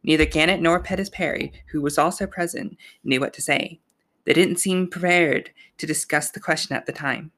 Neither 0.03 0.25
Gannett 0.25 0.61
nor 0.61 0.81
Pettis 0.81 1.09
Perry, 1.09 1.53
who 1.71 1.81
was 1.81 1.97
also 1.97 2.27
present, 2.27 2.75
knew 3.05 3.21
what 3.21 3.31
to 3.35 3.41
say. 3.41 3.79
They 4.25 4.33
didn't 4.33 4.59
seem 4.59 4.89
prepared 4.89 5.51
to 5.77 5.87
discuss 5.87 6.29
the 6.29 6.41
question 6.41 6.75
at 6.75 6.85
the 6.85 6.91
time. 6.91 7.31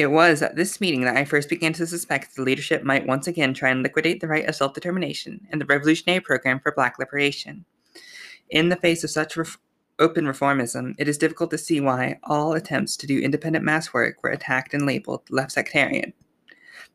It 0.00 0.10
was 0.10 0.40
at 0.40 0.56
this 0.56 0.80
meeting 0.80 1.02
that 1.02 1.18
I 1.18 1.26
first 1.26 1.50
began 1.50 1.74
to 1.74 1.86
suspect 1.86 2.34
the 2.34 2.40
leadership 2.40 2.82
might 2.82 3.06
once 3.06 3.26
again 3.26 3.52
try 3.52 3.68
and 3.68 3.82
liquidate 3.82 4.22
the 4.22 4.28
right 4.28 4.48
of 4.48 4.54
self 4.54 4.72
determination 4.72 5.46
and 5.50 5.60
the 5.60 5.66
revolutionary 5.66 6.20
program 6.20 6.58
for 6.58 6.72
black 6.72 6.98
liberation. 6.98 7.66
In 8.48 8.70
the 8.70 8.76
face 8.76 9.04
of 9.04 9.10
such 9.10 9.36
ref- 9.36 9.58
open 9.98 10.24
reformism, 10.24 10.94
it 10.96 11.06
is 11.06 11.18
difficult 11.18 11.50
to 11.50 11.58
see 11.58 11.82
why 11.82 12.18
all 12.22 12.54
attempts 12.54 12.96
to 12.96 13.06
do 13.06 13.18
independent 13.18 13.62
mass 13.62 13.92
work 13.92 14.22
were 14.22 14.30
attacked 14.30 14.72
and 14.72 14.86
labeled 14.86 15.28
left 15.28 15.52
sectarian. 15.52 16.14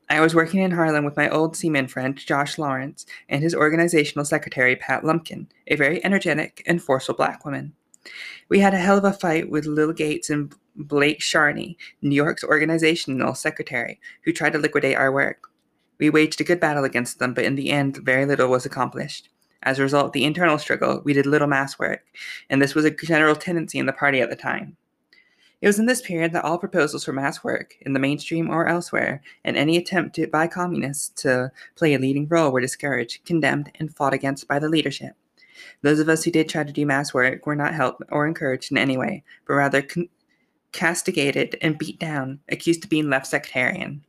I 0.09 0.19
was 0.19 0.33
working 0.33 0.61
in 0.61 0.71
Harlem 0.71 1.05
with 1.05 1.15
my 1.15 1.29
old 1.29 1.55
seaman 1.55 1.87
friend 1.87 2.17
Josh 2.17 2.57
Lawrence 2.57 3.05
and 3.29 3.43
his 3.43 3.53
organizational 3.53 4.25
secretary 4.25 4.75
Pat 4.75 5.03
Lumpkin, 5.03 5.47
a 5.67 5.75
very 5.75 6.03
energetic 6.03 6.63
and 6.65 6.81
forceful 6.81 7.13
black 7.13 7.45
woman. 7.45 7.73
We 8.49 8.61
had 8.61 8.73
a 8.73 8.79
hell 8.79 8.97
of 8.97 9.03
a 9.03 9.13
fight 9.13 9.47
with 9.47 9.67
Lil 9.67 9.93
Gates 9.93 10.31
and 10.31 10.55
Blake 10.75 11.19
Charney, 11.19 11.77
New 12.01 12.15
York's 12.15 12.43
organizational 12.43 13.35
secretary, 13.35 13.99
who 14.23 14.33
tried 14.33 14.53
to 14.53 14.59
liquidate 14.59 14.97
our 14.97 15.11
work. 15.11 15.49
We 15.97 16.09
waged 16.09 16.41
a 16.41 16.43
good 16.43 16.59
battle 16.59 16.83
against 16.83 17.19
them, 17.19 17.33
but 17.33 17.45
in 17.45 17.55
the 17.55 17.71
end, 17.71 17.97
very 17.97 18.25
little 18.25 18.49
was 18.49 18.65
accomplished. 18.65 19.29
As 19.63 19.79
a 19.79 19.83
result 19.83 20.13
the 20.13 20.25
internal 20.25 20.59
struggle, 20.59 21.01
we 21.03 21.13
did 21.13 21.25
little 21.25 21.47
mass 21.47 21.79
work, 21.79 22.03
and 22.49 22.61
this 22.61 22.75
was 22.75 22.85
a 22.85 22.91
general 22.91 23.35
tendency 23.35 23.79
in 23.79 23.85
the 23.85 23.93
party 23.93 24.21
at 24.21 24.29
the 24.29 24.35
time. 24.35 24.77
It 25.61 25.67
was 25.67 25.79
in 25.79 25.85
this 25.85 26.01
period 26.01 26.33
that 26.33 26.43
all 26.43 26.59
proposals 26.59 27.05
for 27.05 27.13
mass 27.13 27.43
work, 27.43 27.75
in 27.81 27.93
the 27.93 27.99
mainstream 27.99 28.49
or 28.49 28.67
elsewhere, 28.67 29.23
and 29.43 29.57
any 29.57 29.77
attempt 29.77 30.15
to, 30.15 30.27
by 30.27 30.47
communists 30.47 31.09
to 31.23 31.51
play 31.75 31.93
a 31.93 31.99
leading 31.99 32.27
role 32.27 32.51
were 32.51 32.61
discouraged, 32.61 33.25
condemned, 33.25 33.71
and 33.79 33.95
fought 33.95 34.13
against 34.13 34.47
by 34.47 34.59
the 34.59 34.69
leadership. 34.69 35.13
Those 35.81 35.99
of 35.99 36.09
us 36.09 36.23
who 36.23 36.31
did 36.31 36.49
try 36.49 36.63
to 36.63 36.73
do 36.73 36.85
mass 36.85 37.13
work 37.13 37.45
were 37.45 37.55
not 37.55 37.73
helped 37.73 38.03
or 38.11 38.27
encouraged 38.27 38.71
in 38.71 38.77
any 38.77 38.97
way, 38.97 39.23
but 39.47 39.53
rather 39.53 39.81
con- 39.81 40.09
castigated 40.75 41.57
and 41.61 41.77
beat 41.77 41.97
down, 41.97 42.39
accused 42.49 42.83
of 42.83 42.89
being 42.89 43.09
left 43.09 43.27
sectarian. 43.27 44.03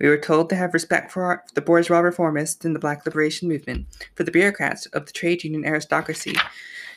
We 0.00 0.08
were 0.08 0.18
told 0.18 0.48
to 0.48 0.56
have 0.56 0.72
respect 0.72 1.12
for 1.12 1.24
our, 1.24 1.44
the 1.54 1.60
bourgeois 1.60 2.00
reformists 2.00 2.64
in 2.64 2.72
the 2.72 2.78
Black 2.78 3.04
Liberation 3.04 3.46
Movement, 3.46 3.86
for 4.14 4.24
the 4.24 4.30
bureaucrats 4.30 4.86
of 4.86 5.04
the 5.04 5.12
trade 5.12 5.44
union 5.44 5.66
aristocracy, 5.66 6.34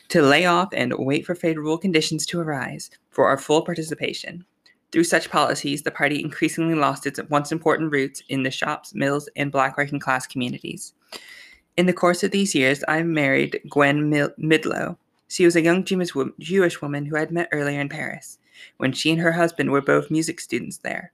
to 0.08 0.22
lay 0.22 0.46
off 0.46 0.70
and 0.72 0.94
wait 0.98 1.26
for 1.26 1.34
favorable 1.34 1.76
conditions 1.76 2.24
to 2.26 2.40
arise 2.40 2.90
for 3.10 3.28
our 3.28 3.36
full 3.36 3.62
participation. 3.62 4.46
Through 4.90 5.04
such 5.04 5.30
policies, 5.30 5.82
the 5.82 5.90
party 5.90 6.20
increasingly 6.20 6.74
lost 6.74 7.06
its 7.06 7.20
once 7.28 7.52
important 7.52 7.92
roots 7.92 8.22
in 8.30 8.42
the 8.42 8.50
shops, 8.50 8.94
mills, 8.94 9.28
and 9.36 9.52
black 9.52 9.76
working 9.76 10.00
class 10.00 10.26
communities. 10.26 10.94
In 11.76 11.84
the 11.84 11.92
course 11.92 12.22
of 12.22 12.30
these 12.30 12.54
years, 12.54 12.82
I 12.88 13.02
married 13.02 13.60
Gwen 13.68 14.10
Midlo. 14.10 14.96
She 15.28 15.44
was 15.44 15.56
a 15.56 15.62
young 15.62 15.84
Jewish 15.84 16.82
woman 16.82 17.04
who 17.06 17.16
I 17.16 17.20
had 17.20 17.30
met 17.30 17.48
earlier 17.52 17.80
in 17.80 17.88
Paris, 17.88 18.38
when 18.76 18.92
she 18.92 19.10
and 19.10 19.20
her 19.20 19.32
husband 19.32 19.70
were 19.70 19.80
both 19.80 20.10
music 20.10 20.40
students 20.40 20.78
there. 20.78 21.12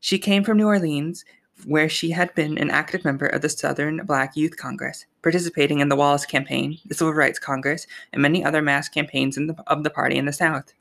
She 0.00 0.18
came 0.18 0.44
from 0.44 0.56
New 0.56 0.66
Orleans, 0.66 1.24
where 1.64 1.88
she 1.88 2.10
had 2.10 2.34
been 2.34 2.58
an 2.58 2.70
active 2.70 3.04
member 3.04 3.26
of 3.26 3.42
the 3.42 3.48
Southern 3.48 4.04
Black 4.04 4.36
Youth 4.36 4.56
Congress, 4.56 5.06
participating 5.22 5.80
in 5.80 5.88
the 5.88 5.96
Wallace 5.96 6.26
Campaign, 6.26 6.78
the 6.86 6.94
Civil 6.94 7.14
Rights 7.14 7.38
Congress, 7.38 7.86
and 8.12 8.20
many 8.20 8.44
other 8.44 8.62
mass 8.62 8.88
campaigns 8.88 9.36
the, 9.36 9.54
of 9.68 9.84
the 9.84 9.90
party 9.90 10.16
in 10.16 10.24
the 10.24 10.32
South. 10.32 10.74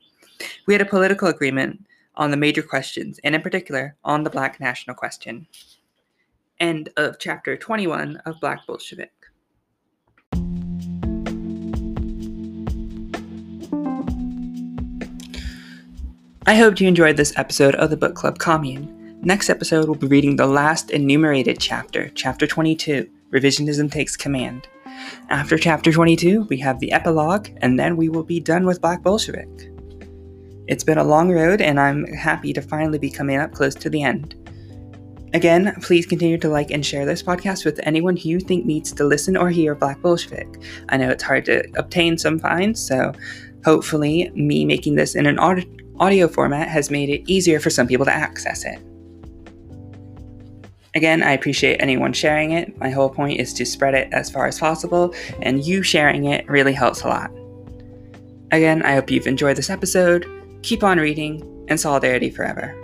We 0.66 0.74
had 0.74 0.82
a 0.82 0.86
political 0.86 1.28
agreement 1.28 1.86
on 2.16 2.32
the 2.32 2.38
major 2.38 2.64
questions, 2.64 3.20
and 3.24 3.36
in 3.36 3.42
particular, 3.42 3.96
on 4.04 4.24
the 4.24 4.30
Black 4.30 4.60
national 4.60 4.96
question. 4.96 5.48
End 6.60 6.90
of 6.98 7.20
chapter 7.20 7.56
21 7.56 8.18
of 8.26 8.40
Black 8.40 8.66
Bolshevik. 8.68 9.12
I 16.48 16.56
hope 16.56 16.82
you 16.82 16.88
enjoyed 16.88 17.18
this 17.18 17.38
episode 17.38 17.76
of 17.76 17.92
the 17.92 17.98
Book 17.98 18.16
Club 18.16 18.40
Commune. 18.40 19.20
Next 19.22 19.48
episode, 19.48 19.86
we'll 19.86 19.94
be 19.94 20.08
reading 20.08 20.36
the 20.36 20.48
last 20.48 20.90
enumerated 20.90 21.60
chapter, 21.60 22.10
Chapter 22.16 22.48
22 22.48 23.08
Revisionism 23.32 23.92
Takes 23.92 24.18
Command. 24.18 24.68
After 25.30 25.56
Chapter 25.56 25.92
22, 25.92 26.48
we 26.50 26.58
have 26.58 26.80
the 26.80 26.94
epilogue, 26.94 27.50
and 27.58 27.80
then 27.80 27.96
we 27.96 28.10
will 28.10 28.24
be 28.24 28.40
done 28.40 28.66
with 28.66 28.82
Black 28.82 29.04
Bolshevik. 29.04 29.72
It's 30.68 30.84
been 30.84 30.98
a 30.98 31.04
long 31.04 31.32
road, 31.32 31.62
and 31.62 31.80
I'm 31.80 32.08
happy 32.08 32.54
to 32.54 32.62
finally 32.64 32.98
be 32.98 33.12
coming 33.12 33.38
up 33.38 33.54
close 33.54 33.76
to 33.76 33.92
the 33.92 34.02
end. 34.02 34.34
Again, 35.36 35.76
please 35.84 36.08
continue 36.08 36.40
to 36.40 36.50
like 36.50 36.72
and 36.72 36.84
share 36.84 37.06
this 37.06 37.22
podcast 37.22 37.66
with 37.66 37.80
anyone 37.84 38.18
who 38.18 38.30
you 38.30 38.40
think 38.40 38.66
needs 38.66 38.92
to 38.94 39.04
listen 39.04 39.38
or 39.38 39.52
hear 39.52 39.76
Black 39.76 40.02
Bolshevik. 40.02 40.60
I 40.90 40.98
know 40.98 41.12
it's 41.12 41.24
hard 41.24 41.46
to 41.46 41.64
obtain 41.76 42.18
some 42.18 42.40
finds, 42.40 42.84
so 42.84 43.14
hopefully, 43.64 44.32
me 44.34 44.66
making 44.66 44.96
this 44.96 45.14
in 45.14 45.28
an 45.28 45.38
audio 46.02 46.28
format 46.28 46.68
has 46.68 46.90
made 46.90 47.10
it 47.10 47.22
easier 47.32 47.60
for 47.60 47.70
some 47.70 47.88
people 47.88 48.06
to 48.06 48.12
access 48.12 48.66
it. 48.66 48.80
Again, 50.96 51.24
I 51.24 51.32
appreciate 51.32 51.78
anyone 51.78 52.12
sharing 52.12 52.52
it. 52.52 52.78
My 52.80 52.90
whole 52.90 53.10
point 53.10 53.40
is 53.40 53.54
to 53.54 53.66
spread 53.66 53.94
it 53.94 54.12
as 54.12 54.30
far 54.30 54.48
as 54.48 54.60
possible, 54.60 55.14
and 55.42 55.64
you 55.64 55.84
sharing 55.84 56.26
it 56.26 56.50
really 56.50 56.74
helps 56.74 57.04
a 57.04 57.08
lot. 57.08 57.32
Again, 58.52 58.82
I 58.82 58.96
hope 58.96 59.10
you've 59.10 59.28
enjoyed 59.28 59.56
this 59.56 59.70
episode. 59.70 60.28
Keep 60.64 60.84
on 60.84 60.98
reading, 60.98 61.48
and 61.70 61.80
solidarity 61.80 62.30
forever. 62.30 62.76